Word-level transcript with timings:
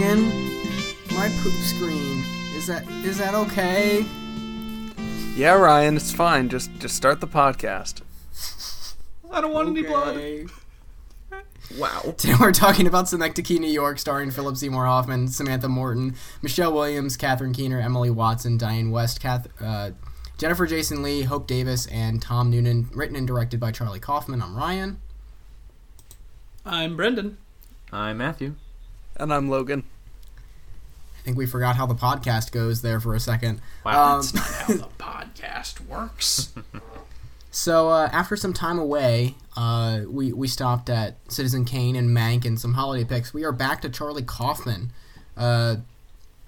Logan, 0.00 0.30
my 1.14 1.28
poop 1.42 1.52
screen. 1.60 2.24
Is 2.54 2.66
that 2.68 2.88
is 3.04 3.18
that 3.18 3.34
okay? 3.34 4.06
Yeah, 5.36 5.52
Ryan, 5.52 5.96
it's 5.96 6.10
fine. 6.10 6.48
Just 6.48 6.70
just 6.78 6.96
start 6.96 7.20
the 7.20 7.26
podcast. 7.26 8.00
I 9.30 9.42
don't 9.42 9.52
want 9.52 9.68
any 9.68 9.82
blood. 9.82 10.48
Wow. 11.76 12.14
Today 12.16 12.32
we're 12.40 12.50
talking 12.50 12.86
about 12.86 13.10
Synecdoche, 13.10 13.58
New 13.60 13.70
York, 13.70 13.98
starring 13.98 14.30
Philip 14.30 14.56
Seymour 14.56 14.86
Hoffman, 14.86 15.28
Samantha 15.28 15.68
Morton, 15.68 16.14
Michelle 16.40 16.72
Williams, 16.72 17.18
Catherine 17.18 17.52
Keener, 17.52 17.78
Emily 17.78 18.08
Watson, 18.08 18.56
Dianne 18.56 18.92
Wiest, 18.92 19.20
Kath, 19.20 19.48
uh, 19.60 19.90
Jennifer 20.38 20.66
Jason 20.66 21.02
Leigh, 21.02 21.24
Hope 21.24 21.46
Davis, 21.46 21.86
and 21.88 22.22
Tom 22.22 22.48
Noonan. 22.48 22.88
Written 22.94 23.16
and 23.16 23.26
directed 23.26 23.60
by 23.60 23.70
Charlie 23.70 24.00
Kaufman. 24.00 24.40
I'm 24.40 24.56
Ryan. 24.56 24.98
I'm 26.64 26.96
Brendan. 26.96 27.36
I'm 27.92 28.16
Matthew. 28.16 28.54
And 29.16 29.34
I'm 29.34 29.50
Logan. 29.50 29.84
I 31.20 31.22
think 31.22 31.36
we 31.36 31.46
forgot 31.46 31.76
how 31.76 31.86
the 31.86 31.94
podcast 31.94 32.50
goes 32.50 32.80
there 32.82 32.98
for 32.98 33.14
a 33.14 33.20
second. 33.20 33.60
Wow. 33.84 34.14
Um, 34.14 34.20
That's 34.22 34.34
not 34.34 34.44
how 34.44 34.66
the 34.74 34.94
podcast 34.98 35.86
works. 35.86 36.52
So 37.52 37.88
uh, 37.88 38.08
after 38.12 38.36
some 38.36 38.52
time 38.52 38.78
away, 38.78 39.34
uh, 39.56 40.02
we 40.08 40.32
we 40.32 40.46
stopped 40.46 40.88
at 40.88 41.16
Citizen 41.26 41.64
Kane 41.64 41.96
and 41.96 42.08
Mank 42.16 42.44
and 42.44 42.60
some 42.60 42.74
holiday 42.74 43.02
picks. 43.04 43.34
We 43.34 43.42
are 43.44 43.50
back 43.50 43.82
to 43.82 43.88
Charlie 43.88 44.22
Kaufman. 44.22 44.92
Uh, 45.36 45.78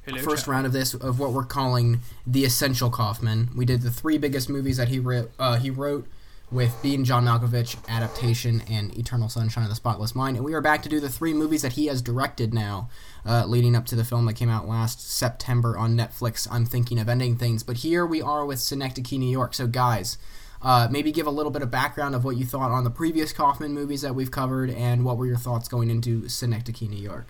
Hello, 0.04 0.22
first 0.22 0.44
Chad. 0.44 0.48
round 0.52 0.66
of 0.66 0.72
this 0.72 0.94
of 0.94 1.18
what 1.18 1.32
we're 1.32 1.42
calling 1.44 2.02
the 2.24 2.44
essential 2.44 2.88
Kaufman. 2.88 3.50
We 3.56 3.64
did 3.64 3.82
the 3.82 3.90
three 3.90 4.16
biggest 4.16 4.48
movies 4.48 4.76
that 4.76 4.90
he 4.90 5.00
wrote. 5.00 5.32
Uh, 5.40 5.56
he 5.56 5.70
wrote 5.70 6.06
with 6.52 6.76
Being 6.82 7.02
John 7.02 7.24
Malkovich, 7.24 7.76
Adaptation, 7.88 8.62
and 8.68 8.96
Eternal 8.96 9.30
Sunshine 9.30 9.64
of 9.64 9.70
the 9.70 9.74
Spotless 9.74 10.14
Mind. 10.14 10.36
And 10.36 10.44
we 10.44 10.52
are 10.52 10.60
back 10.60 10.82
to 10.82 10.88
do 10.88 11.00
the 11.00 11.08
three 11.08 11.32
movies 11.32 11.62
that 11.62 11.72
he 11.72 11.86
has 11.86 12.02
directed 12.02 12.52
now, 12.52 12.90
uh, 13.24 13.46
leading 13.46 13.74
up 13.74 13.86
to 13.86 13.96
the 13.96 14.04
film 14.04 14.26
that 14.26 14.34
came 14.34 14.50
out 14.50 14.68
last 14.68 15.10
September 15.10 15.78
on 15.78 15.96
Netflix. 15.96 16.46
I'm 16.50 16.66
thinking 16.66 16.98
of 16.98 17.08
ending 17.08 17.36
things, 17.36 17.62
but 17.62 17.78
here 17.78 18.04
we 18.04 18.20
are 18.20 18.44
with 18.44 18.58
Synecdoche, 18.58 19.12
New 19.12 19.30
York. 19.30 19.54
So 19.54 19.66
guys. 19.66 20.18
Uh, 20.64 20.86
maybe 20.88 21.10
give 21.10 21.26
a 21.26 21.30
little 21.30 21.50
bit 21.50 21.60
of 21.60 21.72
background 21.72 22.14
of 22.14 22.22
what 22.22 22.36
you 22.36 22.44
thought 22.44 22.70
on 22.70 22.84
the 22.84 22.90
previous 22.90 23.32
Kaufman 23.32 23.72
movies 23.72 24.02
that 24.02 24.14
we've 24.14 24.30
covered, 24.30 24.70
and 24.70 25.04
what 25.04 25.16
were 25.18 25.26
your 25.26 25.36
thoughts 25.36 25.66
going 25.66 25.90
into 25.90 26.28
Synecdoche, 26.28 26.82
New 26.82 27.02
York. 27.02 27.26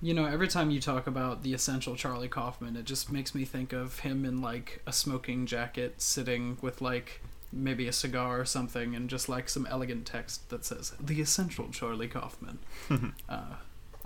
You 0.00 0.14
know, 0.14 0.24
every 0.24 0.48
time 0.48 0.70
you 0.70 0.80
talk 0.80 1.06
about 1.06 1.42
the 1.42 1.52
essential 1.52 1.94
Charlie 1.94 2.28
Kaufman, 2.28 2.74
it 2.74 2.86
just 2.86 3.12
makes 3.12 3.34
me 3.34 3.44
think 3.44 3.74
of 3.74 3.98
him 3.98 4.24
in 4.24 4.40
like 4.40 4.80
a 4.86 4.94
smoking 4.94 5.44
jacket, 5.44 6.00
sitting 6.00 6.56
with 6.62 6.80
like 6.80 7.20
maybe 7.54 7.86
a 7.88 7.92
cigar 7.92 8.40
or 8.40 8.44
something, 8.44 8.94
and 8.94 9.08
just 9.08 9.28
like 9.28 9.48
some 9.48 9.66
elegant 9.70 10.06
text 10.06 10.48
that 10.50 10.64
says 10.64 10.92
"the 11.00 11.20
essential 11.20 11.68
Charlie 11.70 12.08
Kaufman." 12.08 12.58
uh, 13.28 13.54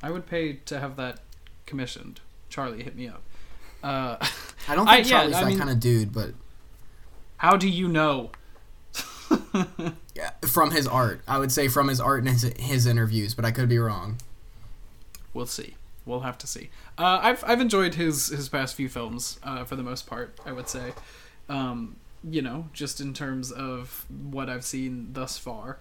I 0.02 0.10
would 0.10 0.26
pay 0.26 0.54
to 0.66 0.78
have 0.78 0.96
that 0.96 1.20
commissioned. 1.66 2.20
Charlie, 2.48 2.82
hit 2.82 2.94
me 2.96 3.08
up. 3.08 3.22
Uh, 3.82 4.16
I 4.68 4.74
don't 4.74 4.88
I- 4.88 4.96
think 4.96 5.10
yeah, 5.10 5.18
Charlie's 5.18 5.36
I 5.36 5.40
that 5.40 5.46
mean- 5.48 5.58
kind 5.58 5.70
of 5.70 5.80
dude, 5.80 6.12
but 6.12 6.34
how 7.38 7.56
do 7.56 7.68
you 7.68 7.88
know? 7.88 8.30
Yeah, 10.14 10.30
from 10.46 10.72
his 10.72 10.88
art. 10.88 11.20
I 11.28 11.38
would 11.38 11.52
say 11.52 11.68
from 11.68 11.86
his 11.88 12.00
art 12.00 12.20
and 12.24 12.28
his, 12.28 12.42
his 12.58 12.86
interviews, 12.86 13.34
but 13.34 13.44
I 13.44 13.52
could 13.52 13.68
be 13.68 13.78
wrong. 13.78 14.16
We'll 15.32 15.46
see. 15.46 15.76
We'll 16.04 16.20
have 16.20 16.36
to 16.38 16.46
see. 16.48 16.70
Uh, 16.96 17.20
I've 17.22 17.44
I've 17.46 17.60
enjoyed 17.60 17.94
his 17.94 18.28
his 18.28 18.48
past 18.48 18.74
few 18.74 18.88
films 18.88 19.38
uh, 19.44 19.62
for 19.64 19.76
the 19.76 19.82
most 19.84 20.06
part. 20.08 20.36
I 20.44 20.50
would 20.52 20.68
say, 20.68 20.92
um, 21.48 21.96
you 22.24 22.42
know, 22.42 22.68
just 22.72 23.00
in 23.00 23.14
terms 23.14 23.50
of 23.50 24.06
what 24.08 24.48
I've 24.48 24.64
seen 24.64 25.12
thus 25.12 25.38
far. 25.38 25.78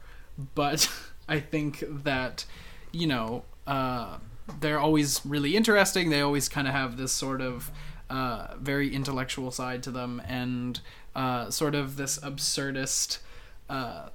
But 0.55 0.89
I 1.27 1.39
think 1.39 1.83
that 2.03 2.45
you 2.91 3.07
know 3.07 3.43
uh, 3.65 4.17
they're 4.59 4.79
always 4.79 5.21
really 5.25 5.55
interesting. 5.55 6.09
They 6.09 6.21
always 6.21 6.49
kind 6.49 6.67
of 6.67 6.73
have 6.73 6.97
this 6.97 7.11
sort 7.11 7.41
of 7.41 7.71
uh, 8.09 8.55
very 8.59 8.93
intellectual 8.93 9.51
side 9.51 9.83
to 9.83 9.91
them, 9.91 10.21
and 10.27 10.79
uh, 11.15 11.49
sort 11.49 11.75
of 11.75 11.97
this 11.97 12.19
absurdist. 12.19 13.19
Uh, 13.69 14.09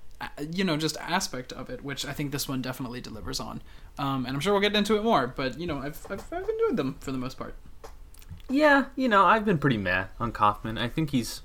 you 0.52 0.62
know, 0.62 0.76
just 0.76 0.96
aspect 0.98 1.52
of 1.52 1.68
it, 1.68 1.82
which 1.82 2.06
I 2.06 2.12
think 2.12 2.30
this 2.30 2.48
one 2.48 2.62
definitely 2.62 3.00
delivers 3.00 3.40
on. 3.40 3.60
Um, 3.98 4.24
and 4.24 4.34
I'm 4.34 4.40
sure 4.40 4.52
we'll 4.52 4.62
get 4.62 4.74
into 4.74 4.96
it 4.96 5.02
more, 5.02 5.26
but 5.26 5.58
you 5.58 5.66
know, 5.66 5.78
I've, 5.78 6.06
I've, 6.08 6.24
I've 6.32 6.48
enjoyed 6.48 6.76
them 6.76 6.96
for 7.00 7.10
the 7.10 7.18
most 7.18 7.36
part. 7.36 7.54
Yeah, 8.48 8.86
you 8.96 9.08
know, 9.08 9.24
I've 9.24 9.44
been 9.44 9.58
pretty 9.58 9.78
meh 9.78 10.06
on 10.20 10.30
Kaufman. 10.32 10.78
I 10.78 10.88
think 10.88 11.10
he's 11.10 11.42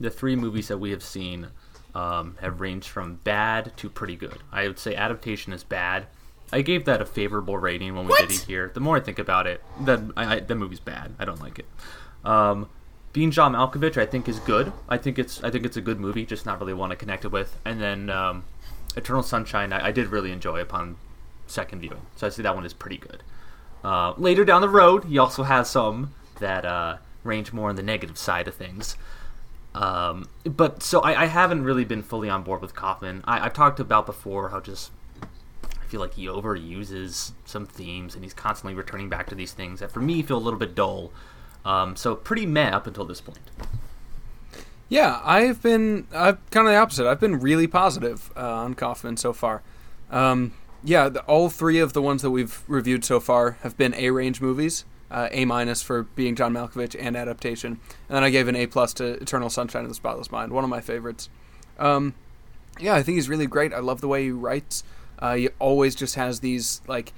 the 0.00 0.10
three 0.10 0.36
movies 0.36 0.68
that 0.68 0.78
we 0.78 0.90
have 0.90 1.02
seen 1.02 1.48
um, 1.94 2.36
have 2.40 2.60
ranged 2.60 2.88
from 2.88 3.16
bad 3.24 3.72
to 3.76 3.88
pretty 3.88 4.16
good. 4.16 4.38
I 4.52 4.66
would 4.66 4.78
say 4.78 4.94
adaptation 4.94 5.52
is 5.52 5.64
bad. 5.64 6.06
I 6.52 6.62
gave 6.62 6.84
that 6.84 7.00
a 7.00 7.06
favorable 7.06 7.58
rating 7.58 7.96
when 7.96 8.06
we 8.06 8.14
did 8.16 8.30
it 8.30 8.40
here. 8.46 8.70
The 8.72 8.80
more 8.80 8.96
I 8.96 9.00
think 9.00 9.18
about 9.18 9.46
it, 9.46 9.62
that 9.80 10.00
I, 10.16 10.36
I, 10.36 10.40
the 10.40 10.54
movie's 10.54 10.80
bad. 10.80 11.14
I 11.18 11.24
don't 11.24 11.40
like 11.40 11.58
it. 11.58 11.66
Um, 12.24 12.68
Being 13.12 13.30
John 13.30 13.54
Malkovich, 13.54 13.96
I 13.96 14.06
think 14.06 14.28
is 14.28 14.40
good. 14.40 14.72
I 14.88 14.98
think 14.98 15.18
it's 15.18 15.42
I 15.42 15.50
think 15.50 15.64
it's 15.64 15.76
a 15.76 15.80
good 15.80 16.00
movie, 16.00 16.26
just 16.26 16.44
not 16.46 16.60
really 16.60 16.74
one 16.74 16.92
I 16.92 16.96
connected 16.96 17.30
with. 17.30 17.58
And 17.64 17.80
then 17.80 18.10
um, 18.10 18.44
Eternal 18.96 19.22
Sunshine, 19.22 19.72
I, 19.72 19.86
I 19.86 19.92
did 19.92 20.08
really 20.08 20.32
enjoy 20.32 20.60
upon 20.60 20.96
second 21.46 21.80
viewing. 21.80 22.02
So 22.16 22.26
I 22.26 22.30
say 22.30 22.42
that 22.42 22.54
one 22.54 22.66
is 22.66 22.72
pretty 22.72 22.98
good. 22.98 23.22
Uh, 23.82 24.14
later 24.16 24.44
down 24.44 24.62
the 24.62 24.68
road, 24.68 25.04
he 25.04 25.18
also 25.18 25.42
has 25.42 25.70
some 25.70 26.14
that 26.40 26.64
uh, 26.64 26.96
range 27.22 27.52
more 27.52 27.68
on 27.68 27.76
the 27.76 27.82
negative 27.82 28.18
side 28.18 28.48
of 28.48 28.54
things. 28.54 28.96
Um, 29.74 30.28
but 30.44 30.82
so 30.82 31.00
I, 31.00 31.22
I 31.22 31.26
haven't 31.26 31.64
really 31.64 31.84
been 31.84 32.02
fully 32.02 32.28
on 32.28 32.42
board 32.42 32.62
with 32.62 32.74
Kaufman. 32.74 33.22
I, 33.26 33.40
I've 33.40 33.52
talked 33.52 33.80
about 33.80 34.06
before 34.06 34.50
how 34.50 34.60
just 34.60 34.92
I 35.22 35.86
feel 35.86 36.00
like 36.00 36.14
he 36.14 36.26
overuses 36.26 37.32
some 37.44 37.66
themes 37.66 38.14
and 38.14 38.22
he's 38.22 38.34
constantly 38.34 38.74
returning 38.74 39.08
back 39.08 39.28
to 39.30 39.34
these 39.34 39.52
things 39.52 39.80
that 39.80 39.90
for 39.90 40.00
me 40.00 40.22
feel 40.22 40.36
a 40.36 40.38
little 40.38 40.58
bit 40.58 40.74
dull. 40.74 41.12
Um, 41.64 41.96
so 41.96 42.14
pretty 42.14 42.46
meh 42.46 42.70
up 42.70 42.86
until 42.86 43.04
this 43.04 43.20
point. 43.20 43.38
Yeah, 44.88 45.20
I've 45.24 45.60
been 45.62 46.06
I've 46.14 46.38
kind 46.50 46.66
of 46.66 46.72
the 46.72 46.78
opposite. 46.78 47.08
I've 47.08 47.20
been 47.20 47.40
really 47.40 47.66
positive 47.66 48.30
uh, 48.36 48.40
on 48.40 48.74
Kaufman 48.74 49.16
so 49.16 49.32
far. 49.32 49.62
Um, 50.10 50.52
yeah, 50.84 51.08
the, 51.08 51.22
all 51.22 51.48
three 51.48 51.80
of 51.80 51.94
the 51.94 52.02
ones 52.02 52.22
that 52.22 52.30
we've 52.30 52.62
reviewed 52.68 53.04
so 53.04 53.18
far 53.18 53.52
have 53.62 53.76
been 53.76 53.94
A 53.94 54.10
range 54.10 54.40
movies. 54.40 54.84
Uh, 55.10 55.28
a 55.30 55.44
minus 55.44 55.82
for 55.82 56.02
being 56.02 56.34
John 56.34 56.52
Malkovich 56.52 56.96
and 56.98 57.16
adaptation, 57.16 57.78
and 58.08 58.16
then 58.16 58.24
I 58.24 58.30
gave 58.30 58.48
an 58.48 58.56
A 58.56 58.66
plus 58.66 58.92
to 58.94 59.12
Eternal 59.22 59.50
Sunshine 59.50 59.82
of 59.82 59.88
the 59.88 59.94
Spotless 59.94 60.32
Mind, 60.32 60.50
one 60.50 60.64
of 60.64 60.70
my 60.70 60.80
favorites. 60.80 61.28
Um, 61.78 62.14
yeah, 62.80 62.94
I 62.94 63.02
think 63.02 63.16
he's 63.16 63.28
really 63.28 63.46
great. 63.46 63.72
I 63.72 63.78
love 63.78 64.00
the 64.00 64.08
way 64.08 64.24
he 64.24 64.30
writes. 64.30 64.82
Uh, 65.18 65.34
he 65.34 65.48
always 65.58 65.94
just 65.94 66.16
has 66.16 66.40
these 66.40 66.80
like 66.88 67.12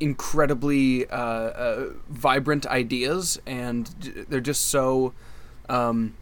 incredibly 0.00 1.06
uh, 1.08 1.16
uh, 1.16 1.90
vibrant 2.08 2.66
ideas, 2.66 3.40
and 3.46 3.86
they're 4.28 4.40
just 4.40 4.68
so. 4.68 5.12
Um, 5.68 6.14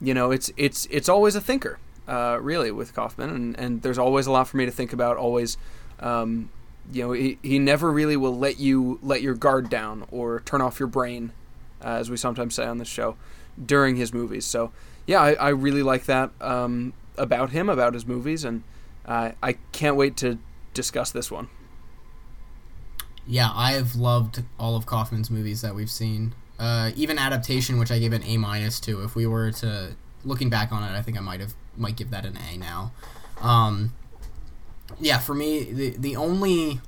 you 0.00 0.14
know, 0.14 0.30
it's 0.30 0.50
it's 0.56 0.86
it's 0.90 1.08
always 1.08 1.34
a 1.34 1.40
thinker, 1.40 1.78
uh, 2.08 2.38
really, 2.40 2.70
with 2.70 2.94
Kaufman, 2.94 3.30
and, 3.30 3.58
and 3.58 3.82
there's 3.82 3.98
always 3.98 4.26
a 4.26 4.32
lot 4.32 4.48
for 4.48 4.56
me 4.56 4.66
to 4.66 4.72
think 4.72 4.92
about. 4.92 5.16
Always, 5.16 5.56
um, 6.00 6.50
you 6.90 7.02
know, 7.02 7.12
he, 7.12 7.38
he 7.42 7.58
never 7.58 7.90
really 7.90 8.16
will 8.16 8.36
let 8.36 8.58
you 8.58 8.98
let 9.02 9.22
your 9.22 9.34
guard 9.34 9.68
down 9.70 10.06
or 10.10 10.40
turn 10.40 10.60
off 10.60 10.80
your 10.80 10.88
brain, 10.88 11.32
uh, 11.84 11.88
as 11.88 12.10
we 12.10 12.16
sometimes 12.16 12.54
say 12.54 12.64
on 12.64 12.78
this 12.78 12.88
show, 12.88 13.16
during 13.64 13.96
his 13.96 14.12
movies. 14.12 14.44
So, 14.44 14.72
yeah, 15.06 15.20
I, 15.20 15.32
I 15.34 15.48
really 15.50 15.82
like 15.82 16.04
that 16.06 16.30
um, 16.40 16.92
about 17.16 17.50
him, 17.50 17.68
about 17.68 17.94
his 17.94 18.06
movies, 18.06 18.44
and 18.44 18.62
uh, 19.06 19.32
I 19.42 19.54
can't 19.72 19.96
wait 19.96 20.16
to 20.18 20.38
discuss 20.74 21.10
this 21.10 21.30
one. 21.30 21.48
Yeah, 23.26 23.50
I 23.54 23.72
have 23.72 23.94
loved 23.94 24.42
all 24.58 24.74
of 24.74 24.86
Kaufman's 24.86 25.30
movies 25.30 25.62
that 25.62 25.74
we've 25.74 25.90
seen. 25.90 26.34
Uh, 26.58 26.90
even 26.96 27.18
adaptation, 27.18 27.78
which 27.78 27.90
I 27.90 27.98
gave 27.98 28.12
an 28.12 28.22
A 28.24 28.36
minus 28.36 28.80
to. 28.80 29.02
If 29.02 29.14
we 29.14 29.26
were 29.26 29.52
to 29.52 29.96
looking 30.24 30.50
back 30.50 30.72
on 30.72 30.82
it, 30.82 30.96
I 30.96 31.02
think 31.02 31.16
I 31.16 31.20
might 31.20 31.40
have 31.40 31.54
might 31.76 31.96
give 31.96 32.10
that 32.10 32.24
an 32.24 32.36
A 32.52 32.56
now. 32.56 32.92
Um, 33.40 33.92
yeah, 35.00 35.18
for 35.18 35.34
me, 35.34 35.64
the 35.64 35.90
the 35.90 36.16
only 36.16 36.80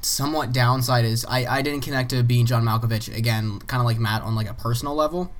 somewhat 0.00 0.52
downside 0.52 1.04
is 1.04 1.24
I, 1.24 1.44
I 1.46 1.62
didn't 1.62 1.82
connect 1.82 2.10
to 2.10 2.22
being 2.22 2.46
John 2.46 2.64
Malkovich 2.64 3.14
again, 3.14 3.58
kind 3.60 3.80
of 3.80 3.86
like 3.86 3.98
Matt 3.98 4.22
on 4.22 4.34
like 4.34 4.48
a 4.48 4.54
personal 4.54 4.94
level, 4.94 5.32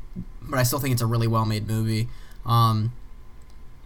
but 0.42 0.58
I 0.58 0.62
still 0.62 0.78
think 0.78 0.92
it's 0.92 1.02
a 1.02 1.06
really 1.06 1.28
well 1.28 1.44
made 1.44 1.66
movie. 1.66 2.08
Um, 2.44 2.92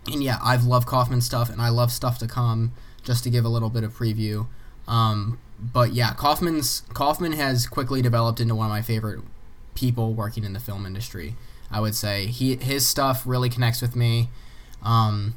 and 0.06 0.23
yeah, 0.23 0.38
I've 0.43 0.64
loved 0.64 0.87
Kaufman 0.87 1.20
stuff, 1.20 1.50
and 1.50 1.61
I 1.61 1.69
love 1.69 1.93
stuff 1.93 2.19
to 2.19 2.26
come. 2.26 2.73
Just 3.02 3.25
to 3.25 3.31
give 3.31 3.44
a 3.44 3.49
little 3.49 3.69
bit 3.69 3.82
of 3.82 3.93
preview, 3.93 4.46
um, 4.87 5.40
but 5.58 5.93
yeah, 5.93 6.12
Kaufman's 6.14 6.82
Kaufman 6.94 7.32
has 7.32 7.67
quickly 7.67 8.00
developed 8.00 8.38
into 8.38 8.55
one 8.55 8.67
of 8.67 8.70
my 8.70 8.81
favorite 8.81 9.20
people 9.75 10.14
working 10.14 10.44
in 10.44 10.52
the 10.52 10.61
film 10.61 10.87
industry. 10.87 11.34
I 11.69 11.81
would 11.81 11.96
say 11.96 12.26
he 12.26 12.55
his 12.56 12.87
stuff 12.87 13.25
really 13.26 13.49
connects 13.49 13.82
with 13.82 13.96
me. 13.96 14.29
Um, 14.84 15.34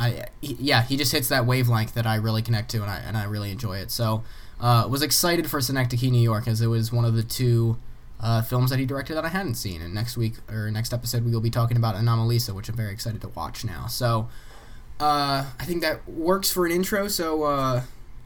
I 0.00 0.24
yeah, 0.40 0.82
he 0.82 0.96
just 0.96 1.12
hits 1.12 1.28
that 1.28 1.44
wavelength 1.46 1.94
that 1.94 2.06
I 2.06 2.16
really 2.16 2.42
connect 2.42 2.70
to, 2.72 2.78
and 2.82 2.90
I 2.90 2.96
and 2.98 3.16
I 3.16 3.24
really 3.24 3.50
enjoy 3.52 3.76
it. 3.78 3.90
So, 3.90 4.24
uh, 4.60 4.86
was 4.90 5.02
excited 5.02 5.48
for 5.50 5.60
Synecdoche, 5.60 6.10
New 6.10 6.22
York, 6.22 6.48
as 6.48 6.60
it 6.62 6.68
was 6.68 6.90
one 6.92 7.04
of 7.04 7.14
the 7.14 7.22
two 7.22 7.76
uh, 8.20 8.40
films 8.42 8.70
that 8.70 8.78
he 8.78 8.86
directed 8.86 9.14
that 9.14 9.24
I 9.24 9.28
hadn't 9.28 9.54
seen. 9.56 9.82
And 9.82 9.92
next 9.94 10.16
week 10.16 10.34
or 10.50 10.70
next 10.70 10.92
episode, 10.92 11.24
we 11.24 11.30
will 11.30 11.40
be 11.40 11.50
talking 11.50 11.76
about 11.76 11.94
Anomalisa, 11.96 12.54
which 12.54 12.68
I'm 12.68 12.76
very 12.76 12.92
excited 12.92 13.20
to 13.20 13.28
watch 13.28 13.64
now. 13.64 13.86
So, 13.88 14.28
uh, 15.00 15.44
I 15.58 15.64
think 15.64 15.82
that 15.82 16.08
works 16.08 16.50
for 16.50 16.64
an 16.66 16.72
intro. 16.72 17.06
So, 17.08 17.42
uh, 17.44 17.82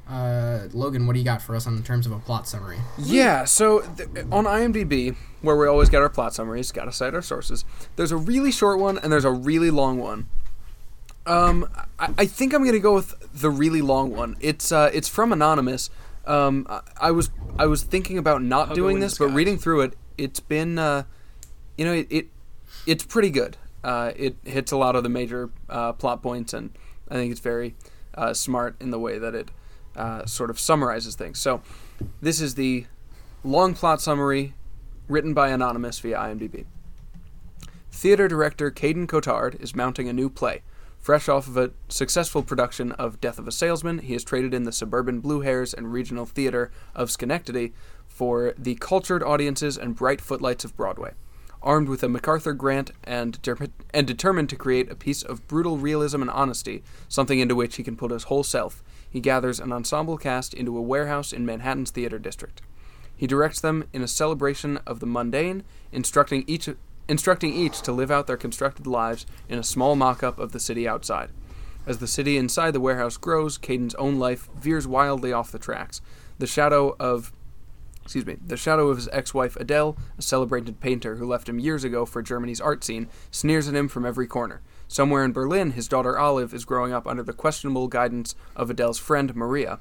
Uh, 0.06 0.68
Logan, 0.74 1.06
what 1.06 1.14
do 1.14 1.18
you 1.18 1.24
got 1.24 1.40
for 1.40 1.56
us 1.56 1.66
on 1.66 1.82
terms 1.82 2.04
of 2.04 2.12
a 2.12 2.18
plot 2.18 2.46
summary? 2.46 2.76
Yeah, 2.98 3.46
so 3.46 3.80
th- 3.96 4.10
on 4.30 4.44
IMDb, 4.44 5.16
where 5.40 5.56
we 5.56 5.66
always 5.66 5.88
get 5.88 6.02
our 6.02 6.10
plot 6.10 6.34
summaries, 6.34 6.70
gotta 6.72 6.92
cite 6.92 7.14
our 7.14 7.22
sources. 7.22 7.64
There's 7.96 8.12
a 8.12 8.18
really 8.18 8.52
short 8.52 8.78
one 8.78 8.98
and 8.98 9.10
there's 9.10 9.24
a 9.24 9.30
really 9.30 9.70
long 9.70 9.98
one. 9.98 10.26
Um, 11.26 11.68
I, 11.98 12.12
I 12.18 12.26
think 12.26 12.52
I'm 12.52 12.64
gonna 12.64 12.78
go 12.78 12.94
with 12.94 13.14
the 13.32 13.50
really 13.50 13.82
long 13.82 14.14
one. 14.14 14.36
It's 14.40 14.70
uh, 14.72 14.90
it's 14.92 15.08
from 15.08 15.32
anonymous. 15.32 15.90
Um, 16.26 16.66
I, 16.68 16.80
I 17.00 17.10
was 17.10 17.30
I 17.58 17.66
was 17.66 17.82
thinking 17.82 18.18
about 18.18 18.42
not 18.42 18.70
I'll 18.70 18.74
doing 18.74 19.00
this, 19.00 19.18
but 19.18 19.26
disguise. 19.26 19.36
reading 19.36 19.58
through 19.58 19.82
it, 19.82 19.96
it's 20.18 20.40
been 20.40 20.78
uh, 20.78 21.04
you 21.76 21.84
know 21.84 21.92
it, 21.92 22.06
it 22.10 22.28
it's 22.86 23.04
pretty 23.04 23.30
good. 23.30 23.56
Uh, 23.82 24.12
it 24.16 24.36
hits 24.44 24.72
a 24.72 24.76
lot 24.76 24.96
of 24.96 25.02
the 25.02 25.08
major 25.08 25.50
uh, 25.68 25.92
plot 25.92 26.22
points, 26.22 26.54
and 26.54 26.70
I 27.10 27.14
think 27.14 27.30
it's 27.30 27.40
very 27.40 27.74
uh, 28.14 28.32
smart 28.32 28.76
in 28.80 28.90
the 28.90 28.98
way 28.98 29.18
that 29.18 29.34
it 29.34 29.50
uh, 29.96 30.24
sort 30.26 30.50
of 30.50 30.58
summarizes 30.58 31.14
things. 31.14 31.38
So, 31.38 31.62
this 32.22 32.40
is 32.40 32.54
the 32.54 32.86
long 33.42 33.74
plot 33.74 34.00
summary 34.00 34.54
written 35.06 35.34
by 35.34 35.50
Anonymous 35.50 35.98
via 35.98 36.16
IMDb. 36.16 36.64
Theater 37.92 38.26
director 38.26 38.70
Caden 38.70 39.06
Cotard 39.06 39.60
is 39.60 39.74
mounting 39.74 40.08
a 40.08 40.12
new 40.12 40.30
play. 40.30 40.62
Fresh 41.04 41.28
off 41.28 41.46
of 41.46 41.58
a 41.58 41.70
successful 41.90 42.42
production 42.42 42.92
of 42.92 43.20
Death 43.20 43.38
of 43.38 43.46
a 43.46 43.52
Salesman, 43.52 43.98
he 43.98 44.14
has 44.14 44.24
traded 44.24 44.54
in 44.54 44.62
the 44.62 44.72
suburban 44.72 45.20
Blue 45.20 45.42
Hairs 45.42 45.74
and 45.74 45.92
Regional 45.92 46.24
Theater 46.24 46.70
of 46.94 47.10
Schenectady 47.10 47.74
for 48.08 48.54
the 48.56 48.76
cultured 48.76 49.22
audiences 49.22 49.76
and 49.76 49.94
bright 49.94 50.22
footlights 50.22 50.64
of 50.64 50.74
Broadway. 50.78 51.12
Armed 51.62 51.90
with 51.90 52.02
a 52.02 52.08
MacArthur 52.08 52.54
grant 52.54 52.92
and, 53.04 53.38
and 53.92 54.06
determined 54.06 54.48
to 54.48 54.56
create 54.56 54.90
a 54.90 54.94
piece 54.94 55.22
of 55.22 55.46
brutal 55.46 55.76
realism 55.76 56.22
and 56.22 56.30
honesty, 56.30 56.82
something 57.06 57.38
into 57.38 57.54
which 57.54 57.76
he 57.76 57.82
can 57.82 57.98
put 57.98 58.10
his 58.10 58.24
whole 58.24 58.42
self, 58.42 58.82
he 59.10 59.20
gathers 59.20 59.60
an 59.60 59.72
ensemble 59.74 60.16
cast 60.16 60.54
into 60.54 60.78
a 60.78 60.80
warehouse 60.80 61.34
in 61.34 61.44
Manhattan's 61.44 61.90
theater 61.90 62.18
district. 62.18 62.62
He 63.14 63.26
directs 63.26 63.60
them 63.60 63.84
in 63.92 64.00
a 64.00 64.08
celebration 64.08 64.78
of 64.86 65.00
the 65.00 65.06
mundane, 65.06 65.64
instructing 65.92 66.44
each 66.46 66.66
instructing 67.08 67.52
each 67.52 67.82
to 67.82 67.92
live 67.92 68.10
out 68.10 68.26
their 68.26 68.36
constructed 68.36 68.86
lives 68.86 69.26
in 69.48 69.58
a 69.58 69.64
small 69.64 69.96
mock-up 69.96 70.38
of 70.38 70.52
the 70.52 70.60
city 70.60 70.88
outside. 70.88 71.30
As 71.86 71.98
the 71.98 72.06
city 72.06 72.36
inside 72.36 72.72
the 72.72 72.80
warehouse 72.80 73.16
grows, 73.16 73.58
Caden's 73.58 73.94
own 73.96 74.18
life 74.18 74.48
veers 74.58 74.86
wildly 74.86 75.32
off 75.32 75.52
the 75.52 75.58
tracks. 75.58 76.00
The 76.38 76.46
shadow 76.46 76.96
of 76.98 77.32
excuse 78.02 78.26
me, 78.26 78.36
the 78.46 78.56
shadow 78.56 78.88
of 78.88 78.98
his 78.98 79.08
ex-wife 79.12 79.56
Adele, 79.56 79.96
a 80.18 80.22
celebrated 80.22 80.78
painter 80.78 81.16
who 81.16 81.26
left 81.26 81.48
him 81.48 81.58
years 81.58 81.84
ago 81.84 82.04
for 82.04 82.20
Germany's 82.20 82.60
art 82.60 82.84
scene, 82.84 83.08
sneers 83.30 83.66
at 83.66 83.74
him 83.74 83.88
from 83.88 84.04
every 84.04 84.26
corner. 84.26 84.60
Somewhere 84.88 85.24
in 85.24 85.32
Berlin, 85.32 85.70
his 85.70 85.88
daughter 85.88 86.18
Olive 86.18 86.52
is 86.52 86.66
growing 86.66 86.92
up 86.92 87.06
under 87.06 87.22
the 87.22 87.32
questionable 87.32 87.88
guidance 87.88 88.34
of 88.54 88.68
Adele's 88.68 88.98
friend 88.98 89.34
Maria. 89.34 89.80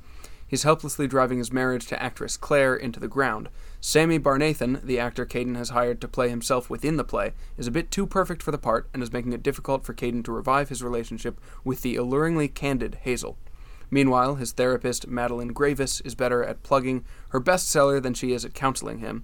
He's 0.54 0.62
helplessly 0.62 1.08
driving 1.08 1.40
his 1.40 1.52
marriage 1.52 1.88
to 1.88 2.00
actress 2.00 2.38
Claire 2.38 2.76
into 2.76 3.00
the 3.00 3.08
ground. 3.08 3.50
Sammy 3.82 4.20
Barnathan, 4.20 4.84
the 4.84 5.00
actor 5.00 5.26
Caden 5.26 5.56
has 5.56 5.72
hired 5.72 6.00
to 6.02 6.08
play 6.08 6.30
himself 6.30 6.70
within 6.70 6.96
the 6.96 7.04
play, 7.04 7.34
is 7.58 7.66
a 7.66 7.72
bit 7.72 7.90
too 7.90 8.06
perfect 8.06 8.44
for 8.44 8.52
the 8.52 8.60
part 8.60 8.88
and 8.94 9.02
is 9.02 9.12
making 9.12 9.34
it 9.34 9.42
difficult 9.42 9.84
for 9.84 9.96
Caden 9.96 10.24
to 10.26 10.32
revive 10.32 10.70
his 10.70 10.84
relationship 10.84 11.42
with 11.64 11.82
the 11.82 11.96
alluringly 11.96 12.48
candid 12.48 13.00
Hazel. 13.02 13.36
Meanwhile, 13.90 14.36
his 14.36 14.52
therapist, 14.52 15.08
Madeline 15.08 15.54
Gravis, 15.54 16.02
is 16.02 16.14
better 16.14 16.44
at 16.44 16.62
plugging 16.62 17.04
her 17.30 17.42
bestseller 17.42 18.00
than 18.00 18.14
she 18.14 18.32
is 18.32 18.46
at 18.46 18.54
counseling 18.54 19.00
him, 19.00 19.24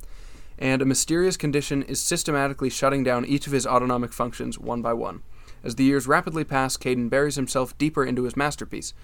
and 0.57 0.81
a 0.81 0.85
mysterious 0.85 1.37
condition 1.37 1.83
is 1.83 2.01
systematically 2.01 2.71
shutting 2.71 3.03
down 3.03 3.23
each 3.23 3.45
of 3.45 3.53
his 3.53 3.67
autonomic 3.67 4.13
functions 4.13 4.57
one 4.57 4.81
by 4.81 4.93
one. 4.93 5.21
As 5.63 5.75
the 5.75 5.83
years 5.83 6.07
rapidly 6.07 6.43
pass, 6.43 6.75
Caden 6.75 7.07
buries 7.07 7.35
himself 7.35 7.77
deeper 7.77 8.03
into 8.03 8.23
his 8.23 8.35
masterpiece. 8.35 8.95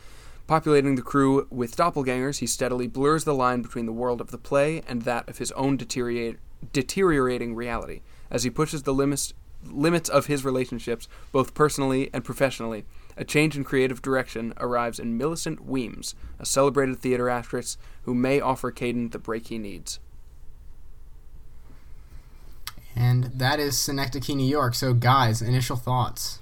Populating 0.47 0.95
the 0.95 1.01
crew 1.01 1.47
with 1.49 1.75
doppelgangers, 1.75 2.37
he 2.37 2.45
steadily 2.45 2.85
blurs 2.87 3.23
the 3.23 3.33
line 3.33 3.63
between 3.63 3.87
the 3.87 3.91
world 3.91 4.21
of 4.21 4.29
the 4.29 4.37
play 4.37 4.83
and 4.87 5.01
that 5.01 5.27
of 5.27 5.39
his 5.39 5.51
own 5.53 5.75
deteriorate, 5.75 6.37
deteriorating 6.71 7.55
reality. 7.55 8.01
As 8.29 8.43
he 8.43 8.51
pushes 8.51 8.83
the 8.83 8.93
limits, 8.93 9.33
limits 9.63 10.07
of 10.07 10.27
his 10.27 10.45
relationships, 10.45 11.07
both 11.31 11.55
personally 11.55 12.11
and 12.13 12.23
professionally, 12.23 12.85
a 13.17 13.25
change 13.25 13.57
in 13.57 13.63
creative 13.63 14.03
direction 14.03 14.53
arrives 14.57 14.99
in 14.99 15.17
Millicent 15.17 15.65
Weems, 15.65 16.13
a 16.39 16.45
celebrated 16.45 16.99
theater 16.99 17.27
actress 17.27 17.77
who 18.03 18.13
may 18.13 18.39
offer 18.39 18.71
Caden 18.71 19.11
the 19.11 19.19
break 19.19 19.47
he 19.47 19.57
needs. 19.57 19.99
And 22.95 23.25
that 23.25 23.59
is 23.59 23.77
Synecdoche, 23.77 24.29
New 24.29 24.45
York. 24.45 24.75
So, 24.75 24.93
guys, 24.93 25.41
initial 25.41 25.75
thoughts. 25.75 26.39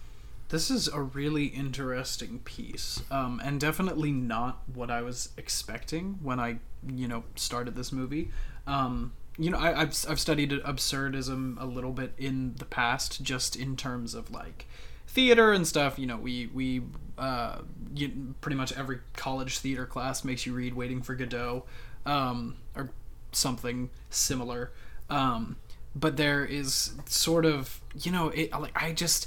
This 0.53 0.69
is 0.69 0.87
a 0.87 1.01
really 1.01 1.45
interesting 1.45 2.37
piece, 2.45 3.01
um, 3.09 3.41
and 3.43 3.59
definitely 3.59 4.11
not 4.11 4.61
what 4.71 4.91
I 4.91 5.01
was 5.01 5.29
expecting 5.35 6.19
when 6.21 6.39
I, 6.39 6.59
you 6.87 7.07
know, 7.07 7.23
started 7.33 7.75
this 7.75 7.91
movie. 7.91 8.29
Um, 8.67 9.13
you 9.35 9.49
know, 9.49 9.57
I, 9.57 9.81
I've 9.81 10.05
I've 10.07 10.19
studied 10.19 10.51
absurdism 10.51 11.59
a 11.59 11.65
little 11.65 11.91
bit 11.91 12.13
in 12.19 12.53
the 12.59 12.65
past, 12.65 13.23
just 13.23 13.55
in 13.55 13.75
terms 13.75 14.13
of 14.13 14.29
like 14.29 14.67
theater 15.07 15.53
and 15.53 15.65
stuff. 15.65 15.97
You 15.97 16.05
know, 16.05 16.17
we 16.17 16.51
we 16.53 16.83
uh, 17.17 17.61
you, 17.95 18.35
pretty 18.39 18.55
much 18.55 18.77
every 18.77 18.99
college 19.15 19.57
theater 19.57 19.87
class 19.87 20.23
makes 20.23 20.45
you 20.45 20.53
read 20.53 20.75
Waiting 20.75 21.01
for 21.01 21.15
Godot, 21.15 21.65
um, 22.05 22.57
or 22.75 22.91
something 23.31 23.89
similar. 24.11 24.71
Um, 25.09 25.55
but 25.95 26.15
there 26.17 26.45
is 26.45 26.93
sort 27.07 27.47
of 27.47 27.81
you 27.99 28.11
know, 28.11 28.29
it 28.29 28.51
like 28.51 28.79
I 28.79 28.91
just. 28.91 29.25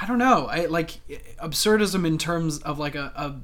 I 0.00 0.06
don't 0.06 0.18
know. 0.18 0.46
I 0.46 0.66
like 0.66 1.00
absurdism 1.38 2.06
in 2.06 2.16
terms 2.16 2.58
of 2.58 2.78
like 2.78 2.94
a, 2.94 3.12
a 3.14 3.34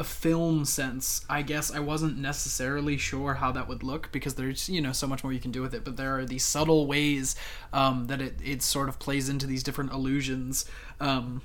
a 0.00 0.04
film 0.04 0.64
sense. 0.64 1.26
I 1.28 1.42
guess 1.42 1.70
I 1.70 1.80
wasn't 1.80 2.16
necessarily 2.16 2.96
sure 2.96 3.34
how 3.34 3.52
that 3.52 3.68
would 3.68 3.82
look 3.82 4.10
because 4.10 4.34
there's 4.34 4.68
you 4.70 4.80
know 4.80 4.92
so 4.92 5.06
much 5.06 5.22
more 5.22 5.32
you 5.32 5.38
can 5.40 5.50
do 5.50 5.60
with 5.60 5.74
it. 5.74 5.84
But 5.84 5.98
there 5.98 6.18
are 6.18 6.24
these 6.24 6.44
subtle 6.44 6.86
ways 6.86 7.36
um, 7.72 8.06
that 8.06 8.22
it 8.22 8.36
it 8.42 8.62
sort 8.62 8.88
of 8.88 8.98
plays 8.98 9.28
into 9.28 9.46
these 9.46 9.62
different 9.62 9.92
illusions, 9.92 10.64
um, 10.98 11.42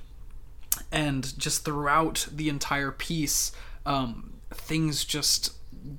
and 0.90 1.38
just 1.38 1.66
throughout 1.66 2.26
the 2.32 2.48
entire 2.48 2.90
piece, 2.90 3.52
um, 3.84 4.32
things 4.50 5.04
just 5.04 5.52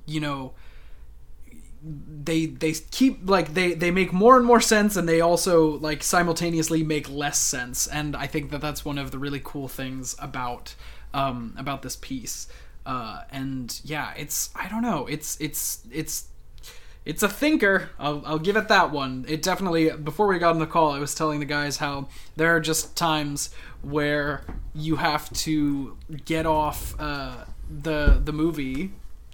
you 0.06 0.18
know 0.18 0.54
they 1.88 2.46
they 2.46 2.72
keep 2.72 3.28
like 3.28 3.54
they 3.54 3.72
they 3.72 3.90
make 3.90 4.12
more 4.12 4.36
and 4.36 4.44
more 4.44 4.60
sense 4.60 4.96
and 4.96 5.08
they 5.08 5.20
also 5.20 5.78
like 5.78 6.02
simultaneously 6.02 6.82
make 6.82 7.08
less 7.08 7.38
sense. 7.38 7.86
And 7.86 8.14
i 8.16 8.26
think 8.26 8.50
that 8.50 8.60
that's 8.60 8.84
one 8.84 8.98
of 8.98 9.10
the 9.10 9.18
really 9.18 9.40
cool 9.42 9.68
things 9.68 10.14
about 10.18 10.74
um 11.14 11.54
about 11.56 11.82
this 11.82 11.96
piece. 11.96 12.48
Uh 12.84 13.22
and 13.30 13.80
yeah 13.84 14.12
it's 14.16 14.50
i 14.54 14.68
don't 14.68 14.82
know. 14.82 15.06
It's 15.06 15.40
it's 15.40 15.82
it's 15.90 16.28
it's 17.04 17.22
a 17.22 17.28
thinker. 17.28 17.88
I'll, 17.98 18.22
I'll 18.26 18.38
give 18.38 18.56
it 18.56 18.68
that 18.68 18.90
one. 18.90 19.24
It 19.26 19.40
definitely 19.40 19.90
before 19.90 20.26
we 20.26 20.38
got 20.38 20.50
on 20.50 20.58
the 20.58 20.66
call 20.66 20.92
i 20.92 20.98
was 20.98 21.14
telling 21.14 21.40
the 21.40 21.46
guys 21.46 21.78
how 21.78 22.08
there 22.36 22.54
are 22.54 22.60
just 22.60 22.96
times 22.96 23.50
where 23.80 24.44
you 24.74 24.96
have 24.96 25.32
to 25.32 25.96
get 26.24 26.44
off 26.44 26.94
uh 26.98 27.44
the 27.70 28.20
the 28.22 28.32
movie 28.32 28.92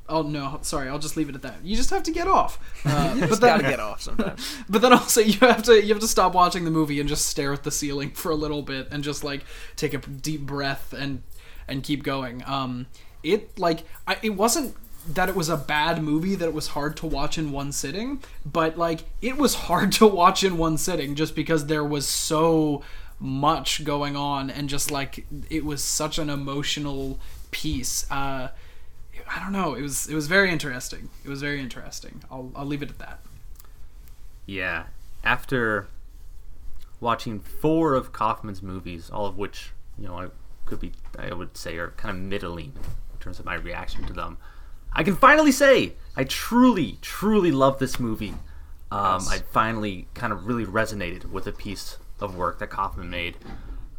Oh 0.08 0.22
no, 0.22 0.58
sorry. 0.62 0.88
I'll 0.88 0.98
just 0.98 1.16
leave 1.16 1.28
it 1.28 1.34
at 1.34 1.42
that. 1.42 1.64
You 1.64 1.76
just 1.76 1.90
have 1.90 2.02
to 2.04 2.10
get 2.10 2.28
off. 2.28 2.58
Uh, 2.86 3.18
but 3.18 3.28
Just 3.30 3.40
then, 3.40 3.58
gotta 3.58 3.70
get 3.70 3.80
off 3.80 4.02
sometimes. 4.02 4.56
but 4.68 4.82
then 4.82 4.92
also 4.92 5.22
you 5.22 5.38
have 5.40 5.62
to 5.62 5.82
you 5.82 5.88
have 5.88 6.00
to 6.00 6.06
stop 6.08 6.34
watching 6.34 6.66
the 6.66 6.70
movie 6.70 7.00
and 7.00 7.08
just 7.08 7.24
stare 7.26 7.50
at 7.54 7.62
the 7.62 7.70
ceiling 7.70 8.10
for 8.10 8.30
a 8.30 8.34
little 8.34 8.60
bit 8.60 8.88
and 8.90 9.02
just 9.02 9.24
like 9.24 9.42
take 9.74 9.94
a 9.94 9.98
deep 9.98 10.42
breath 10.42 10.92
and 10.92 11.22
and 11.66 11.82
keep 11.82 12.02
going. 12.02 12.42
Um, 12.46 12.86
it 13.22 13.58
like 13.58 13.84
I, 14.06 14.18
it 14.22 14.30
wasn't 14.36 14.76
that 15.08 15.30
it 15.30 15.34
was 15.34 15.48
a 15.48 15.56
bad 15.56 16.02
movie 16.02 16.34
that 16.34 16.44
it 16.46 16.52
was 16.54 16.68
hard 16.68 16.96
to 16.98 17.06
watch 17.06 17.38
in 17.38 17.52
one 17.52 17.72
sitting, 17.72 18.22
but 18.44 18.76
like 18.76 19.04
it 19.22 19.38
was 19.38 19.54
hard 19.54 19.92
to 19.92 20.06
watch 20.06 20.44
in 20.44 20.58
one 20.58 20.76
sitting 20.76 21.14
just 21.14 21.34
because 21.34 21.66
there 21.66 21.84
was 21.84 22.06
so 22.06 22.82
much 23.18 23.82
going 23.84 24.14
on 24.16 24.50
and 24.50 24.68
just 24.68 24.90
like 24.90 25.24
it 25.48 25.64
was 25.64 25.82
such 25.82 26.18
an 26.18 26.28
emotional 26.28 27.18
piece. 27.50 28.10
Uh, 28.10 28.48
I 29.28 29.40
don't 29.40 29.52
know. 29.52 29.74
It 29.74 29.82
was 29.82 30.08
it 30.08 30.14
was 30.14 30.26
very 30.26 30.50
interesting. 30.50 31.08
It 31.24 31.28
was 31.28 31.40
very 31.40 31.60
interesting. 31.60 32.22
I'll 32.30 32.50
I'll 32.54 32.66
leave 32.66 32.82
it 32.82 32.90
at 32.90 32.98
that. 32.98 33.20
Yeah. 34.46 34.84
After 35.22 35.88
watching 37.00 37.40
four 37.40 37.94
of 37.94 38.12
Kaufman's 38.12 38.62
movies, 38.62 39.10
all 39.10 39.26
of 39.26 39.36
which, 39.38 39.70
you 39.98 40.06
know, 40.06 40.18
I 40.18 40.28
could 40.66 40.80
be, 40.80 40.92
I 41.18 41.32
would 41.34 41.56
say, 41.56 41.76
are 41.76 41.88
kind 41.96 42.16
of 42.16 42.22
middling 42.22 42.72
in 43.12 43.18
terms 43.20 43.38
of 43.38 43.44
my 43.44 43.54
reaction 43.54 44.04
to 44.06 44.12
them, 44.12 44.36
I 44.92 45.02
can 45.02 45.16
finally 45.16 45.52
say 45.52 45.94
I 46.16 46.24
truly, 46.24 46.98
truly 47.00 47.50
love 47.52 47.78
this 47.78 47.98
movie. 47.98 48.34
Um, 48.90 49.20
Yes. 49.22 49.30
I 49.30 49.38
finally 49.38 50.06
kind 50.14 50.32
of 50.32 50.46
really 50.46 50.64
resonated 50.66 51.30
with 51.30 51.46
a 51.46 51.52
piece 51.52 51.96
of 52.20 52.36
work 52.36 52.58
that 52.60 52.68
Kaufman 52.70 53.10
made. 53.10 53.36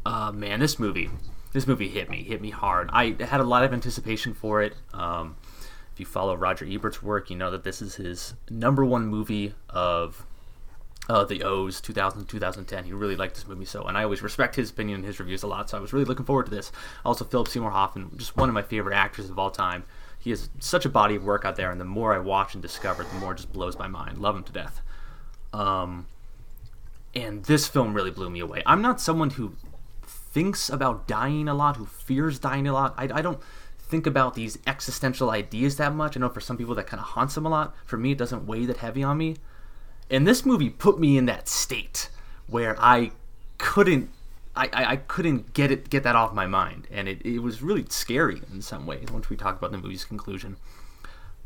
Uh, 0.06 0.32
man, 0.32 0.60
this 0.60 0.78
movie, 0.80 1.10
this 1.56 1.68
movie 1.68 1.88
hit 1.88 2.10
me, 2.10 2.22
hit 2.22 2.42
me 2.42 2.50
hard. 2.50 2.90
I 2.92 3.16
had 3.18 3.40
a 3.40 3.46
lot 3.46 3.64
of 3.64 3.72
anticipation 3.72 4.34
for 4.34 4.62
it. 4.62 4.76
Um, 4.94 5.38
if 5.94 6.02
you 6.02 6.06
follow 6.06 6.36
Roger 6.36 6.66
Ebert's 6.66 7.02
work, 7.02 7.30
you 7.30 7.38
know 7.38 7.50
that 7.50 7.64
this 7.64 7.82
is 7.82 7.96
his 7.96 8.34
number 8.50 8.84
one 8.84 9.08
movie 9.08 9.54
of 9.70 10.26
uh, 11.08 11.24
the 11.24 11.44
O's 11.44 11.80
2000 11.80 12.26
2010. 12.26 12.84
He 12.84 12.92
really 12.92 13.16
liked 13.16 13.36
this 13.36 13.48
movie 13.48 13.64
so, 13.64 13.84
and 13.84 13.98
I 13.98 14.04
always 14.04 14.22
respect 14.22 14.58
his 14.58 14.70
opinion 14.70 14.98
and 14.98 15.06
his 15.06 15.18
reviews 15.18 15.44
a 15.44 15.48
lot. 15.48 15.70
So 15.70 15.78
I 15.78 15.80
was 15.80 15.94
really 15.94 16.04
looking 16.04 16.26
forward 16.26 16.48
to 16.48 16.52
this. 16.52 16.74
Also, 17.06 17.24
Philip 17.24 17.48
Seymour 17.48 17.72
Hoffman, 17.72 18.12
just 18.18 18.36
one 18.36 18.50
of 18.50 18.54
my 18.54 18.62
favorite 18.62 18.94
actors 18.94 19.30
of 19.30 19.40
all 19.40 19.50
time. 19.50 19.86
he 20.20 20.32
has 20.32 20.50
such 20.60 20.84
a 20.84 20.90
body 20.90 21.16
of 21.16 21.24
work 21.24 21.46
out 21.46 21.56
there, 21.56 21.72
and 21.72 21.80
the 21.80 21.86
more 21.86 22.14
I 22.14 22.20
watch 22.20 22.54
and 22.54 22.62
discover, 22.62 23.06
the 23.06 23.16
more 23.16 23.32
it 23.32 23.38
just 23.38 23.54
blows 23.54 23.80
my 23.80 23.88
mind. 23.88 24.18
Love 24.18 24.36
him 24.36 24.44
to 24.44 24.52
death. 24.52 24.82
Um, 25.54 26.08
and 27.16 27.46
this 27.46 27.66
film 27.66 27.94
really 27.94 28.12
blew 28.12 28.30
me 28.30 28.42
away. 28.42 28.62
I'm 28.66 28.82
not 28.82 29.00
someone 29.00 29.30
who 29.30 29.56
thinks 30.36 30.70
about 30.70 31.08
dying 31.08 31.48
a 31.48 31.54
lot, 31.54 31.78
who 31.78 31.86
fears 31.86 32.40
dying 32.40 32.68
a 32.68 32.74
lot. 32.74 32.94
I, 32.98 33.04
I 33.06 33.22
don't 33.22 33.40
think 33.80 34.06
about 34.06 34.34
these 34.34 34.60
existential 34.68 35.30
ideas 35.30 35.78
that 35.78 35.96
much. 35.96 36.18
I 36.18 36.20
know 36.20 36.28
for 36.28 36.42
some 36.42 36.58
people 36.58 36.76
that 36.76 36.88
kind 36.88 37.00
of 37.00 37.08
haunts 37.08 37.36
them 37.36 37.46
a 37.46 37.50
lot. 37.50 37.74
For 37.86 37.96
me, 37.96 38.12
it 38.12 38.18
doesn't 38.18 38.46
weigh 38.46 38.66
that 38.66 38.78
heavy 38.78 39.02
on 39.02 39.18
me. 39.18 39.38
And 40.12 40.28
this 40.28 40.46
movie 40.46 40.70
put 40.70 41.00
me 41.00 41.18
in 41.18 41.26
that 41.28 41.48
state 41.48 42.10
where 42.48 42.76
I 42.78 43.12
couldn't 43.58 44.10
I, 44.58 44.70
I, 44.74 44.96
couldn't 44.98 45.54
get 45.54 45.72
it 45.72 45.90
get 45.90 46.04
that 46.04 46.16
off 46.16 46.34
my 46.34 46.46
mind, 46.46 46.88
and 46.90 47.10
it, 47.10 47.26
it 47.26 47.40
was 47.40 47.62
really 47.62 47.86
scary 47.90 48.42
in 48.54 48.62
some 48.62 48.86
ways. 48.86 49.08
Once 49.12 49.30
we 49.30 49.36
talk 49.36 49.58
about 49.58 49.72
the 49.72 49.78
movie's 49.78 50.06
conclusion, 50.06 50.56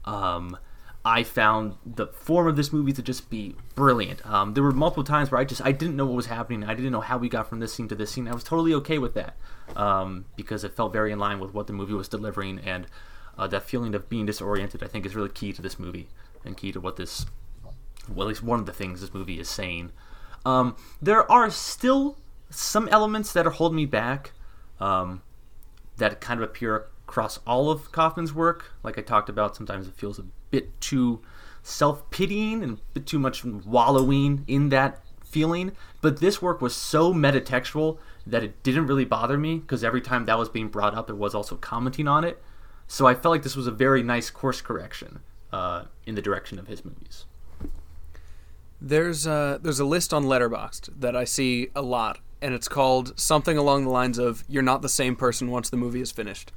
um, 0.05 0.57
I 1.05 1.23
found 1.23 1.75
the 1.85 2.07
form 2.07 2.47
of 2.47 2.55
this 2.55 2.73
movie 2.73 2.91
to 2.91 3.01
just 3.01 3.29
be 3.29 3.55
brilliant. 3.73 4.25
Um, 4.25 4.53
there 4.53 4.63
were 4.63 4.71
multiple 4.71 5.03
times 5.03 5.31
where 5.31 5.39
I 5.39 5.45
just 5.45 5.61
I 5.63 5.71
didn't 5.71 5.95
know 5.95 6.05
what 6.05 6.15
was 6.15 6.25
happening. 6.25 6.63
I 6.65 6.73
didn't 6.73 6.91
know 6.91 7.01
how 7.01 7.17
we 7.17 7.29
got 7.29 7.47
from 7.47 7.59
this 7.59 7.73
scene 7.73 7.87
to 7.87 7.95
this 7.95 8.11
scene. 8.11 8.27
I 8.27 8.33
was 8.33 8.43
totally 8.43 8.73
okay 8.75 8.97
with 8.97 9.13
that 9.13 9.37
um, 9.75 10.25
because 10.35 10.63
it 10.63 10.75
felt 10.75 10.91
very 10.91 11.11
in 11.11 11.19
line 11.19 11.39
with 11.39 11.53
what 11.53 11.67
the 11.67 11.73
movie 11.73 11.93
was 11.93 12.09
delivering, 12.09 12.59
and 12.59 12.87
uh, 13.37 13.47
that 13.47 13.63
feeling 13.63 13.95
of 13.95 14.09
being 14.09 14.25
disoriented 14.25 14.83
I 14.83 14.87
think 14.87 15.05
is 15.05 15.15
really 15.15 15.29
key 15.29 15.53
to 15.53 15.61
this 15.61 15.79
movie 15.79 16.09
and 16.43 16.57
key 16.57 16.71
to 16.73 16.81
what 16.81 16.97
this 16.97 17.25
well 18.07 18.27
at 18.27 18.29
least 18.29 18.43
one 18.43 18.59
of 18.59 18.65
the 18.65 18.73
things 18.73 18.99
this 19.01 19.13
movie 19.13 19.39
is 19.39 19.47
saying. 19.47 19.91
Um, 20.45 20.75
there 21.01 21.29
are 21.31 21.49
still 21.49 22.17
some 22.49 22.87
elements 22.89 23.33
that 23.33 23.45
are 23.45 23.51
holding 23.51 23.77
me 23.77 23.85
back 23.85 24.31
um, 24.79 25.21
that 25.97 26.19
kind 26.21 26.41
of 26.41 26.49
appear 26.49 26.87
across 27.07 27.39
all 27.45 27.69
of 27.69 27.91
Kaufman's 27.91 28.33
work. 28.33 28.73
Like 28.83 28.97
I 28.97 29.01
talked 29.01 29.29
about, 29.29 29.55
sometimes 29.55 29.87
it 29.87 29.95
feels 29.95 30.19
a 30.19 30.25
bit 30.51 30.79
too 30.81 31.21
self 31.63 32.09
pitying 32.09 32.63
and 32.63 32.77
a 32.77 32.81
bit 32.93 33.05
too 33.05 33.19
much 33.19 33.43
wallowing 33.43 34.43
in 34.47 34.69
that 34.69 35.03
feeling. 35.23 35.71
But 36.01 36.19
this 36.19 36.41
work 36.41 36.61
was 36.61 36.75
so 36.75 37.13
metatextual 37.13 37.97
that 38.25 38.43
it 38.43 38.61
didn't 38.63 38.87
really 38.87 39.05
bother 39.05 39.37
me 39.37 39.59
because 39.59 39.83
every 39.83 40.01
time 40.01 40.25
that 40.25 40.37
was 40.37 40.49
being 40.49 40.69
brought 40.69 40.95
up, 40.95 41.09
it 41.09 41.17
was 41.17 41.35
also 41.35 41.55
commenting 41.55 42.07
on 42.07 42.23
it. 42.23 42.41
So 42.87 43.05
I 43.05 43.13
felt 43.13 43.31
like 43.33 43.43
this 43.43 43.55
was 43.55 43.67
a 43.67 43.71
very 43.71 44.01
nice 44.01 44.29
course 44.29 44.61
correction 44.61 45.19
uh, 45.51 45.85
in 46.05 46.15
the 46.15 46.21
direction 46.21 46.57
of 46.57 46.67
his 46.67 46.83
movies. 46.83 47.25
There's 48.81 49.27
a, 49.27 49.59
there's 49.61 49.79
a 49.79 49.85
list 49.85 50.13
on 50.13 50.23
Letterboxd 50.23 50.99
that 50.99 51.15
I 51.15 51.25
see 51.25 51.69
a 51.75 51.81
lot 51.81 52.19
and 52.41 52.53
it's 52.53 52.67
called 52.67 53.19
something 53.19 53.57
along 53.57 53.83
the 53.83 53.89
lines 53.89 54.17
of 54.17 54.43
"You're 54.47 54.63
not 54.63 54.81
the 54.81 54.89
same 54.89 55.15
person 55.15 55.51
once 55.51 55.69
the 55.69 55.77
movie 55.77 56.01
is 56.01 56.11
finished." 56.11 56.51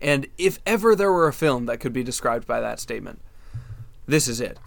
And 0.00 0.26
if 0.38 0.58
ever 0.66 0.94
there 0.94 1.12
were 1.12 1.28
a 1.28 1.32
film 1.32 1.66
that 1.66 1.80
could 1.80 1.92
be 1.92 2.02
described 2.02 2.46
by 2.46 2.60
that 2.60 2.80
statement, 2.80 3.20
this 4.06 4.28
is 4.28 4.40
it. 4.40 4.58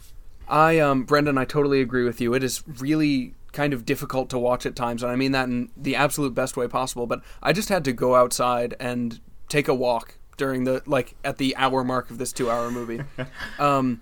I, 0.47 0.79
um, 0.79 1.03
Brendan, 1.03 1.37
I 1.37 1.45
totally 1.45 1.81
agree 1.81 2.03
with 2.03 2.19
you. 2.19 2.33
It 2.33 2.43
is 2.43 2.63
really 2.79 3.35
kind 3.51 3.73
of 3.73 3.85
difficult 3.85 4.29
to 4.31 4.39
watch 4.39 4.65
at 4.65 4.75
times, 4.75 5.03
and 5.03 5.11
I 5.11 5.15
mean 5.15 5.31
that 5.33 5.47
in 5.47 5.69
the 5.77 5.95
absolute 5.95 6.33
best 6.33 6.57
way 6.57 6.67
possible. 6.67 7.07
But 7.07 7.21
I 7.41 7.53
just 7.53 7.69
had 7.69 7.85
to 7.85 7.93
go 7.93 8.15
outside 8.15 8.75
and 8.79 9.19
take 9.47 9.67
a 9.67 9.75
walk 9.75 10.17
during 10.37 10.63
the 10.63 10.81
like 10.85 11.15
at 11.23 11.37
the 11.37 11.55
hour 11.55 11.83
mark 11.83 12.09
of 12.09 12.17
this 12.17 12.33
two-hour 12.33 12.71
movie. 12.71 13.01
um, 13.59 14.01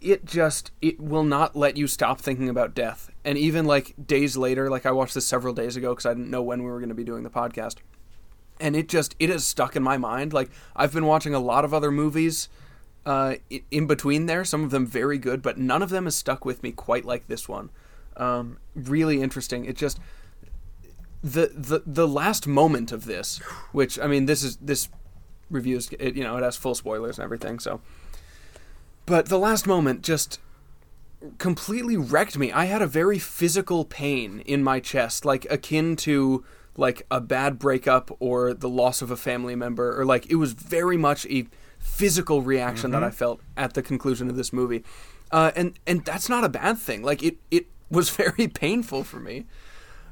it 0.00 0.24
just 0.24 0.70
it 0.80 1.00
will 1.00 1.24
not 1.24 1.56
let 1.56 1.76
you 1.76 1.86
stop 1.86 2.20
thinking 2.20 2.48
about 2.48 2.74
death 2.74 3.10
and 3.24 3.36
even 3.38 3.64
like 3.64 3.94
days 4.06 4.36
later 4.36 4.70
like 4.70 4.86
i 4.86 4.90
watched 4.90 5.14
this 5.14 5.26
several 5.26 5.54
days 5.54 5.76
ago 5.76 5.90
because 5.90 6.06
i 6.06 6.10
didn't 6.10 6.30
know 6.30 6.42
when 6.42 6.62
we 6.62 6.70
were 6.70 6.78
going 6.78 6.88
to 6.88 6.94
be 6.94 7.04
doing 7.04 7.22
the 7.22 7.30
podcast 7.30 7.76
and 8.60 8.76
it 8.76 8.88
just 8.88 9.16
it 9.18 9.30
is 9.30 9.46
stuck 9.46 9.74
in 9.74 9.82
my 9.82 9.96
mind 9.96 10.32
like 10.32 10.50
i've 10.76 10.92
been 10.92 11.06
watching 11.06 11.34
a 11.34 11.40
lot 11.40 11.64
of 11.64 11.72
other 11.74 11.90
movies 11.90 12.48
uh, 13.06 13.36
in 13.70 13.86
between 13.86 14.26
there 14.26 14.44
some 14.44 14.62
of 14.64 14.70
them 14.70 14.86
very 14.86 15.16
good 15.16 15.40
but 15.40 15.56
none 15.56 15.82
of 15.82 15.90
them 15.90 16.04
has 16.04 16.14
stuck 16.16 16.44
with 16.44 16.62
me 16.62 16.72
quite 16.72 17.04
like 17.04 17.28
this 17.28 17.48
one. 17.48 17.70
Um, 18.16 18.58
really 18.74 19.22
interesting. 19.22 19.64
It 19.64 19.76
just 19.76 19.98
the, 21.22 21.50
the 21.54 21.82
the 21.86 22.06
last 22.06 22.46
moment 22.46 22.92
of 22.92 23.04
this 23.04 23.38
which 23.72 23.98
i 23.98 24.06
mean 24.06 24.26
this 24.26 24.44
is 24.44 24.58
this 24.58 24.88
reviews 25.50 25.90
it 25.98 26.14
you 26.14 26.22
know 26.22 26.36
it 26.36 26.42
has 26.42 26.56
full 26.56 26.74
spoilers 26.74 27.18
and 27.18 27.24
everything 27.24 27.58
so. 27.58 27.80
But 29.06 29.28
the 29.28 29.38
last 29.38 29.68
moment 29.68 30.02
just 30.02 30.40
completely 31.38 31.96
wrecked 31.96 32.36
me. 32.36 32.52
I 32.52 32.66
had 32.66 32.82
a 32.82 32.86
very 32.86 33.18
physical 33.18 33.84
pain 33.84 34.40
in 34.40 34.62
my 34.62 34.80
chest, 34.80 35.24
like 35.24 35.46
akin 35.50 35.96
to 35.96 36.44
like 36.76 37.06
a 37.10 37.20
bad 37.20 37.58
breakup 37.58 38.14
or 38.20 38.52
the 38.52 38.68
loss 38.68 39.00
of 39.00 39.10
a 39.10 39.16
family 39.16 39.54
member, 39.54 39.98
or 39.98 40.04
like 40.04 40.26
it 40.30 40.34
was 40.34 40.52
very 40.52 40.96
much 40.96 41.24
a 41.26 41.46
physical 41.86 42.42
reaction 42.42 42.90
mm-hmm. 42.90 43.00
that 43.00 43.06
I 43.06 43.10
felt 43.10 43.40
at 43.56 43.74
the 43.74 43.82
conclusion 43.82 44.28
of 44.28 44.36
this 44.36 44.52
movie. 44.52 44.84
Uh, 45.30 45.52
and 45.56 45.78
and 45.86 46.04
that's 46.04 46.28
not 46.28 46.44
a 46.44 46.48
bad 46.48 46.78
thing. 46.78 47.02
Like 47.02 47.22
it 47.22 47.36
it 47.50 47.66
was 47.90 48.10
very 48.22 48.48
painful 48.48 49.04
for 49.04 49.20
me. 49.20 49.46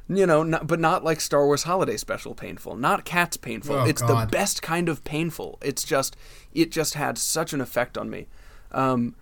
You 0.06 0.26
know, 0.26 0.42
not, 0.42 0.66
but 0.66 0.80
not 0.80 1.02
like 1.02 1.20
Star 1.20 1.46
Wars 1.46 1.62
Holiday 1.62 1.96
Special 1.96 2.34
painful, 2.34 2.76
not 2.76 3.06
Cats 3.06 3.38
painful. 3.38 3.76
Oh, 3.76 3.84
it's 3.84 4.02
God. 4.02 4.28
the 4.28 4.30
best 4.30 4.60
kind 4.60 4.90
of 4.90 5.02
painful. 5.02 5.58
It's 5.62 5.82
just 5.82 6.16
it 6.52 6.70
just 6.70 6.94
had 6.94 7.16
such 7.16 7.52
an 7.52 7.60
effect 7.60 7.96
on 7.96 8.10
me. 8.10 8.26
Um, 8.70 9.14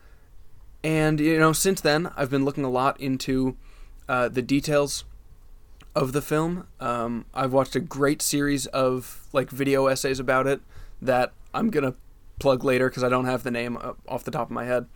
and 0.83 1.21
you 1.21 1.39
know, 1.39 1.53
since 1.53 1.81
then, 1.81 2.11
I've 2.17 2.31
been 2.31 2.45
looking 2.45 2.65
a 2.65 2.71
lot 2.71 3.01
into 3.01 3.57
uh, 4.09 4.29
the 4.29 4.43
details 4.43 5.05
of 5.95 6.13
the 6.13 6.23
film. 6.23 6.67
Um, 6.81 7.27
I've 7.33 7.53
watched 7.53 7.77
a 7.77 7.81
great 7.81 8.21
series 8.23 8.67
of 8.67 9.27
like 9.33 9.51
video 9.51 9.87
essays 9.87 10.19
about 10.19 10.47
it 10.47 10.63
that 11.01 11.33
I'm 11.55 11.71
gonna 11.71 11.95
plug 12.43 12.65
later 12.65 12.89
because 12.89 13.05
I 13.05 13.09
don't 13.09 13.25
have 13.27 13.45
the 13.45 13.51
name 13.51 13.79
off 14.09 14.25
the 14.25 14.31
top 14.31 14.49
of 14.49 14.51
my 14.51 14.65
head. 14.65 14.87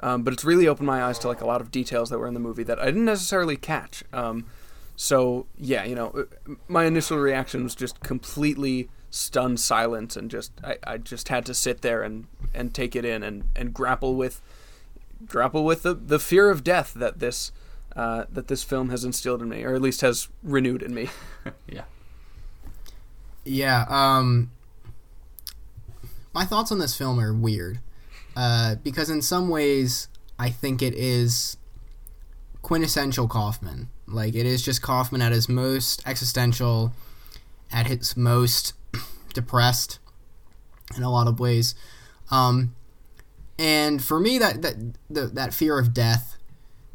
Um, 0.00 0.22
but 0.22 0.34
it's 0.34 0.44
really 0.44 0.68
opened 0.68 0.86
my 0.86 1.02
eyes 1.02 1.18
to 1.20 1.28
like 1.28 1.40
a 1.40 1.46
lot 1.46 1.60
of 1.60 1.70
details 1.70 2.10
that 2.10 2.18
were 2.18 2.26
in 2.26 2.34
the 2.34 2.40
movie 2.40 2.62
that 2.64 2.78
I 2.78 2.86
didn't 2.86 3.06
necessarily 3.06 3.56
catch. 3.56 4.04
Um, 4.12 4.46
so 4.96 5.46
yeah, 5.56 5.84
you 5.84 5.94
know, 5.94 6.08
uh, 6.08 6.54
my 6.68 6.84
initial 6.84 7.18
reaction 7.18 7.64
was 7.64 7.74
just 7.74 8.00
completely 8.00 8.88
stunned 9.10 9.60
silence 9.60 10.16
and 10.16 10.30
just 10.30 10.52
I, 10.62 10.76
I 10.84 10.98
just 10.98 11.28
had 11.28 11.46
to 11.46 11.54
sit 11.54 11.80
there 11.82 12.02
and, 12.02 12.26
and 12.52 12.74
take 12.74 12.94
it 12.94 13.04
in 13.04 13.22
and, 13.22 13.48
and 13.56 13.72
grapple 13.72 14.14
with 14.14 14.42
grapple 15.26 15.64
with 15.64 15.84
the, 15.84 15.94
the 15.94 16.18
fear 16.18 16.50
of 16.50 16.62
death 16.62 16.92
that 16.94 17.20
this 17.20 17.50
uh, 17.96 18.24
that 18.30 18.48
this 18.48 18.64
film 18.64 18.90
has 18.90 19.04
instilled 19.04 19.40
in 19.40 19.48
me 19.48 19.62
or 19.62 19.74
at 19.74 19.80
least 19.80 20.00
has 20.00 20.28
renewed 20.42 20.82
in 20.82 20.92
me. 20.92 21.08
yeah. 21.68 21.84
Yeah, 23.44 23.86
um 23.88 24.50
my 26.34 26.44
thoughts 26.44 26.72
on 26.72 26.78
this 26.78 26.96
film 26.96 27.18
are 27.20 27.32
weird. 27.32 27.80
Uh, 28.36 28.74
because 28.76 29.08
in 29.10 29.22
some 29.22 29.48
ways 29.48 30.08
I 30.38 30.50
think 30.50 30.82
it 30.82 30.94
is 30.94 31.56
quintessential 32.62 33.28
Kaufman. 33.28 33.88
Like 34.06 34.34
it 34.34 34.46
is 34.46 34.62
just 34.62 34.82
Kaufman 34.82 35.22
at 35.22 35.32
his 35.32 35.48
most 35.48 36.02
existential, 36.06 36.92
at 37.72 37.86
his 37.86 38.16
most 38.16 38.74
depressed 39.34 39.98
in 40.96 41.02
a 41.02 41.10
lot 41.10 41.28
of 41.28 41.38
ways. 41.38 41.74
Um, 42.30 42.74
and 43.58 44.02
for 44.02 44.18
me, 44.18 44.38
that 44.38 44.62
that 44.62 44.74
the, 45.08 45.26
that 45.26 45.54
fear 45.54 45.78
of 45.78 45.94
death 45.94 46.36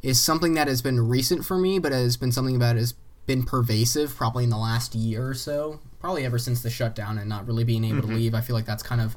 is 0.02 0.20
something 0.20 0.54
that 0.54 0.68
has 0.68 0.82
been 0.82 1.08
recent 1.08 1.46
for 1.46 1.58
me, 1.58 1.80
but 1.80 1.92
has 1.92 2.18
been 2.18 2.32
something 2.32 2.60
that 2.60 2.76
has 2.76 2.94
been 3.26 3.44
pervasive 3.44 4.16
probably 4.16 4.44
in 4.44 4.50
the 4.50 4.58
last 4.58 4.96
year 4.96 5.28
or 5.28 5.34
so, 5.34 5.80
probably 6.00 6.26
ever 6.26 6.38
since 6.38 6.62
the 6.62 6.70
shutdown 6.70 7.18
and 7.18 7.30
not 7.30 7.48
really 7.48 7.64
being 7.64 7.84
able 7.86 8.02
mm-hmm. 8.02 8.10
to 8.10 8.16
leave. 8.16 8.34
I 8.34 8.42
feel 8.42 8.56
like 8.56 8.66
that's 8.66 8.84
kind 8.84 9.02
of 9.02 9.16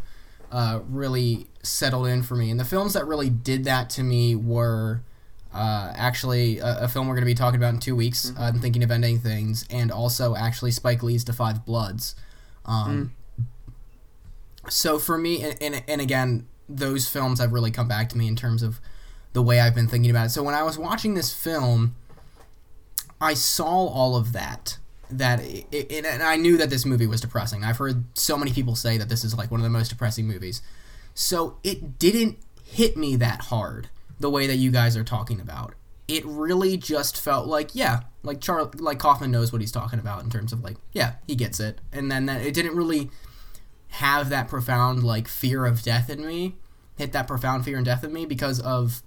uh, 0.52 0.80
really 0.88 1.46
settled 1.62 2.06
in 2.06 2.22
for 2.22 2.36
me. 2.36 2.50
And 2.50 2.60
the 2.60 2.64
films 2.64 2.92
that 2.92 3.06
really 3.06 3.30
did 3.30 3.64
that 3.64 3.88
to 3.90 4.02
me 4.02 4.36
were 4.36 5.00
uh, 5.52 5.92
actually 5.96 6.58
a, 6.58 6.84
a, 6.84 6.88
film 6.88 7.08
we're 7.08 7.14
going 7.14 7.22
to 7.22 7.30
be 7.30 7.34
talking 7.34 7.58
about 7.58 7.74
in 7.74 7.80
two 7.80 7.96
weeks. 7.96 8.30
Mm-hmm. 8.30 8.42
I'm 8.42 8.60
thinking 8.60 8.82
of 8.82 8.90
ending 8.90 9.18
things, 9.18 9.66
and 9.70 9.90
also 9.90 10.36
actually 10.36 10.70
Spike 10.70 11.02
Lee's 11.02 11.24
*Da 11.24 11.32
5 11.32 11.64
Bloods*. 11.64 12.14
Um, 12.64 13.12
mm. 14.66 14.70
So 14.70 14.98
for 14.98 15.18
me, 15.18 15.42
and, 15.42 15.56
and, 15.60 15.82
and 15.88 16.00
again, 16.00 16.46
those 16.68 17.08
films 17.08 17.40
have 17.40 17.52
really 17.52 17.70
come 17.70 17.88
back 17.88 18.08
to 18.10 18.18
me 18.18 18.28
in 18.28 18.36
terms 18.36 18.62
of 18.62 18.80
the 19.32 19.42
way 19.42 19.60
I've 19.60 19.74
been 19.74 19.88
thinking 19.88 20.10
about 20.10 20.26
it. 20.26 20.30
So 20.30 20.42
when 20.42 20.54
I 20.54 20.62
was 20.62 20.78
watching 20.78 21.14
this 21.14 21.34
film, 21.34 21.96
I 23.20 23.34
saw 23.34 23.66
all 23.66 24.16
of 24.16 24.32
that. 24.32 24.78
That 25.12 25.40
it, 25.42 26.04
and 26.04 26.22
I 26.22 26.36
knew 26.36 26.56
that 26.56 26.70
this 26.70 26.84
movie 26.84 27.06
was 27.06 27.20
depressing. 27.20 27.64
I've 27.64 27.78
heard 27.78 28.04
so 28.16 28.36
many 28.36 28.52
people 28.52 28.74
say 28.74 28.96
that 28.98 29.08
this 29.08 29.24
is 29.24 29.36
like 29.36 29.50
one 29.50 29.60
of 29.60 29.64
the 29.64 29.70
most 29.70 29.88
depressing 29.88 30.26
movies. 30.26 30.62
So 31.14 31.58
it 31.62 31.98
didn't 31.98 32.38
hit 32.64 32.96
me 32.96 33.16
that 33.16 33.42
hard 33.42 33.90
the 34.18 34.30
way 34.30 34.46
that 34.46 34.56
you 34.56 34.70
guys 34.70 34.96
are 34.96 35.04
talking 35.04 35.40
about. 35.40 35.74
It 36.08 36.24
really 36.24 36.76
just 36.76 37.20
felt 37.20 37.46
like, 37.46 37.74
yeah, 37.74 38.00
like 38.22 38.40
Char- 38.40 38.70
like 38.74 38.98
Kaufman 38.98 39.30
knows 39.30 39.52
what 39.52 39.60
he's 39.60 39.72
talking 39.72 39.98
about 39.98 40.22
in 40.24 40.30
terms 40.30 40.52
of 40.52 40.62
like, 40.62 40.76
yeah, 40.92 41.14
he 41.26 41.34
gets 41.34 41.60
it. 41.60 41.80
And 41.92 42.10
then 42.10 42.26
that 42.26 42.42
it 42.42 42.54
didn't 42.54 42.76
really 42.76 43.10
have 43.88 44.30
that 44.30 44.48
profound 44.48 45.04
like 45.04 45.28
fear 45.28 45.66
of 45.66 45.82
death 45.82 46.08
in 46.08 46.26
me, 46.26 46.56
hit 46.96 47.12
that 47.12 47.26
profound 47.26 47.64
fear 47.64 47.76
and 47.76 47.84
death 47.84 48.02
in 48.04 48.12
me 48.12 48.24
because 48.24 48.58
of 48.60 49.02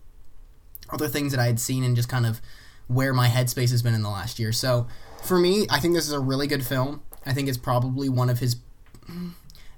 other 0.90 1.08
things 1.08 1.32
that 1.32 1.42
I 1.42 1.48
had 1.48 1.60
seen 1.60 1.84
and 1.84 1.96
just 1.96 2.10
kind 2.10 2.26
of 2.26 2.42
where 2.88 3.14
my 3.14 3.28
headspace 3.28 3.72
has 3.72 3.82
been 3.82 3.96
in 3.96 4.04
the 4.04 4.10
last 4.10 4.38
year. 4.38 4.52
So 4.52 4.88
for 5.26 5.38
me, 5.38 5.68
I 5.70 5.80
think 5.80 5.94
this 5.94 6.06
is 6.06 6.14
a 6.14 6.20
really 6.20 6.48
good 6.48 6.66
film. 6.66 7.02
I 7.26 7.34
think 7.34 7.50
it's 7.50 7.58
probably 7.58 8.10
one 8.10 8.30
of 8.30 8.40
his 8.40 8.58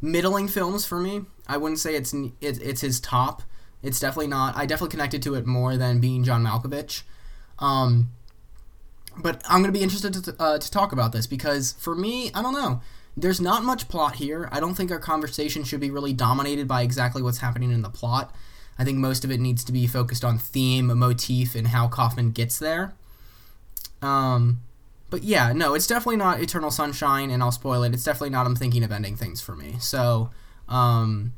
middling 0.01 0.48
films 0.48 0.86
for 0.86 1.00
me. 1.00 1.22
I 1.48 1.58
wouldn't 1.58 1.80
say 1.80 1.96
it's 1.96 2.13
it, 2.13 2.34
it's 2.42 2.82
his 2.82 3.00
top. 3.00 3.44
It's 3.82 4.00
definitely 4.00 4.27
not. 4.27 4.56
I 4.58 4.66
definitely 4.66 4.92
connected 4.92 5.22
to 5.24 5.36
it 5.36 5.46
more 5.46 5.77
than 5.77 6.00
being 6.00 6.24
John 6.24 6.44
Malkovich. 6.44 7.04
Um, 7.60 8.12
but 9.18 9.42
I'm 9.48 9.63
to 9.63 9.72
be 9.72 9.82
interested 9.82 10.13
to, 10.13 10.36
uh, 10.39 10.58
to 10.58 10.72
talk 10.72 10.92
about 10.92 11.12
this 11.12 11.25
because 11.27 11.74
for 11.74 11.96
me, 11.96 12.32
I 12.34 12.42
don't 12.42 12.54
know. 12.54 12.82
There's 13.16 13.42
not 13.42 13.63
much 13.63 13.88
plot 13.88 14.18
here. 14.18 14.48
I 14.51 14.60
don't 14.60 14.75
think 14.75 14.92
our 14.92 15.00
conversation 15.00 15.63
should 15.63 15.80
be 15.80 15.89
really 15.89 16.13
dominated 16.13 16.68
by 16.68 16.84
exactly 16.84 17.24
what's 17.24 17.39
happening 17.39 17.72
in 17.72 17.82
the 17.82 17.89
plot. 17.89 18.36
I 18.77 18.84
think 18.84 19.00
most 19.00 19.24
of 19.24 19.32
it 19.32 19.39
needs 19.39 19.63
to 19.63 19.72
be 19.72 19.88
focused 19.88 20.24
on 20.24 20.38
theme, 20.38 20.96
motif, 20.96 21.56
and 21.56 21.68
how 21.68 21.88
Kaufman 21.88 22.30
gets 22.30 22.60
there. 22.60 22.94
Um, 24.04 24.62
but 25.10 25.24
yeah, 25.24 25.54
no, 25.54 25.74
it's 25.74 25.88
definitely 25.88 26.18
not 26.18 26.42
Eternal 26.42 26.72
Sunshine, 26.72 27.30
and 27.32 27.42
I'll 27.42 27.52
spoil 27.52 27.84
it. 27.84 27.94
It's 27.94 28.04
definitely 28.04 28.32
not 28.32 28.46
I'm 28.46 28.56
thinking 28.56 28.84
of 28.84 28.92
ending 28.92 29.16
things 29.16 29.42
for 29.42 29.56
me. 29.56 29.76
So, 29.80 30.30
um, 30.68 31.34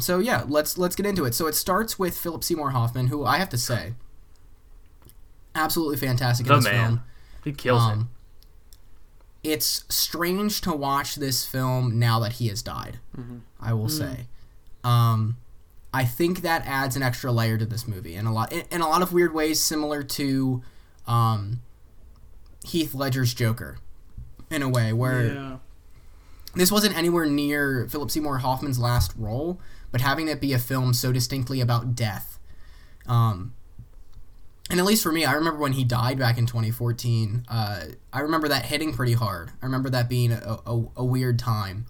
so 0.00 0.18
yeah, 0.18 0.44
let's 0.48 0.78
let's 0.78 0.96
get 0.96 1.04
into 1.06 1.24
it. 1.24 1.34
So 1.34 1.46
it 1.46 1.54
starts 1.54 1.98
with 1.98 2.16
Philip 2.16 2.42
Seymour 2.44 2.70
Hoffman, 2.70 3.08
who 3.08 3.24
I 3.24 3.38
have 3.38 3.50
to 3.50 3.58
say, 3.58 3.94
absolutely 5.54 5.96
fantastic 5.96 6.46
The 6.46 6.54
in 6.54 6.58
this 6.60 6.72
man. 6.72 6.86
film. 6.86 7.00
He 7.44 7.52
kills 7.52 7.82
it. 7.82 7.86
Um, 7.92 8.10
it's 9.42 9.84
strange 9.88 10.60
to 10.60 10.72
watch 10.72 11.16
this 11.16 11.44
film 11.44 11.98
now 11.98 12.20
that 12.20 12.34
he 12.34 12.48
has 12.48 12.62
died. 12.62 12.98
I 13.60 13.72
will 13.72 13.88
say, 13.88 14.26
um, 14.84 15.36
I 15.92 16.04
think 16.04 16.42
that 16.42 16.64
adds 16.64 16.94
an 16.94 17.02
extra 17.02 17.32
layer 17.32 17.58
to 17.58 17.66
this 17.66 17.88
movie, 17.88 18.14
and 18.14 18.28
a 18.28 18.30
lot 18.30 18.52
in, 18.52 18.62
in 18.70 18.80
a 18.80 18.88
lot 18.88 19.02
of 19.02 19.12
weird 19.12 19.34
ways, 19.34 19.60
similar 19.60 20.04
to 20.04 20.62
um, 21.08 21.60
Heath 22.64 22.94
Ledger's 22.94 23.34
Joker, 23.34 23.78
in 24.50 24.62
a 24.62 24.68
way 24.68 24.92
where 24.92 25.26
Yeah. 25.34 25.56
this 26.54 26.70
wasn't 26.70 26.96
anywhere 26.96 27.26
near 27.26 27.86
Philip 27.88 28.10
Seymour 28.10 28.38
Hoffman's 28.38 28.78
last 28.78 29.12
role, 29.16 29.60
but 29.90 30.00
having 30.00 30.28
it 30.28 30.40
be 30.40 30.52
a 30.52 30.58
film 30.58 30.94
so 30.94 31.12
distinctly 31.12 31.60
about 31.60 31.94
death. 31.94 32.38
Um, 33.06 33.54
and 34.70 34.78
at 34.78 34.86
least 34.86 35.02
for 35.02 35.12
me, 35.12 35.24
I 35.24 35.32
remember 35.32 35.58
when 35.60 35.72
he 35.72 35.84
died 35.84 36.18
back 36.18 36.38
in 36.38 36.46
2014. 36.46 37.44
Uh, 37.48 37.80
I 38.12 38.20
remember 38.20 38.48
that 38.48 38.66
hitting 38.66 38.92
pretty 38.94 39.12
hard. 39.14 39.50
I 39.60 39.66
remember 39.66 39.90
that 39.90 40.08
being 40.08 40.32
a, 40.32 40.58
a, 40.66 40.84
a 40.96 41.04
weird 41.04 41.38
time. 41.38 41.86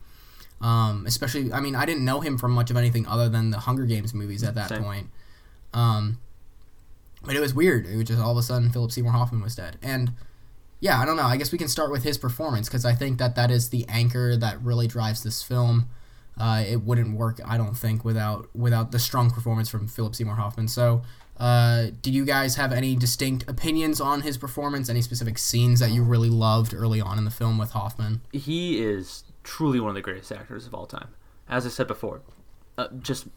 Um, 0.61 1.05
especially, 1.07 1.53
I 1.53 1.61
mean, 1.61 1.75
I 1.75 1.85
didn't 1.85 2.05
know 2.05 2.21
him 2.21 2.39
from 2.39 2.53
much 2.53 2.71
of 2.71 2.77
anything 2.77 3.07
other 3.07 3.29
than 3.29 3.51
the 3.51 3.59
Hunger 3.59 3.85
Games 3.85 4.15
movies 4.15 4.43
at 4.43 4.55
that 4.55 4.69
Same. 4.71 4.83
point. 4.83 5.11
Um, 5.75 6.19
but 7.25 7.37
it 7.37 7.41
was 7.41 7.53
weird. 7.55 7.87
It 7.87 7.97
was 7.97 8.05
just 8.07 8.21
all 8.21 8.31
of 8.33 8.37
a 8.39 8.43
sudden 8.43 8.71
Philip 8.71 8.91
Seymour 8.93 9.13
Hoffman 9.13 9.43
was 9.43 9.55
dead. 9.55 9.77
And 9.83 10.13
yeah, 10.83 11.01
I 11.01 11.05
don't 11.05 11.17
know. 11.17 11.23
I 11.23 11.37
guess 11.37 11.53
we 11.53 11.59
can 11.59 11.69
start 11.69 11.93
with 11.93 12.03
his 12.03 12.19
performance 12.19 12.69
because 12.69 12.85
I 12.85 12.93
think 12.93 13.19
that 13.19 13.37
that 13.37 13.53
is 13.53 13.69
the 13.69 13.87
anchor 13.89 14.37
that 14.37 14.61
really 14.61 14.89
drives 14.89 15.23
this 15.23 15.41
film. 15.41 15.89
Uh, 16.37 16.65
it 16.67 16.83
wouldn't 16.83 17.17
work, 17.17 17.41
I 17.47 17.57
don't 17.57 17.77
think, 17.77 18.05
without 18.05 18.49
without 18.53 18.91
the 18.91 18.99
strong 18.99 19.31
performance 19.31 19.69
from 19.69 19.87
Philip 19.87 20.17
Seymour 20.17 20.35
Hoffman. 20.35 20.67
So, 20.67 21.03
uh, 21.37 21.87
do 22.03 22.11
you 22.11 22.25
guys 22.25 22.57
have 22.57 22.73
any 22.73 22.97
distinct 22.97 23.49
opinions 23.49 24.01
on 24.01 24.23
his 24.23 24.37
performance? 24.37 24.89
Any 24.89 25.03
specific 25.03 25.39
scenes 25.39 25.79
that 25.79 25.93
you 25.93 26.03
really 26.03 26.31
loved 26.31 26.75
early 26.75 27.01
on 27.01 27.17
in 27.17 27.25
the 27.25 27.31
film 27.31 27.59
with 27.59 27.71
Hoffman? 27.71 28.23
he 28.33 28.83
is 28.83 29.23
truly 29.45 29.79
one 29.79 29.91
of 29.91 29.95
the 29.95 30.03
greatest 30.03 30.33
actors 30.33 30.67
of 30.67 30.75
all 30.75 30.87
time. 30.87 31.11
As 31.49 31.65
I 31.65 31.69
said 31.69 31.87
before, 31.87 32.23
uh, 32.77 32.89
just 33.01 33.29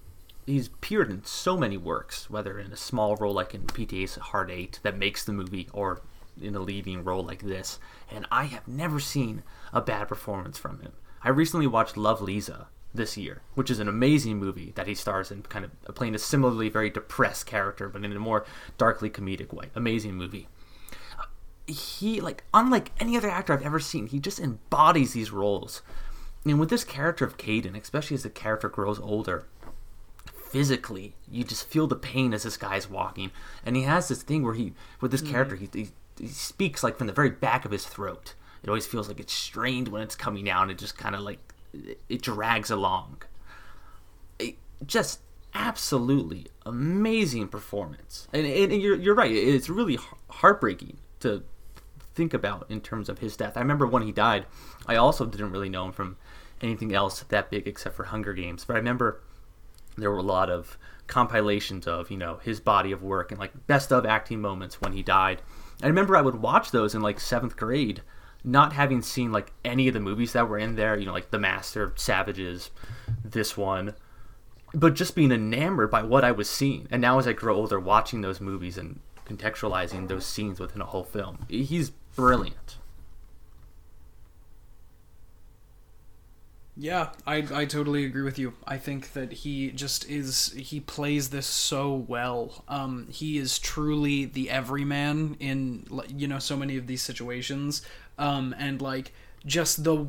he's 0.47 0.65
appeared 0.65 1.11
in 1.11 1.23
so 1.23 1.57
many 1.57 1.77
works, 1.77 2.27
whether 2.27 2.57
in 2.57 2.71
a 2.71 2.77
small 2.77 3.15
role 3.17 3.35
like 3.35 3.53
in 3.53 3.67
PTA's 3.67 4.15
Hard 4.15 4.49
Eight 4.49 4.79
that 4.81 4.97
makes 4.97 5.23
the 5.23 5.31
movie, 5.31 5.69
or 5.73 6.01
in 6.41 6.55
a 6.55 6.59
leading 6.59 7.03
role 7.03 7.23
like 7.23 7.43
this. 7.43 7.79
And 8.11 8.25
I 8.31 8.45
have 8.45 8.67
never 8.67 8.99
seen 8.99 9.43
a 9.73 9.81
bad 9.81 10.07
performance 10.07 10.57
from 10.57 10.79
him. 10.81 10.93
I 11.23 11.29
recently 11.29 11.67
watched 11.67 11.97
Love 11.97 12.21
Liza 12.21 12.67
this 12.93 13.17
year, 13.17 13.41
which 13.55 13.69
is 13.69 13.79
an 13.79 13.87
amazing 13.87 14.37
movie 14.37 14.71
that 14.75 14.87
he 14.87 14.95
stars 14.95 15.31
in, 15.31 15.41
kind 15.43 15.65
of 15.65 15.95
playing 15.95 16.15
a 16.15 16.19
similarly 16.19 16.69
very 16.69 16.89
depressed 16.89 17.45
character, 17.45 17.89
but 17.89 18.05
in 18.05 18.11
a 18.11 18.19
more 18.19 18.45
darkly 18.77 19.09
comedic 19.09 19.51
way. 19.51 19.69
Amazing 19.75 20.15
movie 20.15 20.47
he 21.67 22.21
like 22.21 22.43
unlike 22.53 22.91
any 22.99 23.17
other 23.17 23.29
actor 23.29 23.53
I've 23.53 23.65
ever 23.65 23.79
seen, 23.79 24.07
he 24.07 24.19
just 24.19 24.39
embodies 24.39 25.13
these 25.13 25.31
roles. 25.31 25.81
And 26.45 26.59
with 26.59 26.69
this 26.69 26.83
character 26.83 27.25
of 27.25 27.37
Caden, 27.37 27.79
especially 27.79 28.15
as 28.15 28.23
the 28.23 28.29
character 28.29 28.69
grows 28.69 28.99
older, 28.99 29.47
physically, 30.49 31.15
you 31.29 31.43
just 31.43 31.67
feel 31.67 31.87
the 31.87 31.95
pain 31.95 32.33
as 32.33 32.43
this 32.43 32.57
guy's 32.57 32.89
walking. 32.89 33.31
And 33.65 33.75
he 33.75 33.81
has 33.83 34.07
this 34.07 34.21
thing 34.21 34.43
where 34.43 34.53
he, 34.53 34.73
with 35.01 35.11
this 35.11 35.21
mm-hmm. 35.21 35.31
character, 35.31 35.55
he, 35.55 35.69
he 35.73 35.89
he 36.19 36.27
speaks 36.27 36.83
like 36.83 36.97
from 36.97 37.07
the 37.07 37.13
very 37.13 37.29
back 37.29 37.65
of 37.65 37.71
his 37.71 37.85
throat. 37.85 38.35
It 38.63 38.69
always 38.69 38.87
feels 38.87 39.07
like 39.07 39.19
it's 39.19 39.33
strained 39.33 39.89
when 39.89 40.01
it's 40.01 40.15
coming 40.15 40.49
out. 40.49 40.69
It 40.69 40.77
just 40.77 40.97
kind 40.97 41.15
of 41.15 41.21
like 41.21 41.39
it, 42.09 42.21
drags 42.21 42.71
along. 42.71 43.21
It, 44.39 44.57
just 44.85 45.19
absolutely 45.53 46.47
amazing 46.65 47.47
performance. 47.47 48.27
And, 48.33 48.45
and, 48.45 48.71
and 48.71 48.81
you're 48.81 48.95
you're 48.95 49.15
right. 49.15 49.31
It's 49.31 49.69
really 49.69 49.99
heartbreaking 50.29 50.97
to 51.21 51.43
think 52.15 52.33
about 52.33 52.65
in 52.69 52.81
terms 52.81 53.09
of 53.09 53.19
his 53.19 53.37
death. 53.37 53.57
I 53.57 53.59
remember 53.59 53.85
when 53.85 54.03
he 54.03 54.11
died, 54.11 54.45
I 54.87 54.95
also 54.95 55.25
didn't 55.25 55.51
really 55.51 55.69
know 55.69 55.85
him 55.85 55.91
from 55.91 56.17
anything 56.61 56.93
else 56.93 57.21
that 57.21 57.51
big 57.51 57.67
except 57.67 57.95
for 57.95 58.05
Hunger 58.05 58.33
Games. 58.33 58.65
But 58.65 58.75
I 58.75 58.77
remember 58.77 59.21
there 59.97 60.09
were 60.09 60.17
a 60.17 60.23
lot 60.23 60.49
of 60.49 60.77
compilations 61.07 61.87
of, 61.87 62.09
you 62.09 62.17
know, 62.17 62.37
his 62.37 62.59
body 62.59 62.91
of 62.91 63.03
work 63.03 63.31
and 63.31 63.39
like 63.39 63.67
best 63.67 63.91
of 63.91 64.05
acting 64.05 64.41
moments 64.41 64.81
when 64.81 64.93
he 64.93 65.03
died. 65.03 65.41
I 65.81 65.87
remember 65.87 66.15
I 66.15 66.21
would 66.21 66.41
watch 66.41 66.71
those 66.71 66.95
in 66.95 67.01
like 67.01 67.19
seventh 67.19 67.57
grade, 67.57 68.01
not 68.43 68.73
having 68.73 69.01
seen 69.01 69.31
like 69.31 69.51
any 69.63 69.87
of 69.87 69.93
the 69.93 69.99
movies 69.99 70.33
that 70.33 70.47
were 70.47 70.57
in 70.57 70.75
there, 70.75 70.97
you 70.97 71.05
know, 71.05 71.13
like 71.13 71.31
The 71.31 71.39
Master, 71.39 71.93
Savages, 71.95 72.69
this 73.23 73.57
one, 73.57 73.93
but 74.73 74.93
just 74.93 75.15
being 75.15 75.31
enamored 75.31 75.91
by 75.91 76.03
what 76.03 76.23
I 76.23 76.31
was 76.31 76.49
seeing. 76.49 76.87
And 76.91 77.01
now 77.01 77.19
as 77.19 77.27
I 77.27 77.33
grow 77.33 77.55
older, 77.55 77.79
watching 77.79 78.21
those 78.21 78.41
movies 78.41 78.77
and 78.77 78.99
contextualizing 79.25 80.07
those 80.07 80.25
scenes 80.25 80.59
within 80.59 80.81
a 80.81 80.85
whole 80.85 81.03
film, 81.03 81.45
he's 81.49 81.89
brilliant. 81.89 82.77
Yeah, 86.77 87.09
I 87.25 87.37
I 87.53 87.65
totally 87.65 88.03
agree 88.03 88.23
with 88.23 88.37
you. 88.37 88.53
I 88.67 88.77
think 88.77 89.13
that 89.13 89.31
he 89.31 89.71
just 89.71 90.09
is 90.09 90.51
he 90.57 90.81
plays 90.81 91.29
this 91.29 91.47
so 91.47 91.93
well. 91.93 92.65
Um 92.67 93.07
he 93.09 93.37
is 93.37 93.57
truly 93.59 94.25
the 94.25 94.49
everyman 94.49 95.37
in 95.39 95.85
you 96.09 96.27
know 96.27 96.39
so 96.39 96.57
many 96.57 96.75
of 96.75 96.87
these 96.87 97.01
situations. 97.01 97.81
Um 98.17 98.53
and 98.59 98.81
like 98.81 99.13
just 99.45 99.85
the 99.85 100.05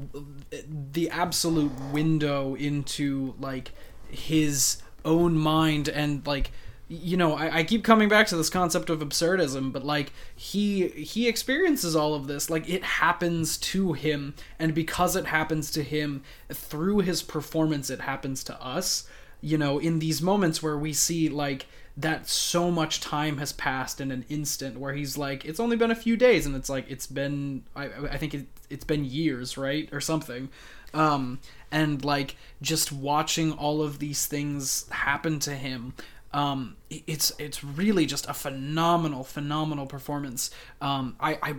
the 0.92 1.08
absolute 1.10 1.72
window 1.92 2.56
into 2.56 3.34
like 3.38 3.72
his 4.08 4.82
own 5.04 5.36
mind 5.36 5.88
and 5.88 6.26
like 6.26 6.50
you 6.88 7.16
know 7.16 7.34
I, 7.34 7.58
I 7.58 7.64
keep 7.64 7.82
coming 7.82 8.08
back 8.08 8.28
to 8.28 8.36
this 8.36 8.50
concept 8.50 8.90
of 8.90 9.00
absurdism 9.00 9.72
but 9.72 9.84
like 9.84 10.12
he 10.34 10.88
he 10.88 11.26
experiences 11.26 11.96
all 11.96 12.14
of 12.14 12.26
this 12.28 12.48
like 12.48 12.68
it 12.68 12.84
happens 12.84 13.56
to 13.58 13.92
him 13.92 14.34
and 14.58 14.74
because 14.74 15.16
it 15.16 15.26
happens 15.26 15.70
to 15.72 15.82
him 15.82 16.22
through 16.52 17.00
his 17.00 17.22
performance 17.22 17.90
it 17.90 18.00
happens 18.00 18.44
to 18.44 18.62
us. 18.62 19.08
You 19.40 19.58
know 19.58 19.78
in 19.78 19.98
these 19.98 20.22
moments 20.22 20.62
where 20.62 20.78
we 20.78 20.92
see 20.92 21.28
like 21.28 21.66
that 21.96 22.28
so 22.28 22.70
much 22.70 23.00
time 23.00 23.38
has 23.38 23.52
passed 23.52 24.00
in 24.00 24.10
an 24.10 24.24
instant 24.28 24.78
where 24.78 24.92
he's 24.92 25.18
like 25.18 25.44
it's 25.44 25.60
only 25.60 25.76
been 25.76 25.90
a 25.90 25.96
few 25.96 26.16
days 26.16 26.46
and 26.46 26.54
it's 26.54 26.68
like 26.68 26.84
it's 26.90 27.06
been 27.06 27.64
i, 27.74 27.86
I 27.86 28.18
think 28.18 28.34
it, 28.34 28.46
it's 28.70 28.84
been 28.84 29.04
years 29.04 29.56
right 29.58 29.88
or 29.92 30.00
something. 30.00 30.48
Um 30.94 31.40
and 31.70 32.04
like 32.04 32.36
just 32.62 32.92
watching 32.92 33.52
all 33.52 33.82
of 33.82 33.98
these 33.98 34.26
things 34.26 34.88
happen 34.90 35.38
to 35.40 35.54
him 35.54 35.94
um 36.36 36.76
it's 36.90 37.32
it's 37.38 37.64
really 37.64 38.06
just 38.06 38.28
a 38.28 38.34
phenomenal 38.34 39.24
phenomenal 39.24 39.86
performance. 39.86 40.50
Um 40.80 41.16
i 41.18 41.38
i 41.42 41.54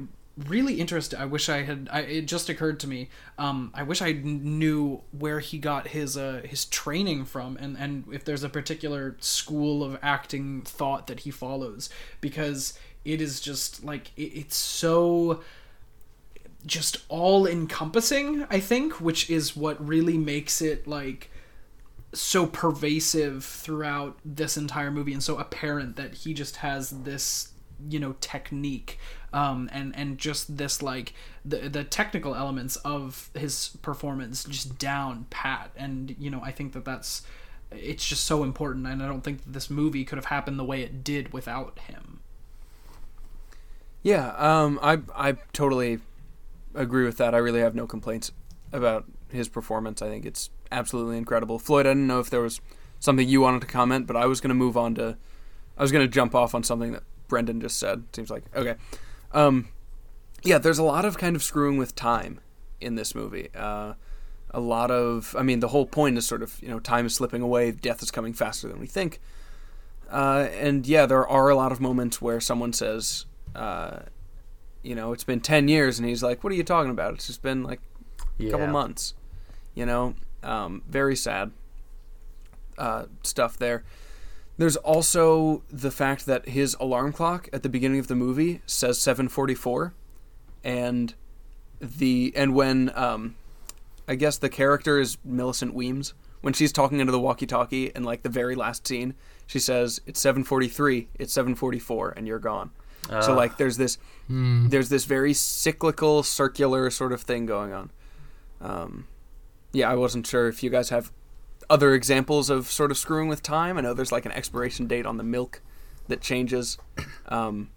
really 0.45 0.79
interested 0.79 1.19
i 1.19 1.25
wish 1.25 1.49
i 1.49 1.63
had 1.63 1.89
I, 1.91 2.01
it 2.01 2.27
just 2.27 2.47
occurred 2.47 2.79
to 2.81 2.87
me 2.87 3.09
um 3.39 3.71
i 3.73 3.81
wish 3.81 4.03
i 4.03 4.11
knew 4.11 5.01
where 5.11 5.39
he 5.39 5.57
got 5.57 5.87
his 5.87 6.15
uh 6.15 6.41
his 6.45 6.65
training 6.65 7.25
from 7.25 7.57
and 7.57 7.75
and 7.75 8.03
if 8.11 8.23
there's 8.23 8.43
a 8.43 8.49
particular 8.49 9.17
school 9.19 9.83
of 9.83 9.97
acting 10.03 10.61
thought 10.61 11.07
that 11.07 11.21
he 11.21 11.31
follows 11.31 11.89
because 12.21 12.77
it 13.03 13.19
is 13.19 13.39
just 13.41 13.83
like 13.83 14.11
it, 14.15 14.31
it's 14.35 14.55
so 14.55 15.41
just 16.67 16.97
all 17.09 17.47
encompassing 17.47 18.45
i 18.51 18.59
think 18.59 19.01
which 19.01 19.31
is 19.31 19.57
what 19.57 19.83
really 19.85 20.19
makes 20.19 20.61
it 20.61 20.85
like 20.85 21.31
so 22.13 22.45
pervasive 22.45 23.43
throughout 23.43 24.17
this 24.23 24.57
entire 24.57 24.91
movie 24.91 25.13
and 25.13 25.23
so 25.23 25.37
apparent 25.37 25.95
that 25.97 26.13
he 26.15 26.33
just 26.33 26.57
has 26.57 26.89
this 26.89 27.49
you 27.89 27.99
know 27.99 28.15
technique 28.21 28.97
um 29.33 29.69
and 29.71 29.95
and 29.95 30.17
just 30.17 30.57
this 30.57 30.81
like 30.81 31.13
the 31.45 31.69
the 31.69 31.83
technical 31.83 32.33
elements 32.33 32.75
of 32.77 33.29
his 33.35 33.77
performance 33.81 34.43
just 34.45 34.79
down 34.79 35.25
pat 35.29 35.69
and 35.75 36.15
you 36.17 36.29
know 36.29 36.41
i 36.43 36.51
think 36.51 36.73
that 36.73 36.85
that's 36.85 37.21
it's 37.71 38.07
just 38.07 38.23
so 38.23 38.43
important 38.43 38.87
and 38.87 39.03
i 39.03 39.07
don't 39.07 39.21
think 39.21 39.43
that 39.43 39.53
this 39.53 39.69
movie 39.69 40.03
could 40.05 40.17
have 40.17 40.25
happened 40.25 40.57
the 40.57 40.63
way 40.63 40.81
it 40.81 41.03
did 41.03 41.33
without 41.33 41.77
him 41.79 42.19
Yeah, 44.03 44.29
um, 44.37 44.79
I 44.81 44.99
I 45.15 45.33
totally 45.53 45.99
agree 46.73 47.05
with 47.05 47.17
that. 47.17 47.33
I 47.35 47.37
really 47.39 47.59
have 47.61 47.75
no 47.75 47.87
complaints 47.87 48.31
about 48.71 49.05
his 49.31 49.47
performance. 49.49 50.01
I 50.01 50.07
think 50.07 50.25
it's 50.25 50.49
absolutely 50.71 51.17
incredible. 51.17 51.59
Floyd, 51.59 51.85
I 51.85 51.91
didn't 51.91 52.07
know 52.07 52.19
if 52.19 52.29
there 52.29 52.41
was 52.41 52.61
something 52.99 53.27
you 53.27 53.41
wanted 53.41 53.61
to 53.61 53.67
comment, 53.67 54.07
but 54.07 54.15
I 54.15 54.25
was 54.25 54.41
going 54.41 54.49
to 54.49 54.55
move 54.55 54.77
on 54.77 54.95
to. 54.95 55.17
I 55.77 55.81
was 55.81 55.91
going 55.91 56.05
to 56.05 56.11
jump 56.11 56.33
off 56.33 56.55
on 56.55 56.63
something 56.63 56.91
that 56.93 57.03
Brendan 57.27 57.61
just 57.61 57.77
said. 57.79 58.03
Seems 58.13 58.29
like 58.29 58.43
okay. 58.55 58.75
Um, 59.31 59.69
yeah, 60.43 60.57
there's 60.57 60.79
a 60.79 60.83
lot 60.83 61.05
of 61.05 61.17
kind 61.17 61.35
of 61.35 61.43
screwing 61.43 61.77
with 61.77 61.95
time 61.95 62.39
in 62.79 62.95
this 62.95 63.13
movie. 63.13 63.49
Uh, 63.55 63.93
a 64.51 64.59
lot 64.59 64.91
of, 64.91 65.35
I 65.37 65.43
mean, 65.43 65.59
the 65.59 65.67
whole 65.69 65.85
point 65.85 66.17
is 66.17 66.25
sort 66.25 66.41
of, 66.41 66.61
you 66.61 66.69
know, 66.69 66.79
time 66.79 67.05
is 67.05 67.15
slipping 67.15 67.41
away, 67.41 67.71
death 67.71 68.01
is 68.01 68.11
coming 68.11 68.33
faster 68.33 68.67
than 68.67 68.79
we 68.79 68.87
think. 68.87 69.19
Uh, 70.09 70.47
and 70.53 70.87
yeah, 70.87 71.05
there 71.05 71.27
are 71.27 71.49
a 71.49 71.55
lot 71.55 71.71
of 71.71 71.81
moments 71.81 72.21
where 72.21 72.39
someone 72.39 72.71
says, 72.71 73.25
uh, 73.55 73.99
you 74.83 74.95
know, 74.95 75.11
it's 75.11 75.25
been 75.25 75.41
10 75.41 75.67
years, 75.67 75.99
and 75.99 76.07
he's 76.07 76.23
like, 76.23 76.43
what 76.43 76.53
are 76.53 76.55
you 76.55 76.63
talking 76.63 76.91
about? 76.91 77.13
It's 77.15 77.27
just 77.27 77.41
been 77.41 77.63
like 77.63 77.81
a 78.39 78.49
couple 78.49 78.67
months. 78.67 79.13
You 79.75 79.85
know, 79.85 80.15
um, 80.43 80.81
very 80.87 81.15
sad 81.15 81.51
uh, 82.77 83.05
stuff 83.23 83.57
there. 83.57 83.83
There's 84.57 84.75
also 84.77 85.63
the 85.69 85.91
fact 85.91 86.25
that 86.25 86.49
his 86.49 86.75
alarm 86.79 87.13
clock 87.13 87.47
at 87.53 87.61
the 87.63 87.69
beginning 87.69 87.99
of 87.99 88.07
the 88.07 88.15
movie 88.15 88.61
says 88.65 88.97
7:44, 88.99 89.91
and 90.63 91.13
the 91.79 92.33
and 92.35 92.55
when 92.55 92.91
um, 92.95 93.35
I 94.07 94.15
guess 94.15 94.37
the 94.37 94.49
character 94.49 94.99
is 94.99 95.17
Millicent 95.23 95.73
Weems 95.73 96.13
when 96.41 96.53
she's 96.53 96.71
talking 96.71 96.99
into 96.99 97.11
the 97.11 97.19
walkie-talkie 97.19 97.91
in 97.95 98.03
like 98.03 98.21
the 98.21 98.29
very 98.29 98.55
last 98.55 98.87
scene, 98.87 99.15
she 99.47 99.59
says 99.59 99.99
it's 100.05 100.19
7:43, 100.23 101.07
it's 101.19 101.33
7:44, 101.35 102.13
and 102.15 102.27
you're 102.27 102.39
gone. 102.39 102.71
so 103.21 103.33
like 103.33 103.57
there's 103.57 103.77
this 103.77 103.97
Hmm. 104.27 104.67
there's 104.67 104.89
this 104.89 105.05
very 105.05 105.33
cyclical, 105.33 106.23
circular 106.23 106.89
sort 106.89 107.13
of 107.13 107.21
thing 107.21 107.45
going 107.45 107.71
on. 107.73 107.91
Um, 108.59 109.07
yeah, 109.77 109.91
I 109.91 109.95
wasn't 109.95 110.25
sure 110.25 110.47
if 110.47 110.63
you 110.63 110.69
guys 110.69 110.89
have 110.89 111.11
other 111.69 111.93
examples 111.93 112.49
of 112.49 112.67
sort 112.67 112.89
of 112.89 112.97
screwing 112.97 113.27
with 113.27 113.43
time. 113.43 113.77
I 113.77 113.81
know 113.81 113.93
there's 113.93 114.11
like 114.11 114.25
an 114.25 114.31
expiration 114.31 114.87
date 114.87 115.05
on 115.05 115.17
the 115.17 115.23
milk 115.23 115.61
that 116.07 116.21
changes. 116.21 116.77
Um, 117.29 117.71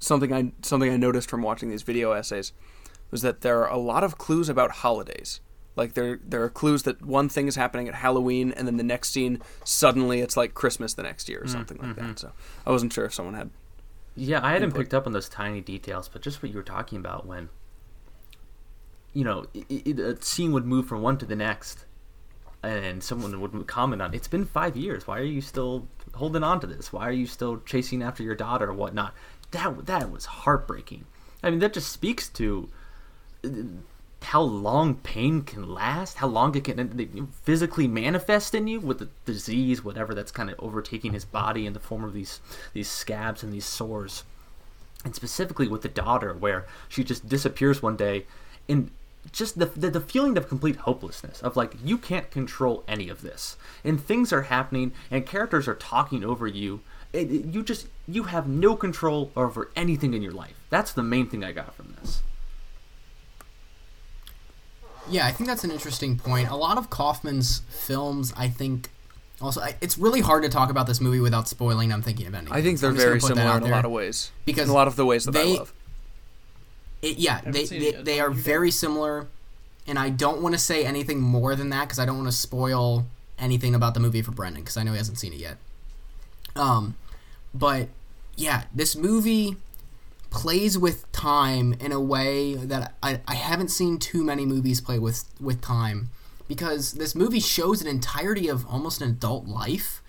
something 0.00 0.32
I 0.32 0.50
something 0.62 0.90
I 0.90 0.96
noticed 0.96 1.30
from 1.30 1.42
watching 1.42 1.68
these 1.70 1.82
video 1.82 2.10
essays 2.10 2.52
was 3.12 3.22
that 3.22 3.42
there 3.42 3.62
are 3.62 3.70
a 3.70 3.76
lot 3.78 4.02
of 4.02 4.18
clues 4.18 4.48
about 4.48 4.72
holidays. 4.82 5.40
Like 5.76 5.94
there 5.94 6.18
there 6.26 6.42
are 6.42 6.48
clues 6.50 6.82
that 6.82 7.00
one 7.02 7.28
thing 7.28 7.46
is 7.46 7.54
happening 7.54 7.86
at 7.86 7.94
Halloween, 7.94 8.50
and 8.50 8.66
then 8.66 8.78
the 8.78 8.82
next 8.82 9.10
scene 9.10 9.40
suddenly 9.62 10.18
it's 10.22 10.36
like 10.36 10.54
Christmas 10.54 10.94
the 10.94 11.04
next 11.04 11.28
year 11.28 11.40
or 11.40 11.46
something 11.46 11.78
like 11.78 11.94
that. 11.94 12.18
So 12.18 12.32
I 12.66 12.72
wasn't 12.72 12.92
sure 12.92 13.04
if 13.04 13.14
someone 13.14 13.34
had. 13.34 13.50
Yeah, 14.16 14.40
I 14.44 14.54
hadn't 14.54 14.70
input. 14.70 14.80
picked 14.80 14.94
up 14.94 15.06
on 15.06 15.12
those 15.12 15.28
tiny 15.28 15.60
details, 15.60 16.08
but 16.08 16.20
just 16.20 16.42
what 16.42 16.50
you 16.50 16.56
were 16.56 16.64
talking 16.64 16.98
about 16.98 17.26
when, 17.26 17.48
you 19.18 19.24
know, 19.24 19.46
i 19.52 19.64
it, 19.68 19.98
a 19.98 20.22
scene 20.22 20.52
would 20.52 20.64
move 20.64 20.86
from 20.86 21.02
one 21.02 21.18
to 21.18 21.26
the 21.26 21.34
next, 21.34 21.86
and 22.62 23.02
someone 23.02 23.40
would 23.40 23.66
comment 23.66 24.00
on, 24.00 24.14
"It's 24.14 24.28
been 24.28 24.44
five 24.44 24.76
years. 24.76 25.08
Why 25.08 25.18
are 25.18 25.32
you 25.36 25.40
still 25.40 25.88
holding 26.14 26.44
on 26.44 26.60
to 26.60 26.68
this? 26.68 26.92
Why 26.92 27.08
are 27.08 27.18
you 27.22 27.26
still 27.26 27.58
chasing 27.66 28.00
after 28.00 28.22
your 28.22 28.36
daughter 28.36 28.70
or 28.70 28.74
whatnot?" 28.74 29.12
That 29.50 29.86
that 29.86 30.12
was 30.12 30.26
heartbreaking. 30.26 31.04
I 31.42 31.50
mean, 31.50 31.58
that 31.58 31.72
just 31.72 31.90
speaks 31.90 32.28
to 32.28 32.68
uh, 33.44 33.48
how 34.22 34.42
long 34.42 34.94
pain 34.94 35.42
can 35.42 35.68
last, 35.68 36.18
how 36.18 36.28
long 36.28 36.54
it 36.54 36.62
can 36.62 37.28
physically 37.42 37.88
manifest 37.88 38.54
in 38.54 38.68
you 38.68 38.78
with 38.78 39.00
the 39.00 39.08
disease, 39.24 39.82
whatever 39.82 40.14
that's 40.14 40.30
kind 40.30 40.48
of 40.48 40.60
overtaking 40.60 41.12
his 41.12 41.24
body 41.24 41.66
in 41.66 41.72
the 41.72 41.80
form 41.80 42.04
of 42.04 42.12
these 42.12 42.38
these 42.72 42.88
scabs 42.88 43.42
and 43.42 43.52
these 43.52 43.66
sores, 43.66 44.22
and 45.04 45.16
specifically 45.16 45.66
with 45.66 45.82
the 45.82 45.88
daughter, 45.88 46.32
where 46.34 46.68
she 46.88 47.02
just 47.02 47.28
disappears 47.28 47.82
one 47.82 47.96
day, 47.96 48.24
and 48.68 48.92
just 49.32 49.58
the, 49.58 49.66
the 49.66 49.90
the 49.90 50.00
feeling 50.00 50.36
of 50.36 50.48
complete 50.48 50.76
hopelessness 50.76 51.40
of 51.42 51.56
like 51.56 51.74
you 51.84 51.98
can't 51.98 52.30
control 52.30 52.84
any 52.88 53.08
of 53.08 53.22
this, 53.22 53.56
and 53.84 54.02
things 54.02 54.32
are 54.32 54.42
happening, 54.42 54.92
and 55.10 55.26
characters 55.26 55.66
are 55.68 55.74
talking 55.74 56.24
over 56.24 56.46
you. 56.46 56.80
It, 57.12 57.30
it- 57.30 57.44
you 57.46 57.62
just 57.62 57.86
you 58.06 58.24
have 58.24 58.46
no 58.48 58.76
control 58.76 59.30
over 59.36 59.70
anything 59.76 60.14
in 60.14 60.22
your 60.22 60.32
life. 60.32 60.54
That's 60.70 60.92
the 60.92 61.02
main 61.02 61.28
thing 61.28 61.42
I 61.44 61.52
got 61.52 61.74
from 61.74 61.94
this. 62.00 62.22
Yeah, 65.10 65.26
I 65.26 65.32
think 65.32 65.48
that's 65.48 65.64
an 65.64 65.70
interesting 65.70 66.18
point. 66.18 66.48
A 66.50 66.56
lot 66.56 66.76
of 66.76 66.90
Kaufman's 66.90 67.62
films, 67.70 68.32
I 68.36 68.48
think, 68.48 68.90
also 69.40 69.60
I, 69.62 69.74
it's 69.80 69.96
really 69.96 70.20
hard 70.20 70.42
to 70.42 70.50
talk 70.50 70.68
about 70.70 70.86
this 70.86 71.00
movie 71.00 71.20
without 71.20 71.48
spoiling. 71.48 71.92
I'm 71.92 72.02
thinking 72.02 72.26
of 72.26 72.34
anything. 72.34 72.52
I 72.52 72.60
think 72.60 72.78
they're 72.78 72.90
I'm 72.90 72.96
just 72.96 73.06
gonna 73.06 73.10
very 73.18 73.20
similar 73.20 73.50
out 73.50 73.62
in 73.62 73.68
a 73.68 73.74
lot 73.74 73.84
of 73.86 73.90
ways. 73.90 74.30
Because 74.44 74.64
in 74.64 74.70
a 74.70 74.74
lot 74.74 74.86
of 74.86 74.96
the 74.96 75.06
ways 75.06 75.24
that 75.24 75.34
I 75.34 75.42
they- 75.44 75.56
love. 75.58 75.72
It, 77.02 77.18
yeah, 77.18 77.40
they 77.44 77.64
they, 77.64 77.92
they 77.92 78.20
are 78.20 78.30
very 78.30 78.70
similar, 78.70 79.28
and 79.86 79.98
I 79.98 80.10
don't 80.10 80.42
want 80.42 80.54
to 80.54 80.58
say 80.58 80.84
anything 80.84 81.20
more 81.20 81.54
than 81.54 81.70
that 81.70 81.84
because 81.84 81.98
I 81.98 82.06
don't 82.06 82.16
want 82.16 82.28
to 82.28 82.36
spoil 82.36 83.06
anything 83.38 83.74
about 83.74 83.94
the 83.94 84.00
movie 84.00 84.22
for 84.22 84.32
Brendan 84.32 84.62
because 84.62 84.76
I 84.76 84.82
know 84.82 84.92
he 84.92 84.98
hasn't 84.98 85.18
seen 85.18 85.32
it 85.32 85.38
yet. 85.38 85.58
Um, 86.56 86.96
but 87.54 87.88
yeah, 88.36 88.64
this 88.74 88.96
movie 88.96 89.56
plays 90.30 90.76
with 90.76 91.10
time 91.12 91.74
in 91.80 91.92
a 91.92 92.00
way 92.00 92.54
that 92.54 92.94
I, 93.02 93.20
I 93.26 93.34
haven't 93.34 93.68
seen 93.68 93.98
too 93.98 94.22
many 94.24 94.44
movies 94.44 94.80
play 94.80 94.98
with 94.98 95.24
with 95.40 95.60
time 95.60 96.10
because 96.46 96.92
this 96.92 97.14
movie 97.14 97.40
shows 97.40 97.80
an 97.80 97.86
entirety 97.86 98.48
of 98.48 98.66
almost 98.66 99.00
an 99.00 99.08
adult 99.08 99.46
life 99.46 100.02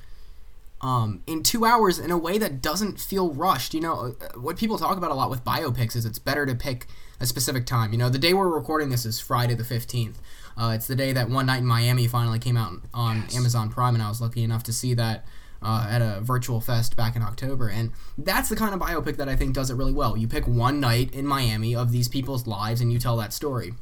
um, 0.81 1.21
in 1.27 1.43
two 1.43 1.65
hours 1.65 1.99
in 1.99 2.11
a 2.11 2.17
way 2.17 2.37
that 2.37 2.61
doesn't 2.61 2.99
feel 2.99 3.33
rushed. 3.33 3.73
You 3.73 3.81
know, 3.81 4.15
uh, 4.21 4.39
what 4.39 4.57
people 4.57 4.77
talk 4.77 4.97
about 4.97 5.11
a 5.11 5.15
lot 5.15 5.29
with 5.29 5.43
biopics 5.43 5.95
is 5.95 6.05
it's 6.05 6.19
better 6.19 6.45
to 6.45 6.55
pick 6.55 6.87
a 7.19 7.25
specific 7.25 7.65
time. 7.65 7.91
You 7.91 7.97
know, 7.97 8.09
the 8.09 8.19
day 8.19 8.33
we're 8.33 8.47
recording 8.47 8.89
this 8.89 9.05
is 9.05 9.19
Friday 9.19 9.55
the 9.55 9.63
15th. 9.63 10.15
Uh, 10.57 10.71
it's 10.75 10.87
the 10.87 10.95
day 10.95 11.13
that 11.13 11.29
One 11.29 11.45
Night 11.45 11.59
in 11.59 11.65
Miami 11.65 12.07
finally 12.07 12.39
came 12.39 12.57
out 12.57 12.73
on 12.93 13.25
Amazon 13.33 13.69
Prime, 13.69 13.93
and 13.93 14.03
I 14.03 14.09
was 14.09 14.19
lucky 14.21 14.43
enough 14.43 14.63
to 14.63 14.73
see 14.73 14.93
that 14.93 15.25
uh, 15.61 15.87
at 15.89 16.01
a 16.01 16.21
virtual 16.21 16.61
fest 16.61 16.95
back 16.95 17.15
in 17.15 17.21
October. 17.21 17.67
And 17.67 17.91
that's 18.17 18.49
the 18.49 18.55
kind 18.55 18.73
of 18.73 18.79
biopic 18.79 19.17
that 19.17 19.29
I 19.29 19.35
think 19.35 19.53
does 19.53 19.69
it 19.69 19.75
really 19.75 19.93
well. 19.93 20.15
You 20.17 20.27
pick 20.27 20.47
one 20.47 20.79
night 20.79 21.13
in 21.13 21.25
Miami 21.25 21.75
of 21.75 21.91
these 21.91 22.07
people's 22.07 22.47
lives 22.47 22.81
and 22.81 22.91
you 22.91 22.99
tell 22.99 23.17
that 23.17 23.33
story 23.33 23.73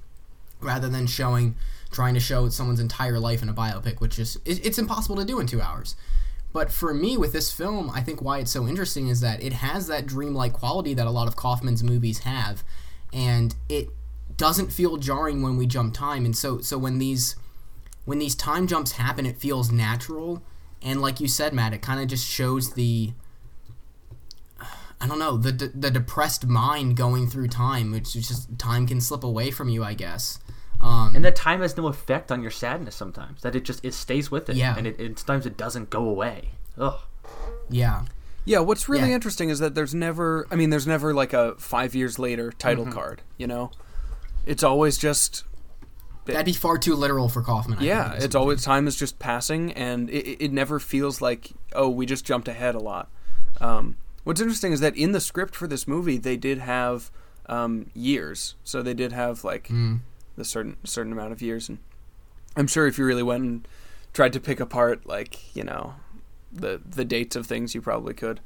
rather 0.60 0.90
than 0.90 1.06
showing 1.06 1.56
trying 1.92 2.14
to 2.14 2.20
show 2.20 2.50
someone's 2.50 2.80
entire 2.80 3.20
life 3.20 3.42
in 3.42 3.48
a 3.48 3.54
biopic 3.54 4.02
which 4.02 4.20
is 4.20 4.40
it's 4.44 4.78
impossible 4.78 5.16
to 5.16 5.24
do 5.24 5.40
in 5.40 5.48
two 5.48 5.62
hours 5.62 5.96
but 6.58 6.72
for 6.72 6.92
me 6.92 7.16
with 7.16 7.34
this 7.34 7.54
film 7.54 7.88
i 7.92 8.02
think 8.02 8.20
why 8.20 8.40
it's 8.40 8.50
so 8.50 8.66
interesting 8.66 9.10
is 9.10 9.22
that 9.22 9.44
it 9.44 9.54
has 9.54 9.86
that 9.86 10.08
dreamlike 10.08 10.54
quality 10.54 10.92
that 10.96 11.06
a 11.06 11.12
lot 11.12 11.28
of 11.28 11.36
kaufman's 11.36 11.84
movies 11.84 12.20
have 12.20 12.64
and 13.14 13.54
it 13.70 13.90
doesn't 14.38 14.74
feel 14.74 14.98
jarring 14.98 15.44
when 15.44 15.56
we 15.56 15.68
jump 15.68 15.94
time 15.94 16.26
and 16.26 16.36
so 16.36 16.60
so 16.60 16.76
when 16.76 16.98
these 16.98 17.36
when 18.06 18.18
these 18.18 18.34
time 18.34 18.66
jumps 18.66 18.94
happen 18.94 19.24
it 19.24 19.38
feels 19.38 19.72
natural 19.72 20.42
and 20.82 21.00
like 21.00 21.20
you 21.20 21.28
said 21.28 21.54
matt 21.54 21.74
it 21.74 21.82
kind 21.84 22.02
of 22.02 22.08
just 22.08 22.28
shows 22.28 22.74
the 22.74 23.14
I 25.00 25.06
don't 25.06 25.20
know 25.20 25.38
the 25.38 25.52
the 25.76 25.92
depressed 25.92 26.48
mind 26.48 26.98
going 26.98 27.28
through 27.28 27.50
time, 27.50 27.92
which 27.92 28.16
is 28.16 28.28
just 28.28 28.58
time 28.58 28.88
can 28.88 29.00
slip 29.00 29.24
away 29.24 29.52
from 29.52 29.70
you, 29.70 29.84
I 29.84 29.94
guess. 29.94 30.40
Um, 30.80 31.16
and 31.16 31.26
that 31.26 31.36
time 31.36 31.62
has 31.62 31.76
no 31.76 31.88
effect 31.88 32.32
on 32.32 32.42
your 32.42 32.52
sadness 32.52 32.96
sometimes 32.96 33.42
that 33.42 33.56
it 33.56 33.64
just 33.66 33.84
it 33.84 33.94
stays 33.94 34.30
with 34.30 34.48
it 34.50 34.56
Yeah. 34.56 34.76
and 34.78 34.86
it, 34.86 35.00
it 35.00 35.18
sometimes 35.20 35.46
it 35.46 35.58
doesn't 35.58 35.90
go 35.90 36.08
away 36.08 36.52
ugh 36.78 37.00
yeah, 37.70 38.04
Yeah, 38.46 38.60
what's 38.60 38.88
really 38.88 39.10
Yeah. 39.10 39.16
interesting 39.16 39.50
is 39.50 39.60
that 39.60 39.76
there's 39.76 39.94
never, 39.94 40.48
I 40.50 40.56
mean, 40.56 40.70
there's 40.70 40.88
never 40.88 41.14
like 41.14 41.34
a 41.34 41.56
five 41.58 41.94
years 41.96 42.18
later 42.18 42.52
title 42.52 42.86
Mm-hmm. 42.86 42.94
card, 42.94 43.22
you 43.38 43.46
know? 43.48 43.72
It's 44.46 44.64
always 44.64 44.98
just, 44.98 45.44
that'd 46.26 46.46
be 46.46 46.54
far 46.54 46.78
too 46.78 46.96
literal 46.96 47.28
for 47.28 47.42
Kaufman. 47.42 47.80
I 47.80 47.84
yeah, 47.84 48.12
think, 48.12 48.24
it's 48.24 48.36
always, 48.36 48.64
time 48.64 48.88
is 48.88 48.96
just 48.96 49.20
passing 49.20 49.74
and 49.74 50.10
it, 50.10 50.26
it- 50.26 50.42
it 50.46 50.54
never 50.54 50.80
feels 50.80 51.22
like, 51.22 51.52
oh, 51.74 51.90
we 51.90 52.06
just 52.06 52.24
jumped 52.24 52.48
ahead 52.48 52.74
a 52.76 52.80
lot. 52.80 53.10
Um, 53.60 53.98
what's 54.24 54.40
interesting 54.40 54.72
is 54.72 54.80
that 54.80 54.96
in 54.96 55.12
the 55.12 55.20
script 55.22 55.54
for 55.56 55.68
this 55.68 55.86
movie, 55.88 56.18
they 56.18 56.38
did 56.38 56.60
have 56.60 57.12
um, 57.50 57.90
years. 57.94 58.56
So 58.64 58.82
they 58.82 58.94
did 58.94 59.12
have 59.12 59.44
like 59.44 59.68
Mm. 59.68 60.00
The 60.38 60.46
certain 60.46 60.78
certain 60.86 61.12
amount 61.12 61.32
of 61.34 61.42
years. 61.42 61.68
And 61.68 61.80
I'm 62.56 62.68
sure 62.68 62.88
if 62.88 62.98
you 62.98 63.06
really 63.06 63.24
went 63.24 63.44
and 63.44 63.68
tried 64.14 64.34
to 64.34 64.40
pick 64.40 64.60
apart, 64.60 65.06
like, 65.06 65.56
you 65.56 65.64
know, 65.64 65.96
the 66.52 66.80
the 66.86 67.04
dates 67.06 67.36
of 67.36 67.46
things 67.46 67.76
you 67.76 67.82
probably 67.82 68.14
could. 68.14 68.40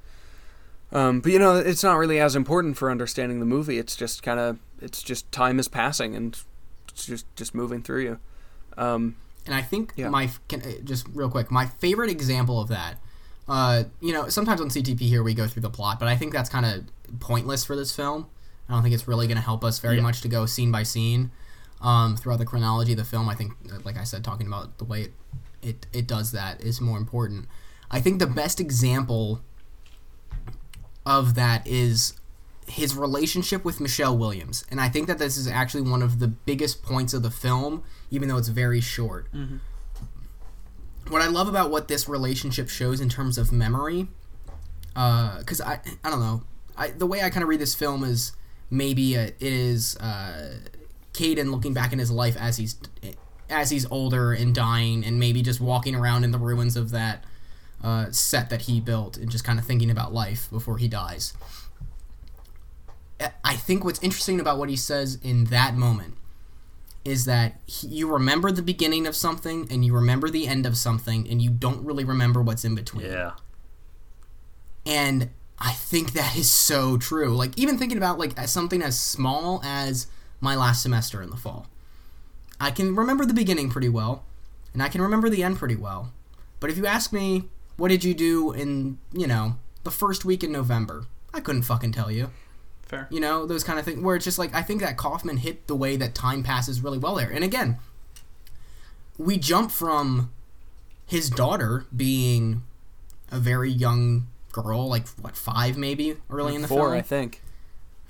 Um, 0.91 1.21
but 1.21 1.31
you 1.31 1.39
know, 1.39 1.55
it's 1.55 1.83
not 1.83 1.93
really 1.97 2.19
as 2.19 2.35
important 2.35 2.77
for 2.77 2.91
understanding 2.91 3.39
the 3.39 3.45
movie. 3.45 3.77
It's 3.77 3.95
just 3.95 4.23
kind 4.23 4.39
of 4.39 4.57
it's 4.81 5.01
just 5.01 5.31
time 5.31 5.59
is 5.59 5.67
passing 5.67 6.15
and 6.15 6.37
it's 6.89 7.05
just 7.05 7.25
just 7.35 7.53
moving 7.55 7.81
through 7.81 8.01
you. 8.03 8.19
Um, 8.77 9.15
And 9.45 9.55
I 9.55 9.63
think 9.63 9.93
Yeah. 9.95 10.09
my 10.09 10.29
can, 10.49 10.61
uh, 10.61 10.71
just 10.83 11.07
real 11.15 11.27
quick, 11.29 11.49
my 11.49 11.65
favorite 11.65 12.11
example 12.11 12.59
of 12.61 12.67
that. 12.67 12.99
Uh, 13.47 13.85
you 13.99 14.13
know, 14.13 14.29
sometimes 14.29 14.61
on 14.61 14.69
CTP 14.69 14.99
here 15.09 15.23
we 15.23 15.33
go 15.33 15.47
through 15.47 15.63
the 15.63 15.69
plot, 15.69 15.97
but 15.99 16.07
I 16.07 16.15
think 16.15 16.31
that's 16.31 16.47
kind 16.49 16.63
of 16.65 17.19
pointless 17.19 17.65
for 17.65 17.75
this 17.75 17.91
film. 17.95 18.27
I 18.69 18.73
don't 18.73 18.83
think 18.83 18.93
it's 18.93 19.07
really 19.07 19.25
going 19.25 19.37
to 19.37 19.41
help 19.43 19.63
us 19.63 19.79
very 19.79 19.95
Yeah. 19.95 20.03
much 20.03 20.21
to 20.21 20.27
go 20.27 20.45
scene 20.45 20.71
by 20.71 20.83
scene 20.83 21.31
um, 21.81 22.15
throughout 22.15 22.39
the 22.39 22.45
chronology 22.45 22.93
of 22.93 22.97
the 22.97 23.05
film. 23.05 23.27
I 23.27 23.35
think, 23.35 23.53
uh, 23.71 23.79
like 23.83 23.97
I 23.97 24.03
said, 24.03 24.23
talking 24.23 24.47
about 24.47 24.77
the 24.77 24.85
way 24.85 25.01
it, 25.01 25.13
it 25.61 25.87
it 25.93 26.07
does 26.07 26.31
that 26.31 26.61
is 26.61 26.79
more 26.79 26.97
important. 26.97 27.47
I 27.89 27.99
think 27.99 28.19
the 28.19 28.27
best 28.27 28.59
example 28.59 29.41
of 31.05 31.35
that 31.35 31.65
is 31.67 32.13
his 32.67 32.95
relationship 32.95 33.65
with 33.65 33.81
Michelle 33.81 34.17
Williams, 34.17 34.63
and 34.69 34.79
I 34.79 34.87
think 34.87 35.07
that 35.07 35.17
this 35.17 35.35
is 35.35 35.47
actually 35.47 35.89
one 35.89 36.01
of 36.01 36.19
the 36.19 36.27
biggest 36.27 36.83
points 36.83 37.13
of 37.13 37.23
the 37.23 37.31
film, 37.31 37.83
even 38.11 38.29
though 38.29 38.37
it's 38.37 38.47
very 38.47 38.79
short. 38.81 39.27
What 41.09 41.21
I 41.21 41.27
love 41.27 41.49
about 41.49 41.71
what 41.71 41.87
this 41.87 42.07
relationship 42.07 42.69
shows 42.69 43.01
in 43.01 43.09
terms 43.09 43.37
of 43.37 43.51
memory, 43.51 44.07
because 44.93 45.59
I 45.59 45.79
I 46.03 46.09
don't 46.09 46.19
know, 46.21 46.43
I, 46.77 46.91
the 46.91 47.07
way 47.07 47.21
I 47.21 47.29
kind 47.29 47.43
of 47.43 47.49
read 47.49 47.59
this 47.59 47.75
film 47.75 48.03
is 48.03 48.31
maybe 48.69 49.17
uh 49.17 49.21
it 49.23 49.35
is 49.41 49.97
uh, 49.97 50.59
Caden 51.13 51.51
looking 51.51 51.73
back 51.73 51.93
in 51.93 51.99
his 51.99 52.11
life 52.11 52.37
as 52.37 52.57
he's 52.57 52.75
as 53.49 53.69
he's 53.69 53.85
older 53.91 54.31
and 54.31 54.55
dying, 54.55 55.03
and 55.03 55.19
maybe 55.19 55.41
just 55.41 55.59
walking 55.59 55.95
around 55.95 56.23
in 56.23 56.31
the 56.31 56.37
ruins 56.37 56.77
of 56.77 56.91
that 56.91 57.25
uh, 57.83 58.05
set 58.11 58.49
that 58.49 58.61
he 58.63 58.79
built 58.79 59.17
and 59.17 59.29
just 59.29 59.43
kind 59.43 59.59
of 59.59 59.65
thinking 59.65 59.91
about 59.91 60.13
life 60.13 60.49
before 60.49 60.77
he 60.77 60.87
dies. 60.87 61.33
I- 63.43 63.55
think 63.55 63.85
what's 63.85 64.01
interesting 64.01 64.39
about 64.39 64.57
what 64.57 64.69
he 64.69 64.75
says 64.75 65.19
in 65.21 65.45
that 65.45 65.75
moment 65.75 66.15
is 67.05 67.25
that 67.25 67.59
he, 67.65 67.87
you 67.87 68.11
remember 68.11 68.51
the 68.51 68.61
beginning 68.61 69.07
of 69.07 69.15
something 69.15 69.67
and 69.69 69.85
you 69.85 69.93
remember 69.93 70.29
the 70.29 70.47
end 70.47 70.65
of 70.65 70.75
something 70.75 71.27
and 71.29 71.41
you 71.41 71.49
don't 71.49 71.85
really 71.85 72.03
remember 72.03 72.41
what's 72.41 72.65
in 72.65 72.75
between. 72.75 73.05
Yeah. 73.05 73.31
And 74.85 75.29
I 75.59 75.71
think 75.71 76.13
that 76.13 76.35
is 76.35 76.49
so 76.49 76.97
true. 76.97 77.35
Like 77.35 77.57
even 77.57 77.77
thinking 77.77 77.97
about 77.97 78.17
like 78.19 78.37
something 78.47 78.81
as 78.81 78.99
small 78.99 79.61
as 79.63 80.07
my 80.41 80.55
last 80.55 80.81
semester 80.81 81.21
in 81.21 81.29
the 81.29 81.37
fall. 81.37 81.67
I 82.59 82.71
can 82.71 82.95
remember 82.95 83.25
the 83.25 83.33
beginning 83.33 83.69
pretty 83.69 83.89
well, 83.89 84.23
and 84.73 84.83
I 84.83 84.89
can 84.89 85.01
remember 85.01 85.29
the 85.29 85.43
end 85.43 85.57
pretty 85.57 85.75
well. 85.75 86.11
But 86.59 86.69
if 86.69 86.77
you 86.77 86.85
ask 86.85 87.13
me, 87.13 87.45
what 87.77 87.89
did 87.89 88.03
you 88.03 88.13
do 88.13 88.51
in, 88.51 88.97
you 89.13 89.27
know, 89.27 89.55
the 89.83 89.91
first 89.91 90.25
week 90.25 90.43
in 90.43 90.51
November? 90.51 91.05
I 91.33 91.39
couldn't 91.39 91.63
fucking 91.63 91.93
tell 91.93 92.11
you. 92.11 92.29
Fair. 92.83 93.07
You 93.09 93.19
know, 93.19 93.45
those 93.45 93.63
kind 93.63 93.79
of 93.79 93.85
things 93.85 94.01
where 94.01 94.17
it's 94.17 94.25
just 94.25 94.37
like 94.37 94.53
I 94.53 94.61
think 94.61 94.81
that 94.81 94.97
Kaufman 94.97 95.37
hit 95.37 95.67
the 95.67 95.75
way 95.75 95.95
that 95.95 96.13
time 96.13 96.43
passes 96.43 96.81
really 96.81 96.97
well 96.97 97.15
there. 97.15 97.31
And 97.31 97.43
again, 97.43 97.77
we 99.17 99.37
jump 99.37 99.71
from 99.71 100.31
his 101.05 101.29
daughter 101.29 101.85
being 101.95 102.63
a 103.31 103.39
very 103.39 103.71
young 103.71 104.27
girl, 104.51 104.89
like 104.89 105.07
what 105.21 105.37
five 105.37 105.77
maybe 105.77 106.17
early 106.29 106.53
in 106.53 106.61
the 106.61 106.67
Four, 106.67 106.89
film, 106.89 106.91
I 106.97 107.01
think. 107.01 107.41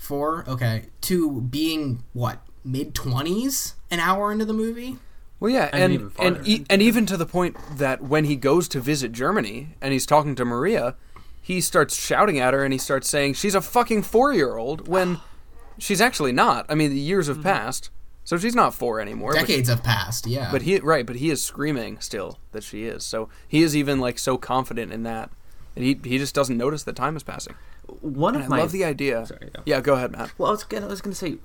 Four, 0.02 0.44
okay, 0.48 0.86
to 1.02 1.42
being 1.42 2.04
what 2.14 2.40
mid 2.64 2.94
twenties 2.94 3.76
an 3.90 4.00
hour 4.00 4.32
into 4.32 4.46
the 4.46 4.54
movie. 4.54 4.98
Well, 5.40 5.52
yeah, 5.52 5.70
And 5.72 5.84
and 5.84 5.94
even 5.94 6.12
and 6.20 6.48
e- 6.48 6.66
and 6.70 6.82
even 6.82 7.06
to 7.06 7.18
the 7.18 7.26
point 7.26 7.56
that 7.78 8.02
when 8.02 8.26
he 8.26 8.36
goes 8.36 8.68
to 8.70 8.80
visit 8.80 9.12
Germany 9.12 9.76
and 9.82 9.94
he's 9.94 10.06
talking 10.06 10.36
to 10.36 10.46
Maria, 10.46 10.96
he 11.42 11.62
starts 11.62 11.96
shouting 11.96 12.40
at 12.40 12.54
her 12.54 12.64
and 12.64 12.74
he 12.74 12.80
starts 12.80 13.10
saying 13.10 13.36
she's 13.36 13.56
a 13.56 13.62
fucking 13.62 14.04
four 14.04 14.34
year 14.34 14.58
old 14.58 14.88
when 14.88 15.20
she's 15.78 16.02
actually 16.02 16.32
not. 16.32 16.66
I 16.70 16.76
mean, 16.76 16.90
the 16.90 17.00
years 17.00 17.28
have 17.28 17.38
mm-hmm. 17.38 17.44
passed, 17.44 17.90
so 18.24 18.38
she's 18.38 18.56
not 18.56 18.74
four 18.74 19.00
anymore. 19.00 19.34
but- 19.34 19.42
Decades 19.42 19.70
have 19.70 19.84
passed, 19.84 20.28
yeah. 20.28 20.50
But 20.52 20.64
he 20.64 20.80
right, 20.80 21.06
but 21.06 21.18
he 21.18 21.30
is 21.30 21.44
screaming 21.44 22.00
still 22.00 22.40
that 22.52 22.64
she 22.64 22.86
is. 22.86 23.04
So 23.04 23.30
he 23.48 23.62
is 23.62 23.76
even 23.76 24.00
like 24.00 24.20
so 24.20 24.38
confident 24.38 24.92
in 24.92 25.04
that, 25.04 25.32
and 25.76 25.86
he 25.86 26.00
he 26.04 26.18
just 26.18 26.36
doesn't 26.36 26.58
notice 26.58 26.84
that 26.84 26.96
time 26.96 27.16
is 27.16 27.24
passing. 27.24 27.56
One 28.02 28.36
And 28.36 28.46
of 28.46 28.52
I 28.52 28.56
my 28.56 28.62
love 28.62 28.72
the 28.72 28.86
idea. 28.86 29.26
Sorry, 29.26 29.50
yeah. 29.54 29.62
Yeah, 29.66 29.82
go 29.82 29.96
ahead, 29.96 30.12
Matt. 30.12 30.32
Well, 30.38 30.50
I 30.50 30.52
was 30.52 30.64
gonna, 30.64 30.86
I 30.86 30.90
was 30.90 31.02
gonna 31.02 31.16
say, 31.16 31.38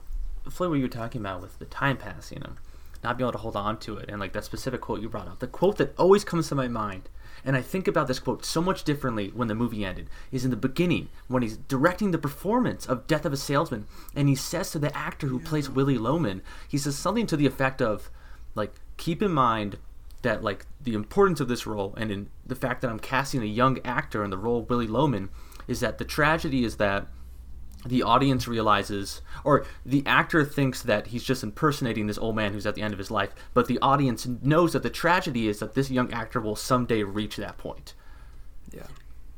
Floyd, 0.48 0.70
what 0.70 0.76
you 0.76 0.82
were 0.82 0.88
talking 0.88 1.20
about 1.20 1.40
with 1.42 1.58
the 1.58 1.64
time 1.66 1.96
passing 1.96 2.42
and 2.42 2.56
not 3.02 3.18
being 3.18 3.26
able 3.26 3.32
to 3.32 3.38
hold 3.38 3.56
on 3.56 3.78
to 3.80 3.96
it, 3.98 4.08
and 4.08 4.20
like 4.20 4.32
that 4.32 4.44
specific 4.44 4.80
quote 4.80 5.00
you 5.00 5.08
brought 5.08 5.28
up, 5.28 5.38
the 5.40 5.46
quote 5.46 5.76
that 5.78 5.94
always 5.98 6.24
comes 6.24 6.48
to 6.48 6.54
my 6.54 6.68
mind, 6.68 7.08
and 7.44 7.56
I 7.56 7.62
think 7.62 7.86
about 7.86 8.08
this 8.08 8.18
quote 8.18 8.44
so 8.44 8.60
much 8.60 8.84
differently 8.84 9.28
when 9.34 9.48
the 9.48 9.54
movie 9.54 9.84
ended, 9.84 10.08
is 10.32 10.44
in 10.44 10.50
the 10.50 10.56
beginning 10.56 11.08
when 11.28 11.42
he's 11.42 11.56
directing 11.56 12.10
the 12.10 12.18
performance 12.18 12.86
of 12.86 13.06
Death 13.06 13.24
of 13.24 13.32
a 13.32 13.36
Salesman, 13.36 13.86
and 14.14 14.28
he 14.28 14.34
says 14.34 14.70
to 14.70 14.78
the 14.78 14.96
actor 14.96 15.26
who 15.28 15.38
plays 15.38 15.70
Willy 15.70 15.98
Loman, 15.98 16.42
he 16.68 16.78
says 16.78 16.96
something 16.96 17.26
to 17.26 17.36
the 17.36 17.46
effect 17.46 17.80
of, 17.82 18.10
like, 18.54 18.72
keep 18.96 19.22
in 19.22 19.32
mind 19.32 19.78
that 20.22 20.42
like 20.42 20.66
the 20.82 20.94
importance 20.94 21.40
of 21.40 21.46
this 21.46 21.66
role 21.66 21.94
and 21.96 22.10
in 22.10 22.28
the 22.44 22.56
fact 22.56 22.80
that 22.80 22.90
I'm 22.90 22.98
casting 22.98 23.42
a 23.42 23.46
young 23.46 23.78
actor 23.84 24.24
in 24.24 24.30
the 24.30 24.38
role 24.38 24.60
of 24.60 24.70
Willy 24.70 24.88
Loman 24.88 25.28
is 25.68 25.80
that 25.80 25.98
the 25.98 26.04
tragedy 26.04 26.64
is 26.64 26.76
that 26.76 27.06
the 27.84 28.02
audience 28.02 28.48
realizes 28.48 29.22
or 29.44 29.64
the 29.84 30.02
actor 30.06 30.44
thinks 30.44 30.82
that 30.82 31.08
he's 31.08 31.22
just 31.22 31.42
impersonating 31.42 32.06
this 32.06 32.18
old 32.18 32.34
man 32.34 32.52
who's 32.52 32.66
at 32.66 32.74
the 32.74 32.82
end 32.82 32.92
of 32.92 32.98
his 32.98 33.10
life 33.10 33.34
but 33.54 33.66
the 33.68 33.78
audience 33.80 34.26
knows 34.42 34.72
that 34.72 34.82
the 34.82 34.90
tragedy 34.90 35.48
is 35.48 35.60
that 35.60 35.74
this 35.74 35.90
young 35.90 36.12
actor 36.12 36.40
will 36.40 36.56
someday 36.56 37.02
reach 37.02 37.36
that 37.36 37.56
point. 37.58 37.94
Yeah. 38.72 38.86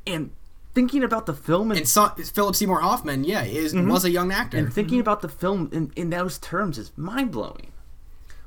and 0.06 0.30
thinking 0.74 1.04
about 1.04 1.26
the 1.26 1.34
film 1.34 1.70
and, 1.70 1.80
and 1.80 1.88
so, 1.88 2.08
Philip 2.08 2.54
Seymour 2.54 2.80
Hoffman, 2.80 3.24
yeah, 3.24 3.42
is 3.42 3.74
mm-hmm. 3.74 3.90
was 3.90 4.04
a 4.04 4.10
young 4.10 4.32
actor. 4.32 4.56
and 4.56 4.72
thinking 4.72 5.00
about 5.00 5.22
the 5.22 5.28
film 5.28 5.68
in, 5.72 5.92
in 5.96 6.10
those 6.10 6.38
terms 6.38 6.78
is 6.78 6.92
mind-blowing. 6.96 7.72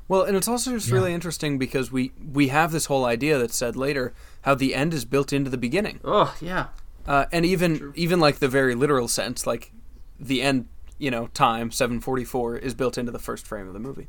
Well, 0.08 0.22
and 0.22 0.36
it's 0.36 0.48
also 0.48 0.72
just 0.72 0.90
really 0.90 1.14
interesting 1.14 1.58
because 1.58 1.92
we 1.92 2.12
we 2.32 2.48
have 2.48 2.72
this 2.72 2.86
whole 2.86 3.04
idea 3.04 3.38
that's 3.38 3.56
said 3.56 3.76
later 3.76 4.12
how 4.42 4.54
the 4.54 4.74
end 4.74 4.92
is 4.92 5.04
built 5.04 5.32
into 5.32 5.48
the 5.48 5.56
beginning, 5.56 6.00
oh 6.04 6.34
yeah 6.40 6.66
uh, 7.06 7.26
and 7.32 7.44
even 7.46 7.92
even 7.96 8.20
like 8.20 8.38
the 8.38 8.48
very 8.48 8.74
literal 8.74 9.08
sense, 9.08 9.46
like 9.46 9.72
the 10.20 10.42
end, 10.42 10.66
you 10.98 11.10
know, 11.10 11.26
time 11.28 11.70
seven 11.70 12.00
forty 12.00 12.24
four 12.24 12.56
is 12.56 12.74
built 12.74 12.96
into 12.98 13.12
the 13.12 13.18
first 13.18 13.46
frame 13.46 13.66
of 13.66 13.72
the 13.72 13.80
movie. 13.80 14.08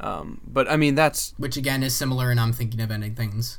Um, 0.00 0.40
but 0.46 0.68
I 0.70 0.76
mean, 0.76 0.94
that's 0.94 1.34
which 1.38 1.56
again 1.56 1.82
is 1.82 1.94
similar 1.94 2.30
and 2.30 2.40
I'm 2.40 2.52
thinking 2.52 2.80
of 2.80 2.90
ending 2.90 3.14
things. 3.14 3.58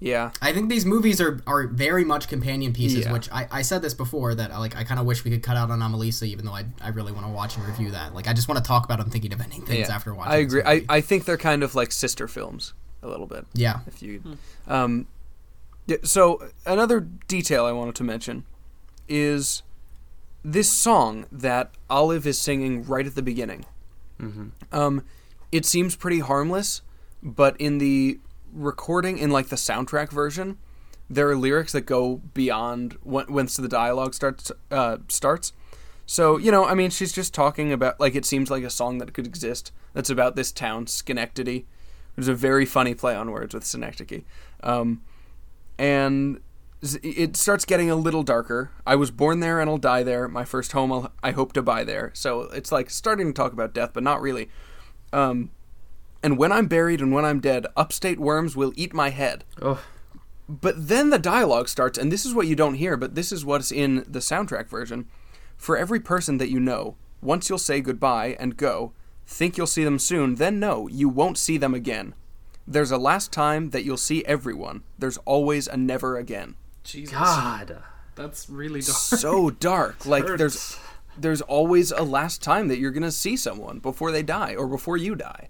yeah, 0.00 0.30
I 0.42 0.52
think 0.52 0.68
these 0.70 0.84
movies 0.86 1.20
are, 1.20 1.40
are 1.46 1.66
very 1.66 2.04
much 2.04 2.28
companion 2.28 2.72
pieces, 2.72 3.04
Yeah. 3.06 3.12
which 3.12 3.28
I, 3.32 3.48
I 3.50 3.62
said 3.62 3.82
this 3.82 3.94
before 3.94 4.34
that 4.34 4.50
like 4.52 4.76
I 4.76 4.84
kind 4.84 5.00
of 5.00 5.06
wish 5.06 5.24
we 5.24 5.30
could 5.30 5.42
cut 5.42 5.56
out 5.56 5.70
on 5.70 5.80
Anomalisa, 5.80 6.24
even 6.26 6.44
though 6.46 6.52
I, 6.54 6.66
I 6.80 6.88
really 6.90 7.12
want 7.12 7.26
to 7.26 7.32
watch 7.32 7.56
and 7.56 7.66
review 7.66 7.90
that. 7.92 8.14
Like 8.14 8.28
I 8.28 8.32
just 8.32 8.48
want 8.48 8.58
to 8.62 8.66
talk 8.66 8.84
about 8.84 9.00
I'm 9.00 9.10
thinking 9.10 9.32
of 9.32 9.40
ending 9.40 9.62
things 9.66 9.88
yeah. 9.88 9.94
after 9.94 10.14
watching. 10.14 10.32
I 10.32 10.36
agree. 10.36 10.62
I, 10.64 10.74
movie. 10.74 10.86
I 10.88 11.00
think 11.00 11.24
they're 11.24 11.36
kind 11.36 11.62
of 11.62 11.74
like 11.74 11.90
sister 11.92 12.28
films 12.28 12.72
a 13.02 13.08
little 13.08 13.26
bit. 13.26 13.44
yeah, 13.54 13.80
if 13.86 14.02
you 14.02 14.22
um 14.68 14.92
yeah, 15.00 15.04
so 16.02 16.42
another 16.66 17.00
detail 17.28 17.64
i 17.66 17.72
wanted 17.72 17.94
to 17.94 18.04
mention 18.04 18.44
is 19.08 19.62
this 20.44 20.70
song 20.70 21.26
that 21.30 21.70
olive 21.88 22.26
is 22.26 22.38
singing 22.38 22.84
right 22.84 23.06
at 23.06 23.14
the 23.14 23.22
beginning. 23.22 23.64
Um 24.72 25.04
it 25.52 25.64
seems 25.64 25.96
pretty 25.96 26.20
harmless 26.20 26.82
but 27.22 27.56
in 27.58 27.78
the 27.78 28.18
recording 28.52 29.18
in 29.18 29.30
like 29.30 29.48
the 29.48 29.56
soundtrack 29.56 30.10
version 30.10 30.58
there 31.10 31.28
are 31.28 31.36
lyrics 31.36 31.72
that 31.72 31.82
go 31.82 32.22
beyond 32.32 32.96
when, 33.02 33.26
once 33.32 33.56
the 33.56 33.68
dialogue 33.68 34.14
starts 34.14 34.50
uh, 34.70 34.98
starts. 35.08 35.52
So 36.06 36.38
you 36.38 36.50
know 36.50 36.64
i 36.64 36.74
mean 36.74 36.90
she's 36.90 37.12
just 37.12 37.34
talking 37.34 37.72
about 37.72 38.00
like 38.00 38.14
it 38.14 38.24
seems 38.24 38.50
like 38.50 38.64
a 38.64 38.70
song 38.70 38.98
that 38.98 39.12
could 39.12 39.26
exist 39.26 39.72
that's 39.94 40.10
about 40.10 40.36
this 40.36 40.52
town 40.52 40.86
schenectady. 40.86 41.66
There's 42.14 42.28
a 42.28 42.34
very 42.34 42.66
funny 42.66 42.94
play 42.94 43.14
on 43.14 43.30
words 43.30 43.54
with 43.54 43.64
Synecdoche. 43.64 44.22
Um, 44.62 45.02
and 45.78 46.40
it 47.02 47.36
starts 47.36 47.64
getting 47.64 47.90
a 47.90 47.96
little 47.96 48.22
darker. 48.22 48.70
I 48.86 48.96
was 48.96 49.10
born 49.10 49.40
there 49.40 49.60
and 49.60 49.70
I'll 49.70 49.78
die 49.78 50.02
there. 50.02 50.28
My 50.28 50.44
first 50.44 50.72
home 50.72 50.92
I'll, 50.92 51.12
I 51.22 51.30
hope 51.30 51.52
to 51.54 51.62
buy 51.62 51.82
there. 51.82 52.10
So 52.14 52.42
it's 52.42 52.70
like 52.70 52.90
starting 52.90 53.28
to 53.28 53.32
talk 53.32 53.52
about 53.52 53.72
death, 53.72 53.92
but 53.94 54.02
not 54.02 54.20
really. 54.20 54.50
Um, 55.12 55.50
and 56.22 56.36
when 56.36 56.52
I'm 56.52 56.66
buried 56.66 57.00
and 57.00 57.12
when 57.12 57.24
I'm 57.24 57.40
dead, 57.40 57.66
upstate 57.76 58.18
worms 58.18 58.56
will 58.56 58.72
eat 58.76 58.92
my 58.92 59.10
head. 59.10 59.44
oh 59.62 59.82
But 60.48 60.88
then 60.88 61.10
the 61.10 61.18
dialogue 61.18 61.68
starts, 61.68 61.98
and 61.98 62.12
this 62.12 62.26
is 62.26 62.34
what 62.34 62.46
you 62.46 62.56
don't 62.56 62.74
hear, 62.74 62.96
but 62.96 63.14
this 63.14 63.32
is 63.32 63.44
what's 63.44 63.72
in 63.72 64.04
the 64.08 64.18
soundtrack 64.18 64.68
version. 64.68 65.06
For 65.56 65.76
every 65.76 66.00
person 66.00 66.38
that 66.38 66.50
you 66.50 66.60
know, 66.60 66.96
once 67.22 67.48
you'll 67.48 67.58
say 67.58 67.80
goodbye 67.80 68.36
and 68.38 68.56
go, 68.56 68.92
think 69.26 69.56
you'll 69.56 69.66
see 69.66 69.84
them 69.84 69.98
soon, 69.98 70.34
then 70.34 70.60
no, 70.60 70.86
you 70.88 71.08
won't 71.08 71.38
see 71.38 71.56
them 71.56 71.72
again. 71.74 72.14
There's 72.66 72.90
a 72.90 72.98
last 72.98 73.32
time 73.32 73.70
that 73.70 73.84
you'll 73.84 73.96
see 73.96 74.24
everyone. 74.24 74.82
There's 74.98 75.18
always 75.18 75.66
a 75.68 75.76
never 75.76 76.16
again. 76.16 76.54
Jesus, 76.82 77.12
god 77.14 77.82
that's 78.14 78.48
really 78.48 78.80
dark. 78.80 78.96
So 78.96 79.50
dark. 79.60 80.06
Like 80.06 80.26
Hurts. 80.26 80.38
there's 80.38 80.78
there's 81.16 81.40
always 81.42 81.92
a 81.92 82.02
last 82.02 82.42
time 82.42 82.68
that 82.68 82.78
you're 82.78 82.90
gonna 82.90 83.12
see 83.12 83.36
someone 83.36 83.78
before 83.78 84.10
they 84.12 84.22
die 84.22 84.54
or 84.54 84.66
before 84.66 84.96
you 84.96 85.14
die. 85.14 85.48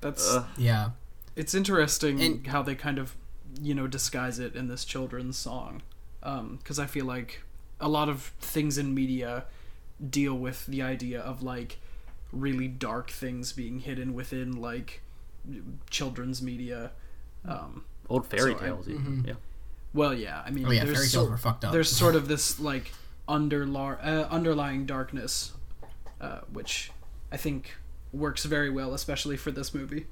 That's 0.00 0.36
yeah. 0.56 0.90
it's 1.36 1.54
interesting 1.54 2.20
And- 2.20 2.46
how 2.46 2.62
they 2.62 2.74
kind 2.74 2.98
of 2.98 3.16
you 3.60 3.74
know 3.74 3.86
disguise 3.86 4.38
it 4.38 4.54
in 4.54 4.68
this 4.68 4.84
children's 4.84 5.36
song 5.36 5.82
um, 6.22 6.56
because 6.56 6.78
i 6.78 6.86
feel 6.86 7.04
like 7.04 7.42
a 7.78 7.88
lot 7.88 8.08
of 8.08 8.32
things 8.40 8.78
in 8.78 8.94
media 8.94 9.44
deal 10.08 10.32
with 10.34 10.64
the 10.64 10.80
idea 10.80 11.20
of 11.20 11.42
like 11.42 11.78
really 12.32 12.66
dark 12.66 13.10
things 13.10 13.52
being 13.52 13.80
hidden 13.80 14.14
within 14.14 14.58
like 14.58 15.02
children's 15.90 16.40
media. 16.42 16.90
Um, 17.44 17.84
old 18.08 18.26
fairy 18.26 18.52
So 18.52 18.58
I- 18.58 18.60
tales 18.62 18.88
even 18.88 19.24
yeah. 19.26 19.34
Well 19.94 20.14
yeah 20.14 20.42
i 20.46 20.50
mean 20.50 20.66
Oh 20.66 20.70
yeah, 20.70 20.84
there's 20.84 20.96
fairy 20.96 21.08
tales 21.08 21.12
sort- 21.12 21.30
were 21.30 21.36
fucked 21.38 21.64
up. 21.64 21.72
there's 21.72 21.90
sort 21.90 22.14
of 22.14 22.28
this 22.28 22.58
like 22.70 22.92
underlar- 23.28 23.98
uh, 24.04 24.26
underlying 24.30 24.86
darkness 24.86 25.52
uh, 26.20 26.40
which 26.52 26.90
i 27.32 27.36
think 27.36 27.74
works 28.12 28.44
very 28.44 28.70
well 28.70 28.94
especially 28.94 29.36
for 29.36 29.50
this 29.50 29.74
movie. 29.74 30.06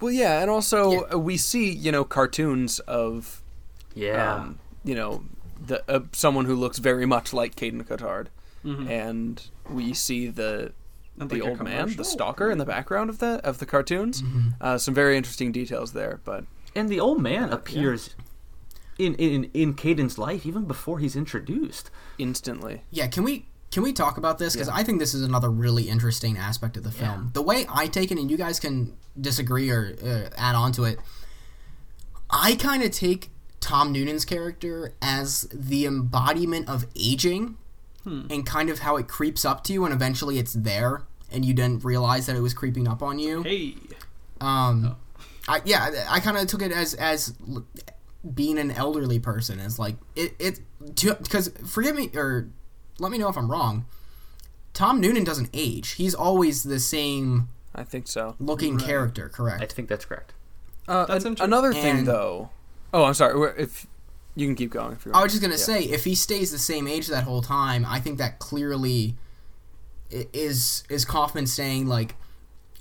Well, 0.00 0.12
yeah, 0.12 0.40
and 0.40 0.50
also 0.50 0.90
Yeah. 0.92 1.00
uh, 1.14 1.18
we 1.18 1.36
see 1.36 1.70
you 1.72 1.90
know 1.92 2.04
cartoons 2.04 2.78
of 2.80 3.40
yeah. 3.94 4.34
um, 4.34 4.58
you 4.84 4.94
know, 4.94 5.24
the 5.64 5.82
uh, 5.90 6.00
someone 6.12 6.44
who 6.44 6.54
looks 6.56 6.78
very 6.78 7.06
much 7.06 7.32
like 7.32 7.54
Caden 7.54 7.84
Cotard, 7.86 8.26
and 8.64 9.42
we 9.70 9.94
see 9.94 10.26
the 10.26 10.72
And 11.18 11.30
the 11.30 11.40
like 11.40 11.48
old 11.50 11.62
man, 11.62 11.94
the 11.96 12.04
stalker, 12.04 12.50
in 12.50 12.58
the 12.58 12.64
background 12.64 13.08
of 13.10 13.18
the 13.18 13.40
of 13.44 13.58
the 13.58 13.66
cartoons. 13.66 14.22
Uh, 14.60 14.78
some 14.78 14.94
very 14.94 15.16
interesting 15.16 15.52
details 15.52 15.92
there, 15.92 16.20
but 16.24 16.44
And 16.74 16.88
the 16.88 16.98
old 17.00 17.20
man 17.22 17.50
appears 17.52 18.14
in, 18.98 19.14
in 19.14 19.50
in 19.54 19.74
Caden's 19.74 20.18
life 20.18 20.44
even 20.46 20.64
before 20.64 20.98
he's 20.98 21.14
introduced. 21.16 21.90
instantly. 22.18 22.82
Yeah, 22.90 23.06
can 23.08 23.22
we 23.24 23.46
can 23.70 23.82
we 23.82 23.92
talk 23.92 24.16
about 24.18 24.38
this 24.38 24.54
because 24.54 24.68
Yeah. 24.68 24.74
I 24.76 24.84
think 24.84 24.98
this 25.00 25.14
is 25.14 25.22
another 25.22 25.50
really 25.50 25.88
interesting 25.88 26.36
aspect 26.36 26.76
of 26.76 26.82
the 26.84 26.90
film. 26.92 27.30
The 27.32 27.42
way 27.42 27.66
I 27.68 27.86
take 27.88 28.10
it, 28.12 28.18
and 28.18 28.30
you 28.30 28.36
guys 28.36 28.58
can 28.60 28.96
disagree 29.20 29.70
or 29.70 29.94
uh, 30.04 30.28
add 30.36 30.54
on 30.54 30.72
to 30.72 30.84
it. 30.84 30.98
I 32.30 32.56
kind 32.56 32.82
of 32.82 32.90
take 32.90 33.30
Tom 33.60 33.92
Noonan's 33.92 34.24
character 34.24 34.92
as 35.00 35.48
the 35.52 35.86
embodiment 35.86 36.68
of 36.68 36.86
aging, 36.96 37.56
and 38.04 38.44
kind 38.46 38.68
of 38.70 38.80
how 38.80 38.96
it 38.96 39.08
creeps 39.08 39.44
up 39.44 39.64
to 39.64 39.72
you, 39.72 39.84
and 39.84 39.94
eventually 39.94 40.38
it's 40.38 40.52
there, 40.52 41.02
and 41.32 41.44
you 41.44 41.54
didn't 41.54 41.84
realize 41.84 42.26
that 42.26 42.36
it 42.36 42.40
was 42.40 42.52
creeping 42.54 42.86
up 42.86 43.02
on 43.02 43.18
you. 43.18 43.42
Hey, 43.42 43.74
Um, 44.40 44.96
I 45.48 45.60
yeah, 45.64 46.04
I 46.08 46.20
kind 46.20 46.36
of 46.36 46.46
took 46.46 46.62
it 46.62 46.72
as 46.72 46.94
as 46.94 47.34
being 48.34 48.58
an 48.58 48.70
elderly 48.70 49.18
person 49.18 49.58
as 49.60 49.78
like 49.78 49.96
it 50.16 50.34
it 50.38 50.60
because 50.80 51.50
forgive 51.66 51.94
me 51.96 52.10
or 52.14 52.48
let 52.98 53.10
me 53.12 53.18
know 53.18 53.28
if 53.28 53.36
I'm 53.36 53.50
wrong. 53.50 53.84
Tom 54.72 55.00
Noonan 55.00 55.24
doesn't 55.24 55.50
age. 55.52 55.92
He's 55.92 56.14
always 56.14 56.62
the 56.64 56.80
same 56.80 57.48
I 57.74 57.84
think 57.84 58.06
so. 58.08 58.34
looking 58.40 58.76
Right. 58.76 58.86
character, 58.86 59.28
correct? 59.28 59.62
I 59.62 59.66
think 59.66 59.88
that's 59.88 60.04
correct. 60.04 60.32
Uh, 60.88 61.06
That's 61.06 61.24
an- 61.24 61.32
interesting. 61.32 61.44
another 61.44 61.72
thing, 61.72 61.98
And- 61.98 62.06
though. 62.08 62.50
Oh, 62.92 63.04
I'm 63.04 63.14
sorry. 63.14 63.54
If 63.56 63.86
you 64.36 64.46
can 64.46 64.54
keep 64.56 64.70
going, 64.70 64.92
if 64.92 65.06
you 65.06 65.12
I 65.12 65.22
was 65.22 65.32
just 65.32 65.42
gonna 65.42 65.54
Yeah. 65.54 65.58
say 65.60 65.84
if 65.84 66.04
he 66.04 66.14
stays 66.14 66.50
the 66.50 66.58
same 66.58 66.86
age 66.88 67.06
that 67.08 67.24
whole 67.24 67.42
time, 67.42 67.84
I 67.88 68.00
think 68.00 68.18
that 68.18 68.38
clearly 68.38 69.16
is 70.10 70.84
is 70.88 71.04
Kaufman 71.04 71.46
saying 71.46 71.86
like 71.86 72.14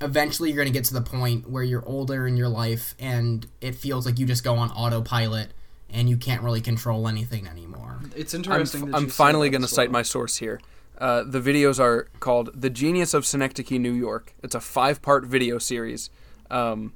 eventually 0.02 0.50
you're 0.52 0.58
gonna 0.63 0.74
get 0.74 0.84
to 0.86 0.94
the 0.94 1.02
point 1.02 1.50
where 1.50 1.63
you're 1.63 1.86
older 1.88 2.28
in 2.28 2.38
your 2.38 2.50
life 2.50 2.96
and 3.00 3.48
it 3.62 3.76
feels 3.76 4.06
like 4.06 4.20
you 4.20 4.26
just 4.26 4.44
go 4.44 4.56
on 4.56 4.70
autopilot 4.72 5.52
and 5.89 6.10
you 6.10 6.18
can't 6.18 6.42
really 6.42 6.62
control 6.62 7.08
anything 7.08 7.48
anymore. 7.48 8.00
it's 8.16 8.34
I'm, 8.34 8.39
interesting. 8.39 8.82
f- 8.84 8.88
that 8.89 8.96
I'm 8.98 9.08
finally 9.10 9.48
that 9.48 9.52
going 9.52 9.62
to 9.62 9.66
as 9.66 9.72
cite 9.72 9.92
my 9.92 10.02
source 10.02 10.38
here. 10.38 10.60
Uh, 10.98 11.24
the 11.24 11.39
videos 11.39 11.80
are 11.80 12.08
called 12.20 12.50
"The 12.60 12.70
Genius 12.70 13.13
of 13.13 13.26
Synecdoche, 13.26 13.72
New 13.80 13.92
York." 13.94 14.34
It's 14.44 14.56
a 14.56 14.60
five-part 14.60 15.26
video 15.26 15.58
series, 15.60 16.10
um, 16.52 16.94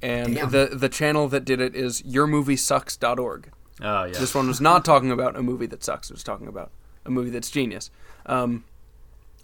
and 0.00 0.34
Damn. 0.34 0.50
the 0.50 0.70
the 0.72 0.88
channel 0.88 1.28
that 1.28 1.44
did 1.44 1.60
it 1.60 1.74
is 1.76 2.02
YourMovieSucks.org. 2.02 3.50
Oh 3.82 4.04
yeah. 4.04 4.12
This 4.18 4.34
one 4.34 4.46
was 4.48 4.60
not 4.60 4.84
talking 4.84 5.10
about 5.10 5.36
a 5.36 5.42
movie 5.42 5.66
that 5.66 5.82
sucks. 5.82 6.10
It 6.10 6.14
was 6.14 6.22
talking 6.22 6.46
about 6.46 6.70
a 7.04 7.10
movie 7.10 7.30
that's 7.30 7.50
genius. 7.50 7.90
Um, 8.26 8.64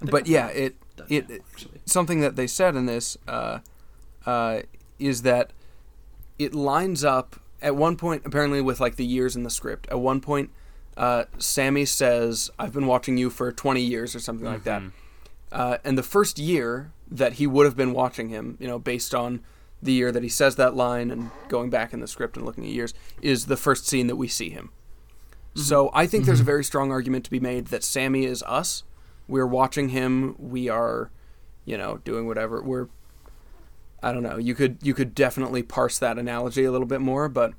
but 0.01 0.27
yeah, 0.27 0.47
it 0.49 0.77
it, 1.09 1.29
it 1.29 1.43
something 1.85 2.21
that 2.21 2.37
they 2.37 2.47
said 2.47 2.77
in 2.77 2.87
this 2.87 3.17
uh, 3.27 3.59
uh, 4.27 4.61
is 4.99 5.23
that 5.23 5.53
it 6.39 6.55
lines 6.55 7.05
up 7.05 7.41
at 7.61 7.75
one 7.75 7.97
point 7.97 8.23
apparently 8.25 8.61
with 8.61 8.79
like 8.81 8.97
the 8.97 9.05
years 9.05 9.35
in 9.35 9.43
the 9.43 9.51
script. 9.51 9.89
At 9.91 9.99
one 9.99 10.21
point, 10.21 10.51
uh, 10.97 11.25
Sammy 11.39 11.85
says, 11.85 12.51
"I've 12.59 12.73
been 12.73 12.87
watching 12.87 13.17
you 13.17 13.31
for 13.31 13.51
20 13.51 13.81
years" 13.81 14.15
or 14.15 14.21
something 14.21 14.47
like 14.47 14.65
that. 14.65 14.83
Uh, 15.51 15.79
and 15.85 15.97
the 15.97 16.03
first 16.03 16.39
year 16.39 16.93
that 17.11 17.35
he 17.35 17.47
would 17.47 17.65
have 17.65 17.77
been 17.77 17.93
watching 17.93 18.29
him, 18.29 18.57
you 18.61 18.69
know, 18.69 18.79
based 18.79 19.15
on 19.15 19.41
the 19.83 19.93
year 19.93 20.11
that 20.13 20.23
he 20.23 20.29
says 20.29 20.57
that 20.57 20.75
line 20.75 21.11
and 21.11 21.31
going 21.49 21.71
back 21.71 21.93
in 21.93 22.01
the 22.01 22.09
script 22.09 22.37
and 22.37 22.45
looking 22.45 22.65
at 22.65 22.71
years, 22.71 22.95
is 23.23 23.47
the 23.47 23.57
first 23.57 23.87
scene 23.87 24.07
that 24.09 24.17
we 24.17 24.29
see 24.29 24.51
him. 24.51 24.71
Mm-hmm. 25.55 25.61
So 25.61 25.91
I 25.95 26.07
think 26.07 26.25
there's 26.25 26.41
a 26.41 26.43
mm-hmm. 26.43 26.47
very 26.47 26.65
strong 26.65 26.91
argument 26.91 27.25
to 27.27 27.31
be 27.31 27.41
made 27.41 27.69
that 27.69 27.85
Sammy 27.85 28.25
is 28.25 28.43
us. 28.45 28.85
We're 29.29 29.47
watching 29.47 29.91
him. 29.91 30.35
We 30.39 30.69
are, 30.69 31.11
you 31.65 31.77
know, 31.77 31.99
doing 31.99 32.27
whatever. 32.27 32.63
We're, 32.63 32.89
I 34.03 34.13
don't 34.13 34.23
know. 34.23 34.39
You 34.39 34.55
could 34.55 34.79
you 34.83 34.95
could 34.95 35.15
definitely 35.15 35.63
parse 35.63 35.99
that 35.99 36.19
analogy 36.19 36.65
a 36.65 36.73
little 36.73 36.87
bit 36.87 37.01
more, 37.01 37.29
but 37.29 37.53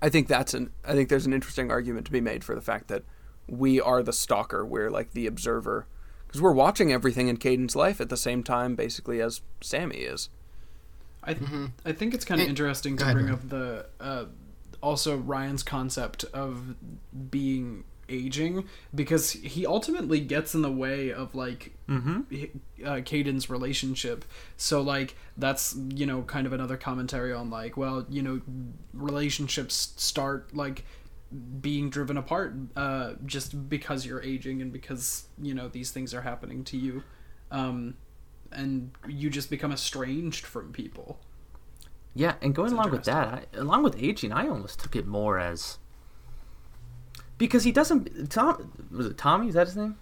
I 0.00 0.08
think 0.08 0.28
that's 0.28 0.54
an 0.54 0.70
I 0.84 0.92
think 0.92 1.08
there's 1.08 1.26
an 1.26 1.32
interesting 1.32 1.70
argument 1.70 2.06
to 2.06 2.12
be 2.12 2.20
made 2.20 2.44
for 2.44 2.54
the 2.54 2.60
fact 2.60 2.88
that 2.88 3.02
we 3.48 3.80
are 3.80 4.02
the 4.02 4.12
stalker. 4.12 4.64
We're 4.64 4.90
like 4.90 5.12
the 5.12 5.26
observer 5.26 5.86
because 6.26 6.40
we're 6.40 6.52
watching 6.52 6.92
everything 6.92 7.28
in 7.28 7.36
Caden's 7.36 7.76
life 7.76 8.00
at 8.00 8.08
the 8.08 8.16
same 8.16 8.42
time, 8.42 8.74
basically 8.74 9.20
as 9.20 9.40
Sammy 9.60 9.98
is. 9.98 10.28
I 11.26 11.34
th- 11.34 11.50
I 11.84 11.92
think 11.92 12.14
it's 12.14 12.24
kind 12.24 12.40
of 12.40 12.46
It- 12.46 12.50
interesting 12.50 12.96
to 12.96 13.04
go 13.04 13.04
ahead, 13.04 13.14
bring 13.16 13.26
Ryan. 13.26 13.38
up 13.38 13.48
the 13.48 13.86
uh, 14.00 14.24
also 14.82 15.16
Ryan's 15.16 15.62
concept 15.62 16.24
of 16.32 16.76
being 17.30 17.84
aging 18.08 18.64
because 18.94 19.32
he 19.32 19.66
ultimately 19.66 20.20
gets 20.20 20.54
in 20.54 20.62
the 20.62 20.70
way 20.70 21.12
of 21.12 21.34
like 21.34 21.72
Mm-hmm. 21.88 22.84
uh, 22.84 23.00
Caden's 23.04 23.50
relationship. 23.50 24.24
So 24.56 24.80
like 24.80 25.16
that's 25.36 25.76
you 25.94 26.06
know 26.06 26.22
kind 26.22 26.46
of 26.46 26.52
another 26.52 26.76
commentary 26.76 27.32
on 27.32 27.50
like 27.50 27.76
well 27.76 28.06
you 28.08 28.22
know 28.22 28.40
relationships 28.92 29.92
start 29.96 30.54
like 30.54 30.84
being 31.60 31.90
driven 31.90 32.16
apart 32.16 32.54
uh, 32.76 33.14
just 33.24 33.68
because 33.68 34.06
you're 34.06 34.22
aging 34.22 34.62
and 34.62 34.72
because 34.72 35.26
you 35.42 35.54
know 35.54 35.68
these 35.68 35.90
things 35.90 36.14
are 36.14 36.22
happening 36.22 36.62
to 36.64 36.76
you. 36.76 37.02
Um, 37.50 37.94
and 38.52 38.90
you 39.06 39.30
just 39.30 39.50
become 39.50 39.72
estranged 39.72 40.44
from 40.46 40.72
people. 40.72 41.18
Yeah, 42.14 42.34
and 42.40 42.54
going 42.54 42.66
It's 42.66 42.72
along 42.74 42.90
with 42.92 43.04
that, 43.04 43.28
I, 43.28 43.44
along 43.58 43.82
with 43.82 44.02
aging, 44.02 44.32
I 44.32 44.48
almost 44.48 44.80
took 44.80 44.96
it 44.96 45.06
more 45.06 45.38
as 45.38 45.78
because 47.38 47.64
he 47.64 47.72
doesn't. 47.72 48.30
Tom 48.30 48.72
was 48.90 49.06
it 49.06 49.18
Tommy? 49.18 49.48
Is 49.48 49.54
that 49.54 49.66
his 49.66 49.76
name? 49.76 49.96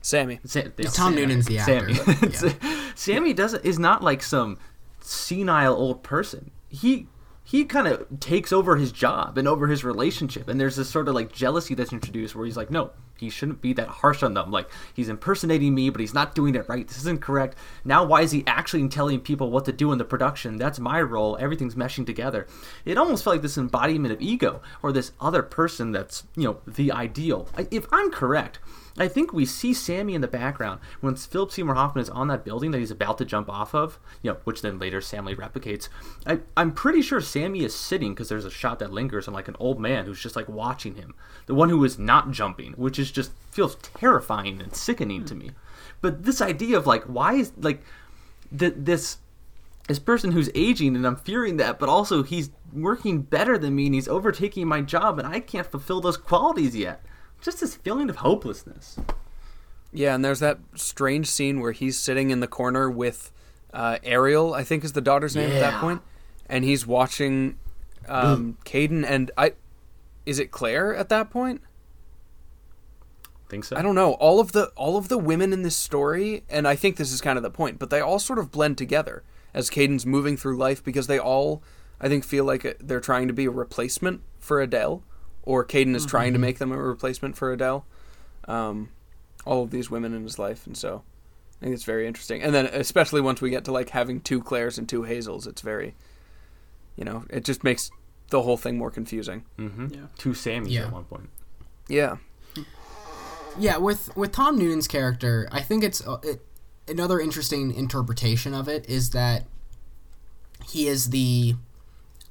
Sammy. 0.00 0.40
Sa- 0.44 0.60
It's 0.78 0.96
Tom 0.96 1.14
Noonan's 1.14 1.46
the 1.46 1.58
actor. 1.58 1.92
Sammy. 1.94 2.54
yeah. 2.62 2.92
Sammy 2.94 3.32
doesn't 3.34 3.64
is 3.64 3.78
not 3.78 4.02
like 4.02 4.22
some 4.22 4.56
senile 5.00 5.74
old 5.74 6.02
person. 6.02 6.52
He 6.68 7.08
he 7.46 7.64
kind 7.64 7.86
of 7.86 8.18
takes 8.18 8.52
over 8.52 8.74
his 8.74 8.90
job 8.90 9.38
and 9.38 9.46
over 9.46 9.68
his 9.68 9.84
relationship, 9.84 10.48
and 10.48 10.60
there's 10.60 10.74
this 10.74 10.90
sort 10.90 11.06
of 11.06 11.14
like 11.14 11.30
jealousy 11.30 11.76
that's 11.76 11.92
introduced 11.92 12.34
where 12.34 12.44
he's 12.44 12.56
like, 12.56 12.72
no, 12.72 12.90
he 13.16 13.30
shouldn't 13.30 13.62
be 13.62 13.72
that 13.74 13.86
harsh 13.86 14.24
on 14.24 14.34
them. 14.34 14.50
Like 14.50 14.68
he's 14.92 15.08
impersonating 15.08 15.72
me, 15.72 15.88
but 15.90 16.00
he's 16.00 16.12
not 16.12 16.34
doing 16.34 16.56
it 16.56 16.68
right. 16.68 16.88
This 16.88 16.98
isn't 16.98 17.20
correct. 17.20 17.56
Now, 17.84 18.04
why 18.04 18.22
is 18.22 18.32
he 18.32 18.42
actually 18.48 18.88
telling 18.88 19.20
people 19.20 19.52
what 19.52 19.64
to 19.66 19.72
do 19.72 19.92
in 19.92 19.98
the 19.98 20.04
production? 20.04 20.56
That's 20.56 20.80
my 20.80 21.00
role. 21.00 21.38
Everything's 21.38 21.76
meshing 21.76 22.04
together. 22.04 22.48
It 22.84 22.98
almost 22.98 23.22
felt 23.22 23.34
like 23.34 23.42
this 23.42 23.56
embodiment 23.56 24.12
of 24.12 24.20
ego 24.20 24.60
or 24.82 24.90
this 24.90 25.12
other 25.20 25.44
person 25.44 25.92
that's 25.92 26.24
you 26.34 26.44
know 26.48 26.58
the 26.66 26.90
ideal. 26.90 27.48
If 27.70 27.86
I'm 27.92 28.10
correct. 28.10 28.58
I 28.98 29.08
think 29.08 29.32
we 29.32 29.44
see 29.44 29.74
Sammy 29.74 30.14
in 30.14 30.22
the 30.22 30.28
background 30.28 30.80
when 31.00 31.16
Philip 31.16 31.50
Seymour 31.50 31.74
Hoffman 31.74 32.02
is 32.02 32.10
on 32.10 32.28
that 32.28 32.44
building 32.44 32.70
that 32.70 32.78
he's 32.78 32.90
about 32.90 33.18
to 33.18 33.24
jump 33.24 33.50
off 33.50 33.74
of, 33.74 33.98
you 34.22 34.30
know, 34.30 34.38
which 34.44 34.62
then 34.62 34.78
later 34.78 35.00
Sammy 35.00 35.34
replicates. 35.34 35.88
I, 36.26 36.40
I'm 36.56 36.72
pretty 36.72 37.02
sure 37.02 37.20
Sammy 37.20 37.62
is 37.62 37.74
sitting 37.74 38.14
because 38.14 38.28
there's 38.28 38.44
a 38.44 38.50
shot 38.50 38.78
that 38.78 38.92
lingers 38.92 39.28
on 39.28 39.34
like 39.34 39.48
an 39.48 39.56
old 39.60 39.78
man 39.78 40.06
who's 40.06 40.22
just 40.22 40.36
like 40.36 40.48
watching 40.48 40.94
him, 40.94 41.14
the 41.46 41.54
one 41.54 41.68
who 41.68 41.84
is 41.84 41.98
not 41.98 42.30
jumping, 42.30 42.72
which 42.72 42.98
is 42.98 43.10
just 43.10 43.32
feels 43.50 43.76
terrifying 43.76 44.62
and 44.62 44.74
sickening 44.74 45.24
to 45.26 45.34
hmm. 45.34 45.40
me. 45.40 45.50
But 46.00 46.24
this 46.24 46.40
idea 46.40 46.78
of 46.78 46.86
like, 46.86 47.04
why 47.04 47.34
is 47.34 47.52
like 47.58 47.82
th- 48.56 48.74
this 48.76 49.18
this 49.88 49.98
person 50.00 50.32
who's 50.32 50.50
aging 50.54 50.96
and 50.96 51.06
I'm 51.06 51.16
fearing 51.16 51.58
that, 51.58 51.78
but 51.78 51.88
also 51.88 52.22
he's 52.22 52.50
working 52.72 53.22
better 53.22 53.56
than 53.56 53.76
me 53.76 53.86
and 53.86 53.94
he's 53.94 54.08
overtaking 54.08 54.66
my 54.66 54.80
job 54.80 55.18
and 55.18 55.28
I 55.28 55.38
can't 55.38 55.70
fulfill 55.70 56.00
those 56.00 56.16
qualities 56.16 56.74
yet. 56.74 57.04
Just 57.40 57.60
this 57.60 57.74
feeling 57.76 58.10
of 58.10 58.16
hopelessness. 58.16 58.98
Yeah, 59.92 60.14
and 60.14 60.24
there's 60.24 60.40
that 60.40 60.58
strange 60.74 61.28
scene 61.28 61.60
where 61.60 61.72
he's 61.72 61.98
sitting 61.98 62.30
in 62.30 62.40
the 62.40 62.46
corner 62.46 62.90
with 62.90 63.30
uh, 63.72 63.98
Ariel, 64.02 64.54
I 64.54 64.64
think 64.64 64.84
is 64.84 64.92
the 64.92 65.00
daughter's 65.00 65.36
name 65.36 65.50
at 65.50 65.60
that 65.60 65.80
point, 65.80 66.02
and 66.48 66.64
he's 66.64 66.86
watching 66.86 67.58
um, 68.08 68.58
Caden 68.64 69.04
and 69.08 69.30
I. 69.36 69.52
Is 70.24 70.38
it 70.38 70.50
Claire 70.50 70.94
at 70.94 71.08
that 71.08 71.30
point? 71.30 71.60
Think 73.48 73.64
so? 73.64 73.76
I 73.76 73.82
don't 73.82 73.94
know. 73.94 74.14
All 74.14 74.40
of 74.40 74.52
the 74.52 74.66
all 74.76 74.96
of 74.96 75.08
the 75.08 75.18
women 75.18 75.52
in 75.52 75.62
this 75.62 75.76
story, 75.76 76.42
and 76.50 76.66
I 76.66 76.74
think 76.74 76.96
this 76.96 77.12
is 77.12 77.20
kind 77.20 77.36
of 77.36 77.42
the 77.42 77.50
point, 77.50 77.78
but 77.78 77.90
they 77.90 78.00
all 78.00 78.18
sort 78.18 78.38
of 78.38 78.50
blend 78.50 78.76
together 78.76 79.22
as 79.54 79.70
Caden's 79.70 80.04
moving 80.04 80.36
through 80.36 80.56
life 80.56 80.82
because 80.82 81.06
they 81.06 81.18
all, 81.18 81.62
I 82.00 82.08
think, 82.08 82.24
feel 82.24 82.44
like 82.44 82.76
they're 82.80 83.00
trying 83.00 83.28
to 83.28 83.32
be 83.32 83.46
a 83.46 83.50
replacement 83.50 84.22
for 84.38 84.60
Adele, 84.60 85.02
or 85.46 85.64
Caden 85.64 85.94
is 85.96 86.04
trying 86.04 86.34
to 86.34 86.38
make 86.38 86.58
them 86.58 86.70
a 86.72 86.76
replacement 86.76 87.36
for 87.36 87.50
Adele. 87.52 87.86
Um, 88.46 88.90
all 89.46 89.62
of 89.62 89.70
these 89.70 89.90
women 89.90 90.12
in 90.12 90.22
his 90.24 90.38
life, 90.38 90.66
and 90.66 90.76
so 90.76 91.02
I 91.60 91.64
think 91.64 91.74
it's 91.74 91.84
very 91.84 92.06
interesting. 92.06 92.42
And 92.42 92.54
then, 92.54 92.66
especially 92.66 93.20
once 93.22 93.40
we 93.40 93.48
get 93.48 93.64
to 93.64 93.72
like 93.72 93.90
having 93.90 94.20
two 94.20 94.42
Claires 94.42 94.76
and 94.76 94.88
two 94.88 95.04
Hazels, 95.04 95.46
it's 95.46 95.62
very, 95.62 95.94
you 96.96 97.04
know, 97.04 97.24
it 97.30 97.44
just 97.44 97.64
makes 97.64 97.90
the 98.30 98.42
whole 98.42 98.56
thing 98.56 98.76
more 98.76 98.90
confusing. 98.90 99.44
Mm-hmm. 99.58 99.94
Yeah. 99.94 100.00
Two 100.18 100.30
Sammys 100.30 100.70
Yeah. 100.70 100.86
at 100.86 100.92
one 100.92 101.04
point. 101.04 101.30
Yeah. 101.88 102.16
Yeah, 103.58 103.78
with 103.78 104.14
with 104.16 104.32
Tom 104.32 104.58
Noonan's 104.58 104.86
character, 104.88 105.48
I 105.50 105.62
think 105.62 105.82
it's 105.82 106.06
uh, 106.06 106.18
it, 106.22 106.44
another 106.88 107.18
interesting 107.20 107.72
interpretation 107.74 108.52
of 108.52 108.68
it 108.68 108.86
is 108.88 109.10
that 109.10 109.46
he 110.68 110.88
is 110.88 111.10
the 111.10 111.54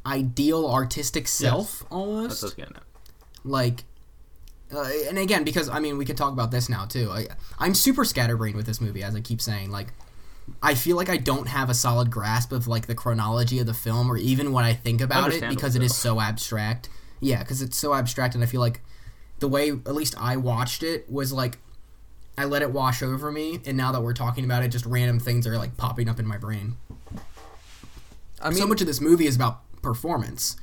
ideal 0.05 0.67
artistic 0.69 1.27
self 1.27 1.79
That's 1.79 1.91
almost 1.91 2.43
what 2.43 2.43
I 2.43 2.45
was 2.45 2.53
getting 2.53 2.75
at. 2.75 2.83
Like 3.45 3.83
uh, 4.73 4.89
and 5.07 5.17
again 5.17 5.43
because 5.43 5.69
I 5.69 5.79
mean 5.79 5.97
we 5.97 6.05
could 6.05 6.17
talk 6.17 6.33
about 6.33 6.51
this 6.51 6.67
now 6.67 6.85
too. 6.85 7.09
I, 7.11 7.27
I'm 7.59 7.73
super 7.73 8.03
scatterbrained 8.03 8.55
with 8.55 8.65
this 8.65 8.81
movie, 8.81 9.03
as 9.03 9.15
I 9.15 9.21
keep 9.21 9.41
saying. 9.41 9.71
Like, 9.71 9.87
I 10.61 10.73
feel 10.73 10.97
like 10.97 11.09
I 11.09 11.17
don't 11.17 11.47
have 11.47 11.69
a 11.69 11.73
solid 11.73 12.11
grasp 12.11 12.51
of 12.51 12.67
like 12.67 12.87
the 12.87 12.95
chronology 12.95 13.59
of 13.59 13.67
the 13.67 13.73
film 13.73 14.11
or 14.11 14.17
even 14.17 14.51
what 14.51 14.65
I 14.65 14.73
think 14.73 15.01
about 15.01 15.19
it 15.19 15.23
Understandable, 15.25 15.55
because 15.55 15.75
it 15.75 15.83
is 15.83 15.95
so 15.95 16.19
abstract. 16.19 16.89
Yeah, 17.21 17.39
because 17.39 17.61
it's 17.61 17.77
so 17.77 17.93
abstract, 17.93 18.35
and 18.35 18.43
I 18.43 18.47
feel 18.47 18.61
like 18.61 18.81
the 19.39 19.47
way 19.47 19.69
at 19.69 19.95
least 19.95 20.15
I 20.19 20.37
watched 20.37 20.83
it 20.83 21.09
was 21.09 21.31
like 21.31 21.59
I 22.37 22.45
let 22.45 22.61
it 22.61 22.71
wash 22.71 23.01
over 23.01 23.31
me, 23.31 23.61
and 23.65 23.77
now 23.77 23.91
that 23.91 24.01
we're 24.01 24.13
talking 24.13 24.43
about 24.43 24.63
it, 24.63 24.69
just 24.69 24.85
random 24.85 25.19
things 25.19 25.47
are 25.47 25.57
like 25.57 25.77
popping 25.77 26.09
up 26.09 26.19
in 26.19 26.25
my 26.25 26.37
brain. 26.37 26.75
I 28.41 28.49
mean, 28.49 28.59
so 28.59 28.67
much 28.67 28.81
of 28.81 28.87
this 28.87 28.99
movie 28.99 29.27
is 29.27 29.35
about 29.35 29.61
performance, 29.81 30.57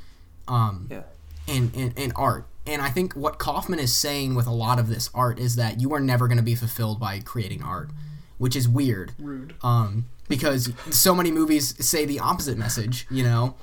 um, 0.47 0.89
yeah. 0.91 1.03
and, 1.49 1.75
and 1.75 1.95
and 1.97 2.13
art. 2.17 2.47
And 2.67 2.81
I 2.81 2.91
think 2.91 3.15
what 3.15 3.39
Kaufman 3.39 3.79
is 3.79 3.93
saying 3.95 4.35
with 4.35 4.47
a 4.47 4.53
lot 4.53 4.79
of 4.79 4.89
this 4.89 5.11
art 5.15 5.39
is 5.39 5.57
that 5.57 5.81
you 5.81 5.93
are 5.95 6.01
never 6.01 6.29
going 6.29 6.39
to 6.39 6.45
be 6.45 6.55
fulfilled 6.55 7.01
by 7.01 7.19
creating 7.21 7.63
art, 7.63 7.91
which 8.39 8.55
is 8.55 8.69
weird. 8.69 9.13
Rude. 9.19 9.55
Um, 9.63 10.07
because 10.29 10.73
so 10.91 11.15
many 11.15 11.31
movies 11.31 11.75
say 11.85 12.05
the 12.05 12.21
opposite 12.21 12.57
message, 12.57 13.07
you 13.11 13.25
know, 13.25 13.57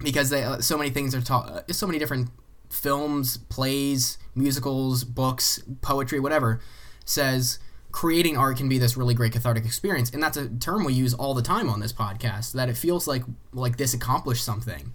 because 0.00 0.30
they 0.30 0.44
uh, 0.44 0.60
so 0.60 0.76
many 0.76 0.90
things 0.90 1.14
are 1.14 1.20
taught, 1.20 1.48
uh, 1.48 1.72
so 1.72 1.86
many 1.86 1.98
different 1.98 2.30
films, 2.70 3.38
plays, 3.38 4.18
musicals, 4.34 5.04
books, 5.04 5.62
poetry, 5.80 6.20
whatever, 6.20 6.60
says 7.04 7.58
creating 7.90 8.36
art 8.36 8.58
can 8.58 8.68
be 8.68 8.78
this 8.78 8.96
really 8.96 9.14
great 9.14 9.32
cathartic 9.32 9.64
experience, 9.64 10.10
and 10.10 10.22
that's 10.22 10.36
a 10.36 10.48
term 10.48 10.84
we 10.84 10.92
use 10.92 11.14
all 11.14 11.34
the 11.34 11.42
time 11.42 11.68
on 11.68 11.80
this 11.80 11.92
podcast. 11.92 12.52
That 12.52 12.68
it 12.68 12.76
feels 12.76 13.08
like 13.08 13.24
like 13.52 13.76
this 13.76 13.94
accomplished 13.94 14.44
something. 14.44 14.92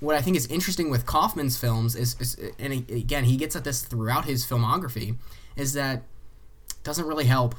What 0.00 0.14
I 0.14 0.20
think 0.20 0.36
is 0.36 0.46
interesting 0.46 0.90
with 0.90 1.06
Kaufman's 1.06 1.56
films 1.56 1.96
is, 1.96 2.14
is 2.20 2.36
and 2.58 2.72
again 2.72 3.24
he 3.24 3.36
gets 3.36 3.56
at 3.56 3.64
this 3.64 3.82
throughout 3.82 4.24
his 4.26 4.46
filmography, 4.46 5.16
is 5.56 5.72
that 5.72 6.02
it 6.70 6.84
doesn't 6.84 7.06
really 7.06 7.24
help, 7.26 7.54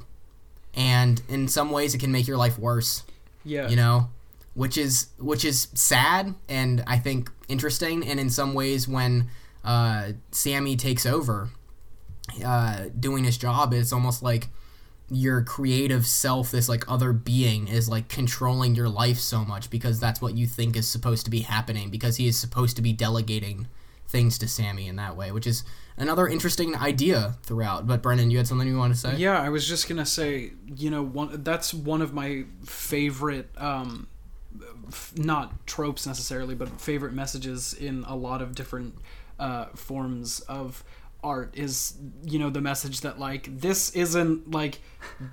and 0.74 1.22
in 1.28 1.48
some 1.48 1.70
ways 1.72 1.94
it 1.94 1.98
can 2.00 2.12
make 2.12 2.28
your 2.28 2.38
life 2.38 2.58
worse 2.58 3.04
Yeah. 3.44 3.68
you 3.70 3.76
know 3.76 4.10
which 4.56 4.78
is 4.78 5.08
which 5.20 5.46
is 5.46 5.68
sad 5.74 6.34
and 6.50 6.84
i 6.88 6.98
think 6.98 7.30
interesting 7.48 8.06
and 8.08 8.20
in 8.20 8.30
some 8.30 8.54
ways 8.54 8.88
when 8.88 9.28
uh, 9.64 10.12
sammy 10.32 10.76
takes 10.76 11.06
over 11.06 11.50
uh, 12.46 12.86
doing 13.00 13.24
his 13.24 13.38
job 13.38 13.74
it's 13.74 13.94
almost 13.94 14.22
like 14.24 14.48
your 15.12 15.42
creative 15.42 16.06
self 16.06 16.52
this 16.52 16.70
like 16.70 16.90
other 16.90 17.12
being 17.12 17.68
is 17.68 17.90
like 17.90 18.08
controlling 18.10 18.76
your 18.76 18.90
life 18.90 19.18
so 19.18 19.44
much 19.44 19.70
because 19.70 20.00
that's 20.00 20.22
what 20.22 20.36
you 20.36 20.46
think 20.46 20.76
is 20.76 20.88
supposed 20.88 21.26
to 21.26 21.32
be 21.32 21.42
happening 21.42 21.90
because 21.90 22.18
he 22.18 22.28
is 22.28 22.38
supposed 22.38 22.76
to 22.76 22.82
be 22.82 22.94
delegating 22.94 23.68
things 24.08 24.38
to 24.38 24.48
sammy 24.48 24.88
in 24.88 24.96
that 24.96 25.16
way 25.16 25.32
which 25.32 25.48
is 25.48 25.64
another 26.00 26.28
interesting 26.28 26.76
idea 26.76 27.36
throughout. 27.44 27.86
But 27.86 28.02
brendan 28.02 28.32
you 28.32 28.38
had 28.38 28.48
something 28.48 28.68
you 28.68 28.78
want 28.78 28.94
to 28.94 29.00
say? 29.00 29.16
Yeah, 29.18 29.40
I 29.40 29.50
was 29.50 29.68
just 29.68 29.88
gonna 29.88 30.06
say, 30.06 30.54
you 30.66 30.90
know, 30.90 31.04
one 31.04 31.44
that's 31.44 31.74
one 31.74 32.02
of 32.02 32.14
my 32.14 32.46
favorite, 32.64 33.50
um, 33.58 34.08
f- 34.88 35.14
not 35.18 35.68
tropes 35.68 36.08
necessarily, 36.08 36.56
but 36.56 36.82
favorite 36.82 37.14
messages 37.14 37.74
in 37.74 38.04
a 38.08 38.16
lot 38.16 38.42
of 38.42 38.56
different 38.56 38.96
uh, 39.38 39.66
forms 39.76 40.40
of 40.42 40.84
art 41.24 41.54
is, 41.58 41.98
you 42.24 42.40
know, 42.40 42.50
the 42.50 42.62
message 42.62 43.02
that 43.02 43.20
like 43.20 43.60
this 43.60 43.90
isn't 43.92 44.52
like 44.52 44.80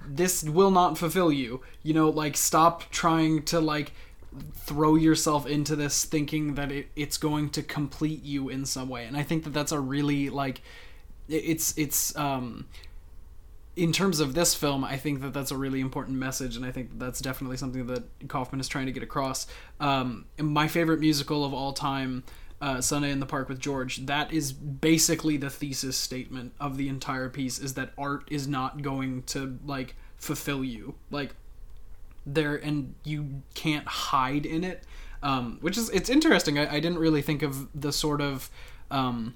this 0.08 0.42
will 0.44 0.70
not 0.70 0.98
fulfill 0.98 1.32
you. 1.32 1.62
You 1.82 1.94
know, 1.94 2.10
like 2.10 2.36
stop 2.36 2.90
trying 2.90 3.42
to 3.44 3.60
like 3.60 3.92
throw 4.54 4.96
yourself 4.96 5.46
into 5.46 5.76
this 5.76 6.04
thinking 6.04 6.54
that 6.54 6.70
it, 6.70 6.88
it's 6.94 7.16
going 7.16 7.50
to 7.50 7.62
complete 7.62 8.22
you 8.22 8.50
in 8.50 8.66
some 8.66 8.86
way 8.86 9.06
and 9.06 9.16
i 9.16 9.22
think 9.22 9.44
that 9.44 9.54
that's 9.54 9.72
a 9.72 9.80
really 9.80 10.28
like 10.28 10.60
it's 11.26 11.72
it's 11.78 12.14
um 12.16 12.66
in 13.76 13.92
terms 13.92 14.20
of 14.20 14.32
this 14.32 14.54
film, 14.54 14.84
I 14.84 14.96
think 14.96 15.20
that 15.20 15.34
that's 15.34 15.50
a 15.50 15.56
really 15.56 15.80
important 15.80 16.16
message, 16.16 16.56
and 16.56 16.64
I 16.64 16.72
think 16.72 16.98
that's 16.98 17.20
definitely 17.20 17.58
something 17.58 17.86
that 17.88 18.04
Kaufman 18.26 18.58
is 18.58 18.68
trying 18.68 18.86
to 18.86 18.92
get 18.92 19.02
across. 19.02 19.46
Um, 19.80 20.24
my 20.40 20.66
favorite 20.66 20.98
musical 20.98 21.44
of 21.44 21.52
all 21.52 21.74
time, 21.74 22.24
uh, 22.60 22.80
Sunday 22.80 23.10
in 23.10 23.20
the 23.20 23.26
Park 23.26 23.48
with 23.48 23.58
George, 23.58 24.06
that 24.06 24.32
is 24.32 24.52
basically 24.52 25.36
the 25.36 25.50
thesis 25.50 25.96
statement 25.96 26.52
of 26.58 26.76
the 26.76 26.88
entire 26.88 27.28
piece: 27.28 27.58
is 27.58 27.74
that 27.74 27.92
art 27.98 28.24
is 28.30 28.48
not 28.48 28.82
going 28.82 29.22
to 29.24 29.58
like 29.64 29.94
fulfill 30.16 30.64
you, 30.64 30.94
like 31.10 31.34
there, 32.24 32.56
and 32.56 32.94
you 33.04 33.42
can't 33.54 33.86
hide 33.86 34.46
in 34.46 34.64
it. 34.64 34.84
Um, 35.22 35.58
which 35.60 35.78
is 35.78 35.90
it's 35.90 36.10
interesting. 36.10 36.58
I, 36.58 36.74
I 36.74 36.80
didn't 36.80 36.98
really 36.98 37.22
think 37.22 37.42
of 37.42 37.68
the 37.78 37.92
sort 37.92 38.20
of 38.20 38.50
um, 38.90 39.34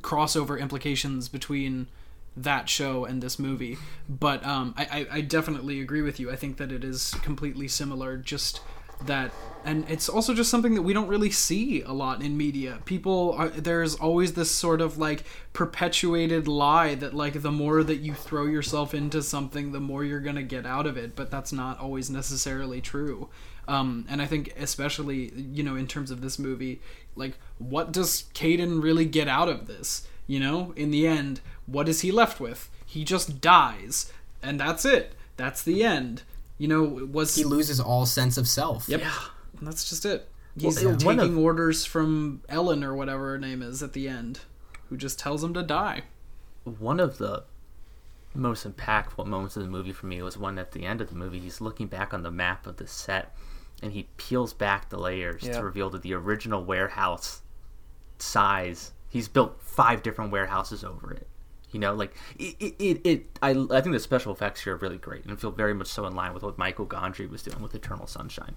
crossover 0.00 0.60
implications 0.60 1.28
between 1.28 1.88
that 2.36 2.68
show 2.68 3.04
and 3.04 3.22
this 3.22 3.38
movie. 3.38 3.78
But 4.08 4.44
um, 4.44 4.74
I, 4.76 4.84
I, 4.84 5.06
I 5.16 5.20
definitely 5.22 5.80
agree 5.80 6.02
with 6.02 6.20
you. 6.20 6.30
I 6.30 6.36
think 6.36 6.58
that 6.58 6.70
it 6.70 6.84
is 6.84 7.14
completely 7.22 7.66
similar. 7.66 8.16
Just 8.16 8.60
that, 9.04 9.32
and 9.64 9.84
it's 9.90 10.08
also 10.08 10.32
just 10.32 10.50
something 10.50 10.74
that 10.74 10.82
we 10.82 10.92
don't 10.92 11.08
really 11.08 11.30
see 11.30 11.82
a 11.82 11.92
lot 11.92 12.22
in 12.22 12.36
media. 12.36 12.78
People, 12.84 13.34
are, 13.36 13.48
there's 13.48 13.94
always 13.94 14.34
this 14.34 14.50
sort 14.50 14.80
of 14.80 14.96
like 14.96 15.24
perpetuated 15.52 16.48
lie 16.48 16.94
that 16.94 17.14
like 17.14 17.42
the 17.42 17.52
more 17.52 17.82
that 17.82 17.96
you 17.96 18.14
throw 18.14 18.46
yourself 18.46 18.94
into 18.94 19.22
something, 19.22 19.72
the 19.72 19.80
more 19.80 20.04
you're 20.04 20.20
gonna 20.20 20.42
get 20.42 20.66
out 20.66 20.86
of 20.86 20.96
it. 20.96 21.16
But 21.16 21.30
that's 21.30 21.52
not 21.52 21.78
always 21.78 22.08
necessarily 22.10 22.80
true. 22.80 23.28
Um, 23.68 24.06
and 24.08 24.22
I 24.22 24.26
think 24.26 24.54
especially 24.58 25.32
you 25.34 25.62
know 25.62 25.76
in 25.76 25.86
terms 25.86 26.10
of 26.10 26.20
this 26.20 26.38
movie, 26.38 26.80
like 27.16 27.36
what 27.58 27.92
does 27.92 28.24
Caden 28.34 28.82
really 28.82 29.04
get 29.04 29.28
out 29.28 29.48
of 29.48 29.66
this? 29.66 30.06
You 30.26 30.40
know, 30.40 30.72
in 30.76 30.90
the 30.90 31.06
end, 31.06 31.40
what 31.66 31.88
is 31.88 32.00
he 32.00 32.10
left 32.10 32.40
with? 32.40 32.68
He 32.84 33.04
just 33.04 33.40
dies, 33.40 34.12
and 34.42 34.58
that's 34.58 34.84
it. 34.84 35.14
That's 35.36 35.62
the 35.62 35.84
end. 35.84 36.22
You 36.58 36.68
know, 36.68 36.82
was 36.82 37.34
he 37.34 37.44
loses 37.44 37.80
all 37.80 38.06
sense 38.06 38.38
of 38.38 38.48
self 38.48 38.88
Yep. 38.88 39.02
That's 39.62 39.88
just 39.88 40.04
it. 40.04 40.28
He's 40.58 40.82
Well, 40.82 40.96
taking 40.96 41.20
of- 41.34 41.38
orders 41.38 41.84
from 41.84 42.42
Ellen 42.48 42.82
or 42.82 42.94
whatever 42.94 43.32
her 43.32 43.38
name 43.38 43.60
is 43.62 43.82
at 43.82 43.92
the 43.92 44.08
end, 44.08 44.40
who 44.88 44.96
just 44.96 45.18
tells 45.18 45.42
him 45.44 45.52
to 45.54 45.62
die. 45.62 46.04
one 46.64 46.98
of 46.98 47.18
the 47.18 47.44
most 48.34 48.66
impactful 48.66 49.24
moments 49.26 49.56
of 49.56 49.62
the 49.62 49.68
movie 49.68 49.92
for 49.92 50.06
me 50.06 50.20
was 50.22 50.36
one 50.36 50.58
at 50.58 50.72
the 50.72 50.84
end 50.84 51.00
of 51.00 51.08
the 51.08 51.14
movie. 51.14 51.38
He's 51.38 51.60
looking 51.60 51.86
back 51.86 52.12
on 52.12 52.22
the 52.22 52.30
map 52.30 52.66
of 52.66 52.76
the 52.78 52.86
set, 52.86 53.34
and 53.82 53.92
he 53.92 54.08
peels 54.16 54.52
back 54.52 54.88
the 54.90 54.98
layers 54.98 55.42
Yeah. 55.44 55.58
to 55.58 55.64
reveal 55.64 55.88
that 55.90 56.02
the 56.02 56.12
original 56.14 56.64
warehouse 56.64 57.40
size. 58.18 58.92
He's 59.08 59.28
built 59.28 59.60
five 59.62 60.02
different 60.02 60.32
warehouses 60.32 60.82
over 60.84 61.12
it. 61.12 61.28
You 61.72 61.80
know, 61.80 61.94
like 61.94 62.14
it. 62.38 62.56
It. 62.78 63.00
it, 63.04 63.38
I, 63.42 63.50
I 63.50 63.80
think 63.80 63.92
the 63.92 64.00
special 64.00 64.32
effects 64.32 64.62
here 64.64 64.74
are 64.74 64.78
really 64.78 64.98
great, 64.98 65.24
and 65.24 65.38
feel 65.38 65.50
very 65.50 65.74
much 65.74 65.88
so 65.88 66.06
in 66.06 66.14
line 66.14 66.32
with 66.32 66.42
what 66.42 66.58
Michel 66.58 66.86
Gondry 66.86 67.28
was 67.28 67.42
doing 67.42 67.60
with 67.60 67.74
Eternal 67.74 68.06
Sunshine. 68.06 68.54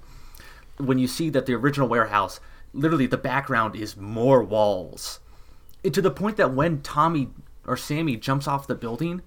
When 0.77 0.99
you 0.99 1.07
see 1.07 1.29
that 1.31 1.45
the 1.45 1.53
original 1.55 1.87
warehouse, 1.89 2.39
literally 2.73 3.07
the 3.07 3.17
background 3.17 3.75
is 3.75 3.97
more 3.97 4.41
walls 4.43 5.19
it- 5.83 5.93
to 5.95 6.01
the 6.01 6.11
point 6.11 6.37
that 6.37 6.53
when 6.53 6.81
Tommy 6.81 7.29
or 7.65 7.75
Sammy 7.75 8.15
jumps 8.15 8.47
off 8.47 8.67
the 8.67 8.75
building 8.75 9.21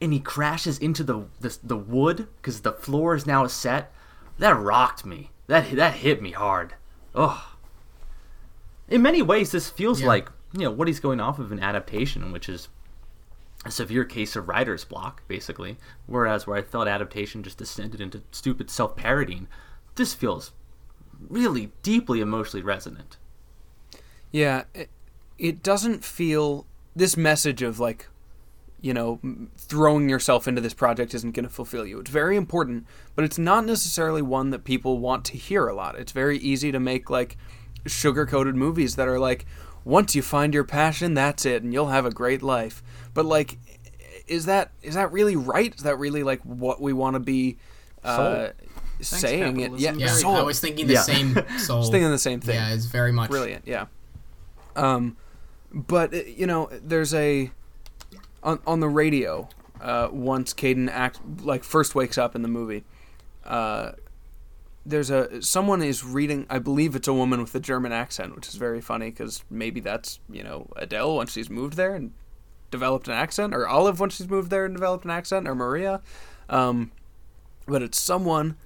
and 0.00 0.12
he 0.12 0.20
crashes 0.20 0.78
into 0.78 1.02
the 1.02 1.24
the, 1.40 1.56
the 1.64 1.76
wood 1.76 2.28
because 2.36 2.60
the 2.60 2.72
floor 2.72 3.14
is 3.14 3.26
now 3.26 3.44
a 3.44 3.48
set, 3.48 3.92
that 4.38 4.56
rocked 4.58 5.04
me. 5.06 5.30
That 5.48 5.70
that 5.76 5.94
hit 5.94 6.20
me 6.22 6.32
hard. 6.32 6.74
Ugh. 7.14 7.40
In 8.88 9.02
many 9.02 9.22
ways, 9.22 9.52
this 9.52 9.70
feels 9.70 10.00
Yeah. 10.02 10.06
like 10.08 10.28
you 10.52 10.60
know 10.60 10.70
what 10.70 10.86
he's 10.86 11.00
going 11.00 11.18
off 11.20 11.38
of 11.38 11.50
an 11.50 11.60
adaptation, 11.60 12.30
which 12.30 12.48
is 12.48 12.68
a 13.64 13.70
severe 13.70 14.04
case 14.04 14.34
of 14.36 14.48
writer's 14.48 14.84
block, 14.84 15.22
basically. 15.28 15.76
Whereas 16.06 16.46
where 16.46 16.56
I 16.56 16.62
felt 16.62 16.88
adaptation 16.88 17.42
just 17.42 17.58
descended 17.58 18.00
into 18.00 18.22
stupid 18.30 18.70
self 18.70 18.96
parodying, 18.96 19.48
this 19.94 20.14
feels 20.14 20.52
really 21.28 21.72
deeply 21.82 22.20
emotionally 22.20 22.64
resonant. 22.64 23.18
Yeah, 24.30 24.64
it, 24.74 24.88
it 25.38 25.62
doesn't 25.62 26.04
feel 26.04 26.66
this 26.96 27.16
message 27.16 27.62
of 27.62 27.78
like, 27.78 28.08
you 28.80 28.92
know, 28.92 29.20
throwing 29.56 30.08
yourself 30.08 30.48
into 30.48 30.60
this 30.60 30.74
project 30.74 31.14
isn't 31.14 31.32
going 31.32 31.44
to 31.44 31.50
fulfill 31.50 31.86
you. 31.86 32.00
It's 32.00 32.10
very 32.10 32.36
important, 32.36 32.86
but 33.14 33.24
it's 33.24 33.38
not 33.38 33.64
necessarily 33.64 34.22
one 34.22 34.50
that 34.50 34.64
people 34.64 34.98
want 34.98 35.24
to 35.26 35.36
hear 35.36 35.68
a 35.68 35.74
lot. 35.74 35.96
It's 35.96 36.12
very 36.12 36.38
easy 36.38 36.72
to 36.72 36.80
make 36.80 37.08
like 37.08 37.36
sugar-coated 37.86 38.56
movies 38.56 38.96
that 38.96 39.06
are 39.06 39.20
like, 39.20 39.46
once 39.84 40.14
you 40.14 40.22
find 40.22 40.54
your 40.54 40.64
passion, 40.64 41.14
that's 41.14 41.44
it, 41.44 41.62
and 41.62 41.72
you'll 41.72 41.88
have 41.88 42.06
a 42.06 42.10
great 42.10 42.42
life. 42.42 42.82
But 43.14 43.24
like, 43.26 43.58
is 44.26 44.46
that 44.46 44.72
is 44.82 44.94
that 44.94 45.12
really 45.12 45.36
right? 45.36 45.74
Is 45.74 45.82
that 45.82 45.98
really 45.98 46.22
like 46.22 46.40
what 46.42 46.80
we 46.80 46.92
want 46.92 47.14
to 47.14 47.20
be 47.20 47.58
uh, 48.04 48.50
saying? 49.00 49.60
It? 49.60 49.72
Yeah. 49.78 49.94
Yeah, 49.94 50.08
soul. 50.08 50.36
I 50.36 50.42
was 50.42 50.60
thinking 50.60 50.86
the 50.86 50.94
Yeah. 50.94 51.00
same 51.02 51.34
soul. 51.58 51.76
I 51.76 51.80
was 51.80 51.90
thinking 51.90 52.10
the 52.10 52.18
same 52.18 52.40
thing. 52.40 52.54
Yeah, 52.56 52.72
it's 52.74 52.86
very 52.86 53.12
much 53.12 53.30
brilliant 53.30 53.66
yeah 53.66 53.86
um 54.76 55.16
but 55.70 56.14
uh, 56.14 56.18
you 56.26 56.46
know 56.46 56.68
there's 56.72 57.12
a 57.14 57.50
on, 58.42 58.58
on 58.66 58.80
the 58.80 58.88
radio 58.88 59.48
uh 59.80 60.08
once 60.10 60.54
Caden 60.54 60.88
act 60.90 61.20
like 61.42 61.62
first 61.64 61.94
wakes 61.94 62.16
up 62.16 62.34
in 62.34 62.40
the 62.42 62.48
movie 62.48 62.84
uh 63.44 63.92
there's 64.84 65.10
a 65.10 65.42
someone 65.42 65.82
is 65.82 66.04
reading. 66.04 66.46
I 66.50 66.58
believe 66.58 66.96
it's 66.96 67.08
a 67.08 67.12
woman 67.12 67.40
with 67.40 67.54
a 67.54 67.60
German 67.60 67.92
accent, 67.92 68.34
which 68.34 68.48
is 68.48 68.56
very 68.56 68.80
funny 68.80 69.10
because 69.10 69.44
maybe 69.48 69.80
that's 69.80 70.20
you 70.28 70.42
know 70.42 70.68
Adele 70.76 71.16
once 71.16 71.32
she's 71.32 71.50
moved 71.50 71.74
there 71.74 71.94
and 71.94 72.12
developed 72.70 73.06
an 73.06 73.14
accent, 73.14 73.54
or 73.54 73.68
Olive 73.68 74.00
once 74.00 74.16
she's 74.16 74.28
moved 74.28 74.50
there 74.50 74.64
and 74.64 74.74
developed 74.74 75.04
an 75.04 75.10
accent, 75.10 75.46
or 75.46 75.54
Maria. 75.54 76.00
Um, 76.48 76.90
but 77.66 77.82
it's 77.82 78.00
someone 78.00 78.56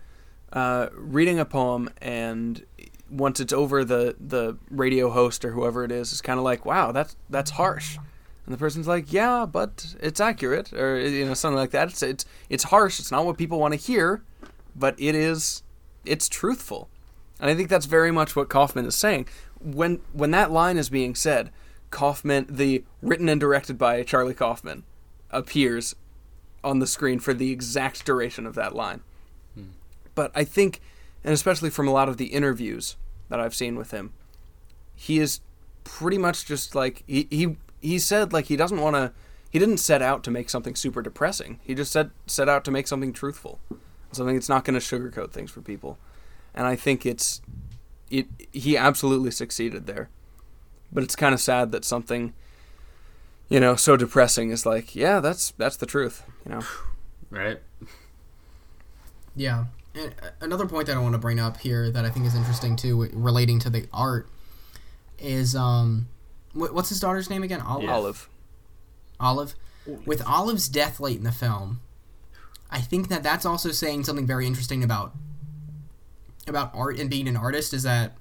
uh, 0.53 0.89
reading 0.93 1.39
a 1.39 1.45
poem, 1.45 1.91
and 2.01 2.65
once 3.11 3.39
it's 3.41 3.53
over, 3.53 3.85
the 3.85 4.17
the 4.19 4.57
radio 4.71 5.11
host 5.11 5.45
or 5.45 5.53
whoever 5.53 5.85
it 5.85 5.93
is 5.93 6.13
is 6.13 6.23
kind 6.23 6.39
of 6.39 6.45
like, 6.45 6.65
"Wow, 6.65 6.93
that's 6.93 7.17
that's 7.29 7.53
harsh." 7.53 7.99
And 8.47 8.55
the 8.55 8.59
person's 8.59 8.87
like, 8.87 9.13
"Yeah, 9.13 9.45
but 9.45 9.95
it's 10.01 10.21
accurate," 10.21 10.73
or 10.73 10.99
you 10.99 11.27
know, 11.27 11.35
something 11.35 11.59
like 11.59 11.73
that. 11.73 11.89
It's 11.89 12.03
it's 12.03 12.25
it's 12.49 12.65
harsh. 12.65 12.99
It's 13.01 13.11
not 13.11 13.27
what 13.27 13.37
people 13.37 13.59
want 13.59 13.75
to 13.75 13.81
hear, 13.81 14.23
but 14.75 14.95
it 14.99 15.15
is 15.15 15.63
it's 16.07 16.29
truthful. 16.29 16.89
And 17.41 17.51
I 17.51 17.55
think 17.55 17.69
that's 17.69 17.87
very 17.87 18.11
much 18.11 18.35
what 18.35 18.49
Kaufman 18.49 18.87
is 18.87 18.95
saying. 18.95 19.29
When 19.61 20.01
when 20.13 20.31
that 20.31 20.51
line 20.51 20.77
is 20.77 20.89
being 20.89 21.15
said, 21.15 21.51
Kaufman, 21.91 22.47
the 22.49 22.85
written 23.03 23.29
and 23.29 23.41
directed 23.41 23.79
by 23.79 24.03
Charlie 24.03 24.35
Kaufman, 24.35 24.85
appears 25.31 25.95
on 26.65 26.79
the 26.79 26.87
screen 26.87 27.21
for 27.21 27.35
the 27.35 27.53
exact 27.53 28.05
duration 28.05 28.47
of 28.47 28.55
that 28.55 28.75
line. 28.75 29.01
Hmm. 29.55 29.71
But 30.15 30.33
I 30.35 30.45
think, 30.45 30.81
and 31.23 31.33
especially 31.33 31.71
from 31.71 31.89
a 31.89 31.93
lot 31.93 32.09
of 32.09 32.17
the 32.17 32.27
interviews 32.27 32.97
that 33.29 33.41
I've 33.41 33.55
seen 33.55 33.77
with 33.77 33.91
him, 33.91 34.13
he 34.95 35.19
is 35.19 35.41
pretty 35.85 36.19
much 36.19 36.45
just 36.45 36.75
like 36.75 37.05
he 37.07 37.29
he 37.31 37.57
he 37.81 37.99
said 37.99 38.33
like 38.33 38.47
he 38.47 38.57
doesn't 38.57 38.81
want 38.81 38.97
to. 38.97 39.13
He 39.49 39.61
didn't 39.61 39.79
set 39.79 40.03
out 40.03 40.23
to 40.25 40.31
make 40.31 40.51
something 40.51 40.75
super 40.75 41.01
depressing. 41.01 41.61
He 41.63 41.75
just 41.75 41.93
set 41.93 42.11
set 42.27 42.49
out 42.49 42.65
to 42.65 42.71
make 42.71 42.89
something 42.89 43.13
truthful, 43.13 43.61
something 44.17 44.35
that's 44.35 44.49
not 44.49 44.65
going 44.65 44.79
to 44.79 44.81
sugarcoat 44.81 45.31
things 45.31 45.51
for 45.51 45.61
people. 45.61 45.99
And 46.55 46.67
I 46.67 46.77
think 46.77 47.05
it's 47.05 47.41
it. 48.11 48.27
He 48.53 48.77
absolutely 48.77 49.31
succeeded 49.31 49.87
there. 49.87 50.09
But 50.93 51.03
it's 51.03 51.17
kind 51.17 51.35
of 51.35 51.41
sad 51.41 51.73
that 51.73 51.85
something, 51.85 52.33
you 53.49 53.61
know, 53.61 53.77
so 53.77 53.97
depressing 53.97 54.51
is 54.51 54.65
like, 54.65 54.95
yeah, 54.95 55.21
that's 55.21 55.53
that's 55.53 55.77
the 55.77 55.87
truth. 55.87 56.25
You 56.45 56.53
know. 56.53 56.61
Right? 57.29 57.59
Yeah. 59.39 59.67
And 59.95 60.15
uh, 60.23 60.31
another 60.41 60.67
point 60.67 60.87
that 60.87 60.97
I 60.97 61.01
want 61.01 61.13
to 61.13 61.19
bring 61.19 61.39
up 61.39 61.59
here 61.59 61.91
that 61.91 62.05
I 62.05 62.11
think 62.11 62.25
is 62.25 62.35
interesting 62.35 62.75
too, 62.75 63.11
relating 63.13 63.59
to 63.61 63.71
the 63.71 63.87
art, 63.93 64.29
is 65.19 65.55
um, 65.55 66.09
what's 66.55 66.89
his 66.89 67.01
daughter's 67.01 67.31
name 67.31 67.43
again? 67.43 67.61
Olive. 67.61 67.85
Yeah. 67.85 67.93
Olive. 67.93 68.29
Olive. 69.21 69.55
With 70.05 70.27
Olive's 70.27 70.69
death 70.69 70.99
late 71.01 71.19
in 71.19 71.25
the 71.25 71.33
film, 71.33 71.81
I 72.71 72.81
think 72.81 73.09
that 73.09 73.23
that's 73.23 73.47
also 73.47 73.71
saying 73.71 74.05
something 74.05 74.27
very 74.27 74.47
interesting 74.47 74.83
about 74.85 75.15
about 76.49 76.71
art 76.75 76.99
and 76.99 77.11
being 77.11 77.27
an 77.29 77.37
artist 77.37 77.73
is 77.75 77.83
that 77.83 78.17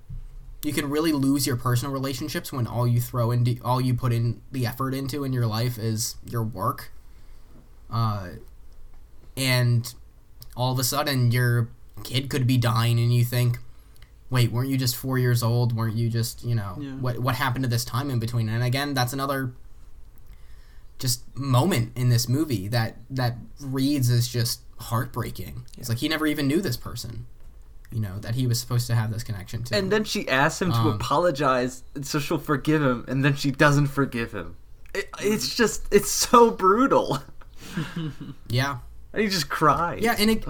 you 0.63 0.73
can 0.73 0.89
really 0.89 1.11
lose 1.11 1.45
your 1.45 1.55
personal 1.55 1.93
relationships 1.93 2.51
when 2.51 2.65
all 2.65 2.87
you 2.87 2.99
throw 2.99 3.29
into 3.31 3.57
all 3.63 3.79
you 3.79 3.93
put 3.93 4.11
in 4.11 4.41
the 4.51 4.65
effort 4.65 4.93
into 4.95 5.23
in 5.23 5.31
your 5.33 5.45
life 5.45 5.77
is 5.77 6.15
your 6.25 6.41
work. 6.43 6.91
Uh, 7.91 8.29
and 9.37 9.93
all 10.55 10.71
of 10.73 10.79
a 10.79 10.83
sudden 10.83 11.31
your 11.31 11.69
kid 12.03 12.29
could 12.29 12.47
be 12.47 12.57
dying 12.57 12.99
and 12.99 13.13
you 13.13 13.23
think 13.23 13.59
wait 14.29 14.51
weren't 14.51 14.69
you 14.69 14.77
just 14.77 14.95
four 14.95 15.17
years 15.17 15.43
old 15.43 15.75
weren't 15.75 15.95
you 15.95 16.09
just 16.09 16.43
you 16.43 16.55
know 16.55 16.75
Yeah. 16.79 16.91
what 16.95 17.19
what 17.19 17.35
happened 17.35 17.63
to 17.63 17.69
this 17.69 17.85
time 17.85 18.09
in 18.09 18.19
between 18.19 18.49
and 18.49 18.63
again 18.63 18.93
that's 18.93 19.13
another 19.13 19.53
just 20.99 21.23
moment 21.35 21.91
in 21.95 22.09
this 22.09 22.27
movie 22.29 22.67
that 22.67 22.97
that 23.09 23.35
reads 23.59 24.09
as 24.09 24.27
just 24.27 24.61
heartbreaking 24.79 25.65
it's 25.77 25.89
like 25.89 25.97
he 25.99 26.07
never 26.07 26.27
even 26.27 26.47
knew 26.47 26.61
this 26.61 26.77
person 26.77 27.25
you 27.91 27.99
know 27.99 28.19
that 28.19 28.35
he 28.35 28.45
was 28.47 28.59
supposed 28.59 28.87
to 28.87 28.95
have 28.95 29.11
this 29.11 29.23
connection 29.23 29.63
to 29.63 29.77
And 29.77 29.91
then 29.91 30.03
she 30.03 30.27
asks 30.27 30.61
him 30.61 30.71
to 30.71 30.77
Um, 30.77 30.87
apologize 30.87 31.83
so 32.01 32.19
she'll 32.19 32.37
forgive 32.39 32.81
him, 32.81 33.05
and 33.07 33.23
then 33.23 33.35
she 33.35 33.51
doesn't 33.51 33.87
forgive 33.87 34.33
him. 34.33 34.57
It, 34.93 35.07
it's 35.21 35.55
just, 35.55 35.85
it's 35.91 36.09
so 36.09 36.51
brutal. 36.51 37.19
yeah 38.49 38.79
And 39.13 39.21
he 39.21 39.27
just 39.29 39.49
cries. 39.49 40.01
Yeah, 40.01 40.15
and 40.17 40.29
it, 40.29 40.45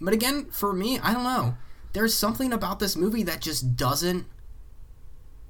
but 0.00 0.12
again, 0.14 0.46
for 0.50 0.72
me, 0.72 0.98
I 1.00 1.12
don't 1.14 1.24
know. 1.24 1.56
There's 1.94 2.14
something 2.14 2.52
about 2.52 2.78
this 2.78 2.96
movie 2.96 3.22
that 3.24 3.40
just 3.40 3.76
doesn't 3.76 4.26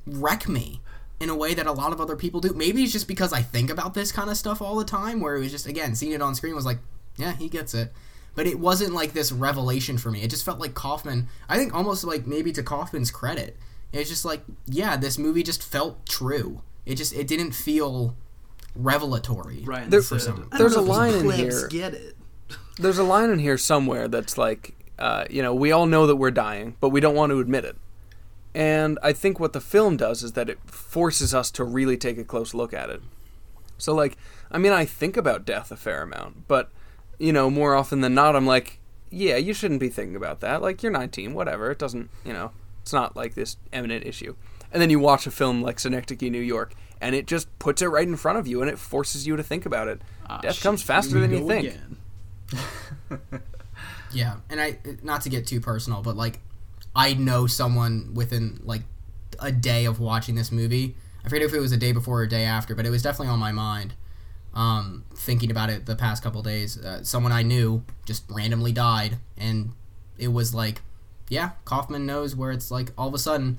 wreck 0.07 0.49
me 0.49 0.81
in 1.23 1.29
a 1.31 1.35
way 1.37 1.55
that 1.55 1.67
a 1.67 1.73
lot 1.73 1.93
of 1.93 2.01
other 2.01 2.17
people 2.17 2.41
do. 2.41 2.53
Maybe 2.53 2.83
it's 2.83 2.93
just 2.93 3.07
because 3.09 3.33
I 3.33 3.43
think 3.43 3.71
about 3.71 3.95
this 3.95 4.11
kind 4.11 4.29
of 4.29 4.37
stuff 4.37 4.61
all 4.61 4.77
the 4.77 4.85
time, 4.85 5.21
where 5.21 5.37
it 5.37 5.41
was 5.41 5.53
just 5.53 5.67
again 5.67 5.95
seeing 5.95 6.13
it 6.13 6.21
on 6.21 6.35
screen 6.35 6.55
was 6.55 6.67
like, 6.67 6.79
yeah, 7.17 7.33
he 7.37 7.49
gets 7.49 7.75
it. 7.75 7.93
But 8.35 8.47
it 8.47 8.59
wasn't 8.59 8.95
like 8.95 9.13
this 9.13 9.31
revelation 9.31 9.99
for 9.99 10.11
me. 10.11 10.23
It 10.23 10.31
just 10.31 10.45
felt 10.45 10.59
like 10.59 10.75
Kaufman. 10.75 11.29
I 11.49 11.59
think 11.59 11.75
almost 11.75 12.03
like 12.05 12.27
maybe 12.27 12.51
to 12.53 12.63
Kaufman's 12.63 13.11
credit, 13.11 13.57
it's 13.93 14.09
just 14.09 14.25
like, 14.25 14.41
yeah, 14.67 14.97
this 14.97 15.19
movie 15.19 15.43
just 15.43 15.63
felt 15.63 16.07
true. 16.07 16.63
It 16.87 16.97
just 16.97 17.13
it 17.15 17.27
didn't 17.29 17.53
feel 17.53 18.17
revelatory. 18.75 19.63
Right. 19.65 19.89
There- 19.89 20.03
said, 20.03 20.21
some- 20.23 20.49
"I 20.53 20.59
there's 20.59 20.75
a 20.75 20.81
line 20.81 21.15
in 21.15 21.31
here. 21.31 21.69
Get 21.69 21.95
it? 21.95 22.17
There's 22.79 22.99
a 22.99 23.05
line 23.05 23.31
in 23.31 23.39
here 23.39 23.59
somewhere 23.59 24.09
that's 24.09 24.37
like, 24.39 24.75
uh, 24.99 25.25
you 25.31 25.43
know, 25.43 25.55
we 25.55 25.73
all 25.73 25.87
know 25.87 26.07
that 26.07 26.17
we're 26.17 26.31
dying, 26.31 26.77
but 26.81 26.89
we 26.89 27.01
don't 27.01 27.15
want 27.15 27.31
to 27.31 27.39
admit 27.41 27.65
it. 27.65 27.77
And 28.55 28.99
I 29.03 29.13
think 29.13 29.41
what 29.41 29.53
the 29.53 29.61
film 29.61 29.97
does 29.97 30.23
is 30.23 30.33
that 30.33 30.51
it 30.51 30.59
forces 30.67 31.35
us 31.35 31.51
to 31.53 31.65
really 31.65 31.97
take 31.97 32.19
a 32.19 32.25
close 32.25 32.53
look 32.53 32.75
at 32.75 32.91
it. 32.91 33.01
So, 33.79 33.95
like, 33.95 34.17
I 34.51 34.59
mean, 34.59 34.73
I 34.73 34.85
think 34.85 35.17
about 35.17 35.45
death 35.45 35.73
a 35.73 35.77
fair 35.77 36.03
amount, 36.03 36.47
but, 36.49 36.71
you 37.19 37.33
know, 37.33 37.51
more 37.51 37.75
often 37.75 38.01
than 38.01 38.15
not, 38.15 38.37
I'm 38.37 38.47
like, 38.47 38.79
yeah, 39.11 39.37
you 39.37 39.55
shouldn't 39.55 39.81
be 39.81 39.89
thinking 39.89 40.17
about 40.17 40.41
that. 40.41 40.63
Like, 40.63 40.83
you're 40.83 40.93
19, 40.93 41.35
whatever. 41.35 41.71
It 41.71 41.79
doesn't, 41.79 42.11
you 42.25 42.33
know, 42.33 42.53
it's 42.83 42.93
not 42.93 43.17
like 43.17 43.35
this 43.35 43.57
eminent 43.73 44.07
issue. 44.07 44.37
And 44.71 44.81
then 44.81 44.91
you 44.91 45.01
watch 45.01 45.27
a 45.27 45.31
film 45.31 45.63
like 45.63 45.81
Synecdoche, 45.81 46.31
New 46.31 46.41
York, 46.41 46.75
and 47.01 47.15
it 47.15 47.27
just 47.27 47.59
puts 47.59 47.83
it 47.83 47.87
right 47.87 48.07
in 48.07 48.17
front 48.17 48.39
of 48.39 48.47
you 48.47 48.63
and 48.63 48.71
it 48.71 48.79
forces 48.79 49.27
you 49.27 49.37
to 49.37 49.43
think 49.43 49.67
about 49.67 49.89
it. 49.89 50.01
Ah, 50.29 50.39
Death 50.41 50.55
shit, 50.55 50.63
comes 50.63 50.83
faster 50.83 51.19
than 51.19 51.33
you 51.33 51.47
think. 51.47 51.75
Yeah, 54.13 54.37
and 54.51 54.61
I 54.61 54.79
not 55.03 55.23
to 55.23 55.29
get 55.29 55.47
too 55.47 55.61
personal, 55.61 56.03
but 56.03 56.17
like 56.17 56.41
I 56.95 57.15
know 57.15 57.47
someone 57.47 58.13
within 58.15 58.61
like 58.65 58.83
a 59.39 59.51
day 59.53 59.85
of 59.85 60.01
watching 60.01 60.35
this 60.35 60.53
movie. 60.53 60.97
I 61.25 61.29
forget 61.29 61.45
if 61.47 61.55
it 61.55 61.61
was 61.61 61.73
a 61.73 61.77
day 61.77 61.93
before 61.93 62.21
or 62.21 62.25
a 62.25 62.29
day 62.29 62.45
after, 62.45 62.75
but 62.75 62.85
it 62.87 62.91
was 62.91 63.03
definitely 63.03 63.33
on 63.33 63.39
my 63.39 63.53
mind. 63.53 63.95
Um, 64.55 65.05
thinking 65.15 65.51
about 65.51 65.71
it 65.71 65.87
the 65.87 65.97
past 65.97 66.23
couple 66.23 66.43
days, 66.43 66.77
uh, 66.79 67.03
someone 67.03 67.33
I 67.33 67.43
knew 67.43 67.85
just 68.05 68.25
randomly 68.29 68.73
died, 68.73 69.17
and 69.39 69.73
it 70.19 70.29
was 70.29 70.55
like, 70.55 70.83
yeah, 71.31 71.51
Kaufman 71.65 72.05
knows 72.05 72.37
where 72.37 72.51
it's 72.51 72.71
like 72.71 72.91
all 72.99 73.09
of 73.09 73.15
a 73.15 73.19
sudden. 73.19 73.59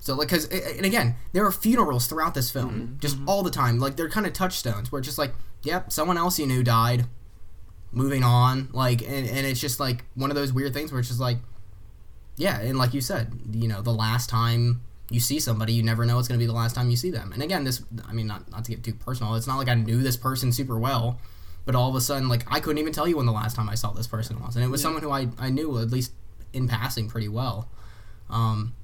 So 0.00 0.14
like, 0.14 0.28
cause 0.28 0.46
and 0.46 0.84
again, 0.84 1.14
there 1.32 1.46
are 1.46 1.52
funerals 1.52 2.08
throughout 2.08 2.34
this 2.34 2.50
film, 2.50 2.98
just 3.00 3.18
all 3.26 3.44
the 3.44 3.52
time. 3.52 3.78
Like 3.78 3.94
they're 3.94 4.08
kind 4.08 4.26
of 4.26 4.32
touchstones 4.32 4.90
where 4.90 4.98
it's 4.98 5.06
just 5.06 5.18
like, 5.18 5.32
yep, 5.62 5.92
someone 5.92 6.18
else 6.18 6.40
you 6.40 6.46
knew 6.46 6.64
died 6.64 7.04
moving 7.92 8.24
on 8.24 8.70
like 8.72 9.02
and, 9.02 9.28
and 9.28 9.46
it's 9.46 9.60
just 9.60 9.78
like 9.78 10.02
one 10.14 10.30
of 10.30 10.34
those 10.34 10.50
weird 10.50 10.72
things 10.72 10.90
where 10.90 10.98
it's 10.98 11.08
just 11.08 11.20
like 11.20 11.36
yeah 12.42 12.60
and 12.60 12.76
like 12.78 12.92
you 12.94 13.00
said 13.00 13.32
you 13.52 13.68
know 13.68 13.80
the 13.82 13.92
last 13.92 14.28
time 14.28 14.80
you 15.10 15.20
see 15.20 15.38
somebody 15.38 15.72
you 15.72 15.82
never 15.82 16.04
know 16.06 16.18
it's 16.18 16.28
going 16.28 16.38
to 16.38 16.42
be 16.42 16.46
the 16.46 16.52
last 16.62 16.74
time 16.74 16.90
you 16.90 16.96
see 16.96 17.10
them 17.10 17.32
and 17.32 17.42
again 17.42 17.64
this 17.64 17.82
i 18.08 18.12
mean 18.12 18.26
not, 18.26 18.50
not 18.50 18.64
to 18.64 18.70
get 18.72 18.82
too 18.82 18.94
personal 18.94 19.34
it's 19.34 19.46
not 19.46 19.56
like 19.58 19.68
i 19.68 19.74
knew 19.74 20.02
this 20.02 20.16
person 20.16 20.50
super 20.52 20.78
well 20.78 21.18
but 21.66 21.74
all 21.74 21.88
of 21.88 21.94
a 21.94 22.00
sudden 22.00 22.28
like 22.28 22.44
i 22.50 22.58
couldn't 22.60 22.78
even 22.78 22.92
tell 22.92 23.06
you 23.06 23.16
when 23.16 23.26
the 23.26 23.32
last 23.32 23.54
time 23.54 23.68
i 23.68 23.74
saw 23.74 23.90
this 23.92 24.06
person 24.06 24.40
was 24.40 24.56
and 24.56 24.64
it 24.64 24.68
was 24.68 24.80
Yeah. 24.80 24.84
someone 24.84 25.02
who 25.02 25.10
I, 25.10 25.28
I 25.38 25.50
knew 25.50 25.78
at 25.78 25.90
least 25.90 26.12
in 26.52 26.66
passing 26.68 27.08
pretty 27.08 27.28
well 27.28 27.68
um 28.30 28.74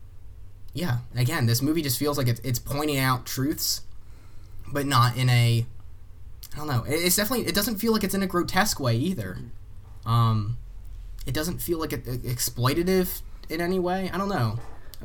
yeah 0.75 0.99
again 1.17 1.47
this 1.47 1.61
movie 1.63 1.83
just 1.83 1.99
feels 1.99 2.17
like 2.19 2.29
it's, 2.29 2.41
it's 2.45 2.59
pointing 2.59 2.99
out 2.99 3.27
truths 3.27 3.83
but 4.73 4.87
not 4.87 5.17
in 5.17 5.29
a 5.31 5.67
I 6.55 6.57
don't 6.59 6.67
know. 6.67 6.83
It- 6.85 6.95
It's 7.05 7.17
definitely. 7.17 7.47
It 7.47 7.55
doesn't 7.55 7.77
feel 7.77 7.93
like 7.93 8.03
it's 8.05 8.15
in 8.15 8.23
a 8.23 8.27
grotesque 8.27 8.81
way 8.81 8.97
either. 8.97 9.39
Um, 10.07 10.57
it 11.27 11.35
doesn't 11.35 11.59
feel 11.61 11.79
like 11.79 11.93
it, 11.93 12.07
it- 12.09 12.23
exploitative 12.23 13.21
in 13.49 13.61
any 13.61 13.79
way. 13.79 14.11
I 14.13 14.19
don't 14.19 14.29
know. 14.29 14.59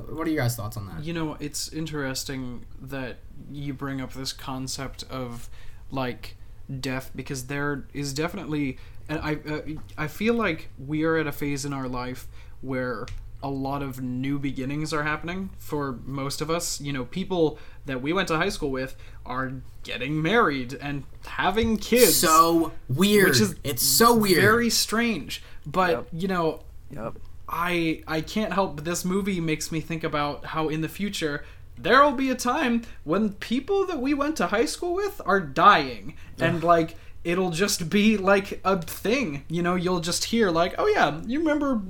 What 0.10 0.28
are 0.28 0.32
your 0.32 0.41
guys' 0.44 0.56
thoughts 0.56 0.76
on 0.78 0.88
that? 0.88 1.04
You 1.04 1.14
know, 1.14 1.38
it's 1.39 1.72
interesting 1.72 2.66
that 2.82 3.18
you 3.52 3.74
bring 3.74 4.02
up 4.02 4.14
this 4.14 4.34
concept 4.34 5.04
of 5.10 5.50
like 5.91 6.36
death 6.80 7.12
because 7.16 7.46
there 7.48 7.86
is 7.94 8.14
definitely, 8.14 8.78
and 9.08 9.20
I 9.22 9.36
uh, 9.48 9.62
I 9.98 10.08
feel 10.08 10.34
like 10.34 10.70
we 10.84 11.04
are 11.04 11.18
at 11.18 11.28
a 11.28 11.32
phase 11.32 11.64
in 11.66 11.74
our 11.74 11.88
life 11.88 12.28
where 12.62 13.06
a 13.44 13.50
lot 13.50 13.84
of 13.84 14.02
new 14.02 14.39
beginnings 14.39 14.94
are 14.94 15.04
happening 15.04 15.50
for 15.60 16.00
most 16.06 16.39
of 16.41 16.50
us. 16.50 16.80
You 16.82 16.94
know, 16.94 17.06
people 17.06 17.60
that 17.86 18.02
we 18.02 18.14
went 18.14 18.30
to 18.30 18.38
high 18.38 18.50
school 18.50 18.72
with 18.72 18.96
are 19.26 19.52
getting 19.84 20.22
married 20.22 20.74
and 20.82 21.04
having 21.28 21.78
kids. 21.78 22.16
So 22.16 22.72
weird. 22.88 23.30
Which 23.30 23.41
is 23.41 23.56
it's 23.64 23.84
so 23.84 24.16
weird. 24.16 24.41
very 24.41 24.70
strange. 24.72 25.44
But 25.68 25.89
Yep. 25.91 26.08
you 26.14 26.28
know, 26.30 26.64
Yep. 26.91 27.18
I 27.54 28.01
I 28.08 28.22
can't 28.22 28.51
help 28.51 28.78
but 28.78 28.86
this 28.86 29.06
movie 29.06 29.39
makes 29.39 29.72
me 29.72 29.80
think 29.80 30.04
about 30.04 30.45
how 30.45 30.70
in 30.70 30.82
the 30.82 30.89
future 30.89 31.45
there'll 31.78 32.12
be 32.12 32.30
a 32.30 32.36
time 32.36 32.82
when 33.04 33.34
people 33.34 33.86
that 33.88 33.99
we 33.99 34.14
went 34.14 34.38
to 34.38 34.47
high 34.47 34.66
school 34.66 34.95
with 34.95 35.22
are 35.26 35.39
dying 35.39 36.16
and 36.39 36.64
like 36.64 36.95
it'll 37.24 37.51
just 37.51 37.89
be 37.89 38.18
like 38.18 38.60
a 38.64 38.82
thing 38.82 39.43
you 39.47 39.62
know 39.62 39.76
you'll 39.76 39.99
just 39.99 40.26
hear 40.26 40.49
like 40.51 40.74
oh 40.78 40.88
yeah 40.88 41.22
you 41.26 41.39
remember 41.39 41.82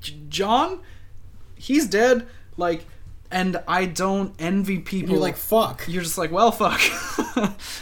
J- 0.00 0.16
John, 0.28 0.80
he's 1.54 1.86
dead. 1.88 2.26
Like, 2.56 2.84
and 3.30 3.60
I 3.66 3.86
don't 3.86 4.34
envy 4.38 4.78
people. 4.78 5.14
You're 5.14 5.20
like 5.20 5.36
fuck. 5.36 5.84
you're 5.88 6.02
just 6.02 6.16
like, 6.16 6.30
well, 6.30 6.52
fuck. 6.52 6.80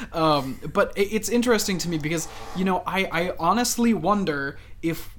um, 0.12 0.58
but 0.72 0.92
it's 0.96 1.28
interesting 1.28 1.78
to 1.78 1.88
me 1.88 1.98
because 1.98 2.28
you 2.56 2.64
know, 2.64 2.82
I 2.86 3.04
I 3.12 3.32
honestly 3.38 3.94
wonder 3.94 4.58
if 4.82 5.13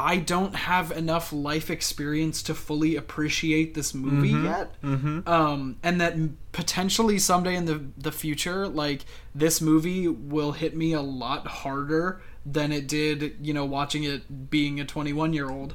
I 0.00 0.16
don't 0.16 0.54
have 0.54 0.92
enough 0.92 1.30
life 1.30 1.68
experience 1.68 2.42
to 2.44 2.54
fully 2.54 2.96
appreciate 2.96 3.74
this 3.74 3.92
movie 3.92 4.32
mm-hmm. 4.32 4.46
yet, 4.46 4.80
mm-hmm. 4.82 5.28
um, 5.28 5.76
and 5.82 6.00
that 6.00 6.16
potentially 6.52 7.18
someday 7.18 7.54
in 7.54 7.66
the 7.66 7.84
the 7.98 8.10
future, 8.10 8.66
like 8.66 9.04
this 9.34 9.60
movie 9.60 10.08
will 10.08 10.52
hit 10.52 10.74
me 10.74 10.94
a 10.94 11.02
lot 11.02 11.46
harder 11.46 12.22
than 12.46 12.72
it 12.72 12.88
did, 12.88 13.36
you 13.42 13.52
know, 13.52 13.66
watching 13.66 14.04
it 14.04 14.48
being 14.48 14.80
a 14.80 14.86
21 14.86 15.34
year 15.34 15.50
old. 15.50 15.74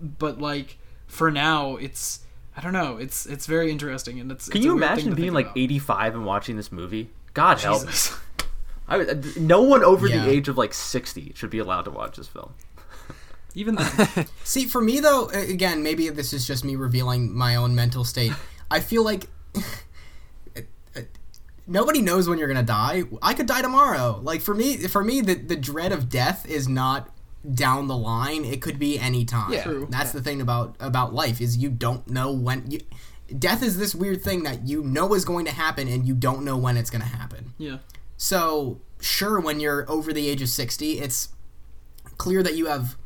But 0.00 0.40
like 0.40 0.78
for 1.08 1.32
now, 1.32 1.74
it's 1.74 2.20
I 2.56 2.60
don't 2.60 2.74
know, 2.74 2.96
it's 2.96 3.26
it's 3.26 3.46
very 3.46 3.72
interesting, 3.72 4.20
and 4.20 4.30
it's. 4.30 4.48
Can 4.48 4.58
it's 4.58 4.66
a 4.66 4.68
you 4.68 4.76
weird 4.76 4.84
imagine 4.84 5.14
being 5.14 5.32
like 5.32 5.48
85 5.56 6.14
and 6.14 6.24
watching 6.24 6.56
this 6.56 6.70
movie? 6.70 7.10
God 7.34 7.58
help. 7.58 7.84
Jesus. 7.86 8.16
I, 8.86 9.00
uh, 9.00 9.14
no 9.36 9.62
one 9.62 9.82
over 9.82 10.06
Yeah. 10.06 10.24
the 10.24 10.30
age 10.30 10.48
of 10.48 10.56
like 10.56 10.74
60 10.74 11.32
should 11.34 11.50
be 11.50 11.58
allowed 11.58 11.86
to 11.86 11.90
watch 11.90 12.16
this 12.16 12.28
film. 12.28 12.52
Even 13.54 13.76
then, 13.76 14.26
See, 14.44 14.64
for 14.66 14.80
me 14.80 15.00
though, 15.00 15.28
again, 15.28 15.82
maybe 15.82 16.08
this 16.08 16.32
is 16.32 16.46
just 16.46 16.64
me 16.64 16.74
revealing 16.76 17.32
my 17.34 17.54
own 17.56 17.74
mental 17.74 18.04
state. 18.04 18.32
I 18.70 18.80
feel 18.80 19.04
like 19.04 19.28
nobody 21.66 22.02
knows 22.02 22.28
when 22.28 22.38
you're 22.38 22.48
gonna 22.48 22.62
die. 22.62 23.04
I 23.22 23.34
could 23.34 23.46
die 23.46 23.62
tomorrow. 23.62 24.20
Like 24.22 24.40
for 24.40 24.54
me, 24.54 24.76
for 24.88 25.04
me, 25.04 25.20
the 25.20 25.34
the 25.34 25.56
dread 25.56 25.92
of 25.92 26.08
death 26.08 26.46
is 26.48 26.68
not 26.68 27.10
down 27.52 27.88
the 27.88 27.96
line. 27.96 28.44
It 28.44 28.60
could 28.62 28.78
be 28.78 28.98
any 28.98 29.24
time. 29.24 29.52
Yeah. 29.52 29.62
True. 29.64 29.86
That's 29.90 30.12
the 30.12 30.22
thing 30.22 30.40
about 30.40 30.76
about 30.80 31.14
life 31.14 31.40
is 31.40 31.56
you 31.56 31.70
don't 31.70 32.08
know 32.08 32.32
when 32.32 32.70
you. 32.70 32.80
Death 33.38 33.62
is 33.62 33.78
this 33.78 33.94
weird 33.94 34.22
thing 34.22 34.42
that 34.42 34.66
you 34.68 34.82
know 34.82 35.14
is 35.14 35.24
going 35.24 35.46
to 35.46 35.50
happen 35.50 35.88
and 35.88 36.06
you 36.06 36.14
don't 36.14 36.44
know 36.44 36.58
when 36.58 36.76
it's 36.76 36.90
going 36.90 37.00
to 37.02 37.08
happen. 37.08 37.54
yeah. 37.56 37.78
So, 38.16 38.80
sure, 39.00 39.40
when 39.40 39.60
you're 39.60 39.90
over 39.90 40.12
the 40.12 40.28
age 40.28 40.40
of 40.40 40.48
60, 40.48 41.00
it's 41.00 41.30
clear 42.16 42.42
that 42.42 42.54
you 42.54 42.66
have 42.66 42.96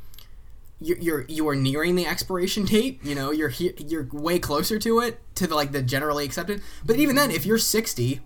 you're, 0.81 0.99
you're 0.99 1.25
you 1.29 1.49
are 1.49 1.57
nearing 1.57 1.97
the 1.97 2.07
expiration 2.07 2.65
date. 2.65 3.01
You 3.03 3.15
know, 3.15 3.31
you're 3.31 3.49
he, 3.49 3.73
you're 3.79 4.09
way 4.13 4.39
closer 4.39 4.79
to 4.79 5.01
it 5.01 5.21
to 5.37 5.47
the, 5.47 5.55
like 5.55 5.73
the 5.73 5.83
generally 5.83 6.25
accepted. 6.25 6.63
But 6.85 6.97
even 6.97 7.17
then, 7.17 7.31
if 7.31 7.45
you're 7.45 7.59
60, 7.59 8.21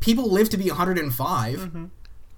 people 0.00 0.30
live 0.30 0.50
to 0.50 0.56
be 0.56 0.68
105. 0.68 1.58
Mm-hmm. 1.58 1.84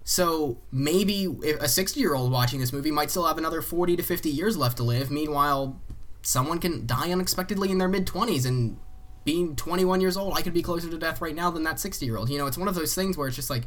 So 0.07 0.59
maybe 0.71 1.35
a 1.61 1.69
60 1.69 1.99
year 1.99 2.15
old 2.15 2.31
watching 2.31 2.61
this 2.61 2.73
movie 2.73 2.91
might 2.91 3.11
still 3.11 3.27
have 3.27 3.39
another 3.39 3.63
40 3.63 3.97
to 3.97 4.03
50 4.03 4.29
years 4.29 4.57
left 4.57 4.77
to 4.77 4.83
live. 4.83 5.11
Meanwhile, 5.11 5.81
someone 6.23 6.59
can 6.59 6.87
die 6.87 7.11
unexpectedly 7.11 7.71
in 7.71 7.79
their 7.79 7.89
mid 7.89 8.07
20s 8.07 8.47
and 8.47 8.77
being 9.25 9.57
21 9.57 10.01
years 10.01 10.17
old, 10.17 10.37
I 10.37 10.43
could 10.43 10.53
be 10.53 10.63
closer 10.63 10.91
to 10.91 10.99
death 10.99 11.21
right 11.21 11.35
now 11.35 11.51
than 11.51 11.63
that 11.65 11.81
60 11.81 12.05
year 12.05 12.17
old. 12.17 12.29
You 12.29 12.39
know, 12.39 12.47
it's 12.47 12.59
one 12.59 12.69
of 12.69 12.75
those 12.75 12.95
things 12.95 13.17
where 13.17 13.27
it's 13.27 13.37
just 13.37 13.51
like, 13.51 13.65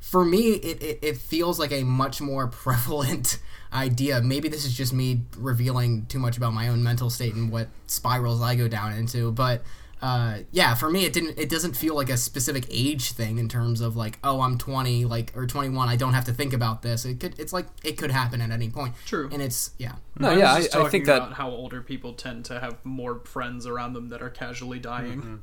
for 0.00 0.24
me, 0.24 0.52
it, 0.52 0.82
it, 0.82 0.98
it 1.02 1.16
feels 1.16 1.58
like 1.58 1.72
a 1.72 1.82
much 1.84 2.20
more 2.20 2.46
prevalent 2.48 3.38
idea. 3.74 4.20
Maybe 4.20 4.48
this 4.48 4.64
is 4.64 4.76
just 4.76 4.92
me 4.92 5.22
revealing 5.36 6.06
too 6.06 6.18
much 6.18 6.36
about 6.36 6.52
my 6.52 6.68
own 6.68 6.82
mental 6.82 7.10
state 7.10 7.34
and 7.34 7.50
what 7.50 7.68
spirals 7.86 8.40
I 8.40 8.54
go 8.54 8.68
down 8.68 8.92
into. 8.92 9.32
But 9.32 9.62
uh, 10.00 10.40
yeah, 10.52 10.74
for 10.74 10.90
me, 10.90 11.04
it 11.06 11.12
didn't. 11.12 11.38
It 11.38 11.48
doesn't 11.48 11.76
feel 11.76 11.94
like 11.94 12.10
a 12.10 12.16
specific 12.16 12.66
age 12.70 13.12
thing 13.12 13.38
in 13.38 13.48
terms 13.48 13.80
of 13.80 13.96
like, 13.96 14.18
oh, 14.22 14.40
I'm 14.42 14.58
20, 14.58 15.06
like 15.06 15.32
or 15.34 15.46
21. 15.46 15.88
I 15.88 15.96
don't 15.96 16.12
have 16.12 16.26
to 16.26 16.32
think 16.32 16.52
about 16.52 16.82
this. 16.82 17.04
It 17.04 17.20
could. 17.20 17.38
It's 17.38 17.52
like 17.52 17.66
it 17.82 17.96
could 17.96 18.10
happen 18.10 18.40
at 18.40 18.50
any 18.50 18.68
point. 18.68 18.94
True. 19.06 19.28
And 19.32 19.40
it's 19.40 19.70
yeah. 19.78 19.94
No, 20.18 20.28
I 20.28 20.36
yeah, 20.36 20.54
was 20.56 20.64
just 20.64 20.76
I, 20.76 20.78
I 20.78 20.82
talking 20.82 20.90
think 20.90 21.06
that 21.06 21.16
about 21.16 21.32
how 21.34 21.50
older 21.50 21.80
people 21.80 22.12
tend 22.12 22.44
to 22.46 22.60
have 22.60 22.84
more 22.84 23.20
friends 23.24 23.66
around 23.66 23.94
them 23.94 24.10
that 24.10 24.22
are 24.22 24.30
casually 24.30 24.78
dying. 24.78 25.42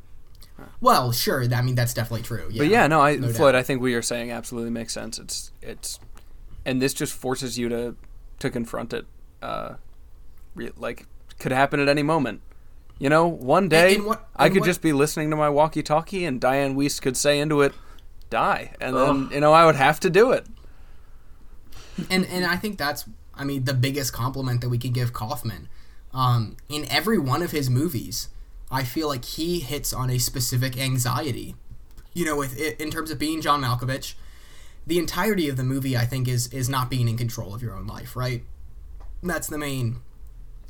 Well, 0.80 1.12
sure. 1.12 1.44
I 1.52 1.62
mean, 1.64 1.74
that's 1.74 1.96
definitely 1.96 2.22
true. 2.22 2.48
Yeah. 2.52 2.60
But 2.60 2.68
yeah, 2.68 2.86
no, 2.86 3.02
I, 3.02 3.16
No 3.16 3.30
Floyd, 3.30 3.54
doubt. 3.54 3.56
I 3.56 3.64
think 3.64 3.82
what 3.82 3.88
you're 3.88 4.04
saying 4.04 4.32
absolutely 4.32 4.70
makes 4.70 4.94
sense. 4.94 5.18
It's 5.18 5.52
it's, 5.62 6.00
and 6.66 6.80
this 6.80 6.94
just 6.94 7.14
forces 7.14 7.58
you 7.58 7.68
to 7.70 7.96
to 8.42 8.50
confront 8.50 8.94
it. 8.94 9.06
Uh, 9.42 9.76
re- 10.56 10.72
like 10.78 11.06
could 11.40 11.52
happen 11.52 11.80
at 11.80 11.88
any 11.88 12.04
moment. 12.04 12.42
You 13.00 13.10
know, 13.10 13.26
one 13.28 13.68
day 13.68 13.96
and 13.96 14.06
what- 14.06 14.30
I 14.36 14.50
could 14.50 14.60
what- 14.60 14.66
just 14.68 14.82
be 14.82 14.94
listening 14.94 15.30
to 15.32 15.36
my 15.36 15.50
walkie-talkie, 15.50 16.24
and 16.26 16.40
Dianne 16.40 16.76
Wiest 16.76 17.02
could 17.02 17.18
say 17.18 17.40
into 17.40 17.62
it, 17.62 17.74
"Die," 18.30 18.76
and 18.80 18.96
then 18.96 19.10
Ugh. 19.26 19.32
you 19.34 19.40
know 19.40 19.54
I 19.54 19.66
would 19.66 19.76
have 19.76 20.00
to 20.02 20.10
do 20.10 20.32
it. 20.32 20.46
and 22.10 22.26
and 22.26 22.46
I 22.46 22.56
think 22.58 22.78
that's 22.78 23.06
I 23.34 23.44
mean 23.44 23.64
the 23.66 23.74
biggest 23.74 24.14
compliment 24.14 24.62
that 24.62 24.70
we 24.70 24.78
can 24.78 24.92
give 24.92 25.14
Kaufman. 25.14 25.68
Um, 26.14 26.58
in 26.68 26.86
every 26.92 27.18
one 27.18 27.42
of 27.42 27.52
his 27.52 27.70
movies, 27.70 28.28
I 28.70 28.84
feel 28.84 29.08
like 29.08 29.24
he 29.26 29.60
hits 29.62 29.94
on 29.94 30.10
a 30.10 30.18
specific 30.18 30.78
anxiety. 30.78 31.56
You 32.14 32.26
know, 32.26 32.36
with 32.36 32.58
in 32.60 32.92
terms 32.92 33.10
of 33.12 33.18
being 33.18 33.42
John 33.42 33.62
Malkovich, 33.62 34.14
the 34.92 35.00
entirety 35.00 35.48
of 35.48 35.56
the 35.56 35.64
movie 35.64 35.96
I 35.96 36.06
think 36.06 36.28
is 36.28 36.48
is 36.48 36.68
not 36.68 36.90
being 36.90 37.08
in 37.08 37.16
control 37.16 37.56
of 37.56 37.62
your 37.62 37.78
own 37.78 37.88
life, 37.88 38.14
right? 38.14 38.44
That's 39.24 39.48
the 39.48 39.58
main 39.58 40.02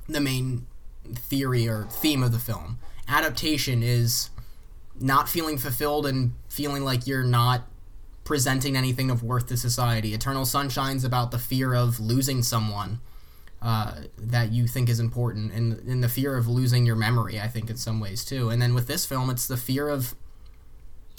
the 0.07 0.21
main 0.21 0.67
theory 1.15 1.67
or 1.67 1.85
theme 1.85 2.21
of 2.21 2.31
the 2.31 2.37
film. 2.37 2.77
Adaptation 3.07 3.81
is 3.81 4.29
not 4.99 5.27
feeling 5.27 5.57
fulfilled 5.57 6.05
and 6.05 6.33
feeling 6.49 6.83
like 6.83 7.07
you're 7.07 7.23
not 7.23 7.63
presenting 8.23 8.77
anything 8.77 9.09
of 9.09 9.23
worth 9.23 9.47
to 9.47 9.57
society. 9.57 10.13
Eternal 10.13 10.45
Sunshine's 10.45 11.03
about 11.03 11.31
the 11.31 11.39
fear 11.39 11.73
of 11.73 11.99
losing 11.99 12.43
someone 12.43 12.99
uh, 13.59 14.01
that 14.19 14.51
you 14.51 14.67
think 14.67 14.87
is 14.87 14.99
important, 14.99 15.51
and, 15.51 15.79
and 15.89 16.03
the 16.03 16.09
fear 16.09 16.37
of 16.37 16.47
losing 16.47 16.85
your 16.85 16.95
memory, 16.95 17.39
I 17.39 17.47
think, 17.47 17.71
in 17.71 17.77
some 17.77 17.99
ways, 17.99 18.23
too. 18.23 18.51
And 18.51 18.61
then 18.61 18.75
with 18.75 18.85
this 18.85 19.03
film, 19.03 19.31
it's 19.31 19.47
the 19.47 19.57
fear 19.57 19.89
of 19.89 20.13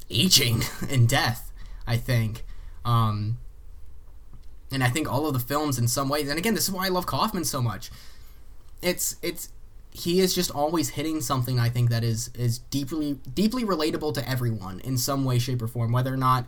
aging 0.08 0.62
and 0.88 1.08
death, 1.08 1.50
I 1.84 1.96
think. 1.96 2.44
Um, 2.84 3.38
and 4.70 4.82
I 4.82 4.88
think 4.88 5.10
all 5.10 5.26
of 5.26 5.34
the 5.34 5.40
films, 5.40 5.78
in 5.78 5.86
some 5.88 6.08
ways, 6.08 6.28
and 6.28 6.38
again, 6.38 6.54
this 6.54 6.64
is 6.64 6.70
why 6.72 6.86
I 6.86 6.88
love 6.88 7.06
Kaufman 7.06 7.44
so 7.44 7.60
much. 7.60 7.90
It's 8.80 9.16
it's 9.22 9.50
he 9.92 10.20
is 10.20 10.34
just 10.34 10.50
always 10.50 10.90
hitting 10.90 11.20
something 11.20 11.58
I 11.58 11.68
think 11.68 11.90
that 11.90 12.02
is 12.02 12.30
is 12.34 12.58
deeply 12.58 13.18
deeply 13.34 13.64
relatable 13.64 14.14
to 14.14 14.28
everyone 14.28 14.80
in 14.80 14.96
some 14.96 15.24
way, 15.24 15.38
shape, 15.38 15.60
or 15.62 15.68
form. 15.68 15.92
Whether 15.92 16.12
or 16.12 16.16
not 16.16 16.46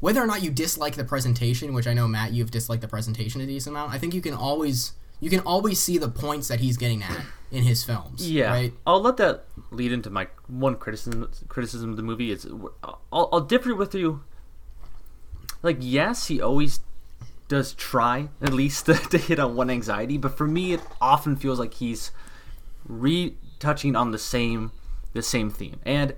whether 0.00 0.20
or 0.22 0.26
not 0.26 0.42
you 0.42 0.50
dislike 0.50 0.96
the 0.96 1.04
presentation, 1.04 1.72
which 1.72 1.86
I 1.86 1.94
know 1.94 2.08
Matt, 2.08 2.32
you've 2.32 2.50
disliked 2.50 2.82
the 2.82 2.88
presentation 2.88 3.40
a 3.40 3.46
decent 3.46 3.74
amount. 3.76 3.92
I 3.92 3.98
think 3.98 4.14
you 4.14 4.20
can 4.20 4.34
always 4.34 4.92
you 5.20 5.30
can 5.30 5.40
always 5.40 5.78
see 5.78 5.98
the 5.98 6.08
points 6.08 6.48
that 6.48 6.60
he's 6.60 6.76
getting 6.76 7.02
at 7.02 7.20
in 7.50 7.62
his 7.62 7.84
films. 7.84 8.28
Yeah, 8.30 8.50
Right. 8.50 8.72
I'll 8.86 9.00
let 9.02 9.18
that 9.18 9.44
lead 9.70 9.92
into 9.92 10.10
my 10.10 10.28
one 10.48 10.76
criticism 10.76 11.30
criticism 11.48 11.90
of 11.90 11.96
the 11.96 12.02
movie. 12.02 12.32
Is 12.32 12.46
I'll, 12.82 13.28
I'll 13.32 13.40
differ 13.40 13.74
with 13.74 13.94
you. 13.94 14.22
Like, 15.62 15.78
yes, 15.80 16.28
he 16.28 16.40
always 16.40 16.80
does 17.48 17.74
try 17.74 18.28
at 18.40 18.52
least 18.52 18.86
to, 18.86 18.94
to 18.94 19.18
hit 19.18 19.38
on 19.38 19.56
one 19.56 19.70
anxiety, 19.70 20.16
but 20.16 20.36
for 20.36 20.46
me, 20.46 20.72
it 20.72 20.80
often 21.00 21.36
feels 21.36 21.58
like 21.58 21.74
he's 21.74 22.10
retouching 22.86 23.94
on 23.94 24.10
the 24.10 24.18
same 24.18 24.72
the 25.12 25.22
same 25.22 25.50
theme. 25.50 25.80
And 25.84 26.14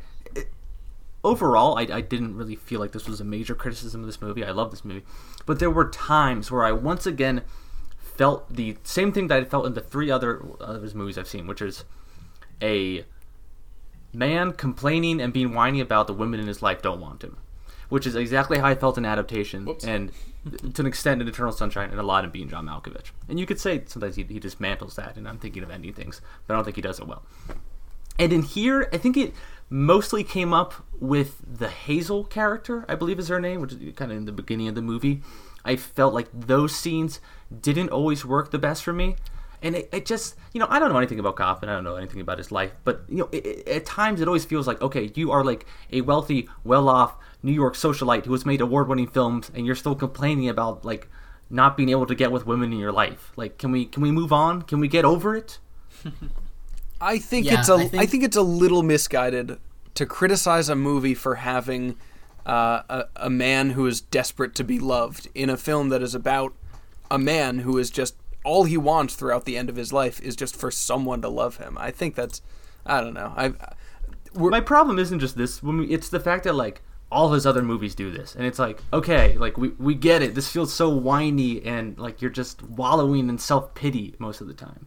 overall, 1.24 1.78
I, 1.78 1.82
I 1.82 2.00
didn't 2.00 2.36
really 2.36 2.56
feel 2.56 2.80
like 2.80 2.92
this 2.92 3.08
was 3.08 3.20
a 3.20 3.24
major 3.24 3.54
criticism 3.54 4.00
of 4.00 4.06
this 4.06 4.20
movie. 4.20 4.44
I 4.44 4.50
love 4.50 4.70
this 4.70 4.84
movie, 4.84 5.04
but 5.46 5.58
there 5.58 5.70
were 5.70 5.88
times 5.88 6.50
where 6.50 6.64
I 6.64 6.72
once 6.72 7.06
again 7.06 7.42
felt 7.98 8.54
the 8.54 8.76
same 8.82 9.12
thing 9.12 9.28
that 9.28 9.38
I 9.40 9.44
felt 9.44 9.66
in 9.66 9.74
the 9.74 9.80
three 9.80 10.10
other 10.10 10.42
uh, 10.60 10.80
his 10.80 10.94
movies 10.94 11.16
I've 11.16 11.28
seen, 11.28 11.46
which 11.46 11.62
is 11.62 11.84
a 12.60 13.04
man 14.12 14.52
complaining 14.52 15.20
and 15.20 15.32
being 15.32 15.54
whiny 15.54 15.80
about 15.80 16.06
the 16.06 16.12
women 16.12 16.38
in 16.38 16.46
his 16.46 16.60
life 16.60 16.82
don't 16.82 17.00
want 17.00 17.24
him, 17.24 17.38
which 17.92 18.06
is 18.06 18.16
exactly 18.16 18.56
how 18.56 18.68
I 18.68 18.74
felt 18.74 18.96
in 18.96 19.04
adaptation 19.04 19.66
Whoops. 19.66 19.84
and 19.84 20.10
to 20.72 20.80
an 20.80 20.86
extent 20.86 21.20
in 21.20 21.28
Eternal 21.28 21.52
Sunshine 21.52 21.90
and 21.90 22.00
a 22.00 22.02
lot 22.02 22.24
in 22.24 22.30
being 22.30 22.48
John 22.48 22.64
Malkovich. 22.64 23.10
And 23.28 23.38
you 23.38 23.44
could 23.44 23.60
say 23.60 23.82
sometimes 23.84 24.16
he, 24.16 24.22
he 24.22 24.40
dismantles 24.40 24.94
that, 24.94 25.18
and 25.18 25.28
I'm 25.28 25.36
thinking 25.36 25.62
of 25.62 25.70
ending 25.70 25.92
things, 25.92 26.22
but 26.46 26.54
I 26.54 26.56
don't 26.56 26.64
think 26.64 26.76
he 26.76 26.80
does 26.80 27.00
it 27.00 27.06
well. 27.06 27.22
And 28.18 28.32
in 28.32 28.40
here, 28.40 28.88
I 28.94 28.96
think 28.96 29.18
it 29.18 29.34
mostly 29.68 30.24
came 30.24 30.54
up 30.54 30.72
with 31.00 31.36
the 31.46 31.68
Hazel 31.68 32.24
character, 32.24 32.86
I 32.88 32.94
believe 32.94 33.18
is 33.18 33.28
her 33.28 33.42
name, 33.42 33.60
which 33.60 33.74
is 33.74 33.94
kind 33.94 34.10
of 34.10 34.16
in 34.16 34.24
the 34.24 34.32
beginning 34.32 34.68
of 34.68 34.74
the 34.74 34.80
movie. 34.80 35.20
I 35.62 35.76
felt 35.76 36.14
like 36.14 36.28
those 36.32 36.74
scenes 36.74 37.20
didn't 37.60 37.90
always 37.90 38.24
work 38.24 38.52
the 38.52 38.58
best 38.58 38.84
for 38.84 38.94
me. 38.94 39.16
And 39.62 39.76
it, 39.76 39.88
it 39.92 40.06
just, 40.06 40.34
you 40.52 40.58
know, 40.58 40.66
I 40.68 40.78
don't 40.78 40.90
know 40.90 40.98
anything 40.98 41.20
about 41.20 41.36
Kaufman. 41.36 41.70
I 41.70 41.74
don't 41.74 41.84
know 41.84 41.94
anything 41.94 42.20
about 42.20 42.38
his 42.38 42.50
life. 42.50 42.72
But, 42.82 43.02
you 43.08 43.18
know, 43.18 43.28
it, 43.30 43.46
it, 43.46 43.68
at 43.68 43.86
times 43.86 44.20
it 44.20 44.26
always 44.26 44.44
feels 44.44 44.66
like, 44.66 44.82
okay, 44.82 45.12
you 45.14 45.30
are 45.30 45.44
like 45.44 45.66
a 45.92 46.00
wealthy, 46.00 46.48
well 46.64 46.88
off 46.88 47.16
New 47.42 47.52
York 47.52 47.74
socialite 47.74 48.24
who 48.26 48.32
has 48.32 48.46
made 48.46 48.60
award 48.60 48.88
winning 48.88 49.08
films, 49.08 49.50
and 49.54 49.66
you're 49.66 49.74
still 49.74 49.94
complaining 49.94 50.48
about, 50.48 50.84
like, 50.84 51.08
not 51.50 51.76
being 51.76 51.88
able 51.88 52.06
to 52.06 52.14
get 52.14 52.30
with 52.32 52.46
women 52.46 52.72
in 52.72 52.78
your 52.78 52.92
life. 52.92 53.32
Like, 53.36 53.58
can 53.58 53.72
we 53.72 53.84
can 53.84 54.02
we 54.02 54.10
move 54.10 54.32
on? 54.32 54.62
Can 54.62 54.80
we 54.80 54.88
get 54.88 55.04
over 55.04 55.34
it? 55.34 55.58
I 57.00 57.18
think 57.18 57.46
Yeah, 57.46 57.60
it's 57.60 57.68
a. 57.68 57.74
I 57.74 57.76
I 57.76 57.86
think- 57.88 58.10
think, 58.10 58.24
it's 58.24 58.36
a 58.36 58.42
little 58.42 58.82
misguided 58.82 59.58
to 59.94 60.06
criticize 60.06 60.68
a 60.68 60.76
movie 60.76 61.14
for 61.14 61.34
having 61.36 61.96
uh, 62.46 62.82
a, 62.88 63.04
a 63.16 63.30
man 63.30 63.70
who 63.70 63.86
is 63.86 64.00
desperate 64.00 64.54
to 64.56 64.64
be 64.64 64.78
loved 64.78 65.28
in 65.34 65.50
a 65.50 65.56
film 65.56 65.90
that 65.90 66.02
is 66.02 66.14
about 66.14 66.54
a 67.10 67.18
man 67.18 67.60
who 67.60 67.76
is 67.78 67.90
just 67.90 68.14
all 68.44 68.64
he 68.64 68.76
wants 68.76 69.14
throughout 69.14 69.44
the 69.44 69.56
end 69.56 69.68
of 69.68 69.76
his 69.76 69.92
life 69.92 70.20
is 70.20 70.34
just 70.34 70.56
for 70.56 70.70
someone 70.70 71.20
to 71.22 71.28
love 71.28 71.58
him. 71.58 71.76
I 71.78 71.90
think 71.90 72.14
that's 72.14 72.40
I 72.86 73.00
don't 73.00 73.14
know. 73.14 73.32
I 73.36 73.52
My 74.34 74.60
problem 74.60 74.98
isn't 74.98 75.18
just 75.20 75.36
this. 75.36 75.62
When 75.62 75.90
it's 75.90 76.08
the 76.08 76.20
fact 76.20 76.44
that 76.44 76.54
like 76.54 76.80
all 77.12 77.32
his 77.32 77.46
other 77.46 77.62
movies 77.62 77.94
do 77.94 78.10
this, 78.10 78.34
and 78.34 78.46
it's 78.46 78.58
like 78.58 78.82
okay, 78.92 79.36
like 79.36 79.56
we 79.56 79.68
we 79.78 79.94
get 79.94 80.22
it. 80.22 80.34
This 80.34 80.48
feels 80.48 80.72
so 80.72 80.88
whiny, 80.88 81.64
and 81.64 81.98
like 81.98 82.20
you're 82.22 82.30
just 82.30 82.62
wallowing 82.62 83.28
in 83.28 83.38
self 83.38 83.74
pity 83.74 84.14
most 84.18 84.40
of 84.40 84.48
the 84.48 84.54
time. 84.54 84.86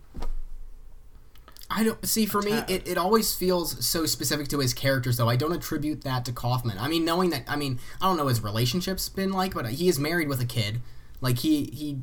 I 1.69 1.83
don't 1.83 2.05
see 2.07 2.25
for 2.25 2.41
me 2.41 2.51
it, 2.67 2.87
it 2.87 2.97
always 2.97 3.33
feels 3.33 3.83
so 3.85 4.05
specific 4.05 4.47
to 4.49 4.59
his 4.59 4.73
characters 4.73 5.17
though. 5.17 5.29
I 5.29 5.35
don't 5.35 5.51
attribute 5.51 6.01
that 6.03 6.23
to 6.25 6.31
Kaufman. 6.31 6.77
I 6.77 6.87
mean 6.87 7.03
knowing 7.03 7.31
that 7.31 7.43
I 7.47 7.55
mean 7.55 7.79
I 8.01 8.07
don't 8.07 8.17
know 8.17 8.27
his 8.27 8.41
relationship's 8.41 9.09
been 9.09 9.31
like, 9.31 9.53
but 9.53 9.65
he 9.67 9.87
is 9.87 9.99
married 9.99 10.27
with 10.27 10.39
a 10.39 10.45
kid. 10.45 10.81
Like 11.21 11.39
he 11.39 11.65
he 11.73 12.01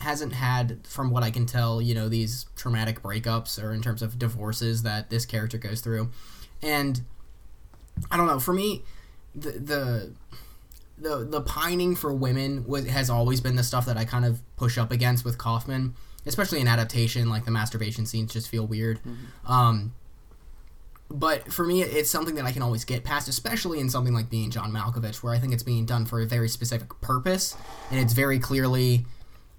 hasn't 0.00 0.34
had 0.34 0.86
from 0.86 1.10
what 1.10 1.22
I 1.22 1.30
can 1.30 1.44
tell, 1.44 1.82
you 1.82 1.94
know, 1.94 2.08
these 2.08 2.46
traumatic 2.56 3.02
breakups 3.02 3.62
or 3.62 3.72
in 3.72 3.82
terms 3.82 4.00
of 4.00 4.18
divorces 4.18 4.82
that 4.84 5.10
this 5.10 5.26
character 5.26 5.58
goes 5.58 5.80
through. 5.80 6.10
And 6.62 7.02
I 8.10 8.16
don't 8.16 8.26
know, 8.26 8.40
for 8.40 8.54
me 8.54 8.84
the 9.34 9.52
the 9.52 10.12
the, 10.98 11.24
the 11.24 11.40
pining 11.40 11.96
for 11.96 12.12
women 12.12 12.66
was, 12.66 12.86
has 12.86 13.08
always 13.08 13.40
been 13.40 13.56
the 13.56 13.62
stuff 13.62 13.86
that 13.86 13.96
I 13.96 14.04
kind 14.04 14.26
of 14.26 14.42
push 14.56 14.76
up 14.76 14.92
against 14.92 15.24
with 15.24 15.38
Kaufman 15.38 15.94
especially 16.26 16.60
in 16.60 16.68
adaptation, 16.68 17.28
like 17.28 17.44
the 17.44 17.50
masturbation 17.50 18.06
scenes 18.06 18.32
just 18.32 18.48
feel 18.48 18.66
weird. 18.66 18.98
Mm-hmm. 18.98 19.50
Um, 19.50 19.94
but 21.10 21.52
for 21.52 21.64
me, 21.64 21.82
it's 21.82 22.10
something 22.10 22.36
that 22.36 22.44
I 22.44 22.52
can 22.52 22.62
always 22.62 22.84
get 22.84 23.02
past, 23.02 23.28
especially 23.28 23.80
in 23.80 23.90
something 23.90 24.14
like 24.14 24.30
being 24.30 24.50
John 24.50 24.72
Malkovich, 24.72 25.22
where 25.22 25.34
I 25.34 25.38
think 25.38 25.52
it's 25.52 25.62
being 25.62 25.84
done 25.84 26.06
for 26.06 26.20
a 26.20 26.26
very 26.26 26.48
specific 26.48 27.00
purpose, 27.00 27.56
and 27.90 27.98
it's 27.98 28.12
very 28.12 28.38
clearly 28.38 29.06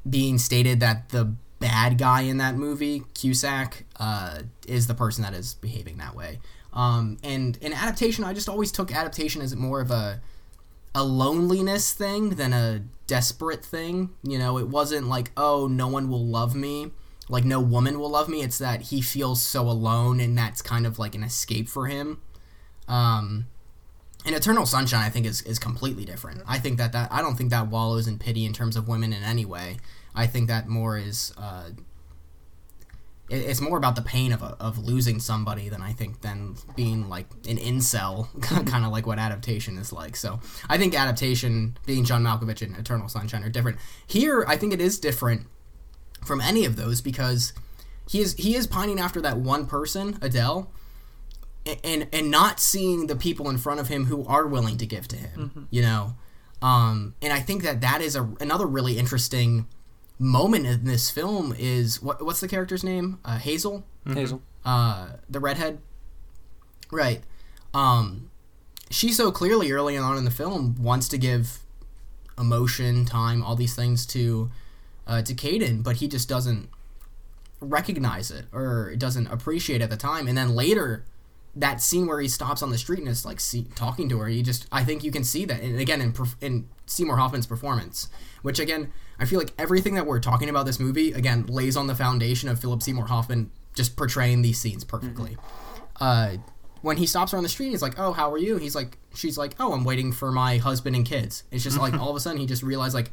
being 0.09 0.37
stated 0.37 0.79
that 0.79 1.09
the 1.09 1.33
bad 1.59 1.97
guy 1.97 2.21
in 2.21 2.37
that 2.37 2.55
movie, 2.55 3.03
Cusack, 3.13 3.85
uh, 3.99 4.43
is 4.67 4.87
the 4.87 4.93
person 4.93 5.23
that 5.23 5.33
is 5.33 5.55
behaving 5.55 5.97
that 5.97 6.15
way. 6.15 6.39
Um, 6.73 7.17
and 7.23 7.57
in 7.57 7.73
adaptation, 7.73 8.23
I 8.23 8.33
just 8.33 8.47
always 8.49 8.71
took 8.71 8.93
adaptation 8.93 9.41
as 9.41 9.55
more 9.55 9.81
of 9.81 9.91
a 9.91 10.21
a 10.93 11.03
loneliness 11.03 11.93
thing 11.93 12.31
than 12.31 12.51
a 12.53 12.83
desperate 13.07 13.63
thing. 13.63 14.09
You 14.23 14.37
know, 14.37 14.57
it 14.57 14.67
wasn't 14.67 15.07
like, 15.07 15.31
oh, 15.37 15.67
no 15.67 15.87
one 15.87 16.09
will 16.09 16.25
love 16.25 16.55
me. 16.55 16.91
Like, 17.29 17.45
no 17.45 17.61
woman 17.61 17.97
will 17.99 18.09
love 18.09 18.27
me. 18.27 18.41
It's 18.41 18.57
that 18.57 18.83
he 18.83 19.01
feels 19.01 19.41
so 19.41 19.69
alone, 19.69 20.19
and 20.19 20.37
that's 20.37 20.61
kind 20.61 20.85
of 20.85 20.99
like 20.99 21.15
an 21.15 21.23
escape 21.23 21.69
for 21.69 21.87
him. 21.87 22.21
Um, 22.89 23.47
and 24.25 24.35
Eternal 24.35 24.65
Sunshine, 24.65 25.01
I 25.01 25.09
think, 25.09 25.25
is, 25.25 25.41
is 25.43 25.59
completely 25.59 26.03
different. 26.03 26.41
I 26.45 26.59
think 26.59 26.77
that, 26.77 26.91
that 26.91 27.11
I 27.11 27.21
don't 27.21 27.35
think 27.35 27.51
that 27.51 27.67
wallows 27.67 28.05
in 28.07 28.19
pity 28.19 28.45
in 28.45 28.53
terms 28.53 28.75
of 28.75 28.87
women 28.87 29.13
in 29.13 29.23
any 29.23 29.45
way. 29.45 29.77
I 30.13 30.27
think 30.27 30.49
that 30.49 30.67
more 30.67 30.97
is 30.97 31.33
uh, 31.37 31.69
it's 33.31 33.61
more 33.61 33.77
about 33.77 33.95
the 33.95 34.01
pain 34.01 34.33
of, 34.33 34.43
of 34.43 34.77
losing 34.77 35.19
somebody 35.19 35.69
than 35.69 35.81
I 35.81 35.93
think 35.93 36.21
than 36.21 36.55
being 36.75 37.07
like 37.09 37.27
an 37.47 37.57
incel, 37.57 38.27
kind 38.41 38.85
of 38.85 38.91
like 38.91 39.07
what 39.07 39.19
adaptation 39.19 39.77
is 39.77 39.93
like. 39.93 40.15
So 40.15 40.41
I 40.69 40.77
think 40.77 40.93
adaptation, 40.93 41.77
being 41.85 42.03
John 42.03 42.23
Malkovich 42.23 42.61
and 42.61 42.75
Eternal 42.75 43.07
Sunshine, 43.07 43.43
are 43.43 43.49
different. 43.49 43.77
Here, 44.05 44.43
I 44.47 44.57
think 44.57 44.73
it 44.73 44.81
is 44.81 44.99
different 44.99 45.47
from 46.25 46.41
any 46.41 46.65
of 46.65 46.75
those 46.75 47.01
because 47.01 47.53
he 48.07 48.19
is 48.19 48.35
he 48.35 48.55
is 48.55 48.67
pining 48.67 48.99
after 48.99 49.21
that 49.21 49.37
one 49.37 49.65
person, 49.65 50.19
Adele, 50.21 50.69
and 51.83 52.07
and 52.11 52.29
not 52.29 52.59
seeing 52.59 53.07
the 53.07 53.15
people 53.15 53.49
in 53.49 53.57
front 53.57 53.79
of 53.79 53.87
him 53.87 54.05
who 54.05 54.25
are 54.25 54.45
willing 54.45 54.77
to 54.77 54.85
give 54.85 55.07
to 55.07 55.15
him. 55.15 55.67
You 55.69 55.83
know, 55.83 56.15
um, 56.61 57.15
and 57.21 57.31
I 57.31 57.39
think 57.39 57.63
that 57.63 57.79
that 57.79 58.01
is 58.01 58.17
a, 58.17 58.29
another 58.41 58.65
really 58.67 58.97
interesting 58.97 59.67
moment 60.21 60.65
in 60.67 60.85
this 60.85 61.09
film 61.09 61.53
is 61.57 62.01
what 62.01 62.23
what's 62.23 62.39
the 62.39 62.47
character's 62.47 62.83
name? 62.83 63.19
Uh, 63.25 63.37
Hazel, 63.37 63.83
Hazel. 64.05 64.41
uh, 64.63 65.09
the 65.29 65.39
redhead. 65.39 65.79
Right. 66.91 67.21
Um, 67.73 68.29
she 68.89 69.11
so 69.11 69.31
clearly 69.31 69.71
early 69.71 69.97
on 69.97 70.17
in 70.17 70.25
the 70.25 70.31
film 70.31 70.75
wants 70.81 71.07
to 71.09 71.17
give 71.17 71.59
emotion, 72.37 73.05
time, 73.05 73.43
all 73.43 73.55
these 73.55 73.75
things 73.75 74.05
to 74.07 74.51
uh, 75.07 75.21
to 75.23 75.33
Caden, 75.33 75.83
but 75.83 75.97
he 75.97 76.07
just 76.07 76.29
doesn't 76.29 76.69
recognize 77.59 78.31
it 78.31 78.45
or 78.51 78.95
doesn't 78.95 79.27
appreciate 79.27 79.81
it 79.81 79.85
at 79.85 79.89
the 79.89 79.97
time. 79.97 80.27
And 80.27 80.37
then 80.37 80.55
later, 80.55 81.05
that 81.55 81.81
scene 81.81 82.07
where 82.07 82.21
he 82.21 82.27
stops 82.27 82.63
on 82.63 82.69
the 82.69 82.77
street 82.77 82.99
and 82.99 83.07
is 83.07 83.25
like 83.25 83.39
see, 83.39 83.67
talking 83.75 84.07
to 84.09 84.19
her, 84.19 84.29
you 84.29 84.43
just 84.43 84.67
I 84.71 84.83
think 84.83 85.03
you 85.03 85.11
can 85.11 85.23
see 85.23 85.45
that. 85.45 85.61
And 85.61 85.79
again, 85.79 86.01
in 86.01 86.13
in 86.39 86.69
Seymour 86.85 87.17
Hoffman's 87.17 87.47
performance, 87.47 88.09
which 88.41 88.59
again 88.59 88.91
I 89.19 89.25
feel 89.25 89.39
like 89.39 89.53
everything 89.57 89.95
that 89.95 90.05
we're 90.05 90.19
talking 90.19 90.49
about 90.49 90.65
this 90.65 90.79
movie 90.79 91.11
again 91.11 91.45
lays 91.47 91.75
on 91.75 91.87
the 91.87 91.95
foundation 91.95 92.49
of 92.49 92.59
Philip 92.59 92.81
Seymour 92.81 93.07
Hoffman 93.07 93.51
just 93.73 93.95
portraying 93.95 94.41
these 94.41 94.59
scenes 94.59 94.83
perfectly. 94.83 95.37
Uh, 95.99 96.37
when 96.81 96.97
he 96.97 97.05
stops 97.05 97.31
her 97.31 97.37
on 97.37 97.43
the 97.43 97.49
street, 97.49 97.69
he's 97.69 97.81
like, 97.81 97.99
"Oh, 97.99 98.13
how 98.13 98.31
are 98.31 98.37
you?" 98.37 98.57
He's 98.57 98.75
like, 98.75 98.97
"She's 99.13 99.37
like, 99.37 99.55
oh, 99.59 99.73
I'm 99.73 99.83
waiting 99.83 100.11
for 100.11 100.31
my 100.31 100.57
husband 100.57 100.95
and 100.95 101.05
kids." 101.05 101.43
It's 101.51 101.63
just 101.63 101.77
like 101.77 101.93
all 101.99 102.09
of 102.09 102.15
a 102.15 102.19
sudden 102.19 102.39
he 102.39 102.47
just 102.47 102.63
realized 102.63 102.95
like, 102.95 103.11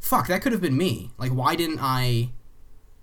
"Fuck, 0.00 0.26
that 0.28 0.42
could 0.42 0.52
have 0.52 0.60
been 0.60 0.76
me." 0.76 1.10
Like, 1.18 1.30
why 1.30 1.54
didn't 1.54 1.78
I? 1.80 2.30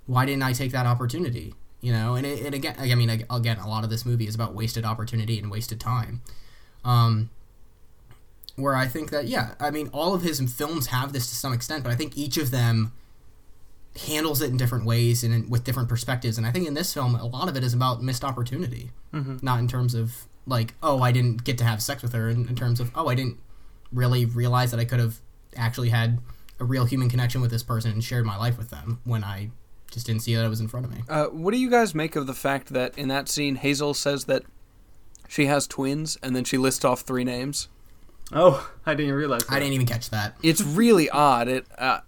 Why 0.05 0.25
didn't 0.25 0.43
I 0.43 0.53
take 0.53 0.71
that 0.71 0.85
opportunity? 0.85 1.53
You 1.79 1.93
know, 1.93 2.15
and 2.15 2.25
it, 2.25 2.45
it 2.45 2.53
again, 2.53 2.75
I 2.79 2.95
mean, 2.95 3.09
again, 3.09 3.57
a 3.59 3.67
lot 3.67 3.83
of 3.83 3.89
this 3.89 4.05
movie 4.05 4.27
is 4.27 4.33
about 4.33 4.55
wasted 4.55 4.83
opportunity 4.83 5.37
and 5.37 5.51
wasted 5.51 5.79
time. 5.79 6.21
Um, 6.83 7.29
where 8.55 8.75
I 8.75 8.87
think 8.87 9.11
that 9.11 9.27
yeah, 9.27 9.53
I 9.59 9.69
mean, 9.69 9.89
all 9.93 10.13
of 10.13 10.23
his 10.23 10.41
films 10.51 10.87
have 10.87 11.13
this 11.13 11.29
to 11.29 11.35
some 11.35 11.53
extent, 11.53 11.83
but 11.83 11.91
I 11.91 11.95
think 11.95 12.17
each 12.17 12.37
of 12.37 12.51
them 12.51 12.91
handles 14.05 14.41
it 14.41 14.49
in 14.49 14.57
different 14.57 14.85
ways 14.85 15.23
and 15.23 15.33
in, 15.33 15.49
with 15.49 15.63
different 15.63 15.89
perspectives. 15.89 16.37
And 16.37 16.45
I 16.45 16.51
think 16.51 16.67
in 16.67 16.73
this 16.73 16.93
film, 16.93 17.15
a 17.15 17.25
lot 17.25 17.47
of 17.49 17.55
it 17.55 17.63
is 17.63 17.73
about 17.73 18.03
missed 18.03 18.23
opportunity, 18.23 18.91
mm-hmm. 19.13 19.37
not 19.41 19.59
in 19.59 19.67
terms 19.67 19.93
of 19.93 20.25
like, 20.45 20.73
oh, 20.81 21.01
I 21.01 21.11
didn't 21.11 21.43
get 21.43 21.57
to 21.59 21.63
have 21.63 21.81
sex 21.81 22.01
with 22.01 22.13
her, 22.13 22.29
in, 22.29 22.47
in 22.47 22.55
terms 22.55 22.79
of 22.79 22.91
oh, 22.95 23.07
I 23.07 23.15
didn't 23.15 23.37
really 23.91 24.25
realize 24.25 24.71
that 24.71 24.79
I 24.79 24.85
could 24.85 24.99
have 24.99 25.19
actually 25.55 25.89
had 25.89 26.19
a 26.59 26.65
real 26.65 26.85
human 26.85 27.09
connection 27.09 27.41
with 27.41 27.51
this 27.51 27.63
person 27.63 27.91
and 27.91 28.03
shared 28.03 28.25
my 28.25 28.37
life 28.37 28.57
with 28.57 28.69
them 28.69 28.99
when 29.03 29.23
I 29.23 29.51
just 29.91 30.05
didn't 30.05 30.21
see 30.21 30.35
that 30.35 30.43
it 30.45 30.49
was 30.49 30.59
in 30.61 30.67
front 30.67 30.85
of 30.85 30.91
me. 30.91 31.03
Uh, 31.09 31.25
what 31.27 31.53
do 31.53 31.59
you 31.59 31.69
guys 31.69 31.95
make 31.95 32.15
of 32.15 32.27
the 32.27 32.33
fact 32.33 32.69
that 32.73 32.97
in 32.97 33.07
that 33.07 33.29
scene, 33.29 33.55
Hazel 33.55 33.93
says 33.93 34.25
that 34.25 34.43
she 35.27 35.45
has 35.45 35.67
twins, 35.67 36.17
and 36.21 36.35
then 36.35 36.43
she 36.43 36.57
lists 36.57 36.83
off 36.85 37.01
three 37.01 37.23
names? 37.23 37.67
Oh, 38.33 38.69
I 38.85 38.93
didn't 38.93 39.13
realize. 39.13 39.43
That. 39.45 39.53
I 39.55 39.59
didn't 39.59 39.73
even 39.73 39.87
catch 39.87 40.09
that. 40.09 40.35
It's 40.43 40.61
really 40.61 41.09
odd. 41.09 41.47
It. 41.47 41.65
Uh, 41.77 41.99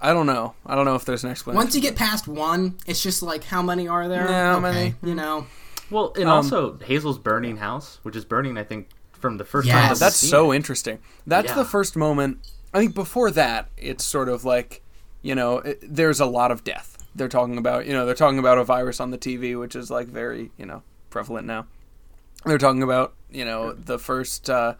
I 0.00 0.12
don't 0.12 0.26
know. 0.26 0.54
I 0.66 0.74
don't 0.74 0.84
know 0.84 0.94
if 0.94 1.04
there's 1.04 1.24
an 1.24 1.30
explanation. 1.30 1.56
Once 1.64 1.74
you 1.74 1.80
get 1.80 1.96
past 1.96 2.26
one, 2.28 2.76
it's 2.86 3.02
just 3.02 3.22
like, 3.22 3.44
how 3.44 3.62
many 3.62 3.88
are 3.88 4.08
there? 4.08 4.28
Yeah, 4.28 4.52
how 4.52 4.58
okay, 4.58 4.60
many? 4.60 4.94
You 5.02 5.14
know. 5.14 5.46
Well, 5.90 6.12
and 6.16 6.24
Um, 6.24 6.30
also 6.36 6.78
Hazel's 6.84 7.18
burning 7.18 7.56
house, 7.56 7.98
which 8.02 8.14
is 8.14 8.24
burning, 8.24 8.58
I 8.58 8.64
think, 8.64 8.88
from 9.12 9.38
the 9.38 9.44
first 9.44 9.66
Yes. 9.66 9.74
time. 9.74 9.82
Yeah, 9.88 9.94
that's 9.94 10.16
so 10.16 10.52
it. 10.52 10.56
interesting. 10.56 10.98
That's 11.26 11.48
Yeah. 11.48 11.54
the 11.54 11.64
first 11.64 11.96
moment. 11.96 12.38
I 12.74 12.78
think 12.78 12.94
before 12.94 13.30
that, 13.32 13.68
it's 13.76 14.04
sort 14.04 14.28
of 14.28 14.44
like, 14.44 14.82
you 15.28 15.34
know, 15.34 15.58
it, 15.58 15.78
there's 15.82 16.20
a 16.20 16.26
lot 16.26 16.50
of 16.50 16.64
death. 16.64 16.96
They're 17.14 17.28
talking 17.28 17.58
about, 17.58 17.84
you 17.86 17.92
know, 17.92 18.06
they're 18.06 18.14
talking 18.14 18.38
about 18.38 18.56
a 18.56 18.64
virus 18.64 18.98
on 18.98 19.10
the 19.10 19.18
TV, 19.18 19.60
which 19.60 19.76
is 19.76 19.90
like 19.90 20.06
very, 20.06 20.52
you 20.56 20.64
know, 20.64 20.82
prevalent 21.10 21.46
now. 21.46 21.66
They're 22.46 22.56
talking 22.56 22.82
about, 22.82 23.12
you 23.30 23.44
know, 23.44 23.74
the 23.74 23.98
first, 23.98 24.48
uh, 24.48 24.76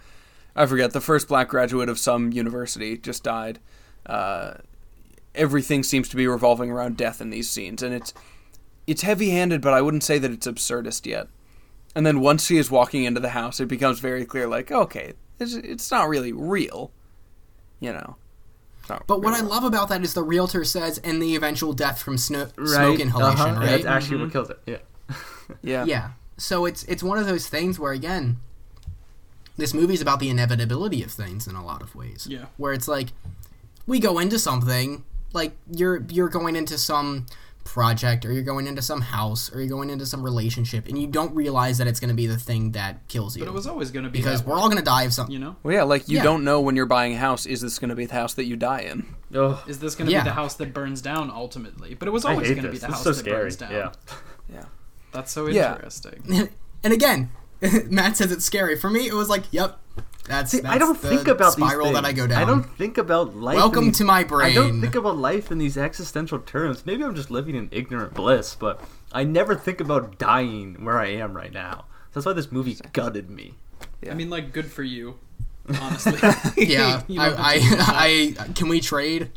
I 0.57 0.65
forget, 0.65 0.93
the 0.95 1.03
first 1.03 1.29
black 1.29 1.49
graduate 1.49 1.91
of 1.91 1.99
some 1.99 2.33
university 2.33 2.97
just 2.97 3.23
died. 3.23 3.59
Uh, 4.07 4.55
everything 5.35 5.83
seems 5.83 6.09
to 6.09 6.17
be 6.17 6.27
revolving 6.27 6.71
around 6.71 6.97
death 6.97 7.21
in 7.21 7.29
these 7.29 7.51
scenes, 7.51 7.83
and 7.83 7.95
it's 7.95 8.15
it's 8.87 9.03
heavy-handed, 9.03 9.61
but 9.61 9.75
I 9.75 9.83
wouldn't 9.83 10.03
say 10.03 10.19
that 10.19 10.31
it's 10.31 10.47
absurdist 10.47 11.05
yet. 11.05 11.29
And 11.95 12.07
then 12.07 12.21
once 12.21 12.47
she 12.47 12.57
is 12.57 12.71
walking 12.71 13.05
into 13.05 13.21
the 13.21 13.31
house, 13.31 13.61
it 13.61 13.69
becomes 13.69 14.01
very 14.01 14.25
clear, 14.25 14.49
like, 14.49 14.73
okay, 14.73 15.13
it's, 15.39 15.53
it's 15.53 15.91
not 15.91 16.09
really 16.09 16.33
real, 16.33 16.91
you 17.81 17.93
know. 17.93 18.17
It's 18.89 18.99
not 18.99 19.07
But 19.07 19.23
what 19.23 19.35
I 19.35 19.41
love 19.41 19.65
about 19.65 19.89
that 19.91 20.03
is 20.03 20.15
the 20.15 20.23
realtor 20.23 20.65
says, 20.65 20.99
and 20.99 21.21
the 21.21 21.37
eventual 21.37 21.73
death 21.73 22.01
from 22.01 22.17
sno- 22.17 22.51
Right. 22.57 22.69
smoke 22.69 23.01
inhalation, 23.01 23.41
uh-huh. 23.41 23.61
right? 23.61 23.71
That's 23.83 23.85
actually 23.85 24.23
what 24.23 24.33
kills 24.33 24.51
it. 24.51 24.61
Yeah. 24.67 24.79
yeah, 25.63 25.85
yeah. 25.85 26.11
So 26.37 26.65
it's 26.65 26.85
it's 26.85 27.03
one 27.03 27.19
of 27.19 27.27
those 27.27 27.49
things 27.49 27.79
where 27.79 27.93
again, 27.93 28.39
this 29.57 29.75
movie's 29.75 30.01
about 30.01 30.21
the 30.21 30.31
inevitability 30.31 31.03
of 31.03 31.11
things 31.11 31.47
in 31.47 31.55
a 31.55 31.65
lot 31.65 31.83
of 31.83 31.95
ways. 31.95 32.27
Yeah. 32.31 32.47
Where 32.57 32.73
it's 32.73 32.89
like, 32.89 33.09
we 33.87 33.99
go 33.99 34.19
into 34.19 34.39
something 34.39 35.05
like 35.33 35.57
you're 35.71 36.03
you're 36.09 36.29
going 36.29 36.57
into 36.57 36.79
some 36.79 37.27
project 37.69 38.25
or 38.25 38.33
you're 38.33 38.43
going 38.43 38.67
into 38.67 38.81
some 38.81 39.03
house 39.03 39.53
or 39.53 39.61
you're 39.61 39.69
going 39.69 39.91
into 39.91 40.07
some 40.07 40.23
relationship 40.23 40.89
and 40.89 40.99
you 40.99 41.07
don't 41.07 41.35
realize 41.35 41.77
that 41.77 41.87
it's 41.87 42.01
going 42.01 42.09
to 42.09 42.15
be 42.15 42.27
the 42.27 42.39
thing 42.39 42.73
that 42.73 43.07
kills 43.09 43.37
you 43.37 43.45
But 43.45 43.51
it 43.51 43.55
was 43.55 43.67
always 43.67 43.91
going 43.91 44.05
to 44.05 44.11
be 44.11 44.21
because 44.21 44.41
that 44.43 44.49
we're 44.49 44.57
all 44.59 44.69
going 44.69 44.79
to 44.79 44.85
die 44.85 45.03
of 45.03 45.13
something. 45.13 45.33
you 45.35 45.39
know. 45.39 45.55
Well, 45.63 45.75
yeah, 45.75 45.83
like 45.83 46.09
you 46.09 46.17
Yeah. 46.17 46.23
don't 46.23 46.45
know 46.45 46.61
when 46.63 46.77
you're 46.77 46.87
buying 46.87 47.13
a 47.13 47.19
house, 47.19 47.45
is 47.45 47.61
this 47.61 47.79
going 47.79 47.91
to 47.91 47.95
be 47.95 48.07
the 48.07 48.15
house 48.15 48.33
that 48.35 48.45
you 48.47 48.57
die 48.57 48.81
in? 48.81 49.15
Oh, 49.35 49.63
Is 49.69 49.81
this 49.81 49.95
going 49.95 50.07
to 50.07 50.13
Yeah. 50.13 50.23
be 50.25 50.31
the 50.31 50.35
house 50.35 50.55
that 50.55 50.73
burns 50.73 51.03
down 51.03 51.31
ultimately? 51.31 51.93
But 51.95 52.09
it 52.09 52.11
was 52.13 52.25
always 52.25 52.49
going 52.49 52.63
to 52.63 52.71
be 52.71 52.79
the 52.79 52.87
This 52.87 52.95
house 52.95 53.03
so 53.05 53.11
that 53.13 53.19
scary. 53.19 53.43
burns 53.43 53.57
down. 53.57 53.73
Yeah. 53.73 53.91
Yeah. 54.53 54.65
That's 55.13 55.31
so 55.31 55.47
Yeah. 55.47 55.75
interesting. 55.75 56.49
and 56.83 56.93
again, 56.95 57.31
Matt 57.91 58.17
says 58.17 58.33
it's 58.33 58.47
scary. 58.47 58.77
For 58.79 58.89
me, 58.89 59.07
it 59.09 59.13
was 59.15 59.29
like, 59.29 59.45
yep, 59.51 59.79
That's, 60.29 60.51
See, 60.53 60.61
that's 60.61 60.75
I 60.75 60.79
don't 60.79 61.01
the 61.01 61.09
think 61.09 61.27
about 61.27 61.53
spiral 61.55 61.87
these 61.87 61.95
that 61.95 62.05
I 62.05 62.13
go 62.13 62.27
down. 62.27 62.43
I 62.43 62.45
don't 62.45 62.63
think 62.77 62.99
about 62.99 63.35
life. 63.35 63.57
Welcome 63.57 63.87
these- 63.87 63.99
to 63.99 64.05
my 64.05 64.25
brain. 64.25 64.53
I 64.53 64.55
don't 64.55 64.81
think 64.81 64.95
about 64.95 65.17
life 65.17 65.51
in 65.51 65.59
these 65.59 65.77
existential 65.79 66.39
terms. 66.39 66.85
Maybe 66.85 67.03
I'm 67.03 67.15
just 67.15 67.31
living 67.31 67.55
in 67.55 67.69
ignorant 67.73 68.15
bliss, 68.15 68.55
but 68.55 68.81
I 69.13 69.25
never 69.25 69.55
think 69.55 69.81
about 69.81 70.19
dying 70.19 70.85
where 70.85 70.99
I 70.99 71.07
am 71.09 71.35
right 71.35 71.53
now. 71.53 71.87
That's 72.13 72.27
why 72.27 72.35
this 72.35 72.53
movie 72.53 72.77
gutted 72.93 73.31
me. 73.31 73.55
Yeah. 74.03 74.13
I 74.13 74.15
mean, 74.15 74.29
like, 74.31 74.53
good 74.53 74.71
for 74.71 74.83
you. 74.83 75.19
Honestly. 75.81 76.19
yeah, 76.57 77.03
You 77.09 77.21
don't 77.21 77.37
have 77.37 77.37
to 77.37 77.43
I. 77.43 78.35
I, 78.39 78.43
I, 78.45 78.49
can 78.53 78.69
we 78.69 78.81
trade? 78.81 79.31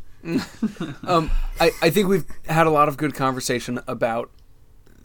Um, 1.03 1.31
I, 1.59 1.71
I 1.81 1.89
think 1.89 2.07
we've 2.07 2.25
had 2.47 2.67
a 2.67 2.69
lot 2.69 2.87
of 2.87 2.97
good 2.97 3.13
conversation 3.15 3.79
about 3.87 4.29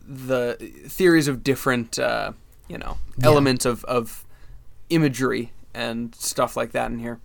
the 0.07 0.57
theories 0.89 1.26
of 1.28 1.43
different, 1.43 1.99
uh, 1.99 2.32
you 2.68 2.78
know, 2.78 2.99
Yeah. 3.18 3.26
elements 3.26 3.64
of, 3.64 3.84
of 3.84 4.24
imagery 4.91 5.53
and 5.76 6.14
stuff 6.14 6.56
like 6.56 6.72
that 6.72 6.90
in 6.90 6.98
here. 6.98 7.20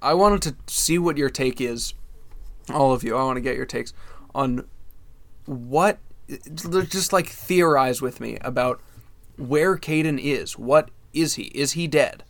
I 0.00 0.14
wanted 0.14 0.42
to 0.42 0.72
see 0.72 0.98
what 0.98 1.18
your 1.18 1.28
take 1.28 1.60
is, 1.60 1.94
all 2.72 2.92
of 2.92 3.02
you. 3.02 3.16
I 3.16 3.24
want 3.24 3.36
to 3.36 3.40
get 3.40 3.56
your 3.56 3.66
takes 3.66 3.92
on 4.34 4.66
what, 5.44 5.98
just 6.62 7.12
like 7.12 7.26
theorize 7.26 8.00
with 8.00 8.20
me 8.20 8.38
about 8.40 8.80
where 9.36 9.76
Caden 9.76 10.20
is. 10.22 10.56
What 10.56 10.90
is 11.12 11.34
he? 11.34 11.44
Is 11.44 11.72
he 11.72 11.86
dead? 11.86 12.22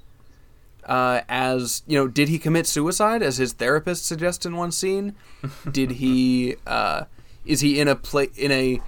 uh, 0.88 1.20
as 1.28 1.82
you 1.86 1.98
know, 1.98 2.08
did 2.08 2.28
he 2.28 2.38
commit 2.38 2.66
suicide 2.66 3.22
as 3.22 3.36
his 3.36 3.52
therapist 3.52 4.06
suggests 4.06 4.46
in 4.46 4.56
one 4.56 4.72
scene? 4.72 5.14
did 5.70 5.92
he? 5.92 6.56
Uh, 6.66 7.04
is 7.44 7.60
he 7.60 7.78
in 7.78 7.86
a 7.86 7.94
play 7.94 8.30
in 8.36 8.50
a? 8.50 8.80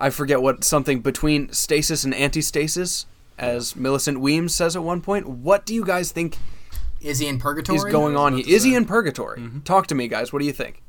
I 0.00 0.10
forget 0.10 0.40
what 0.40 0.64
something 0.64 1.00
between 1.00 1.52
stasis 1.52 2.04
and 2.04 2.14
antistasis, 2.14 3.04
as 3.38 3.76
Millicent 3.76 4.20
Weems 4.20 4.54
says 4.54 4.76
at 4.76 4.82
one 4.82 5.00
point. 5.00 5.28
What 5.28 5.64
do 5.66 5.74
you 5.74 5.84
guys 5.84 6.12
think 6.12 6.36
Is 7.00 7.18
he 7.18 7.26
in 7.26 7.38
purgatory? 7.38 7.76
is 7.76 7.84
going 7.84 8.16
on 8.16 8.32
about 8.34 8.36
here? 8.36 8.44
to 8.46 8.50
Is 8.52 8.64
he 8.64 8.74
in 8.74 8.84
purgatory? 8.84 9.42
Talk 9.64 9.86
to 9.88 9.94
me, 9.94 10.08
guys. 10.08 10.32
What 10.32 10.40
do 10.40 10.46
you 10.46 10.52
think? 10.52 10.82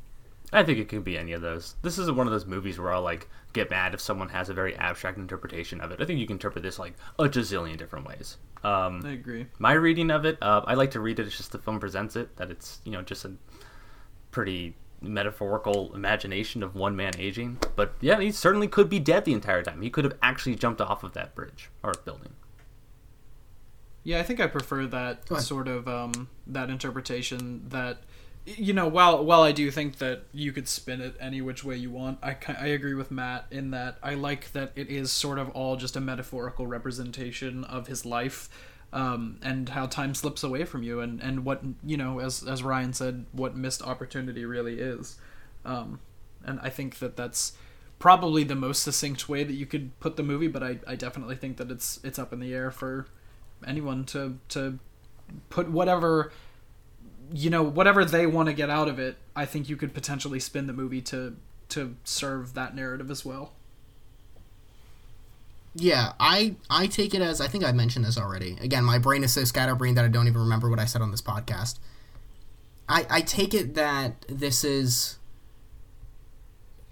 I 0.52 0.64
think 0.64 0.78
it 0.80 0.88
could 0.88 1.04
be 1.04 1.16
any 1.16 1.32
of 1.32 1.42
those. 1.42 1.76
This 1.82 1.96
is 1.96 2.10
one 2.10 2.26
of 2.26 2.32
those 2.32 2.44
movies 2.44 2.76
where 2.78 2.92
I'll 2.92 3.02
like 3.02 3.28
get 3.52 3.70
mad 3.70 3.94
if 3.94 4.00
someone 4.00 4.28
has 4.30 4.48
a 4.48 4.54
very 4.54 4.74
abstract 4.76 5.16
interpretation 5.16 5.80
of 5.80 5.92
it. 5.92 6.00
I 6.02 6.04
think 6.04 6.18
you 6.18 6.26
can 6.26 6.34
interpret 6.34 6.64
this 6.64 6.76
like 6.78 6.94
a 7.20 7.24
gazillion 7.24 7.76
different 7.76 8.06
ways. 8.06 8.36
Um, 8.64 9.00
I 9.04 9.12
agree. 9.12 9.46
my 9.60 9.72
reading 9.74 10.10
of 10.10 10.24
it, 10.24 10.38
uh, 10.42 10.62
I 10.66 10.74
like 10.74 10.90
to 10.90 11.00
read 11.00 11.18
it 11.20 11.26
as 11.26 11.36
just 11.36 11.52
the 11.52 11.58
film 11.58 11.78
presents 11.78 12.16
it. 12.16 12.36
That 12.36 12.50
it's 12.50 12.80
you 12.84 12.90
know 12.90 13.02
just 13.02 13.24
a 13.24 13.32
pretty 14.32 14.74
metaphorical 15.00 15.94
imagination 15.94 16.62
of 16.62 16.74
one 16.74 16.96
man 16.96 17.12
aging. 17.18 17.58
But 17.76 17.94
yeah, 18.00 18.20
he 18.20 18.32
certainly 18.32 18.66
could 18.68 18.88
be 18.88 18.98
dead 18.98 19.24
the 19.24 19.32
entire 19.32 19.62
time. 19.62 19.82
He 19.82 19.90
could 19.90 20.04
have 20.04 20.14
actually 20.22 20.56
jumped 20.56 20.80
off 20.80 21.04
of 21.04 21.12
that 21.12 21.34
bridge 21.34 21.70
or 21.82 21.92
building. 22.04 22.32
Yeah, 24.02 24.18
I 24.18 24.22
think 24.22 24.40
I 24.40 24.46
prefer 24.46 24.86
that 24.86 25.28
sort 25.40 25.68
of 25.68 25.86
um, 25.86 26.28
that 26.46 26.70
interpretation. 26.70 27.68
That 27.68 27.98
you 28.46 28.72
know, 28.72 28.88
while 28.88 29.24
while 29.24 29.42
I 29.42 29.52
do 29.52 29.70
think 29.70 29.98
that 29.98 30.22
you 30.32 30.52
could 30.52 30.68
spin 30.68 31.00
it 31.00 31.16
any 31.20 31.40
which 31.42 31.62
way 31.64 31.76
you 31.76 31.90
want, 31.90 32.18
I 32.22 32.36
I 32.48 32.66
agree 32.68 32.94
with 32.94 33.10
Matt 33.10 33.46
in 33.50 33.70
that 33.72 33.98
I 34.02 34.14
like 34.14 34.52
that 34.52 34.72
it 34.74 34.88
is 34.88 35.12
sort 35.12 35.38
of 35.38 35.50
all 35.50 35.76
just 35.76 35.96
a 35.96 36.00
metaphorical 36.00 36.66
representation 36.66 37.64
of 37.64 37.86
his 37.86 38.04
life. 38.06 38.48
Um, 38.92 39.38
and 39.40 39.68
how 39.68 39.86
time 39.86 40.16
slips 40.16 40.42
away 40.42 40.64
from 40.64 40.82
you, 40.82 40.98
and, 40.98 41.20
and 41.20 41.44
what 41.44 41.62
you 41.86 41.96
know, 41.96 42.18
as 42.18 42.42
as 42.42 42.64
Ryan 42.64 42.92
said, 42.92 43.24
what 43.30 43.56
missed 43.56 43.82
opportunity 43.82 44.44
really 44.44 44.80
is, 44.80 45.16
um, 45.64 46.00
and 46.44 46.58
I 46.60 46.70
think 46.70 46.98
that 46.98 47.16
that's 47.16 47.52
probably 48.00 48.42
the 48.42 48.56
most 48.56 48.82
succinct 48.82 49.28
way 49.28 49.44
that 49.44 49.52
you 49.52 49.64
could 49.64 49.96
put 50.00 50.16
the 50.16 50.24
movie. 50.24 50.48
But 50.48 50.64
I, 50.64 50.80
I 50.88 50.96
definitely 50.96 51.36
think 51.36 51.56
that 51.58 51.70
it's 51.70 52.00
it's 52.02 52.18
up 52.18 52.32
in 52.32 52.40
the 52.40 52.52
air 52.52 52.72
for 52.72 53.06
anyone 53.66 54.04
to 54.04 54.38
to 54.48 54.78
put 55.48 55.70
whatever 55.70 56.32
you 57.32 57.50
know 57.50 57.62
whatever 57.62 58.04
they 58.04 58.26
want 58.26 58.48
to 58.48 58.52
get 58.52 58.68
out 58.70 58.88
of 58.88 58.98
it 58.98 59.16
i 59.36 59.44
think 59.44 59.68
you 59.68 59.76
could 59.76 59.94
potentially 59.94 60.40
spin 60.40 60.66
the 60.66 60.72
movie 60.72 61.00
to 61.00 61.36
to 61.68 61.94
serve 62.04 62.54
that 62.54 62.74
narrative 62.74 63.10
as 63.10 63.24
well 63.24 63.52
Yeah, 65.74 66.14
I 66.18 66.56
I 66.68 66.88
take 66.88 67.14
it 67.14 67.22
as 67.22 67.40
I 67.40 67.46
think 67.46 67.64
I 67.64 67.70
mentioned 67.72 68.04
this 68.04 68.18
already. 68.18 68.56
Again, 68.60 68.84
my 68.84 68.98
brain 68.98 69.22
is 69.22 69.32
so 69.32 69.44
scatterbrained 69.44 69.96
that 69.96 70.04
I 70.04 70.08
don't 70.08 70.26
even 70.26 70.40
remember 70.40 70.68
what 70.68 70.80
I 70.80 70.84
said 70.84 71.00
on 71.00 71.12
this 71.12 71.22
podcast. 71.22 71.78
I 72.88 73.06
I 73.08 73.20
take 73.20 73.54
it 73.54 73.74
that 73.74 74.24
this 74.28 74.64
is 74.64 75.18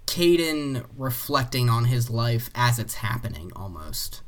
Caden 0.07 0.85
reflecting 0.97 1.69
on 1.69 1.85
his 1.85 2.09
life 2.09 2.49
as 2.55 2.79
it's 2.79 2.95
happening 2.95 3.51
almost. 3.55 4.21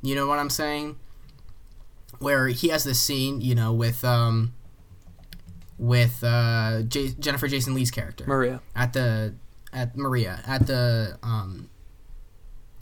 You 0.00 0.14
know 0.14 0.26
what 0.26 0.38
I'm 0.38 0.50
saying? 0.50 0.96
Where 2.18 2.48
he 2.48 2.68
has 2.68 2.84
this 2.84 3.00
scene, 3.00 3.40
you 3.40 3.54
know, 3.54 3.72
with 3.72 4.04
um 4.04 4.52
with 5.78 6.22
uh 6.24 6.82
J- 6.82 7.14
Jennifer 7.18 7.46
Jason 7.48 7.74
Leigh's 7.74 7.90
character. 7.90 8.24
Maria. 8.26 8.60
at 8.74 8.92
the 8.92 9.34
at 9.72 9.96
Maria 9.96 10.40
at 10.46 10.66
the 10.66 11.18
um 11.22 11.70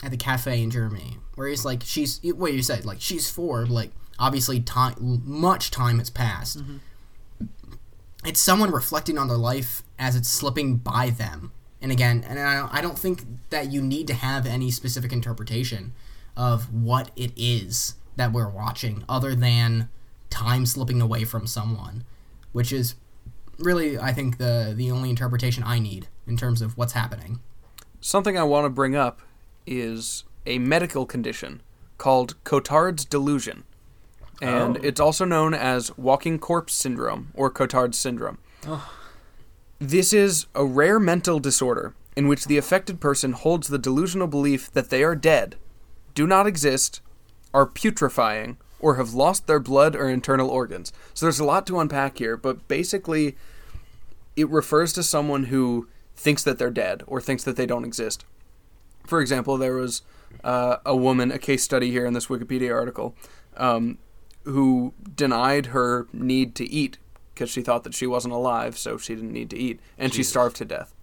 at 0.03 0.11
the 0.11 0.16
cafe 0.16 0.62
in 0.62 0.70
Germany 0.70 1.18
where 1.34 1.49
he's 1.49 1.64
like 1.64 1.82
she's 1.84 2.20
what 2.22 2.53
you 2.53 2.62
said 2.62 2.84
like 2.84 3.01
she's 3.01 3.28
four 3.30 3.66
like 3.66 3.91
obviously 4.18 4.61
time 4.61 4.95
much 5.24 5.70
time 5.70 5.99
has 5.99 6.11
passed. 6.11 6.62
It's 8.24 8.41
someone 8.41 8.70
reflecting 8.70 9.18
on 9.18 9.28
their 9.28 9.37
life 9.37 9.82
as 9.99 10.16
it's 10.16 10.28
slipping 10.28 10.76
by 10.76 11.11
them. 11.11 11.53
And 11.82 11.93
again 11.93 12.24
and 12.26 12.39
I 12.39 12.66
I 12.70 12.80
don't 12.80 12.99
think 12.99 13.24
that 13.51 13.70
you 13.70 13.82
need 13.82 14.07
to 14.07 14.14
have 14.14 14.47
any 14.47 14.70
specific 14.70 15.12
interpretation 15.12 15.93
of 16.37 16.72
what 16.72 17.11
it 17.16 17.32
is 17.37 17.95
that 18.16 18.32
we're 18.32 18.48
watching 18.48 19.04
other 19.08 19.34
than 19.34 19.88
time 20.30 20.66
slipping 20.66 21.00
away 21.00 21.24
from 21.24 21.46
someone 21.46 22.04
which 22.52 22.72
is 22.72 22.94
really 23.58 23.98
I 23.98 24.12
think 24.12 24.38
the 24.38 24.72
the 24.76 24.90
only 24.90 25.10
interpretation 25.10 25.62
I 25.64 25.78
need 25.78 26.08
in 26.26 26.36
terms 26.36 26.60
of 26.62 26.76
what's 26.76 26.92
happening. 26.94 27.40
Something 28.00 28.36
I 28.36 28.42
want 28.42 28.64
to 28.64 28.70
bring 28.70 28.96
up 28.96 29.20
is 29.66 30.24
a 30.44 30.58
medical 30.58 31.06
condition 31.06 31.62
called 31.98 32.34
Cotard's 32.44 33.04
delusion. 33.04 33.64
And 34.42 34.76
Oh. 34.76 34.80
it's 34.82 35.00
also 35.00 35.24
known 35.24 35.54
as 35.54 35.96
walking 35.96 36.38
corpse 36.38 36.74
syndrome 36.74 37.28
or 37.34 37.50
Cotard's 37.50 37.98
syndrome. 37.98 38.38
This 39.78 40.12
is 40.12 40.46
a 40.54 40.64
rare 40.64 40.98
mental 40.98 41.38
disorder 41.38 41.94
in 42.16 42.28
which 42.28 42.46
the 42.46 42.58
affected 42.58 43.00
person 43.00 43.32
holds 43.32 43.68
the 43.68 43.78
delusional 43.78 44.26
belief 44.26 44.70
that 44.72 44.90
they 44.90 45.02
are 45.04 45.14
dead, 45.14 45.56
do 46.14 46.26
not 46.26 46.46
exist, 46.46 47.00
are 47.57 47.66
putrefying, 47.66 48.59
or 48.78 48.96
have 48.96 49.14
lost 49.14 49.46
their 49.46 49.59
blood 49.59 49.96
or 49.96 50.09
internal 50.11 50.50
organs. 50.50 50.92
So 51.14 51.24
there's 51.24 51.40
a 51.40 51.44
lot 51.44 51.66
to 51.68 51.80
unpack 51.80 52.18
here, 52.18 52.36
but 52.36 52.68
basically, 52.68 53.34
it 54.36 54.48
refers 54.50 54.92
to 54.92 55.02
someone 55.02 55.44
who 55.44 55.88
thinks 56.14 56.42
that 56.44 56.59
they're 56.59 56.70
dead 56.70 57.02
or 57.07 57.20
thinks 57.20 57.42
that 57.44 57.57
they 57.57 57.64
don't 57.64 57.84
exist. 57.86 58.26
For 59.07 59.22
example, 59.22 59.57
there 59.57 59.74
was 59.74 60.02
uh, 60.44 60.76
a 60.84 60.94
woman, 60.94 61.32
a 61.32 61.38
case 61.38 61.62
study 61.62 61.90
here 61.90 62.04
in 62.04 62.12
this 62.12 62.26
Wikipedia 62.26 62.74
article, 62.74 63.16
um, 63.57 63.96
who 64.44 64.92
denied 65.16 65.66
her 65.66 66.07
need 66.12 66.54
to 66.57 66.64
eat 66.70 66.98
because 67.32 67.48
she 67.48 67.62
thought 67.62 67.84
that 67.84 67.94
she 67.94 68.07
wasn't 68.07 68.34
alive, 68.34 68.76
so 68.76 68.98
she 68.98 69.14
didn't 69.14 69.32
need 69.32 69.48
to 69.50 69.57
eat, 69.57 69.80
and 69.98 70.12
she 70.12 70.22
starved 70.22 70.57
to 70.57 70.64
death. 70.66 70.94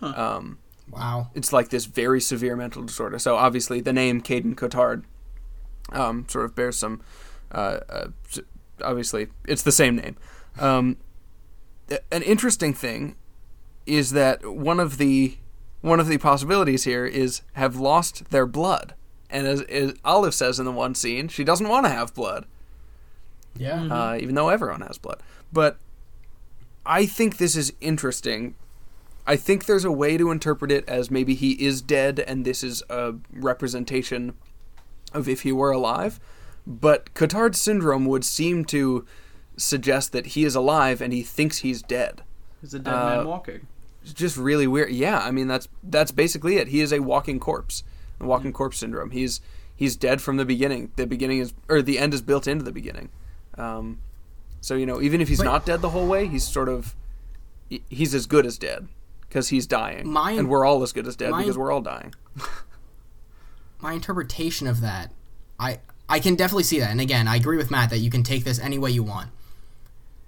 Um, 0.00 0.58
Wow. 0.90 1.28
it's 1.34 1.52
like 1.52 1.68
this 1.68 1.84
very 1.86 2.20
severe 2.20 2.56
mental 2.56 2.82
disorder. 2.82 3.18
So 3.18 3.36
obviously, 3.36 3.80
the 3.80 3.92
name 3.92 4.20
Caden 4.20 4.54
Cotard 4.54 5.04
um, 5.90 6.26
sort 6.28 6.44
of 6.44 6.54
bears 6.54 6.78
some. 6.78 7.02
Uh, 7.50 7.80
uh, 7.88 8.06
obviously, 8.82 9.28
it's 9.46 9.62
the 9.62 9.72
same 9.72 9.96
name. 9.96 10.16
Um, 10.58 10.96
an 12.10 12.22
interesting 12.22 12.72
thing 12.74 13.16
is 13.86 14.12
that 14.12 14.46
one 14.46 14.80
of 14.80 14.98
the 14.98 15.36
one 15.80 15.98
of 15.98 16.06
the 16.06 16.18
possibilities 16.18 16.84
here 16.84 17.04
is 17.04 17.42
have 17.54 17.76
lost 17.76 18.30
their 18.30 18.46
blood, 18.46 18.94
and 19.30 19.46
as, 19.46 19.62
as 19.62 19.94
Olive 20.04 20.34
says 20.34 20.58
in 20.58 20.64
the 20.64 20.72
one 20.72 20.94
scene, 20.94 21.28
she 21.28 21.42
doesn't 21.44 21.68
want 21.68 21.84
to 21.86 21.90
have 21.90 22.14
blood 22.14 22.46
Yeah. 23.56 23.82
uh, 23.92 24.16
even 24.20 24.34
though 24.36 24.48
everyone 24.48 24.82
has 24.82 24.96
blood. 24.98 25.20
But 25.52 25.78
I 26.86 27.04
think 27.06 27.36
this 27.38 27.56
is 27.56 27.72
interesting. 27.80 28.54
I 29.26 29.36
think 29.36 29.66
there's 29.66 29.84
a 29.84 29.92
way 29.92 30.16
to 30.16 30.30
interpret 30.30 30.70
it 30.72 30.88
as 30.88 31.10
maybe 31.10 31.34
he 31.34 31.52
is 31.64 31.82
dead 31.82 32.18
and 32.20 32.44
this 32.44 32.62
is 32.64 32.82
a 32.88 33.14
representation 33.32 34.34
of 35.14 35.28
if 35.28 35.42
he 35.42 35.52
were 35.52 35.70
alive. 35.70 36.18
But 36.66 37.12
Cotard's 37.14 37.60
syndrome 37.60 38.06
would 38.06 38.24
seem 38.24 38.64
to 38.66 39.04
suggest 39.56 40.12
that 40.12 40.26
he 40.28 40.44
is 40.44 40.54
alive 40.54 41.00
and 41.00 41.12
he 41.12 41.22
thinks 41.22 41.58
he's 41.58 41.82
dead. 41.82 42.22
He's 42.60 42.74
a 42.74 42.78
dead 42.78 42.94
Uh, 42.94 43.16
man 43.16 43.26
walking? 43.26 43.66
It's 44.02 44.12
just 44.12 44.36
really 44.36 44.66
weird. 44.66 44.90
Yeah, 44.90 45.18
I 45.18 45.30
mean 45.30 45.46
that's 45.48 45.68
that's 45.82 46.10
basically 46.10 46.56
it. 46.56 46.68
He 46.68 46.80
is 46.80 46.92
a 46.92 47.00
walking 47.00 47.38
corpse. 47.38 47.84
A 48.20 48.26
walking 48.26 48.52
corpse 48.52 48.78
syndrome. 48.78 49.10
He's 49.10 49.40
he's 49.76 49.96
dead 49.96 50.20
from 50.20 50.36
the 50.36 50.44
beginning. 50.44 50.90
The 50.96 51.06
beginning 51.06 51.38
is 51.38 51.52
or 51.68 51.82
the 51.82 51.98
end 51.98 52.14
is 52.14 52.22
built 52.22 52.46
into 52.48 52.64
the 52.64 52.72
beginning. 52.72 53.10
Um, 53.58 53.98
so 54.60 54.74
you 54.74 54.86
know, 54.86 55.00
even 55.02 55.20
if 55.20 55.28
he's 55.28 55.38
But- 55.38 55.44
not 55.44 55.66
dead 55.66 55.82
the 55.82 55.90
whole 55.90 56.06
way, 56.06 56.26
he's 56.26 56.46
sort 56.46 56.68
of 56.68 56.94
he's 57.88 58.14
as 58.14 58.26
good 58.26 58.44
as 58.46 58.58
dead 58.58 58.86
because 59.28 59.48
he's 59.48 59.66
dying, 59.66 60.08
My- 60.08 60.32
and 60.32 60.48
we're 60.48 60.64
all 60.64 60.82
as 60.82 60.92
good 60.92 61.06
as 61.06 61.16
dead 61.16 61.30
my- 61.30 61.42
because 61.42 61.56
we're 61.58 61.70
all 61.72 61.80
dying. 61.80 62.14
My 63.82 63.92
interpretation 63.92 64.66
of 64.66 64.80
that, 64.80 65.10
I 65.60 65.80
I 66.08 66.20
can 66.20 66.34
definitely 66.36 66.62
see 66.64 66.78
that. 66.80 66.90
And 66.90 67.00
again, 67.00 67.28
I 67.28 67.36
agree 67.36 67.56
with 67.56 67.70
Matt 67.70 67.90
that 67.90 67.98
you 67.98 68.10
can 68.10 68.22
take 68.22 68.44
this 68.44 68.58
any 68.58 68.78
way 68.78 68.90
you 68.90 69.02
want. 69.02 69.30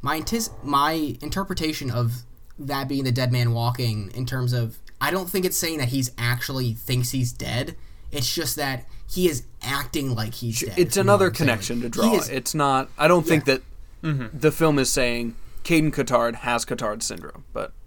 My 0.02 0.16
antis- 0.16 0.50
my 0.62 1.16
interpretation 1.22 1.90
of 1.90 2.22
that 2.58 2.88
being 2.88 3.04
the 3.04 3.12
dead 3.12 3.32
man 3.32 3.52
walking 3.52 4.10
in 4.14 4.26
terms 4.26 4.52
of 4.52 4.78
I 5.00 5.10
don't 5.10 5.28
think 5.30 5.44
it's 5.44 5.56
saying 5.56 5.78
that 5.78 5.88
he's 5.88 6.10
actually 6.18 6.72
thinks 6.74 7.10
he's 7.10 7.32
dead. 7.32 7.76
It's 8.12 8.32
just 8.32 8.56
that 8.56 8.84
he 9.10 9.28
is 9.28 9.44
acting 9.62 10.14
like 10.14 10.34
he's 10.34 10.60
dead. 10.60 10.78
It's 10.78 10.96
another 10.96 11.26
what 11.26 11.36
saying? 11.36 11.48
connection 11.48 11.80
to 11.82 11.88
draw. 11.88 12.14
is- 12.14 12.28
It's 12.28 12.54
not. 12.54 12.88
I 12.98 13.06
don't 13.08 13.26
think 13.26 13.46
Yeah. 13.46 13.54
that 13.54 13.62
mm-hmm. 14.02 14.38
the 14.38 14.50
film 14.52 14.78
is 14.78 14.90
saying 14.90 15.34
Caden 15.64 15.92
Cotard 15.92 16.36
has 16.36 16.64
Cotard 16.64 17.02
syndrome, 17.02 17.44
but 17.52 17.72
yeah, 17.72 17.83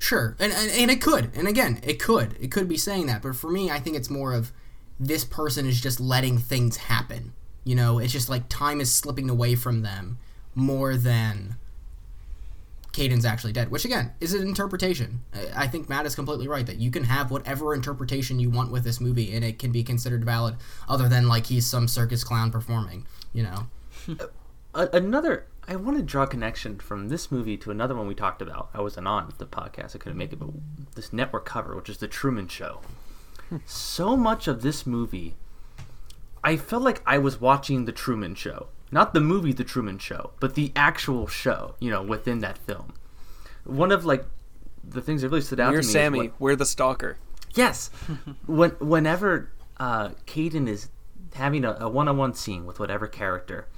Sure, 0.00 0.36
and, 0.38 0.52
and 0.52 0.70
and 0.70 0.90
it 0.90 1.00
could, 1.00 1.30
and 1.34 1.48
again, 1.48 1.80
it 1.82 2.00
could, 2.00 2.36
it 2.40 2.50
could 2.52 2.68
be 2.68 2.76
saying 2.76 3.06
that, 3.06 3.20
but 3.22 3.34
for 3.34 3.50
me, 3.50 3.70
I 3.70 3.80
think 3.80 3.96
it's 3.96 4.08
more 4.10 4.32
of 4.32 4.52
this 5.00 5.24
person 5.24 5.66
is 5.66 5.80
just 5.80 5.98
letting 6.00 6.38
things 6.38 6.76
happen. 6.76 7.32
You 7.64 7.74
know, 7.74 7.98
it's 7.98 8.12
just 8.12 8.28
like 8.28 8.48
time 8.48 8.80
is 8.80 8.94
slipping 8.94 9.28
away 9.28 9.54
from 9.56 9.82
them 9.82 10.18
more 10.54 10.96
than 10.96 11.56
Caden's 12.92 13.24
actually 13.24 13.52
dead. 13.52 13.70
Which 13.70 13.84
again 13.84 14.12
is 14.20 14.34
an 14.34 14.46
interpretation. 14.46 15.20
I- 15.34 15.64
I 15.64 15.66
think 15.66 15.88
Matt 15.88 16.06
is 16.06 16.14
completely 16.14 16.48
right 16.48 16.66
that 16.66 16.78
you 16.78 16.90
can 16.90 17.04
have 17.04 17.30
whatever 17.30 17.74
interpretation 17.74 18.38
you 18.40 18.50
want 18.50 18.70
with 18.70 18.84
this 18.84 19.00
movie, 19.00 19.34
and 19.34 19.44
it 19.44 19.58
can 19.58 19.72
be 19.72 19.82
considered 19.82 20.24
valid, 20.24 20.56
other 20.88 21.08
than 21.08 21.28
like 21.28 21.46
he's 21.46 21.66
some 21.66 21.88
circus 21.88 22.24
clown 22.24 22.50
performing. 22.50 23.06
You 23.32 23.42
know, 23.44 24.16
another 24.74 25.46
I 25.68 25.76
want 25.76 25.98
to 25.98 26.02
draw 26.02 26.22
a 26.22 26.26
connection 26.26 26.78
from 26.78 27.08
this 27.08 27.30
movie 27.30 27.58
to 27.58 27.70
another 27.70 27.94
one 27.94 28.06
we 28.08 28.14
talked 28.14 28.40
about. 28.40 28.70
I 28.72 28.80
wasn't 28.80 29.06
on 29.06 29.32
the 29.36 29.46
podcast; 29.46 29.94
I 29.94 29.98
couldn't 29.98 30.16
make 30.16 30.32
it, 30.32 30.38
but 30.38 30.48
this 30.94 31.12
network 31.12 31.44
cover, 31.44 31.76
which 31.76 31.90
is 31.90 31.98
the 31.98 32.08
Truman 32.08 32.48
Show. 32.48 32.80
so 33.66 34.16
much 34.16 34.48
of 34.48 34.62
this 34.62 34.86
movie, 34.86 35.36
I 36.42 36.56
felt 36.56 36.82
like 36.82 37.02
I 37.06 37.18
was 37.18 37.40
watching 37.40 37.84
the 37.84 37.92
Truman 37.92 38.34
Show, 38.34 38.68
not 38.90 39.12
the 39.12 39.20
movie 39.20 39.52
The 39.52 39.64
Truman 39.64 39.98
Show, 39.98 40.30
but 40.40 40.54
the 40.54 40.72
actual 40.74 41.26
show. 41.26 41.74
You 41.80 41.90
know, 41.90 42.02
within 42.02 42.38
that 42.40 42.56
film. 42.58 42.94
One 43.64 43.92
of 43.92 44.06
like 44.06 44.24
the 44.82 45.02
things 45.02 45.20
that 45.20 45.28
really 45.28 45.42
stood 45.42 45.60
out 45.60 45.72
you're 45.72 45.82
to 45.82 45.86
me. 45.86 45.92
Sammy. 45.92 46.18
what- 46.18 46.40
We're 46.40 46.56
the 46.56 46.64
stalker. 46.66 47.18
Yes. 47.54 47.90
when 48.46 48.70
whenever 48.80 49.50
uh, 49.78 50.10
Caden 50.26 50.66
is 50.66 50.88
having 51.34 51.64
a, 51.64 51.76
a 51.80 51.88
one-on-one 51.90 52.32
scene 52.32 52.64
with 52.64 52.80
whatever 52.80 53.06
character, 53.06 53.68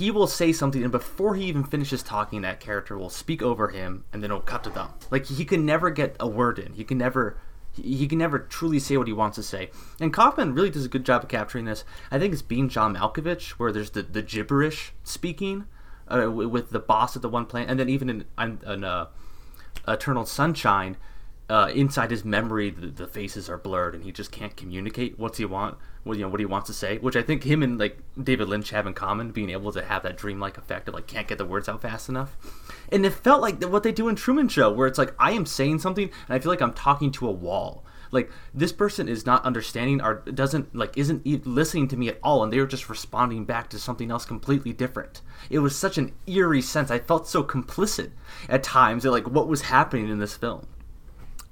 he 0.00 0.10
will 0.10 0.26
say 0.26 0.50
something, 0.50 0.82
and 0.82 0.90
before 0.90 1.34
he 1.34 1.44
even 1.44 1.62
finishes 1.62 2.02
talking, 2.02 2.40
that 2.40 2.58
character 2.58 2.96
will 2.96 3.10
speak 3.10 3.42
over 3.42 3.68
him, 3.68 4.04
and 4.12 4.22
then 4.22 4.30
it'll 4.30 4.40
cut 4.40 4.64
to 4.64 4.70
them. 4.70 4.88
Like 5.10 5.26
he 5.26 5.44
can 5.44 5.66
never 5.66 5.90
get 5.90 6.16
a 6.18 6.26
word 6.26 6.58
in. 6.58 6.72
He 6.72 6.84
can 6.84 6.96
never. 6.96 7.36
He 7.72 8.08
can 8.08 8.18
never 8.18 8.38
truly 8.38 8.80
say 8.80 8.96
what 8.96 9.06
he 9.06 9.12
wants 9.12 9.36
to 9.36 9.44
say, 9.44 9.70
and 10.00 10.12
Kaufman 10.12 10.54
really 10.54 10.70
does 10.70 10.84
a 10.84 10.88
good 10.88 11.04
job 11.04 11.22
of 11.22 11.28
capturing 11.28 11.66
this. 11.66 11.84
I 12.10 12.18
think 12.18 12.32
it's 12.32 12.42
being 12.42 12.68
John 12.68 12.96
Malkovich, 12.96 13.50
where 13.50 13.70
there's 13.70 13.90
the, 13.90 14.02
the 14.02 14.22
gibberish 14.22 14.92
speaking 15.04 15.66
uh, 16.08 16.30
with 16.30 16.70
the 16.70 16.80
boss 16.80 17.14
at 17.14 17.22
the 17.22 17.28
one 17.28 17.46
plant, 17.46 17.70
and 17.70 17.78
then 17.78 17.88
even 17.88 18.10
in, 18.10 18.24
in, 18.38 18.58
in 18.66 18.82
uh, 18.82 19.06
Eternal 19.86 20.26
Sunshine, 20.26 20.96
uh, 21.48 21.70
inside 21.72 22.10
his 22.10 22.24
memory, 22.24 22.70
the, 22.70 22.88
the 22.88 23.06
faces 23.06 23.48
are 23.48 23.58
blurred, 23.58 23.94
and 23.94 24.02
he 24.02 24.10
just 24.10 24.32
can't 24.32 24.56
communicate 24.56 25.16
what's 25.16 25.38
he 25.38 25.44
want, 25.44 25.78
what 26.04 26.16
you 26.16 26.24
know, 26.24 26.28
what 26.28 26.40
he 26.40 26.46
wants 26.46 26.66
to 26.68 26.74
say. 26.74 26.98
Which 26.98 27.16
I 27.16 27.22
think 27.22 27.44
him 27.44 27.62
and 27.62 27.78
like 27.78 27.98
David 28.22 28.48
Lynch 28.48 28.70
have 28.70 28.86
in 28.86 28.94
common, 28.94 29.30
being 29.30 29.50
able 29.50 29.72
to 29.72 29.84
have 29.84 30.02
that 30.02 30.16
dreamlike 30.16 30.58
effect 30.58 30.88
of 30.88 30.94
like 30.94 31.06
can't 31.06 31.28
get 31.28 31.38
the 31.38 31.44
words 31.44 31.68
out 31.68 31.82
fast 31.82 32.08
enough. 32.08 32.36
And 32.90 33.04
it 33.04 33.12
felt 33.12 33.42
like 33.42 33.62
what 33.64 33.82
they 33.82 33.92
do 33.92 34.08
in 34.08 34.16
Truman 34.16 34.48
Show, 34.48 34.72
where 34.72 34.86
it's 34.86 34.98
like 34.98 35.14
I 35.18 35.32
am 35.32 35.46
saying 35.46 35.80
something, 35.80 36.04
and 36.04 36.34
I 36.34 36.38
feel 36.38 36.50
like 36.50 36.62
I'm 36.62 36.72
talking 36.72 37.10
to 37.12 37.28
a 37.28 37.32
wall. 37.32 37.84
Like 38.12 38.30
this 38.52 38.72
person 38.72 39.08
is 39.08 39.24
not 39.24 39.44
understanding 39.44 40.00
or 40.00 40.16
doesn't 40.16 40.74
like 40.74 40.96
isn't 40.98 41.24
listening 41.46 41.86
to 41.88 41.96
me 41.96 42.08
at 42.08 42.18
all, 42.22 42.42
and 42.42 42.52
they 42.52 42.58
are 42.58 42.66
just 42.66 42.88
responding 42.88 43.44
back 43.44 43.70
to 43.70 43.78
something 43.78 44.10
else 44.10 44.24
completely 44.24 44.72
different. 44.72 45.20
It 45.48 45.60
was 45.60 45.76
such 45.76 45.96
an 45.98 46.12
eerie 46.26 46.62
sense. 46.62 46.90
I 46.90 46.98
felt 46.98 47.28
so 47.28 47.44
complicit 47.44 48.10
at 48.48 48.62
times 48.62 49.06
at 49.06 49.12
like 49.12 49.28
what 49.28 49.48
was 49.48 49.62
happening 49.62 50.08
in 50.08 50.18
this 50.18 50.34
film. 50.34 50.66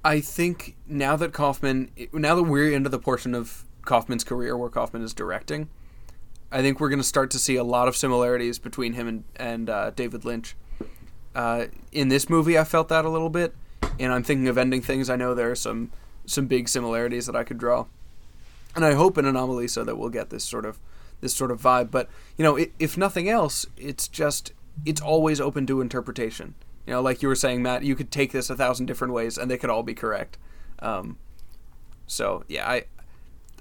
I 0.04 0.20
think 0.20 0.76
now 0.86 1.16
that 1.16 1.32
Kaufman, 1.32 1.90
now 2.12 2.34
that 2.36 2.44
we're 2.44 2.72
into 2.72 2.88
the 2.88 2.98
portion 2.98 3.34
of 3.34 3.64
Kaufman's 3.88 4.22
career 4.22 4.56
where 4.56 4.68
Kaufman 4.68 5.02
is 5.02 5.14
directing, 5.14 5.68
I 6.52 6.60
think 6.62 6.78
we're 6.78 6.90
going 6.90 7.00
to 7.00 7.04
start 7.04 7.30
to 7.32 7.38
see 7.38 7.56
a 7.56 7.64
lot 7.64 7.88
of 7.88 7.96
similarities 7.96 8.58
between 8.58 8.92
him 8.92 9.08
and 9.08 9.24
and 9.36 9.70
uh, 9.70 9.90
David 9.90 10.24
Lynch. 10.24 10.54
Uh, 11.34 11.66
in 11.90 12.08
this 12.08 12.28
movie, 12.28 12.58
I 12.58 12.64
felt 12.64 12.88
that 12.88 13.04
a 13.04 13.08
little 13.08 13.30
bit, 13.30 13.54
and 13.98 14.12
I'm 14.12 14.22
thinking 14.22 14.48
of 14.48 14.58
ending 14.58 14.82
things. 14.82 15.10
I 15.10 15.16
know 15.16 15.34
there 15.34 15.50
are 15.50 15.56
some 15.56 15.90
some 16.26 16.46
big 16.46 16.68
similarities 16.68 17.26
that 17.26 17.34
I 17.34 17.44
could 17.44 17.58
draw, 17.58 17.86
and 18.76 18.84
I 18.84 18.94
hope 18.94 19.18
in 19.18 19.24
Anomalisa 19.24 19.84
that 19.84 19.96
we'll 19.96 20.10
get 20.10 20.30
this 20.30 20.44
sort 20.44 20.64
of 20.66 20.78
this 21.20 21.34
sort 21.34 21.50
of 21.50 21.60
vibe. 21.60 21.90
But 21.90 22.08
you 22.36 22.44
know, 22.44 22.58
i 22.58 22.70
if 22.78 22.96
nothing 22.96 23.28
else, 23.28 23.66
it's 23.76 24.06
just 24.06 24.52
it's 24.84 25.00
always 25.00 25.40
open 25.40 25.66
to 25.66 25.80
interpretation. 25.80 26.54
You 26.86 26.94
know, 26.94 27.02
like 27.02 27.22
you 27.22 27.28
were 27.28 27.34
saying, 27.34 27.62
Matt, 27.62 27.84
you 27.84 27.94
could 27.94 28.10
take 28.10 28.32
this 28.32 28.48
a 28.48 28.56
thousand 28.56 28.86
different 28.86 29.12
ways, 29.12 29.36
and 29.38 29.50
they 29.50 29.58
could 29.58 29.70
all 29.70 29.82
be 29.82 29.94
correct. 29.94 30.38
Um, 30.78 31.18
so 32.06 32.44
yeah, 32.48 32.68
I 32.68 32.84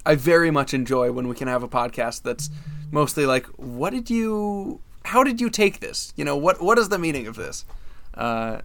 I 0.06 0.16
very 0.16 0.52
much 0.52 0.74
enjoy 0.74 1.12
when 1.12 1.28
we 1.28 1.36
can 1.36 1.48
have 1.48 1.64
a 1.64 1.68
podcast 1.68 2.24
that's 2.24 2.50
mostly 2.92 3.26
like, 3.26 3.46
what 3.58 3.90
did 3.90 4.10
you, 4.10 4.80
how 5.06 5.24
did 5.24 5.42
you 5.42 5.50
take 5.50 5.80
this? 5.80 6.14
You 6.16 6.24
know, 6.24 6.38
what 6.38 6.62
what 6.62 6.78
is 6.80 6.90
the 6.90 6.98
meaning 6.98 7.28
of 7.28 7.36
this? 7.36 7.66
Uh, 8.14 8.62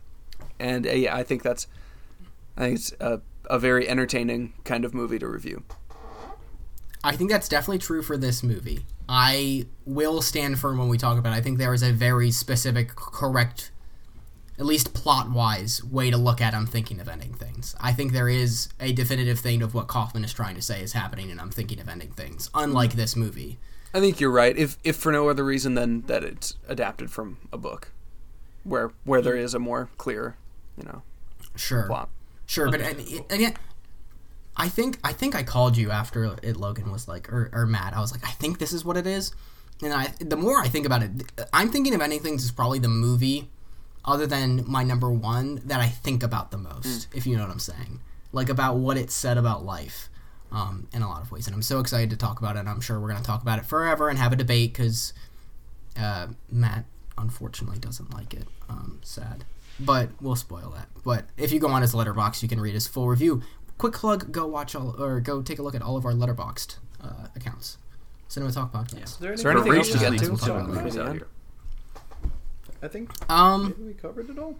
and 0.60 0.86
uh, 0.86 0.90
yeah, 0.90 1.16
I 1.16 1.24
think 1.24 1.42
that's, 1.42 1.66
I 2.56 2.60
think 2.60 2.76
it's 2.76 2.92
a, 3.00 3.20
a 3.46 3.58
very 3.58 3.88
entertaining 3.88 4.52
kind 4.64 4.84
of 4.84 4.94
movie 4.94 5.18
to 5.18 5.26
review. 5.26 5.64
I 7.04 7.16
think 7.16 7.30
that's 7.30 7.48
definitely 7.48 7.78
true 7.78 8.02
for 8.02 8.16
this 8.16 8.44
movie. 8.44 8.86
I 9.08 9.66
will 9.84 10.22
stand 10.22 10.60
firm 10.60 10.78
when 10.78 10.88
we 10.88 10.98
talk 10.98 11.18
about 11.18 11.32
it. 11.32 11.36
I 11.36 11.40
think 11.40 11.58
there 11.58 11.74
is 11.74 11.82
a 11.82 11.92
very 11.92 12.30
specific, 12.30 12.94
correct, 12.94 13.71
at 14.62 14.66
least 14.66 14.94
plot 14.94 15.28
wise, 15.28 15.82
way 15.82 16.08
to 16.08 16.16
look 16.16 16.40
at 16.40 16.54
I'm 16.54 16.66
thinking 16.66 17.00
of 17.00 17.08
ending 17.08 17.34
things. 17.34 17.74
I 17.80 17.92
think 17.92 18.12
there 18.12 18.28
is 18.28 18.68
a 18.78 18.92
definitive 18.92 19.40
thing 19.40 19.60
of 19.60 19.74
what 19.74 19.88
Kaufman 19.88 20.22
is 20.24 20.32
trying 20.32 20.54
to 20.54 20.62
say 20.62 20.80
is 20.80 20.92
happening, 20.92 21.32
and 21.32 21.40
I'm 21.40 21.50
thinking 21.50 21.80
of 21.80 21.88
ending 21.88 22.12
things, 22.12 22.48
unlike 22.54 22.92
this 22.92 23.16
movie. 23.16 23.58
I 23.92 23.98
think 23.98 24.20
you're 24.20 24.30
right. 24.30 24.56
If 24.56 24.78
if 24.84 24.94
for 24.94 25.10
no 25.10 25.28
other 25.28 25.44
reason 25.44 25.74
than 25.74 26.02
that 26.02 26.22
it's 26.22 26.54
adapted 26.68 27.10
from 27.10 27.38
a 27.52 27.58
book, 27.58 27.90
where 28.62 28.92
where 29.02 29.20
there 29.20 29.34
is 29.36 29.52
a 29.52 29.58
more 29.58 29.88
clear, 29.98 30.36
you 30.78 30.84
know, 30.84 31.02
Sure. 31.56 31.82
plot. 31.88 32.08
Sure, 32.46 32.70
but 32.70 32.80
and, 32.80 33.00
and 33.30 33.40
yet, 33.40 33.56
I 34.56 34.68
think 34.68 34.98
I 35.02 35.12
think 35.12 35.34
I 35.34 35.42
called 35.42 35.76
you 35.76 35.90
after 35.90 36.36
it. 36.40 36.56
Logan 36.56 36.92
was 36.92 37.08
like, 37.08 37.32
or, 37.32 37.50
or 37.52 37.66
Matt. 37.66 37.94
I 37.96 38.00
was 38.00 38.12
like, 38.12 38.24
I 38.24 38.30
think 38.30 38.60
this 38.60 38.72
is 38.72 38.84
what 38.84 38.96
it 38.96 39.08
is. 39.08 39.32
And 39.82 39.92
I, 39.92 40.14
the 40.20 40.36
more 40.36 40.60
I 40.60 40.68
think 40.68 40.86
about 40.86 41.02
it, 41.02 41.10
I'm 41.52 41.68
thinking 41.68 41.94
of 41.94 42.00
ending 42.00 42.20
things 42.20 42.44
is 42.44 42.52
probably 42.52 42.78
the 42.78 42.86
movie, 42.88 43.50
other 44.04 44.26
than 44.26 44.64
my 44.66 44.82
number 44.82 45.10
one, 45.12 45.60
that 45.64 45.80
I 45.80 45.88
think 45.88 46.22
about 46.22 46.50
the 46.50 46.58
most. 46.58 47.08
If 47.14 47.26
you 47.26 47.36
know 47.36 47.42
what 47.44 47.52
I'm 47.52 47.58
saying, 47.58 48.00
like 48.32 48.48
about 48.48 48.76
what 48.76 48.96
it 48.96 49.10
said 49.10 49.38
about 49.38 49.64
life, 49.64 50.08
um, 50.50 50.86
in 50.92 51.02
a 51.02 51.08
lot 51.08 51.22
of 51.22 51.30
ways. 51.32 51.46
And 51.46 51.54
I'm 51.56 51.62
so 51.62 51.80
excited 51.80 52.10
to 52.10 52.16
talk 52.16 52.38
about 52.38 52.56
it. 52.56 52.66
I'm 52.66 52.80
sure 52.80 53.00
we're 53.00 53.08
gonna 53.08 53.22
talk 53.24 53.42
about 53.42 53.58
it 53.58 53.64
forever 53.64 54.08
and 54.08 54.18
have 54.18 54.32
a 54.32 54.36
debate 54.36 54.72
because 54.72 55.12
uh, 55.98 56.28
Matt 56.50 56.84
unfortunately 57.18 57.78
doesn't 57.78 58.12
like 58.12 58.34
it. 58.34 58.46
Um, 58.68 59.00
sad, 59.02 59.44
but 59.80 60.10
we'll 60.20 60.36
spoil 60.36 60.72
that. 60.76 60.88
But 61.04 61.26
if 61.36 61.52
you 61.52 61.58
go 61.60 61.68
on 61.68 61.82
his 61.82 61.94
letterbox, 61.94 62.42
you 62.42 62.48
can 62.48 62.60
read 62.60 62.74
his 62.74 62.86
full 62.86 63.08
review. 63.08 63.42
Quick 63.78 63.94
plug: 63.94 64.30
go 64.32 64.46
watch 64.46 64.74
all 64.74 64.94
or 65.02 65.20
go 65.20 65.42
take 65.42 65.58
a 65.58 65.62
look 65.62 65.74
at 65.74 65.82
all 65.82 65.96
of 65.96 66.04
our 66.04 66.12
Letterboxd 66.12 66.76
uh, 67.02 67.28
accounts. 67.34 67.78
Cinema 68.28 68.52
Talk 68.52 68.72
podcast. 68.72 69.04
Is 69.04 69.42
there 69.42 69.52
anything 69.52 69.72
anything 69.72 69.78
else 69.78 69.88
to 69.88 69.92
else 69.94 70.02
get 70.02 70.10
to 70.12 70.24
to? 70.24 70.30
We'll 70.30 70.38
talk 70.38 70.48
about 70.48 70.68
Maybe 70.68 70.78
movies 70.78 70.94
the 70.94 71.02
out 71.02 71.08
end. 71.08 71.16
here. 71.18 71.28
I 72.82 72.88
think 72.88 73.10
Um, 73.30 73.74
we 73.86 73.94
covered 73.94 74.28
it 74.30 74.38
all. 74.38 74.56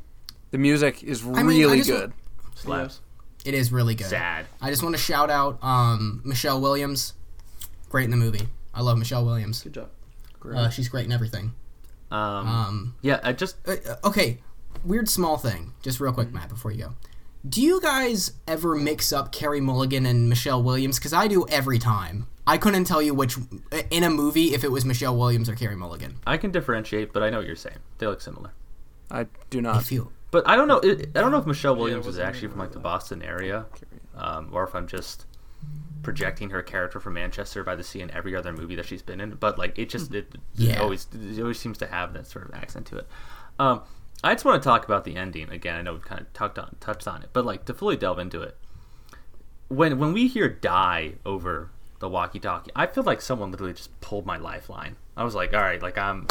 The 0.50 0.58
music 0.58 1.02
is 1.02 1.24
mean, 1.24 1.36
I 1.36 1.40
really 1.42 1.78
just- 1.78 1.90
good. 1.90 2.12
Slaps. 2.54 3.00
it 3.44 3.54
is 3.54 3.72
really 3.72 3.94
good. 3.94 4.06
Sad. 4.08 4.46
I 4.60 4.70
just 4.70 4.82
want 4.82 4.94
to 4.94 5.00
shout 5.00 5.30
out 5.30 5.58
um, 5.64 6.20
Michelle 6.24 6.60
Williams. 6.60 7.14
Great 7.88 8.04
in 8.04 8.10
the 8.10 8.16
movie. 8.16 8.48
I 8.74 8.82
love 8.82 8.98
Michelle 8.98 9.24
Williams. 9.24 9.62
Good 9.62 9.74
job. 9.74 9.88
Uh, 10.54 10.68
she's 10.70 10.88
great 10.88 11.06
in 11.06 11.12
everything. 11.12 11.52
Um, 12.10 12.18
Um, 12.48 12.94
yeah, 13.00 13.20
I 13.22 13.32
just 13.32 13.56
uh, 13.66 13.76
uh, 13.88 13.96
okay, 14.08 14.38
weird 14.84 15.08
small 15.08 15.36
thing, 15.38 15.72
just 15.82 15.98
real 16.00 16.12
quick, 16.12 16.32
Matt, 16.32 16.48
before 16.50 16.70
you 16.72 16.84
go. 16.84 16.94
Do 17.48 17.60
you 17.62 17.80
guys 17.80 18.32
ever 18.46 18.74
mix 18.76 19.12
up 19.12 19.32
Carey 19.32 19.60
Mulligan 19.60 20.04
and 20.06 20.28
Michelle 20.28 20.62
Williams? 20.62 20.98
Because 20.98 21.12
I 21.12 21.26
do 21.26 21.46
every 21.48 21.78
time. 21.78 22.26
I 22.46 22.58
couldn't 22.58 22.84
tell 22.84 23.00
you 23.00 23.14
which 23.14 23.36
in 23.90 24.02
a 24.02 24.10
movie 24.10 24.52
if 24.54 24.64
it 24.64 24.70
was 24.72 24.84
Michelle 24.84 25.16
Williams 25.16 25.48
or 25.48 25.54
Carey 25.54 25.76
Mulligan. 25.76 26.16
I 26.26 26.36
can 26.36 26.50
differentiate, 26.50 27.12
but 27.12 27.22
I 27.22 27.30
know 27.30 27.38
what 27.38 27.46
you're 27.46 27.54
saying. 27.56 27.78
They 27.98 28.06
look 28.06 28.20
similar. 28.20 28.52
I 29.10 29.26
do 29.50 29.58
I 29.58 29.62
not. 29.62 29.84
feel 29.84 30.10
But 30.32 30.48
I 30.48 30.56
don't 30.56 30.66
know. 30.68 30.78
It, 30.78 31.10
I 31.16 31.20
don't 31.20 31.30
know 31.30 31.38
if 31.38 31.46
Michelle 31.46 31.76
Williams 31.76 32.00
is 32.02 32.06
wasn't 32.06 32.28
actually 32.28 32.48
from 32.48 32.58
like 32.58 32.72
the 32.72 32.78
Boston 32.80 33.22
area, 33.22 33.66
um, 34.16 34.48
or 34.52 34.64
if 34.64 34.74
I'm 34.74 34.86
just 34.88 35.26
projecting 36.02 36.50
her 36.50 36.62
character 36.62 36.98
from 36.98 37.14
Manchester 37.14 37.62
by 37.62 37.76
the 37.76 37.84
Sea 37.84 38.00
in 38.00 38.10
every 38.10 38.34
other 38.34 38.52
movie 38.52 38.74
that 38.74 38.86
she's 38.86 39.02
been 39.02 39.20
in. 39.20 39.30
But 39.34 39.56
like 39.58 39.78
it 39.78 39.88
just 39.88 40.12
it, 40.14 40.34
Yeah. 40.56 40.72
it 40.72 40.78
always 40.80 41.06
it 41.14 41.40
always 41.40 41.60
seems 41.60 41.78
to 41.78 41.86
have 41.86 42.12
that 42.14 42.26
sort 42.26 42.48
of 42.48 42.54
accent 42.54 42.86
to 42.86 42.96
it. 42.96 43.06
Um, 43.60 43.82
I 44.24 44.34
just 44.34 44.44
want 44.44 44.60
to 44.60 44.66
talk 44.68 44.84
about 44.84 45.04
the 45.04 45.14
ending 45.16 45.48
again. 45.50 45.76
I 45.76 45.82
know 45.82 45.92
we've 45.92 46.04
kind 46.04 46.20
of 46.22 46.32
touched 46.32 46.58
on 46.58 46.74
touched 46.80 47.06
on 47.06 47.22
it, 47.22 47.28
but 47.32 47.44
like 47.44 47.66
to 47.66 47.74
fully 47.74 47.96
delve 47.96 48.18
into 48.18 48.42
it, 48.42 48.56
when 49.68 49.98
when 49.98 50.12
we 50.12 50.26
hear 50.26 50.48
"die" 50.48 51.14
over 51.24 51.70
the 52.02 52.08
walkie-talkie, 52.10 52.70
I 52.76 52.86
feel 52.86 53.04
like 53.04 53.22
someone 53.22 53.50
literally 53.50 53.72
just 53.72 53.98
pulled 54.02 54.26
my 54.26 54.36
lifeline. 54.36 54.96
I 55.16 55.24
was 55.24 55.34
like, 55.34 55.54
all 55.54 55.60
right, 55.62 55.80
like 55.80 55.96
I'm. 55.96 56.26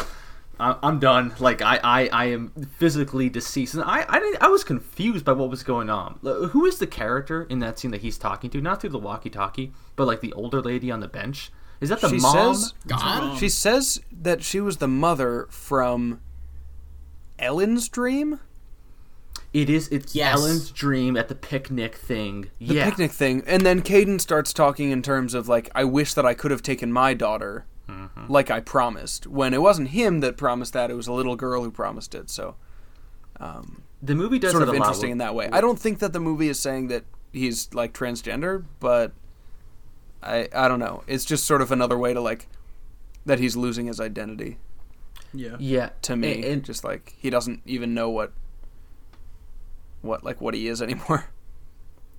I- 0.60 0.78
I'm 0.84 1.00
done. 1.00 1.34
Like 1.40 1.64
I, 1.64 1.80
I, 1.84 2.08
I 2.14 2.26
am 2.26 2.50
physically 2.78 3.30
deceased. 3.30 3.74
And 3.74 3.84
I, 3.84 4.06
I, 4.08 4.20
didn't, 4.20 4.44
I 4.44 4.48
was 4.50 4.64
confused 4.64 5.26
by 5.26 5.32
what 5.32 5.50
was 5.50 5.64
going 5.64 5.90
on. 5.90 6.20
Who 6.22 6.66
is 6.68 6.78
the 6.78 6.86
character 6.86 7.44
in 7.50 7.58
that 7.60 7.80
scene 7.80 7.90
that 7.92 8.02
he's 8.02 8.20
talking 8.20 8.52
to? 8.52 8.62
Not 8.62 8.80
through 8.80 8.92
the 8.92 9.00
walkie-talkie, 9.00 9.72
but 9.96 10.06
like 10.06 10.22
the 10.22 10.32
older 10.34 10.62
lady 10.62 10.92
on 10.92 11.00
the 11.00 11.08
bench. 11.08 11.52
Is 11.80 11.90
that 11.90 12.00
the 12.02 12.10
She 12.10 12.18
mom? 12.20 12.54
says 12.54 12.74
God. 12.86 13.40
she 13.40 13.50
says 13.50 14.02
that 14.12 14.44
she 14.44 14.60
was 14.60 14.78
the 14.78 14.88
mother 14.88 15.48
from 15.50 16.22
Ellen's 17.40 17.90
dream. 17.90 18.40
It 19.54 19.70
is. 19.70 19.88
It's 19.90 20.16
Yes. 20.16 20.36
Ellen's 20.36 20.72
dream 20.72 21.18
at 21.18 21.28
the 21.28 21.36
picnic 21.36 21.96
thing. 21.96 22.50
the 22.60 22.76
yeah. 22.76 22.86
picnic 22.86 23.12
thing 23.12 23.44
and 23.46 23.66
then 23.66 23.82
Caden 23.82 24.22
starts 24.22 24.54
talking 24.54 24.92
in 24.92 25.02
terms 25.02 25.34
of 25.34 25.48
like 25.50 25.70
I 25.76 25.84
wish 25.84 26.14
that 26.14 26.26
I 26.26 26.34
could 26.34 26.52
have 26.52 26.64
taken 26.64 26.92
my 26.92 27.14
daughter 27.14 27.66
Mm-hmm. 27.90 28.32
like 28.32 28.50
I 28.50 28.62
promised 28.62 29.28
when 29.28 29.54
it 29.54 29.62
wasn't 29.62 29.90
him 29.90 30.22
that 30.22 30.38
promised 30.38 30.72
that 30.74 30.90
it 30.90 30.94
was 30.94 31.08
a 31.08 31.12
little 31.14 31.36
girl 31.36 31.62
who 31.64 31.72
promised 31.72 32.16
it 32.16 32.30
so 32.30 32.56
The 34.02 34.16
movie 34.16 34.40
does 34.40 34.52
sort 34.52 34.64
of 34.64 34.70
a 34.70 34.72
lot 34.72 34.78
interesting 34.78 35.10
with- 35.10 35.12
in 35.14 35.18
that 35.18 35.36
way 35.36 35.50
I 35.52 35.60
don't 35.60 35.78
think 35.80 36.00
that 36.00 36.14
the 36.14 36.20
movie 36.22 36.48
is 36.48 36.58
saying 36.60 36.88
that 36.88 37.04
he's 37.34 37.74
like 37.74 37.94
transgender 37.94 38.64
but 38.80 39.12
I 40.24 40.48
I 40.56 40.68
don't 40.70 40.80
know 40.80 41.04
it's 41.08 41.26
just 41.26 41.44
sort 41.46 41.62
of 41.62 41.72
another 41.72 41.98
way 41.98 42.14
to 42.14 42.22
like 42.22 42.48
that 43.26 43.40
he's 43.40 43.58
losing 43.58 43.88
his 43.88 44.00
identity 44.00 44.58
Yeah. 45.34 45.58
Yeah. 45.60 45.90
to 46.04 46.16
me 46.16 46.36
And, 46.36 46.44
and 46.46 46.64
just 46.64 46.84
like 46.86 47.16
he 47.18 47.30
doesn't 47.30 47.62
even 47.66 47.94
know 47.94 48.10
what 48.10 48.32
what 50.02 50.24
like 50.24 50.42
what 50.42 50.54
he 50.54 50.68
is 50.68 50.82
anymore 50.82 51.26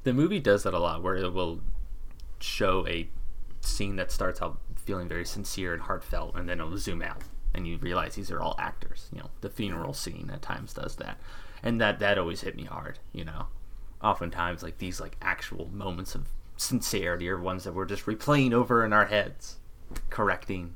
the 0.05 0.12
movie 0.12 0.41
does 0.41 0.62
that 0.64 0.74
a 0.74 0.78
lot, 0.78 1.03
where 1.03 1.16
it 1.16 1.33
will 1.33 1.61
show 2.41 2.87
a 2.87 3.09
scene 3.61 3.97
that 3.97 4.11
starts 4.11 4.43
out 4.43 4.59
feeling 4.74 5.09
very 5.09 5.24
sincere 5.24 5.72
and 5.72 5.83
heartfelt, 5.83 6.35
and 6.37 6.49
then 6.49 6.61
it'll 6.61 6.76
zoom 6.76 7.03
out, 7.03 7.22
and 7.55 7.66
you 7.66 7.78
realize 7.78 8.14
these 8.14 8.30
are 8.30 8.41
all 8.41 8.57
actors. 8.59 9.09
You 9.12 9.20
know, 9.20 9.30
the 9.41 9.51
funeral 9.51 9.95
scene 9.95 10.30
at 10.33 10.43
times 10.43 10.74
does 10.74 10.97
that, 10.97 11.18
and 11.62 11.80
that 11.80 11.99
that 12.01 12.18
always 12.18 12.41
hit 12.41 12.57
me 12.57 12.64
hard. 12.64 12.99
You 13.12 13.24
know, 13.24 13.47
oftentimes 14.03 14.62
like 14.62 14.78
these 14.78 15.01
like 15.01 15.16
actual 15.22 15.68
moments 15.72 16.14
of 16.14 16.28
sincerity 16.57 17.28
are 17.28 17.41
ones 17.41 17.64
that 17.64 17.74
we're 17.74 17.87
just 17.87 18.07
replaying 18.07 18.53
over 18.53 18.85
in 18.85 18.93
our 18.93 19.07
heads, 19.07 19.59
correcting. 20.11 20.74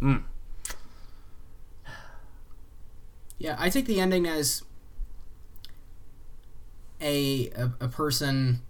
Mm. 0.00 0.22
Yeah, 3.38 3.56
I 3.58 3.70
take 3.70 3.86
the 3.86 4.00
ending 4.00 4.26
as 4.26 4.64
a 7.00 7.50
a, 7.50 7.70
a 7.80 7.88
person 7.88 8.60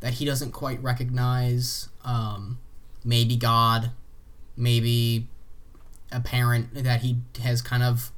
that 0.00 0.14
he 0.14 0.24
doesn't 0.24 0.52
quite 0.52 0.82
recognize. 0.82 1.88
Um, 2.04 2.58
maybe 3.04 3.36
God, 3.36 3.90
maybe 4.56 5.28
a 6.12 6.20
parent 6.20 6.74
that 6.74 7.00
he 7.00 7.18
has 7.42 7.62
kind 7.62 7.82
of 7.82 8.10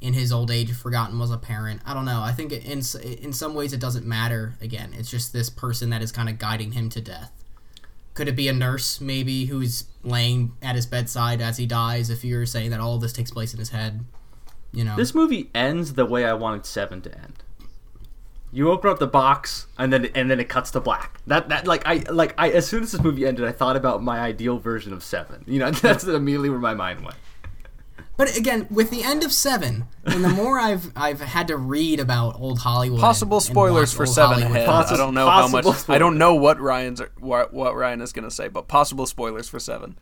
in 0.00 0.14
his 0.14 0.32
old 0.32 0.50
age 0.50 0.72
forgotten 0.72 1.18
was 1.18 1.30
a 1.30 1.36
parent. 1.36 1.82
I 1.84 1.94
don't 1.94 2.04
know. 2.04 2.20
I 2.22 2.32
think 2.32 2.52
in 2.52 2.82
in 3.02 3.32
some 3.32 3.54
ways 3.54 3.72
it 3.72 3.80
doesn't 3.80 4.06
matter. 4.06 4.54
Again, 4.60 4.94
it's 4.96 5.10
just 5.10 5.32
this 5.32 5.50
person 5.50 5.90
that 5.90 6.02
is 6.02 6.12
kind 6.12 6.28
of 6.28 6.38
guiding 6.38 6.72
him 6.72 6.88
to 6.90 7.00
death. 7.00 7.32
Could 8.14 8.28
it 8.28 8.36
be 8.36 8.48
a 8.48 8.52
nurse 8.52 9.00
maybe 9.00 9.46
who's 9.46 9.84
laying 10.02 10.52
at 10.60 10.74
his 10.74 10.86
bedside 10.86 11.40
as 11.40 11.58
he 11.58 11.66
dies? 11.66 12.10
If 12.10 12.24
you're 12.24 12.46
saying 12.46 12.70
that 12.70 12.80
all 12.80 12.96
of 12.96 13.00
this 13.00 13.12
takes 13.12 13.30
place 13.30 13.52
in 13.52 13.58
his 13.58 13.70
head, 13.70 14.04
you 14.72 14.84
know. 14.84 14.96
This 14.96 15.14
movie 15.14 15.50
ends 15.54 15.94
the 15.94 16.06
way 16.06 16.24
I 16.24 16.34
wanted 16.34 16.66
Seven 16.66 17.02
to 17.02 17.14
end. 17.14 17.44
You 18.52 18.70
open 18.70 18.90
up 18.90 18.98
the 18.98 19.06
box 19.06 19.66
and 19.78 19.92
then 19.92 20.06
and 20.14 20.30
then 20.30 20.40
it 20.40 20.48
cuts 20.48 20.70
to 20.72 20.80
black. 20.80 21.20
That 21.26 21.48
that 21.50 21.66
like 21.66 21.82
I 21.86 22.04
like 22.10 22.34
I 22.36 22.50
as 22.50 22.66
soon 22.66 22.82
as 22.82 22.92
this 22.92 23.00
movie 23.00 23.26
ended, 23.26 23.44
I 23.44 23.52
thought 23.52 23.76
about 23.76 24.02
my 24.02 24.18
ideal 24.20 24.58
version 24.58 24.92
of 24.92 25.04
Seven. 25.04 25.44
You 25.46 25.60
know, 25.60 25.70
that's 25.70 26.04
immediately 26.04 26.50
where 26.50 26.58
my 26.58 26.74
mind 26.74 27.02
went. 27.04 27.16
But 28.16 28.36
again, 28.36 28.66
with 28.70 28.90
the 28.90 29.02
end 29.02 29.24
of 29.24 29.32
Seven, 29.32 29.86
and 30.04 30.22
the 30.22 30.28
more 30.28 30.58
I've 30.58 30.92
I've 30.94 31.20
had 31.22 31.48
to 31.48 31.56
read 31.56 32.00
about 32.00 32.38
old 32.38 32.58
Hollywood, 32.58 33.00
possible 33.00 33.38
and 33.38 33.44
spoilers 33.46 33.94
for 33.94 34.04
seven 34.04 34.42
ahead. 34.42 34.66
films, 34.66 34.92
I 34.92 34.96
don't 34.98 35.14
know 35.14 35.30
how 35.30 35.48
much. 35.48 35.64
possible 35.64 35.94
I 35.94 35.98
don't 35.98 36.18
know 36.18 36.34
what 36.34 36.60
Ryan's 36.60 37.00
what, 37.18 37.54
what 37.54 37.74
Ryan 37.74 38.02
is 38.02 38.12
going 38.12 38.24
to 38.28 38.30
say, 38.30 38.48
but 38.48 38.68
possible 38.68 39.06
spoilers 39.06 39.48
for 39.48 39.58
seven. 39.58 39.96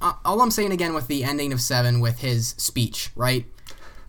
uh, 0.00 0.12
all 0.24 0.40
I'm 0.42 0.52
saying 0.52 0.70
again 0.70 0.94
with 0.94 1.08
the 1.08 1.24
ending 1.24 1.52
of 1.52 1.60
Seven, 1.60 1.98
with 1.98 2.20
his 2.20 2.50
speech, 2.56 3.10
right, 3.16 3.46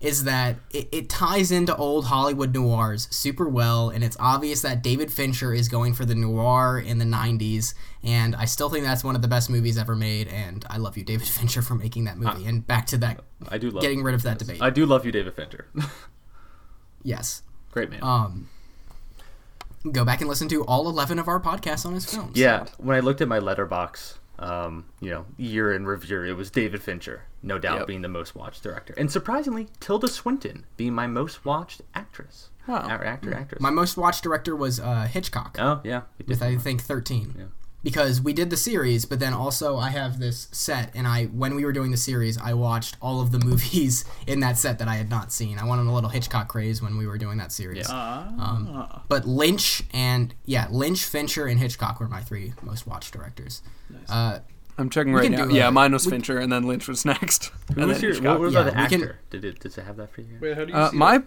is 0.01 0.23
that 0.23 0.55
it, 0.71 0.87
it 0.91 1.09
ties 1.09 1.51
into 1.51 1.75
old 1.75 2.05
Hollywood 2.05 2.53
noirs 2.53 3.07
super 3.11 3.47
well, 3.49 3.89
and 3.89 4.03
it's 4.03 4.15
obvious 4.19 4.61
that 4.61 4.81
David 4.81 5.11
Fincher 5.11 5.53
is 5.53 5.67
going 5.67 5.93
for 5.93 6.05
the 6.05 6.15
noir 6.15 6.79
in 6.79 6.99
the 6.99 7.05
'90s, 7.05 7.73
and 8.03 8.35
I 8.35 8.45
still 8.45 8.69
think 8.69 8.85
that's 8.85 9.03
one 9.03 9.15
of 9.15 9.21
the 9.21 9.27
best 9.27 9.49
movies 9.49 9.77
ever 9.77 9.95
made. 9.95 10.27
And 10.29 10.65
I 10.69 10.77
love 10.77 10.97
you, 10.97 11.03
David 11.03 11.27
Fincher, 11.39 11.61
for 11.61 11.75
making 11.75 12.05
that 12.05 12.17
movie. 12.17 12.45
and 12.45 12.65
back 12.65 12.85
to 12.87 12.97
that, 12.99 13.21
I 13.49 13.57
do 13.57 13.69
love 13.71 13.81
getting 13.81 14.03
rid 14.03 14.15
of 14.15 14.23
that 14.23 14.39
debate. 14.39 14.61
I 14.61 14.69
do 14.69 14.85
love 14.85 15.05
you, 15.05 15.11
David 15.11 15.33
Fincher. 15.33 15.67
yes. 17.03 17.43
Great 17.71 17.89
man. 17.89 17.99
Um, 18.03 18.49
go 19.91 20.03
back 20.05 20.21
and 20.21 20.29
listen 20.29 20.47
to 20.49 20.63
all 20.65 20.89
11 20.89 21.19
of 21.19 21.27
our 21.27 21.39
podcasts 21.39 21.85
on 21.85 21.93
his 21.93 22.05
films. 22.05 22.37
yeah, 22.37 22.65
when 22.77 22.95
I 22.95 22.99
looked 22.99 23.21
at 23.21 23.27
my 23.27 23.39
letterbox, 23.39 24.18
um, 24.39 24.85
you 24.99 25.09
know, 25.11 25.25
year 25.37 25.73
in 25.73 25.85
review, 25.85 26.23
it 26.23 26.35
was 26.35 26.49
David 26.49 26.81
Fincher, 26.81 27.23
no 27.43 27.59
doubt 27.59 27.79
Yep. 27.79 27.87
being 27.87 28.01
the 28.01 28.07
most 28.09 28.35
watched 28.35 28.63
director, 28.63 28.93
and 28.97 29.11
surprisingly, 29.11 29.67
Tilda 29.79 30.07
Swinton 30.07 30.65
being 30.77 30.93
my 30.93 31.07
most 31.07 31.45
watched 31.45 31.81
actress. 31.93 32.49
Wow. 32.67 32.87
Actor, 32.87 33.05
actor, 33.05 33.33
actress. 33.33 33.61
My 33.61 33.71
most 33.71 33.97
watched 33.97 34.23
director 34.23 34.55
was 34.55 34.79
uh, 34.79 35.07
Hitchcock 35.11 35.57
oh 35.59 35.81
yeah, 35.83 36.01
with 36.27 36.41
I 36.41 36.55
think 36.57 36.81
13. 36.81 37.35
Yeah. 37.37 37.43
Because 37.81 38.19
we 38.19 38.33
did 38.33 38.49
the 38.49 38.57
series, 38.57 39.05
but 39.05 39.19
then 39.21 39.33
also 39.33 39.77
I 39.77 39.89
have 39.91 40.19
this 40.19 40.49
set, 40.51 40.91
and 40.93 41.07
I 41.07 41.25
when 41.27 41.55
we 41.55 41.63
were 41.63 41.71
doing 41.71 41.91
the 41.91 41.97
series, 41.97 42.37
I 42.37 42.53
watched 42.53 42.97
all 43.01 43.21
of 43.21 43.31
the 43.31 43.39
movies 43.45 44.03
in 44.27 44.41
that 44.41 44.57
set 44.57 44.79
that 44.79 44.89
I 44.89 44.95
had 44.95 45.09
not 45.09 45.31
seen. 45.31 45.57
I 45.57 45.63
went 45.65 45.79
on 45.79 45.87
a 45.87 45.93
little 45.93 46.09
Hitchcock 46.09 46.49
craze 46.49 46.81
when 46.81 46.97
we 46.97 47.07
were 47.07 47.17
doing 47.17 47.37
that 47.37 47.53
series. 47.53 47.87
Ah. 47.89 49.03
But 49.07 49.25
Lynch 49.25 49.83
and 49.93 50.33
yeah, 50.45 50.67
Lynch, 50.69 51.05
Fincher, 51.05 51.45
and 51.47 51.57
Hitchcock 51.59 51.99
were 52.01 52.09
my 52.09 52.21
three 52.21 52.53
most 52.63 52.85
watched 52.85 53.13
directors. 53.13 53.61
Uh, 54.09 54.39
I'm 54.77 54.89
checking 54.89 55.13
right 55.13 55.31
now. 55.31 55.47
yeah, 55.47 55.67
a- 55.67 55.71
mine 55.71 55.93
was 55.93 56.05
we- 56.05 56.11
Fincher, 56.11 56.37
and 56.37 56.51
then 56.51 56.63
Lynch 56.63 56.87
was 56.87 57.05
next. 57.13 57.51
Who 57.75 57.81
and 57.81 57.87
was 57.89 58.01
your? 58.01 58.11
Hitchcock. 58.11 58.39
What, 58.39 58.53
what 58.53 58.61
about 58.61 58.65
Yeah, 58.75 58.87
the 58.89 58.95
we 58.97 59.05
can- 59.07 59.15
Did 59.29 59.45
it? 59.45 59.59
Does 59.61 59.77
it 59.77 59.85
have 59.85 59.95
that 59.97 60.11
for 60.11 60.21
you? 60.21 60.37
Wait, 60.41 60.57
how 60.57 60.65
do 60.65 60.71
you 60.71 60.77
Uh, 60.77 60.89
see 60.91 60.97
my 60.97 61.15
it? 61.15 61.23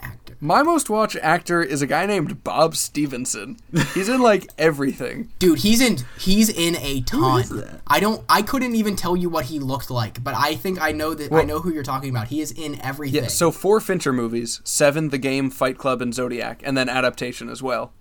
Actor. 0.00 0.36
my 0.40 0.62
most 0.62 0.88
watched 0.88 1.16
actor 1.16 1.62
is 1.62 1.82
a 1.82 1.86
guy 1.86 2.06
named 2.06 2.42
Bob 2.42 2.76
Stephenson. 2.76 3.58
He's 3.94 4.08
in 4.08 4.20
like 4.20 4.48
everything. 4.58 5.32
Dude, 5.38 5.58
he's 5.60 5.80
in 5.80 5.98
he's 6.18 6.48
in 6.48 6.76
a 6.76 7.02
ton. 7.02 7.40
is 7.40 7.50
that? 7.50 7.80
I 7.86 8.00
don't 8.00 8.24
I 8.28 8.42
couldn't 8.42 8.74
even 8.74 8.96
tell 8.96 9.16
you 9.16 9.28
what 9.28 9.46
he 9.46 9.58
looked 9.58 9.90
like, 9.90 10.22
but 10.24 10.34
I 10.36 10.54
think 10.54 10.80
I 10.80 10.92
know 10.92 11.14
that 11.14 11.32
I 11.32 11.42
know 11.44 11.60
who 11.60 11.72
you're 11.72 11.82
talking 11.82 12.10
about. 12.10 12.28
He 12.28 12.40
is 12.40 12.52
in 12.52 12.80
everything. 12.80 13.22
Yeah, 13.22 13.28
so 13.28 13.50
four 13.50 13.80
Fincher 13.80 14.12
movies: 14.12 14.60
Seven, 14.64 15.10
The 15.10 15.18
Game, 15.18 15.50
Fight 15.50 15.78
Club, 15.78 16.00
and 16.00 16.14
Zodiac, 16.14 16.62
and 16.64 16.76
then 16.76 16.88
adaptation 16.88 17.48
as 17.48 17.62
well. 17.62 17.92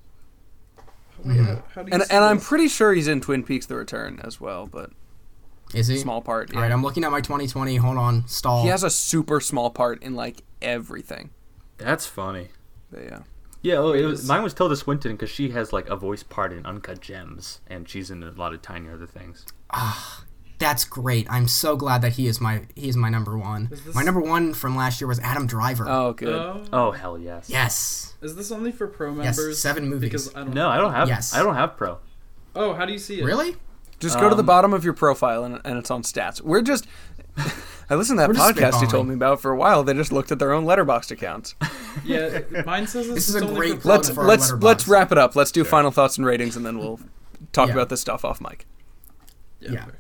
Wait, 1.23 1.37
mm-hmm. 1.37 1.45
how, 1.45 1.63
how 1.73 1.83
do 1.83 1.89
you 1.89 1.93
And 1.93 2.03
see 2.03 2.15
and 2.15 2.23
I'm 2.23 2.39
pretty 2.39 2.67
sure 2.67 2.93
he's 2.93 3.07
in 3.07 3.21
Twin 3.21 3.43
Peaks: 3.43 3.65
The 3.65 3.75
Return 3.75 4.21
as 4.23 4.39
well, 4.39 4.67
but 4.67 4.91
is 5.73 5.87
he? 5.87 5.97
small 5.97 6.21
part. 6.21 6.55
All 6.55 6.61
right. 6.61 6.71
I'm 6.71 6.81
looking 6.81 7.03
at 7.03 7.11
my 7.11 7.21
2020. 7.21 7.75
Hold 7.77 7.97
on, 7.97 8.27
stall. 8.27 8.63
He 8.63 8.69
has 8.69 8.83
a 8.83 8.89
super 8.89 9.39
small 9.39 9.69
part 9.69 10.01
in 10.01 10.15
like 10.15 10.43
everything. 10.61 11.31
That's 11.79 12.05
funny. 12.05 12.49
But, 12.91 13.03
yeah. 13.03 13.19
Yeah, 13.61 13.75
oh, 13.75 13.91
it 13.91 14.05
was, 14.05 14.27
mine 14.27 14.41
was 14.41 14.53
Tilda 14.53 14.75
Swinton 14.75 15.13
because 15.13 15.29
she 15.29 15.49
has 15.49 15.73
like 15.73 15.89
a 15.89 15.95
voice 15.95 16.23
part 16.23 16.53
in 16.53 16.65
Uncut 16.65 17.01
Gems, 17.01 17.59
and 17.67 17.89
she's 17.89 18.09
in 18.09 18.23
a 18.23 18.31
lot 18.31 18.53
of 18.53 18.61
tiny 18.61 18.89
other 18.89 19.05
things. 19.05 19.45
Ah, 19.71 20.23
that's 20.59 20.85
great. 20.85 21.27
I'm 21.29 21.47
so 21.47 21.75
glad 21.75 22.01
that 22.01 22.13
he 22.13 22.27
is 22.27 22.39
my 22.39 22.61
he 22.75 22.87
is 22.87 22.95
my 22.95 23.09
number 23.09 23.37
one. 23.37 23.67
This- 23.69 23.93
My 23.93 24.03
number 24.03 24.21
one 24.21 24.53
from 24.53 24.77
last 24.77 25.01
year 25.01 25.09
was 25.09 25.19
Adam 25.19 25.45
Driver. 25.45 25.85
Oh, 25.89 26.13
good. 26.13 26.29
Oh. 26.29 26.63
Oh 26.71 26.91
hell 26.91 27.17
yes. 27.17 27.49
yes. 27.49 28.13
Is 28.21 28.35
this 28.35 28.49
only 28.51 28.71
for 28.71 28.87
pro 28.87 29.09
members? 29.09 29.25
Yes, 29.25 29.37
members? 29.37 29.61
seven 29.61 29.89
movies. 29.89 30.09
Because 30.09 30.35
I 30.35 30.39
don't. 30.45 30.53
No, 30.53 30.69
I 30.69 30.77
don't 30.77 30.93
have. 30.93 31.09
Yes. 31.09 31.33
I 31.33 31.43
don't 31.43 31.55
have 31.55 31.75
pro. 31.75 31.97
Oh, 32.55 32.73
how 32.73 32.85
do 32.85 32.93
you 32.93 32.99
see 32.99 33.19
it? 33.19 33.25
Really? 33.25 33.55
just 33.99 34.17
go 34.17 34.29
to 34.29 34.35
the 34.35 34.41
um, 34.41 34.45
bottom 34.45 34.73
of 34.73 34.85
your 34.85 34.93
profile 34.93 35.43
and, 35.43 35.59
and 35.65 35.77
it's 35.77 35.91
on 35.91 36.03
stats. 36.03 36.39
We're 36.39 36.61
just. 36.61 36.87
I 37.89 37.95
listened 37.95 38.19
to 38.19 38.27
that 38.27 38.29
We're 38.29 38.35
podcast 38.35 38.81
you 38.81 38.87
told 38.87 39.07
me 39.07 39.15
about 39.15 39.41
for 39.41 39.51
a 39.51 39.55
while. 39.57 39.83
They 39.83 39.93
just 39.93 40.11
looked 40.11 40.31
at 40.31 40.37
their 40.39 40.51
own 40.53 40.65
Letterboxd 40.65 41.11
accounts. 41.11 41.55
Yeah, 42.05 42.41
mine 42.65 42.85
says 42.87 43.07
this, 43.07 43.15
This 43.15 43.29
is 43.29 43.35
a 43.35 43.43
only 43.43 43.55
great 43.55 43.83
let's 43.83 44.09
for 44.11 44.23
let's 44.23 44.43
letterbox. 44.51 44.63
let's 44.63 44.87
wrap 44.87 45.11
it 45.11 45.17
up. 45.17 45.35
Let's 45.35 45.51
do 45.51 45.63
final 45.63 45.89
thoughts 45.91 46.17
and 46.17 46.25
ratings, 46.25 46.55
and 46.55 46.63
then 46.65 46.77
we'll 46.77 46.99
talk 47.51 47.67
Yeah. 47.67 47.73
about 47.73 47.89
this 47.89 47.99
stuff 47.99 48.23
off 48.23 48.39
mic. 48.39 48.67
Yeah. 49.59 49.85
fair. 49.85 49.95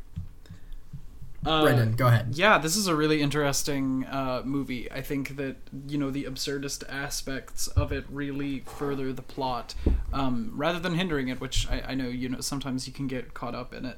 Uh, 1.45 1.63
Brendan, 1.63 1.93
go 1.95 2.07
ahead. 2.07 2.35
Yeah, 2.35 2.57
this 2.57 2.75
is 2.75 2.87
a 2.87 2.95
really 2.95 3.21
interesting 3.21 4.05
uh, 4.05 4.43
movie. 4.45 4.89
I 4.91 5.01
think 5.01 5.35
that 5.37 5.55
you 5.87 5.97
know 5.97 6.11
the 6.11 6.25
absurdist 6.25 6.83
aspects 6.89 7.67
of 7.69 7.91
it 7.91 8.05
really 8.09 8.59
further 8.61 9.11
the 9.11 9.21
plot, 9.23 9.73
um, 10.13 10.51
rather 10.55 10.79
than 10.79 10.93
hindering 10.93 11.27
it. 11.29 11.41
Which 11.41 11.67
I, 11.69 11.81
I 11.89 11.93
know 11.95 12.07
you 12.07 12.29
know 12.29 12.39
sometimes 12.41 12.87
you 12.87 12.93
can 12.93 13.07
get 13.07 13.33
caught 13.33 13.55
up 13.55 13.73
in 13.73 13.85
it, 13.85 13.97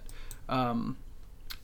um, 0.50 0.98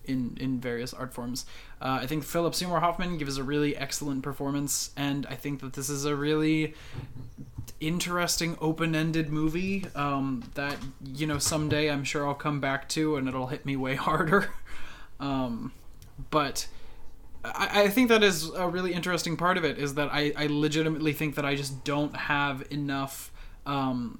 in 0.07 0.38
in 0.39 0.59
various 0.59 0.93
art 0.93 1.13
forms. 1.13 1.45
Uh, 1.81 1.99
I 2.01 2.07
think 2.07 2.23
Philip 2.23 2.55
Seymour 2.55 2.79
Hoffman 2.79 3.17
gives 3.17 3.38
a 3.38 3.43
really 3.43 3.75
excellent 3.75 4.23
performance, 4.23 4.91
and 4.95 5.25
I 5.27 5.35
think 5.35 5.61
that 5.61 5.73
this 5.73 5.89
is 5.89 6.05
a 6.05 6.15
really 6.15 6.73
interesting 7.79 8.57
open-ended 8.59 9.29
movie 9.29 9.85
um, 9.95 10.43
that 10.55 10.77
you 11.13 11.27
know 11.27 11.38
someday 11.38 11.89
I'm 11.91 12.03
sure 12.03 12.27
I'll 12.27 12.34
come 12.34 12.59
back 12.59 12.89
to 12.89 13.17
and 13.17 13.27
it'll 13.27 13.47
hit 13.47 13.65
me 13.65 13.75
way 13.75 13.95
harder. 14.07 14.49
um, 15.19 15.71
but 16.31 16.67
I, 17.43 17.84
I 17.84 17.89
think 17.89 18.09
that 18.09 18.23
is 18.23 18.49
a 18.49 18.67
really 18.67 18.93
interesting 18.93 19.38
part 19.38 19.57
of 19.57 19.65
it 19.65 19.77
is 19.77 19.93
that 19.95 20.09
I, 20.11 20.34
I 20.35 20.47
legitimately 20.47 21.13
think 21.13 21.35
that 21.35 21.45
I 21.45 21.55
just 21.55 21.84
don't 21.84 22.15
have 22.15 22.65
enough. 22.71 23.31
Um, 23.65 24.19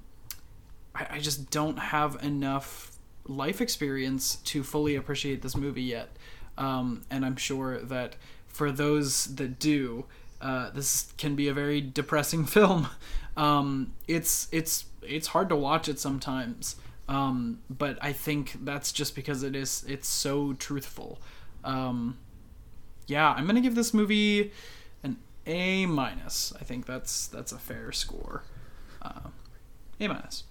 I, 0.94 1.06
I 1.12 1.18
just 1.18 1.50
don't 1.50 1.78
have 1.78 2.22
enough 2.22 2.97
life 3.28 3.60
experience 3.60 4.36
to 4.36 4.62
fully 4.62 4.96
appreciate 4.96 5.42
this 5.42 5.56
movie 5.56 5.82
yet. 5.82 6.08
Um, 6.56 7.02
and 7.10 7.24
I'm 7.24 7.36
sure 7.36 7.78
that 7.78 8.16
for 8.46 8.72
those 8.72 9.36
that 9.36 9.58
do, 9.58 10.06
uh, 10.40 10.70
this 10.70 11.12
can 11.16 11.36
be 11.36 11.48
a 11.48 11.54
very 11.54 11.80
depressing 11.80 12.44
film. 12.46 12.88
Um, 13.36 13.92
it's 14.08 14.48
it's 14.50 14.86
it's 15.02 15.28
hard 15.28 15.48
to 15.50 15.56
watch 15.56 15.88
it 15.88 16.00
sometimes, 16.00 16.76
um, 17.08 17.60
but 17.70 17.98
I 18.02 18.12
think 18.12 18.64
that's 18.64 18.90
just 18.90 19.14
because 19.14 19.42
it 19.42 19.54
is 19.54 19.84
it's 19.86 20.08
so 20.08 20.54
truthful. 20.54 21.20
Um, 21.62 22.18
yeah, 23.06 23.30
I'm 23.30 23.46
gonna 23.46 23.60
give 23.60 23.76
this 23.76 23.94
movie 23.94 24.52
an 25.04 25.18
A 25.46 25.86
minus. 25.86 26.52
I 26.60 26.64
think 26.64 26.86
that's 26.86 27.28
that's 27.28 27.52
a 27.52 27.58
fair 27.58 27.92
score. 27.92 28.42
Uh, 29.00 29.30
a 30.00 30.08
minus. 30.08 30.42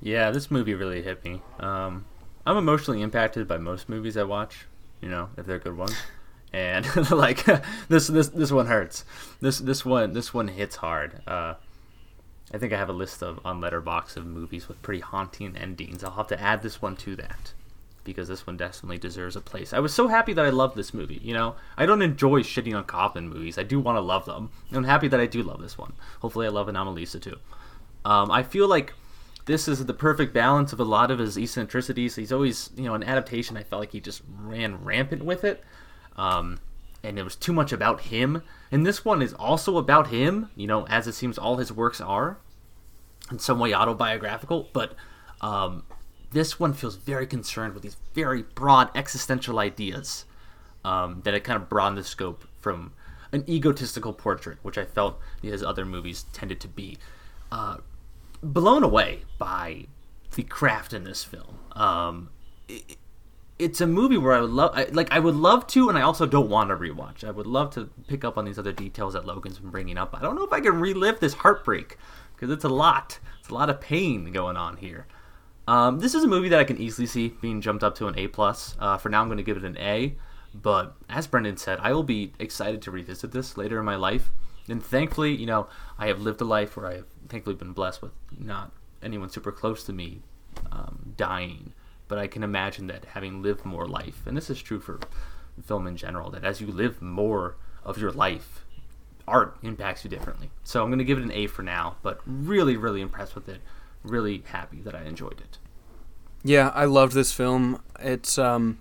Yeah, 0.00 0.30
this 0.30 0.50
movie 0.50 0.74
really 0.74 1.02
hit 1.02 1.24
me. 1.24 1.42
Um, 1.58 2.04
I'm 2.44 2.56
emotionally 2.56 3.02
impacted 3.02 3.48
by 3.48 3.58
most 3.58 3.88
movies 3.88 4.16
I 4.16 4.22
watch, 4.22 4.66
you 5.00 5.08
know, 5.08 5.30
if 5.36 5.46
they're 5.46 5.58
good 5.58 5.76
ones. 5.76 5.96
And 6.52 6.86
like 7.10 7.44
this, 7.88 8.06
this, 8.08 8.28
this 8.28 8.52
one 8.52 8.66
hurts. 8.66 9.04
This, 9.40 9.58
this 9.58 9.84
one, 9.84 10.12
this 10.12 10.32
one 10.32 10.48
hits 10.48 10.76
hard. 10.76 11.22
Uh, 11.26 11.54
I 12.52 12.58
think 12.58 12.72
I 12.72 12.78
have 12.78 12.88
a 12.88 12.94
list 12.94 13.22
of 13.22 13.40
on 13.44 13.60
Letterboxd 13.60 14.16
of 14.16 14.26
movies 14.26 14.68
with 14.68 14.80
pretty 14.82 15.00
haunting 15.00 15.56
endings. 15.56 16.04
I'll 16.04 16.12
have 16.12 16.28
to 16.28 16.40
add 16.40 16.62
this 16.62 16.80
one 16.80 16.96
to 16.96 17.16
that 17.16 17.52
because 18.04 18.28
this 18.28 18.46
one 18.46 18.56
definitely 18.56 18.98
deserves 18.98 19.34
a 19.34 19.40
place. 19.40 19.72
I 19.72 19.80
was 19.80 19.92
so 19.92 20.06
happy 20.06 20.32
that 20.32 20.44
I 20.44 20.50
loved 20.50 20.76
this 20.76 20.94
movie. 20.94 21.20
You 21.22 21.34
know, 21.34 21.56
I 21.76 21.86
don't 21.86 22.02
enjoy 22.02 22.42
shitting 22.42 22.76
on 22.76 22.84
Kaufman 22.84 23.28
movies. 23.28 23.58
I 23.58 23.64
do 23.64 23.80
want 23.80 23.96
to 23.96 24.00
love 24.00 24.24
them. 24.26 24.50
I'm 24.72 24.84
happy 24.84 25.08
that 25.08 25.18
I 25.18 25.26
do 25.26 25.42
love 25.42 25.60
this 25.60 25.76
one. 25.76 25.92
Hopefully, 26.20 26.46
I 26.46 26.50
love 26.50 26.68
Anomalisa 26.68 27.20
too. 27.20 27.36
Um, 28.04 28.30
I 28.30 28.44
feel 28.44 28.68
like 28.68 28.94
this 29.46 29.68
is 29.68 29.84
the 29.86 29.94
perfect 29.94 30.34
balance 30.34 30.72
of 30.72 30.80
a 30.80 30.84
lot 30.84 31.10
of 31.10 31.20
his 31.20 31.38
eccentricities. 31.38 32.16
He's 32.16 32.32
always, 32.32 32.70
you 32.76 32.84
know, 32.84 32.94
an 32.94 33.04
adaptation. 33.04 33.56
I 33.56 33.62
felt 33.62 33.80
like 33.80 33.92
he 33.92 34.00
just 34.00 34.22
ran 34.40 34.84
rampant 34.84 35.24
with 35.24 35.44
it, 35.44 35.62
um, 36.16 36.58
and 37.02 37.18
it 37.18 37.22
was 37.22 37.36
too 37.36 37.52
much 37.52 37.72
about 37.72 38.02
him. 38.02 38.42
And 38.72 38.84
this 38.84 39.04
one 39.04 39.22
is 39.22 39.32
also 39.34 39.78
about 39.78 40.08
him, 40.08 40.50
you 40.56 40.66
know, 40.66 40.86
as 40.88 41.06
it 41.06 41.12
seems 41.12 41.38
all 41.38 41.56
his 41.56 41.72
works 41.72 42.00
are, 42.00 42.38
in 43.30 43.38
some 43.38 43.60
way 43.60 43.72
autobiographical. 43.72 44.68
But 44.72 44.94
um, 45.40 45.84
this 46.32 46.58
one 46.58 46.72
feels 46.72 46.96
very 46.96 47.26
concerned 47.26 47.74
with 47.74 47.84
these 47.84 47.96
very 48.14 48.42
broad 48.42 48.90
existential 48.96 49.60
ideas 49.60 50.24
um, 50.84 51.20
that 51.24 51.34
it 51.34 51.44
kind 51.44 51.56
of 51.60 51.68
broadened 51.68 51.98
the 51.98 52.04
scope 52.04 52.48
from 52.60 52.92
an 53.30 53.44
egotistical 53.48 54.12
portrait, 54.12 54.58
which 54.62 54.76
I 54.76 54.84
felt 54.84 55.20
his 55.40 55.62
other 55.62 55.84
movies 55.84 56.24
tended 56.32 56.58
to 56.60 56.68
be. 56.68 56.98
Uh, 57.52 57.76
blown 58.42 58.82
away 58.82 59.22
by 59.38 59.86
the 60.34 60.42
craft 60.42 60.92
in 60.92 61.04
this 61.04 61.24
film. 61.24 61.58
Um, 61.72 62.30
it, 62.68 62.96
it's 63.58 63.80
a 63.80 63.86
movie 63.86 64.18
where 64.18 64.34
I 64.34 64.40
would 64.40 64.50
love, 64.50 64.72
I, 64.74 64.84
like, 64.84 65.10
I 65.10 65.18
would 65.18 65.34
love 65.34 65.66
to, 65.68 65.88
and 65.88 65.96
I 65.96 66.02
also 66.02 66.26
don't 66.26 66.50
want 66.50 66.68
to 66.70 66.76
rewatch. 66.76 67.24
I 67.24 67.30
would 67.30 67.46
love 67.46 67.70
to 67.74 67.88
pick 68.06 68.24
up 68.24 68.36
on 68.36 68.44
these 68.44 68.58
other 68.58 68.72
details 68.72 69.14
that 69.14 69.24
Logan's 69.24 69.58
been 69.58 69.70
bringing 69.70 69.96
up. 69.96 70.14
I 70.14 70.20
don't 70.20 70.34
know 70.34 70.44
if 70.44 70.52
I 70.52 70.60
can 70.60 70.78
relive 70.78 71.20
this 71.20 71.34
heartbreak 71.34 71.96
because 72.34 72.50
it's 72.50 72.64
a 72.64 72.68
lot. 72.68 73.18
It's 73.40 73.48
a 73.48 73.54
lot 73.54 73.70
of 73.70 73.80
pain 73.80 74.30
going 74.32 74.56
on 74.56 74.76
here. 74.76 75.06
Um, 75.66 75.98
this 76.00 76.14
is 76.14 76.22
a 76.22 76.28
movie 76.28 76.50
that 76.50 76.60
I 76.60 76.64
can 76.64 76.78
easily 76.78 77.06
see 77.06 77.28
being 77.28 77.60
jumped 77.60 77.82
up 77.82 77.94
to 77.96 78.06
an 78.08 78.18
A 78.18 78.28
plus. 78.28 78.76
Uh, 78.78 78.98
for 78.98 79.08
now, 79.08 79.22
I'm 79.22 79.28
going 79.28 79.38
to 79.38 79.42
give 79.42 79.56
it 79.56 79.64
an 79.64 79.78
A. 79.78 80.14
But 80.54 80.94
as 81.08 81.26
Brendan 81.26 81.56
said, 81.56 81.78
I 81.80 81.92
will 81.92 82.02
be 82.02 82.32
excited 82.38 82.82
to 82.82 82.90
revisit 82.90 83.32
this 83.32 83.56
later 83.56 83.78
in 83.78 83.84
my 83.84 83.96
life. 83.96 84.30
And 84.68 84.84
thankfully, 84.84 85.34
you 85.34 85.46
know, 85.46 85.68
I 85.98 86.08
have 86.08 86.20
lived 86.20 86.40
a 86.40 86.44
life 86.44 86.76
where 86.76 86.86
I 86.86 86.94
have 86.96 87.06
thankfully 87.28 87.56
been 87.56 87.72
blessed 87.72 88.02
with 88.02 88.12
not 88.36 88.72
anyone 89.02 89.30
super 89.30 89.52
close 89.52 89.84
to 89.84 89.92
me 89.92 90.22
um, 90.72 91.14
dying. 91.16 91.72
But 92.08 92.18
I 92.18 92.26
can 92.26 92.42
imagine 92.42 92.86
that 92.86 93.04
having 93.04 93.42
lived 93.42 93.64
more 93.64 93.86
life, 93.86 94.22
and 94.26 94.36
this 94.36 94.48
is 94.48 94.62
true 94.62 94.78
for 94.78 95.00
film 95.64 95.86
in 95.86 95.96
general, 95.96 96.30
that 96.30 96.44
as 96.44 96.60
you 96.60 96.68
live 96.68 97.02
more 97.02 97.56
of 97.84 97.98
your 97.98 98.12
life, 98.12 98.64
art 99.26 99.56
impacts 99.62 100.04
you 100.04 100.10
differently. 100.10 100.50
So 100.62 100.82
I'm 100.82 100.88
going 100.88 100.98
to 100.98 101.04
give 101.04 101.18
it 101.18 101.24
an 101.24 101.32
A 101.32 101.46
for 101.46 101.62
now, 101.62 101.96
but 102.02 102.20
really, 102.24 102.76
really 102.76 103.00
impressed 103.00 103.34
with 103.34 103.48
it. 103.48 103.60
Really 104.04 104.44
happy 104.46 104.80
that 104.82 104.94
I 104.94 105.02
enjoyed 105.02 105.40
it. 105.40 105.58
Yeah, 106.44 106.70
I 106.74 106.84
loved 106.84 107.12
this 107.12 107.32
film. 107.32 107.82
It's 107.98 108.38
um 108.38 108.80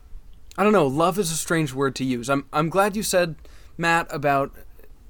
I 0.57 0.63
don't 0.63 0.73
know, 0.73 0.85
love 0.85 1.17
is 1.17 1.31
a 1.31 1.35
strange 1.35 1.73
word 1.73 1.95
to 1.95 2.03
use. 2.03 2.29
I'm 2.29 2.45
I'm 2.53 2.69
glad 2.69 2.95
you 2.95 3.01
said 3.01 3.35
Matt 3.75 4.05
about 4.11 4.53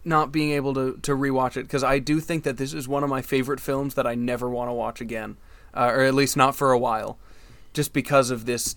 not 0.05 0.31
being 0.31 0.51
able 0.51 0.73
to 0.73 0.99
to 1.01 1.15
rewatch 1.15 1.57
it 1.57 1.63
because 1.63 1.83
I 1.83 1.99
do 1.99 2.19
think 2.19 2.43
that 2.43 2.57
this 2.57 2.73
is 2.73 2.87
one 2.87 3.03
of 3.03 3.09
my 3.09 3.21
favorite 3.21 3.59
films 3.59 3.95
that 3.95 4.07
I 4.07 4.15
never 4.15 4.49
want 4.49 4.69
to 4.69 4.73
watch 4.73 5.01
again, 5.01 5.37
uh, 5.73 5.91
or 5.93 6.01
at 6.01 6.13
least 6.13 6.37
not 6.37 6.55
for 6.55 6.71
a 6.71 6.79
while, 6.79 7.17
just 7.73 7.93
because 7.93 8.29
of 8.29 8.45
this. 8.45 8.75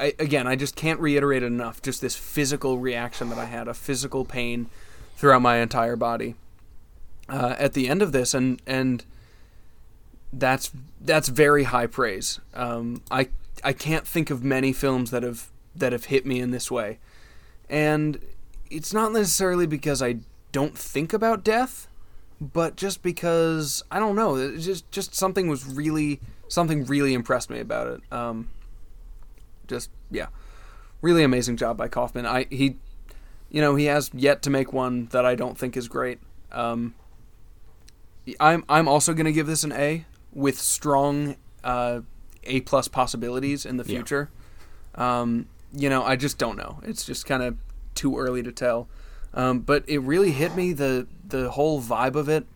I, 0.00 0.14
again, 0.18 0.46
I 0.46 0.56
just 0.56 0.74
can't 0.74 0.98
reiterate 1.00 1.42
enough. 1.42 1.82
Just 1.82 2.00
this 2.00 2.16
physical 2.16 2.78
reaction 2.78 3.28
that 3.28 3.38
I 3.38 3.44
had, 3.44 3.68
a 3.68 3.74
physical 3.74 4.24
pain 4.24 4.70
throughout 5.16 5.42
my 5.42 5.58
entire 5.58 5.96
body 5.96 6.34
uh, 7.28 7.56
at 7.58 7.72
the 7.72 7.88
end 7.88 8.02
of 8.02 8.12
this, 8.12 8.34
and 8.34 8.60
and 8.66 9.04
that's 10.32 10.70
that's 11.00 11.28
very 11.28 11.64
high 11.64 11.86
praise. 11.86 12.40
Um, 12.54 13.02
I 13.10 13.28
I 13.64 13.72
can't 13.72 14.06
think 14.06 14.30
of 14.30 14.44
many 14.44 14.72
films 14.72 15.10
that 15.10 15.22
have 15.22 15.50
that 15.74 15.92
have 15.92 16.06
hit 16.06 16.26
me 16.26 16.40
in 16.40 16.50
this 16.50 16.70
way, 16.70 16.98
and 17.68 18.20
it's 18.70 18.92
not 18.92 19.12
necessarily 19.12 19.66
because 19.66 20.02
I 20.02 20.16
don't 20.52 20.76
think 20.76 21.12
about 21.12 21.44
death, 21.44 21.88
but 22.40 22.76
just 22.76 23.02
because 23.02 23.82
I 23.90 23.98
don't 23.98 24.16
know. 24.16 24.36
It 24.36 24.58
just 24.58 24.90
just 24.90 25.14
something 25.14 25.48
was 25.48 25.66
really 25.66 26.20
something 26.48 26.84
really 26.84 27.14
impressed 27.14 27.50
me 27.50 27.60
about 27.60 27.86
it. 27.88 28.12
Um, 28.12 28.48
just 29.66 29.90
yeah, 30.10 30.26
really 31.02 31.22
amazing 31.22 31.56
job 31.56 31.76
by 31.76 31.88
Kaufman. 31.88 32.26
I 32.26 32.46
he, 32.50 32.76
you 33.50 33.60
know, 33.60 33.74
he 33.74 33.86
has 33.86 34.10
yet 34.14 34.42
to 34.42 34.50
make 34.50 34.72
one 34.72 35.06
that 35.06 35.24
I 35.24 35.34
don't 35.34 35.58
think 35.58 35.76
is 35.76 35.88
great. 35.88 36.18
Um, 36.52 36.94
I'm 38.40 38.64
I'm 38.68 38.88
also 38.88 39.14
gonna 39.14 39.32
give 39.32 39.46
this 39.46 39.64
an 39.64 39.72
A 39.72 40.04
with 40.32 40.58
strong 40.58 41.36
uh, 41.64 42.00
A 42.44 42.60
plus 42.62 42.88
possibilities 42.88 43.64
in 43.64 43.76
the 43.76 43.84
future. 43.84 44.30
Yeah. 44.96 45.20
Um, 45.20 45.46
you 45.72 45.88
know, 45.88 46.02
I 46.02 46.16
just 46.16 46.38
don't 46.38 46.56
know. 46.56 46.80
It's 46.82 47.04
just 47.04 47.26
kind 47.26 47.42
of 47.42 47.56
too 47.96 48.18
early 48.18 48.42
to 48.42 48.52
tell. 48.52 48.88
Um, 49.34 49.60
but 49.60 49.84
it 49.88 49.98
really 49.98 50.32
hit 50.32 50.54
me 50.54 50.72
the 50.72 51.06
the 51.26 51.50
whole 51.50 51.80
vibe 51.82 52.14
of 52.14 52.28
it. 52.28 52.46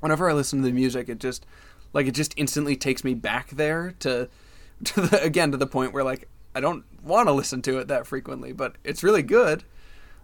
Whenever 0.00 0.30
I 0.30 0.32
listen 0.32 0.60
to 0.60 0.66
the 0.66 0.72
music, 0.72 1.08
it 1.08 1.18
just 1.18 1.46
like 1.92 2.06
it 2.06 2.12
just 2.12 2.34
instantly 2.36 2.76
takes 2.76 3.02
me 3.02 3.14
back 3.14 3.50
there 3.50 3.94
to 4.00 4.28
to 4.84 5.00
the, 5.00 5.22
again 5.22 5.50
to 5.50 5.56
the 5.56 5.66
point 5.66 5.92
where 5.92 6.04
like 6.04 6.28
I 6.54 6.60
don't 6.60 6.84
want 7.02 7.28
to 7.28 7.32
listen 7.32 7.62
to 7.62 7.78
it 7.78 7.88
that 7.88 8.06
frequently, 8.06 8.52
but 8.52 8.76
it's 8.84 9.02
really 9.02 9.22
good. 9.22 9.64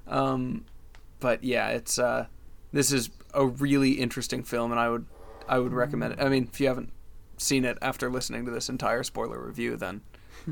Um, 0.06 0.65
but 1.20 1.43
yeah, 1.43 1.69
it's 1.69 1.98
uh, 1.98 2.27
this 2.73 2.93
is 2.93 3.11
a 3.32 3.47
really 3.47 3.93
interesting 3.93 4.43
film, 4.43 4.70
and 4.70 4.81
I 4.81 4.89
would 4.89 5.06
I 5.48 5.59
would 5.59 5.73
recommend 5.73 6.15
it. 6.15 6.20
I 6.20 6.28
mean, 6.28 6.48
if 6.52 6.61
you 6.61 6.69
haven't 6.69 6.93
seen 7.36 7.65
it 7.65 7.78
after 7.82 8.11
listening 8.11 8.44
to 8.44 8.51
this 8.51 8.69
entire 8.69 9.02
spoiler 9.02 9.44
review, 9.44 9.77
then 9.77 10.02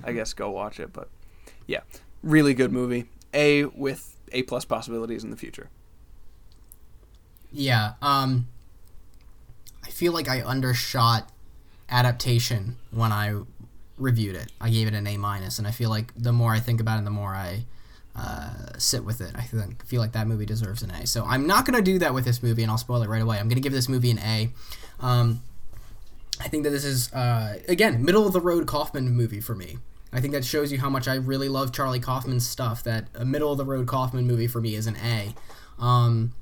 I 0.04 0.12
guess 0.12 0.32
go 0.32 0.50
watch 0.50 0.80
it. 0.80 0.92
But 0.92 1.08
yeah, 1.66 1.80
really 2.22 2.54
good 2.54 2.72
movie. 2.72 3.06
A 3.34 3.64
with 3.64 4.16
A 4.32 4.42
plus 4.42 4.64
possibilities 4.64 5.24
in 5.24 5.30
the 5.30 5.36
future. 5.36 5.70
Yeah, 7.52 7.94
um, 8.00 8.48
I 9.84 9.90
feel 9.90 10.12
like 10.12 10.28
I 10.28 10.40
undershot 10.40 11.28
adaptation 11.88 12.76
when 12.90 13.12
I 13.12 13.34
reviewed 13.98 14.36
it. 14.36 14.50
I 14.60 14.70
gave 14.70 14.88
it 14.88 14.94
an 14.94 15.06
A 15.06 15.16
minus, 15.16 15.58
and 15.58 15.68
I 15.68 15.70
feel 15.70 15.90
like 15.90 16.12
the 16.16 16.32
more 16.32 16.52
I 16.52 16.60
think 16.60 16.80
about 16.80 16.98
it, 16.98 17.04
the 17.04 17.10
more 17.10 17.34
I 17.34 17.64
uh, 18.16 18.78
sit 18.78 19.04
with 19.04 19.20
it. 19.20 19.32
I 19.34 19.42
think, 19.42 19.84
feel 19.86 20.00
like 20.00 20.12
that 20.12 20.26
movie 20.26 20.46
deserves 20.46 20.82
an 20.82 20.90
A. 20.90 21.06
So 21.06 21.24
I'm 21.24 21.46
not 21.46 21.66
gonna 21.66 21.82
do 21.82 21.98
that 21.98 22.14
with 22.14 22.24
this 22.24 22.42
movie, 22.42 22.62
and 22.62 22.70
I'll 22.70 22.78
spoil 22.78 23.02
it 23.02 23.08
right 23.08 23.22
away. 23.22 23.38
I'm 23.38 23.48
gonna 23.48 23.60
give 23.60 23.72
this 23.72 23.88
movie 23.88 24.10
an 24.10 24.18
A. 24.18 24.50
Um, 25.00 25.42
I 26.40 26.48
think 26.48 26.64
that 26.64 26.70
this 26.70 26.84
is 26.84 27.12
uh, 27.12 27.58
again 27.68 28.04
middle 28.04 28.26
of 28.26 28.32
the 28.32 28.40
road 28.40 28.66
Kaufman 28.66 29.10
movie 29.10 29.40
for 29.40 29.54
me. 29.54 29.78
I 30.12 30.20
think 30.20 30.32
that 30.34 30.44
shows 30.44 30.70
you 30.70 30.78
how 30.78 30.90
much 30.90 31.08
I 31.08 31.14
really 31.14 31.48
love 31.48 31.72
Charlie 31.72 32.00
Kaufman's 32.00 32.46
stuff. 32.46 32.82
That 32.82 33.08
a 33.14 33.24
middle 33.24 33.52
of 33.52 33.58
the 33.58 33.64
road 33.64 33.86
Kaufman 33.86 34.26
movie 34.26 34.46
for 34.46 34.60
me 34.60 34.74
is 34.74 34.86
an 34.86 34.96
A. 34.96 35.34
Um, 35.82 36.34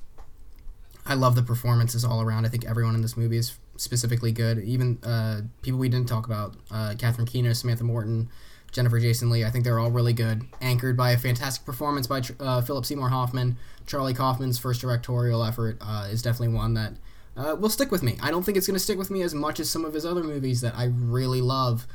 I 1.06 1.14
love 1.14 1.34
the 1.34 1.42
performances 1.42 2.04
all 2.04 2.20
around. 2.20 2.44
I 2.44 2.48
think 2.48 2.64
everyone 2.64 2.94
in 2.94 3.02
this 3.02 3.16
movie 3.16 3.36
is 3.36 3.58
specifically 3.76 4.32
good. 4.32 4.58
Even 4.58 4.98
uh, 5.02 5.42
people 5.62 5.78
we 5.80 5.88
didn't 5.88 6.08
talk 6.08 6.26
about, 6.26 6.54
uh, 6.70 6.94
Catherine 6.98 7.26
Keener, 7.26 7.54
Samantha 7.54 7.84
Morton, 7.84 8.28
Jennifer 8.72 9.00
Jason 9.00 9.30
Leigh. 9.30 9.44
I 9.44 9.50
think 9.50 9.64
they're 9.64 9.78
all 9.78 9.90
really 9.90 10.12
good. 10.12 10.42
Anchored 10.60 10.96
by 10.96 11.12
a 11.12 11.18
fantastic 11.18 11.64
performance 11.64 12.06
by 12.06 12.22
uh, 12.38 12.60
Philip 12.60 12.84
Seymour 12.84 13.08
Hoffman. 13.08 13.56
Charlie 13.86 14.14
Kaufman's 14.14 14.58
first 14.58 14.80
directorial 14.80 15.42
effort 15.42 15.78
uh, 15.80 16.08
is 16.10 16.22
definitely 16.22 16.54
one 16.54 16.74
that 16.74 16.92
uh, 17.36 17.56
will 17.58 17.70
stick 17.70 17.90
with 17.90 18.02
me. 18.02 18.16
I 18.22 18.30
don't 18.30 18.44
think 18.44 18.56
it's 18.56 18.66
going 18.66 18.76
to 18.76 18.80
stick 18.80 18.98
with 18.98 19.10
me 19.10 19.22
as 19.22 19.34
much 19.34 19.58
as 19.58 19.70
some 19.70 19.84
of 19.84 19.94
his 19.94 20.04
other 20.04 20.22
movies 20.22 20.60
that 20.60 20.76
I 20.76 20.84
really 20.84 21.40
love. 21.40 21.86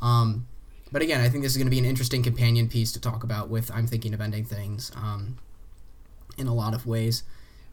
Um, 0.00 0.46
but 0.94 1.02
again, 1.02 1.20
I 1.20 1.28
think 1.28 1.42
this 1.42 1.50
is 1.50 1.58
going 1.58 1.66
to 1.66 1.72
be 1.72 1.80
an 1.80 1.84
interesting 1.84 2.22
companion 2.22 2.68
piece 2.68 2.92
to 2.92 3.00
talk 3.00 3.24
about 3.24 3.48
with 3.50 3.68
I'm 3.74 3.88
Thinking 3.88 4.14
of 4.14 4.20
Ending 4.20 4.44
Things 4.44 4.92
um, 4.94 5.38
in 6.38 6.46
a 6.46 6.54
lot 6.54 6.72
of 6.72 6.86
ways. 6.86 7.24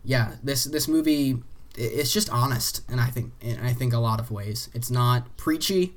Yeah, 0.03 0.37
this 0.41 0.63
this 0.63 0.87
movie 0.87 1.37
it's 1.77 2.11
just 2.11 2.31
honest, 2.31 2.81
and 2.89 2.99
I 2.99 3.05
think 3.05 3.31
and 3.39 3.63
I 3.63 3.73
think 3.73 3.93
a 3.93 3.99
lot 3.99 4.19
of 4.19 4.31
ways 4.31 4.71
it's 4.73 4.89
not 4.89 5.37
preachy 5.37 5.93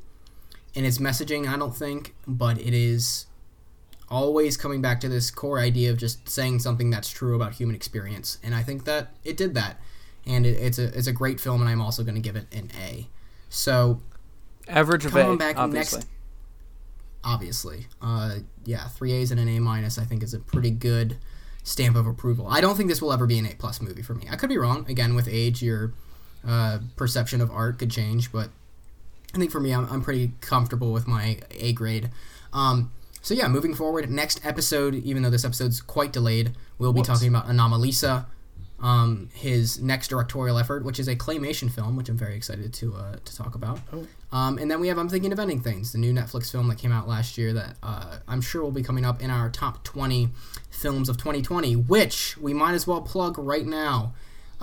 in 0.74 0.84
its 0.84 0.98
messaging. 0.98 1.48
I 1.48 1.56
don't 1.56 1.74
think, 1.74 2.14
but 2.26 2.59
it 2.59 2.74
is 2.74 3.24
always 4.10 4.59
coming 4.59 4.82
back 4.82 5.01
to 5.01 5.09
this 5.09 5.30
core 5.30 5.59
idea 5.59 5.90
of 5.90 5.96
just 5.96 6.28
saying 6.28 6.59
something 6.59 6.90
that's 6.90 7.09
true 7.09 7.34
about 7.34 7.55
human 7.55 7.74
experience, 7.74 8.36
and 8.42 8.55
I 8.55 8.62
think 8.62 8.84
that 8.84 9.14
it 9.24 9.38
did 9.38 9.55
that, 9.55 9.80
and 10.26 10.44
it, 10.44 10.59
it's 10.59 10.78
a 10.78 10.96
it's 10.96 11.06
a 11.06 11.12
great 11.12 11.40
film, 11.40 11.62
and 11.62 11.70
I'm 11.70 11.80
also 11.80 12.05
going 12.05 12.16
to 12.16 12.20
give 12.20 12.36
it 12.36 12.55
an 12.55 12.68
A. 12.78 13.09
So 13.48 14.02
Average 14.68 15.06
of 15.06 15.16
A, 15.16 15.36
back 15.38 15.56
obviously. 15.56 16.01
next- 16.01 16.09
obviously, 17.24 17.86
uh, 18.02 18.36
yeah, 18.64 18.88
three 18.88 19.12
A's 19.12 19.30
and 19.30 19.40
an 19.40 19.48
A 19.48 19.59
minus, 19.60 19.98
I 19.98 20.05
think 20.05 20.22
is 20.22 20.34
a 20.34 20.38
pretty 20.38 20.70
good 20.70 21.18
stamp 21.62 21.96
of 21.96 22.06
approval. 22.06 22.46
I 22.48 22.60
don't 22.60 22.76
think 22.76 22.88
this 22.88 23.01
will 23.01 23.12
ever 23.12 23.26
be 23.26 23.38
an 23.38 23.46
A 23.46 23.55
plus 23.55 23.80
movie 23.80 24.02
for 24.02 24.14
me. 24.14 24.26
I 24.30 24.36
could 24.36 24.48
be 24.51 24.59
wrong. 24.59 24.84
Again, 24.88 25.14
with 25.14 25.28
age, 25.28 25.62
your 25.62 25.92
uh, 26.46 26.78
perception 26.96 27.40
of 27.40 27.51
art 27.51 27.78
could 27.78 27.90
change, 27.90 28.30
but 28.30 28.51
I 29.34 29.38
think 29.38 29.51
for 29.51 29.60
me, 29.60 29.72
I'm, 29.72 29.88
I'm 29.90 30.02
pretty 30.02 30.32
comfortable 30.40 30.92
with 30.92 31.06
my 31.06 31.38
A 31.52 31.72
grade. 31.72 32.10
Um, 32.52 32.92
so 33.22 33.32
yeah, 33.32 33.48
moving 33.48 33.74
forward, 33.74 34.10
next 34.10 34.44
episode, 34.44 34.94
even 34.94 35.22
though 35.22 35.30
this 35.30 35.44
episode's 35.44 35.80
quite 35.80 36.12
delayed, 36.12 36.52
we'll 36.78 36.92
be 36.92 36.98
Whoops. 36.98 37.09
talking 37.09 37.28
about 37.28 37.48
Anomalisa, 37.48 38.26
um, 38.85 39.31
his 39.32 39.81
next 39.81 40.09
directorial 40.09 40.59
effort, 40.59 40.85
which 40.85 41.01
is 41.01 41.09
a 41.09 41.16
claymation 41.16 41.70
film, 41.73 41.97
which 41.97 42.11
I'm 42.11 42.19
very 42.19 42.36
excited 42.36 42.74
to 42.74 42.94
uh, 42.94 43.16
to 43.24 43.36
talk 43.36 43.55
about. 43.55 43.81
Oh. 43.93 44.06
Um, 44.31 44.59
and 44.59 44.70
then 44.70 44.78
we 44.78 44.89
have 44.89 44.98
I'm 44.98 45.09
Thinking 45.09 45.32
of 45.32 45.40
Ending 45.40 45.61
Things, 45.61 45.93
the 45.93 45.98
new 45.98 46.12
Netflix 46.12 46.52
film 46.52 46.69
that 46.69 46.77
came 46.77 46.93
out 46.93 47.09
last 47.09 47.39
year 47.39 47.55
that 47.55 47.77
uh, 47.82 48.19
I'm 48.28 48.43
sure 48.43 48.62
will 48.62 48.70
be 48.70 48.82
coming 48.82 49.06
up 49.06 49.23
in 49.23 49.31
our 49.31 49.48
top 49.48 49.85
20 49.85 50.28
films 50.70 51.09
of 51.09 51.16
2020, 51.16 51.74
which 51.77 52.36
we 52.36 52.52
might 52.52 52.74
as 52.74 52.86
well 52.86 53.01
plug 53.01 53.39
right 53.39 53.65
now. 53.65 54.12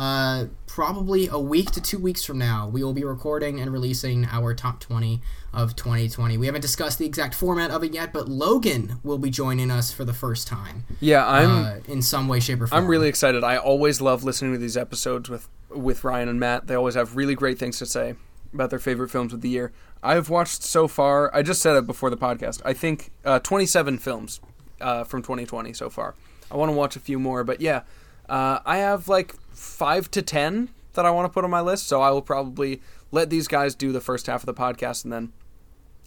Uh, 0.01 0.47
probably 0.65 1.27
a 1.27 1.37
week 1.37 1.69
to 1.69 1.79
two 1.79 1.99
weeks 1.99 2.25
from 2.25 2.39
now, 2.39 2.67
we 2.67 2.83
will 2.83 2.91
be 2.91 3.03
recording 3.03 3.59
and 3.59 3.71
releasing 3.71 4.25
our 4.25 4.51
top 4.55 4.79
20 4.79 5.21
of 5.53 5.75
2020. 5.75 6.37
We 6.39 6.47
haven't 6.47 6.61
discussed 6.61 6.97
the 6.97 7.05
exact 7.05 7.35
format 7.35 7.69
of 7.69 7.83
it 7.83 7.93
yet, 7.93 8.11
but 8.11 8.27
Logan 8.27 8.99
will 9.03 9.19
be 9.19 9.29
joining 9.29 9.69
us 9.69 9.91
for 9.91 10.03
the 10.03 10.13
first 10.13 10.47
time 10.47 10.85
Yeah, 11.01 11.27
I'm 11.27 11.65
uh, 11.65 11.75
in 11.87 12.01
some 12.01 12.27
way, 12.27 12.39
shape, 12.39 12.61
or 12.61 12.65
form. 12.65 12.81
I'm 12.81 12.89
really 12.89 13.09
excited. 13.09 13.43
I 13.43 13.57
always 13.57 14.01
love 14.01 14.23
listening 14.23 14.53
to 14.53 14.57
these 14.57 14.75
episodes 14.75 15.29
with 15.29 15.47
with 15.69 16.03
Ryan 16.03 16.29
and 16.29 16.39
Matt. 16.39 16.65
They 16.65 16.73
always 16.73 16.95
have 16.95 17.15
really 17.15 17.35
great 17.35 17.59
things 17.59 17.77
to 17.77 17.85
say 17.85 18.15
about 18.55 18.71
their 18.71 18.79
favorite 18.79 19.09
films 19.09 19.33
of 19.33 19.41
the 19.41 19.49
year. 19.49 19.71
I've 20.01 20.31
watched 20.31 20.63
so 20.63 20.87
far. 20.87 21.29
I 21.31 21.43
just 21.43 21.61
said 21.61 21.75
it 21.75 21.85
before 21.85 22.09
the 22.09 22.17
podcast. 22.17 22.59
I 22.65 22.73
think 22.73 23.11
uh, 23.23 23.37
27 23.37 23.99
films 23.99 24.41
uh, 24.81 25.03
from 25.03 25.21
2020 25.21 25.73
so 25.73 25.91
far. 25.91 26.15
I 26.49 26.57
want 26.57 26.71
to 26.71 26.75
watch 26.75 26.95
a 26.95 26.99
few 26.99 27.19
more, 27.19 27.43
but 27.43 27.61
yeah, 27.61 27.83
uh, 28.31 28.61
I 28.65 28.77
have 28.77 29.09
like 29.09 29.35
five 29.51 30.09
to 30.11 30.21
ten 30.21 30.69
that 30.93 31.05
I 31.05 31.11
want 31.11 31.25
to 31.25 31.33
put 31.33 31.43
on 31.43 31.51
my 31.51 31.61
list. 31.61 31.87
So 31.87 32.01
I 32.01 32.11
will 32.11 32.21
probably 32.21 32.81
let 33.11 33.29
these 33.29 33.47
guys 33.47 33.75
do 33.75 33.91
the 33.91 33.99
first 33.99 34.27
half 34.27 34.41
of 34.41 34.45
the 34.45 34.53
podcast, 34.53 35.03
and 35.03 35.11
then 35.11 35.33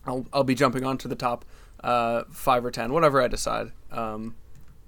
I'll 0.06 0.26
I'll 0.32 0.44
be 0.44 0.54
jumping 0.54 0.84
on 0.84 0.96
to 0.98 1.08
the 1.08 1.14
top 1.14 1.44
uh, 1.84 2.24
five 2.30 2.64
or 2.64 2.70
ten, 2.70 2.92
whatever 2.92 3.20
I 3.22 3.28
decide. 3.28 3.72
Um, 3.92 4.36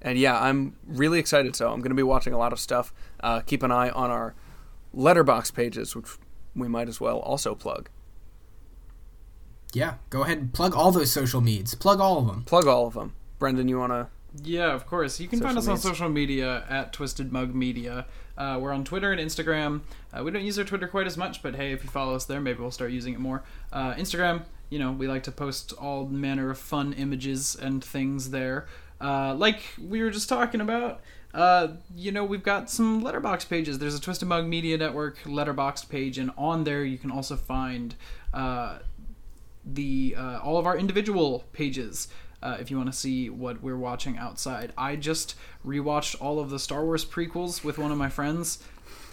and 0.01 0.17
yeah, 0.17 0.41
I'm 0.41 0.75
really 0.87 1.19
excited. 1.19 1.55
So 1.55 1.71
I'm 1.71 1.79
going 1.79 1.91
to 1.91 1.95
be 1.95 2.03
watching 2.03 2.33
a 2.33 2.37
lot 2.39 2.53
of 2.53 2.59
stuff. 2.59 2.91
Uh, 3.19 3.41
keep 3.41 3.61
an 3.61 3.71
eye 3.71 3.91
on 3.91 4.09
our 4.09 4.33
letterbox 4.91 5.51
pages, 5.51 5.95
which 5.95 6.07
we 6.55 6.67
might 6.67 6.89
as 6.89 6.99
well 6.99 7.19
also 7.19 7.53
plug. 7.53 7.89
Yeah, 9.73 9.95
go 10.09 10.23
ahead 10.23 10.39
and 10.39 10.53
plug 10.53 10.73
all 10.73 10.91
those 10.91 11.11
social 11.11 11.41
medias. 11.41 11.75
Plug 11.75 11.99
all 11.99 12.17
of 12.17 12.25
them. 12.25 12.43
Plug 12.45 12.65
all 12.65 12.87
of 12.87 12.95
them. 12.95 13.13
Brendan, 13.37 13.67
you 13.67 13.77
want 13.77 13.91
to? 13.91 14.07
Yeah, 14.43 14.73
of 14.73 14.85
course. 14.85 15.19
You 15.19 15.27
can 15.27 15.39
find 15.39 15.57
us 15.57 15.65
Social 15.65 15.73
on 15.73 15.77
media. 15.83 15.93
social 15.93 16.09
media 16.09 16.65
at 16.69 16.93
Twisted 16.93 17.31
Mug 17.31 17.53
Media. 17.55 18.05
Uh, 18.37 18.59
we're 18.61 18.71
on 18.71 18.83
Twitter 18.83 19.11
and 19.11 19.19
Instagram. 19.19 19.81
Uh, 20.13 20.23
we 20.23 20.31
don't 20.31 20.43
use 20.43 20.59
our 20.59 20.65
Twitter 20.65 20.87
quite 20.87 21.07
as 21.07 21.17
much, 21.17 21.41
but 21.41 21.55
hey, 21.55 21.71
if 21.71 21.83
you 21.83 21.89
follow 21.89 22.13
us 22.15 22.25
there, 22.25 22.39
maybe 22.39 22.59
we'll 22.59 22.71
start 22.71 22.91
using 22.91 23.13
it 23.13 23.19
more. 23.19 23.43
Uh, 23.73 23.93
Instagram, 23.95 24.43
you 24.69 24.79
know, 24.79 24.91
we 24.91 25.07
like 25.07 25.23
to 25.23 25.31
post 25.31 25.73
all 25.73 26.05
manner 26.05 26.49
of 26.51 26.57
fun 26.57 26.93
images 26.93 27.55
and 27.55 27.83
things 27.83 28.29
there. 28.29 28.67
Uh, 29.01 29.33
like 29.33 29.61
we 29.81 30.01
were 30.01 30.11
just 30.11 30.29
talking 30.29 30.61
about, 30.61 31.01
uh, 31.33 31.69
you 31.95 32.11
know, 32.11 32.23
we've 32.23 32.43
got 32.43 32.69
some 32.69 33.01
letterbox 33.01 33.45
pages. 33.45 33.79
There's 33.79 33.95
a 33.95 34.01
Twisted 34.01 34.27
Mug 34.27 34.45
Media 34.45 34.77
Network 34.77 35.17
letterbox 35.25 35.83
page, 35.85 36.17
and 36.17 36.31
on 36.37 36.63
there 36.63 36.83
you 36.83 36.97
can 36.97 37.11
also 37.11 37.35
find 37.35 37.95
uh, 38.33 38.79
the 39.65 40.15
uh, 40.17 40.39
all 40.43 40.57
of 40.57 40.65
our 40.65 40.77
individual 40.77 41.43
pages 41.53 42.07
uh, 42.41 42.57
if 42.59 42.69
you 42.71 42.77
want 42.77 42.91
to 42.91 42.97
see 42.97 43.29
what 43.29 43.61
we're 43.61 43.77
watching 43.77 44.17
outside. 44.17 44.73
I 44.77 44.95
just 44.95 45.35
rewatched 45.65 46.21
all 46.21 46.39
of 46.39 46.49
the 46.49 46.59
Star 46.59 46.83
Wars 46.85 47.03
prequels 47.05 47.63
with 47.63 47.77
one 47.77 47.91
of 47.91 47.97
my 47.97 48.09
friends. 48.09 48.59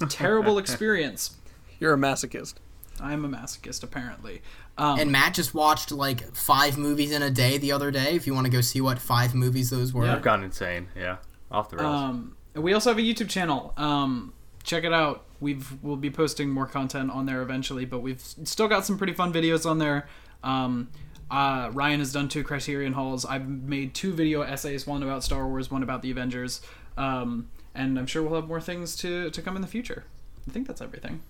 Terrible 0.09 0.59
experience. 0.65 1.37
You're 1.81 1.95
a 1.95 1.97
masochist. 1.99 2.55
I'm 3.01 3.25
a 3.25 3.29
masochist, 3.29 3.83
apparently. 3.83 4.41
Um, 4.79 4.99
And 5.01 5.11
Matt 5.13 5.35
just 5.35 5.55
watched 5.55 5.91
like 5.91 6.35
five 6.35 6.79
movies 6.79 7.11
in 7.13 7.23
a 7.23 7.31
day 7.31 7.59
the 7.59 7.73
other 7.73 7.91
day. 7.91 8.15
If 8.15 8.27
you 8.27 8.35
want 8.35 8.47
to 8.47 8.53
go 8.53 8.61
see 8.61 8.81
what 8.81 8.99
five 8.99 9.35
movies 9.35 9.71
those 9.71 9.93
were, 9.93 10.05
Yeah. 10.05 10.15
I've 10.17 10.23
gone 10.23 10.45
insane. 10.45 10.89
Yeah, 10.97 11.17
off 11.51 11.71
the 11.71 11.77
rails. 11.79 11.95
Um, 11.95 12.37
we 12.55 12.73
also 12.73 12.91
have 12.91 12.99
a 12.99 13.03
YouTube 13.03 13.29
channel. 13.29 13.73
Um, 13.77 14.33
check 14.63 14.85
it 14.85 14.93
out. 14.93 15.25
We've 15.41 15.73
we'll 15.83 15.97
be 15.97 16.11
posting 16.11 16.49
more 16.51 16.67
content 16.67 17.11
on 17.11 17.27
there 17.27 17.43
eventually, 17.43 17.85
but 17.85 17.99
we've 17.99 18.21
still 18.21 18.69
got 18.69 18.85
some 18.87 18.97
pretty 18.97 19.13
fun 19.13 19.33
videos 19.33 19.69
on 19.69 19.79
there. 19.79 20.09
Um, 20.45 20.89
uh, 21.35 21.71
Ryan 21.73 21.99
has 21.99 22.13
done 22.13 22.29
two 22.29 22.45
Criterion 22.45 22.93
hauls. 22.93 23.25
I've 23.25 23.49
made 23.49 23.93
two 23.95 24.13
video 24.13 24.43
essays, 24.43 24.87
one 24.87 25.03
about 25.03 25.25
Star 25.25 25.47
Wars, 25.49 25.71
one 25.71 25.83
about 25.83 26.03
the 26.03 26.11
Avengers, 26.11 26.61
um, 26.97 27.49
and 27.75 27.99
I'm 27.99 28.07
sure 28.07 28.23
we'll 28.23 28.41
have 28.41 28.49
more 28.49 28.61
things 28.61 28.95
to 28.97 29.31
to 29.31 29.43
come 29.43 29.57
in 29.57 29.63
the 29.63 29.69
future. 29.69 30.05
I 30.49 30.53
think 30.53 30.67
that's 30.67 30.81
everything. 30.81 31.23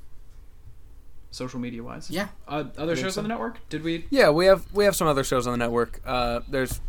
Social 1.30 1.58
media 1.58 1.82
wise, 1.82 2.10
yeah, 2.10 2.28
Uh, 2.46 2.64
other 2.78 2.94
shows 2.94 3.14
so. 3.14 3.20
on 3.20 3.24
the 3.24 3.28
network? 3.28 3.58
Did 3.68 3.82
we? 3.82 4.06
Yeah, 4.10 4.30
we 4.30 4.46
have 4.46 4.62
we 4.72 4.84
have 4.84 4.94
some 4.94 5.08
other 5.08 5.24
shows 5.24 5.46
on 5.48 5.52
the 5.52 5.56
network. 5.58 6.00
Uh, 6.06 6.40
there's 6.48 6.80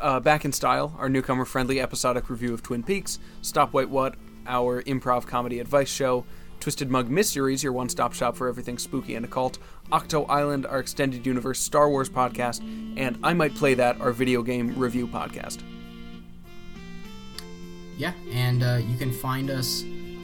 uh, 0.00 0.20
Back 0.20 0.44
in 0.44 0.52
Style, 0.52 0.94
our 0.98 1.08
newcomer 1.08 1.44
friendly 1.44 1.80
episodic 1.80 2.30
review 2.30 2.54
of 2.54 2.62
Twin 2.62 2.82
Peaks. 2.84 3.18
Stop 3.42 3.72
Wait 3.72 3.88
What, 3.88 4.14
our 4.46 4.82
improv 4.84 5.26
comedy 5.26 5.58
advice 5.58 5.88
show. 5.88 6.24
Twisted 6.60 6.90
Mug 6.90 7.08
Mysteries, 7.08 7.62
your 7.62 7.72
one 7.72 7.88
stop 7.88 8.12
shop 8.12 8.36
for 8.36 8.48
everything 8.48 8.78
spooky 8.78 9.14
and 9.14 9.24
occult. 9.24 9.58
Octo 9.92 10.24
Island, 10.24 10.66
our 10.66 10.80
extended 10.80 11.24
universe 11.24 11.60
Star 11.60 11.88
Wars 11.88 12.08
podcast. 12.10 12.60
And 12.98 13.18
I 13.22 13.34
Might 13.34 13.54
Play 13.54 13.74
That, 13.74 14.00
our 14.00 14.12
video 14.12 14.42
game 14.42 14.76
review 14.76 15.06
podcast. 15.06 15.60
yeah. 17.98 18.12
And 18.32 18.62
uh, 18.62 18.80
you 18.86 18.96
can 18.98 19.12
find 19.12 19.48
us 19.50 19.82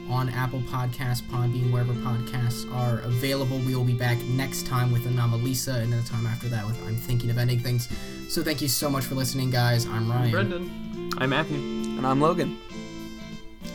on 0.09 0.27
Apple 0.29 0.59
Podcasts, 0.63 1.21
Podbean, 1.21 1.71
wherever 1.71 1.93
podcasts 1.93 2.69
are 2.75 2.99
available. 2.99 3.57
We 3.59 3.73
will 3.73 3.85
be 3.85 3.93
back 3.95 4.17
next 4.23 4.67
time 4.67 4.91
with 4.91 5.05
Anomalisa, 5.05 5.81
and 5.81 5.93
then 5.93 6.03
the 6.03 6.09
time 6.09 6.27
after 6.27 6.49
that 6.49 6.65
with 6.65 6.77
I'm 6.85 6.95
Thinking 6.97 7.29
of 7.29 7.37
Ending 7.37 7.59
Things. 7.59 7.87
So 8.27 8.43
thank 8.43 8.61
you 8.61 8.67
so 8.67 8.89
much 8.89 9.05
for 9.05 9.15
listening, 9.15 9.49
guys. 9.49 9.85
I'm 9.85 10.11
Ryan. 10.11 10.31
Brendan. 10.31 11.09
I'm 11.19 11.29
Matthew. 11.29 11.55
And 11.57 12.05
I'm 12.05 12.19
Logan. 12.19 12.57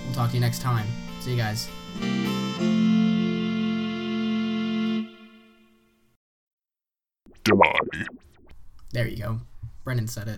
We'll 0.05 0.15
talk 0.15 0.29
to 0.31 0.35
you 0.35 0.41
next 0.41 0.61
time. 0.61 0.87
See 1.21 1.31
you 1.31 1.37
guys. 1.39 1.69
There 8.93 9.07
you 9.07 9.17
go. 9.17 9.41
Brendan 9.85 10.09
said 10.09 10.29
it. 10.29 10.37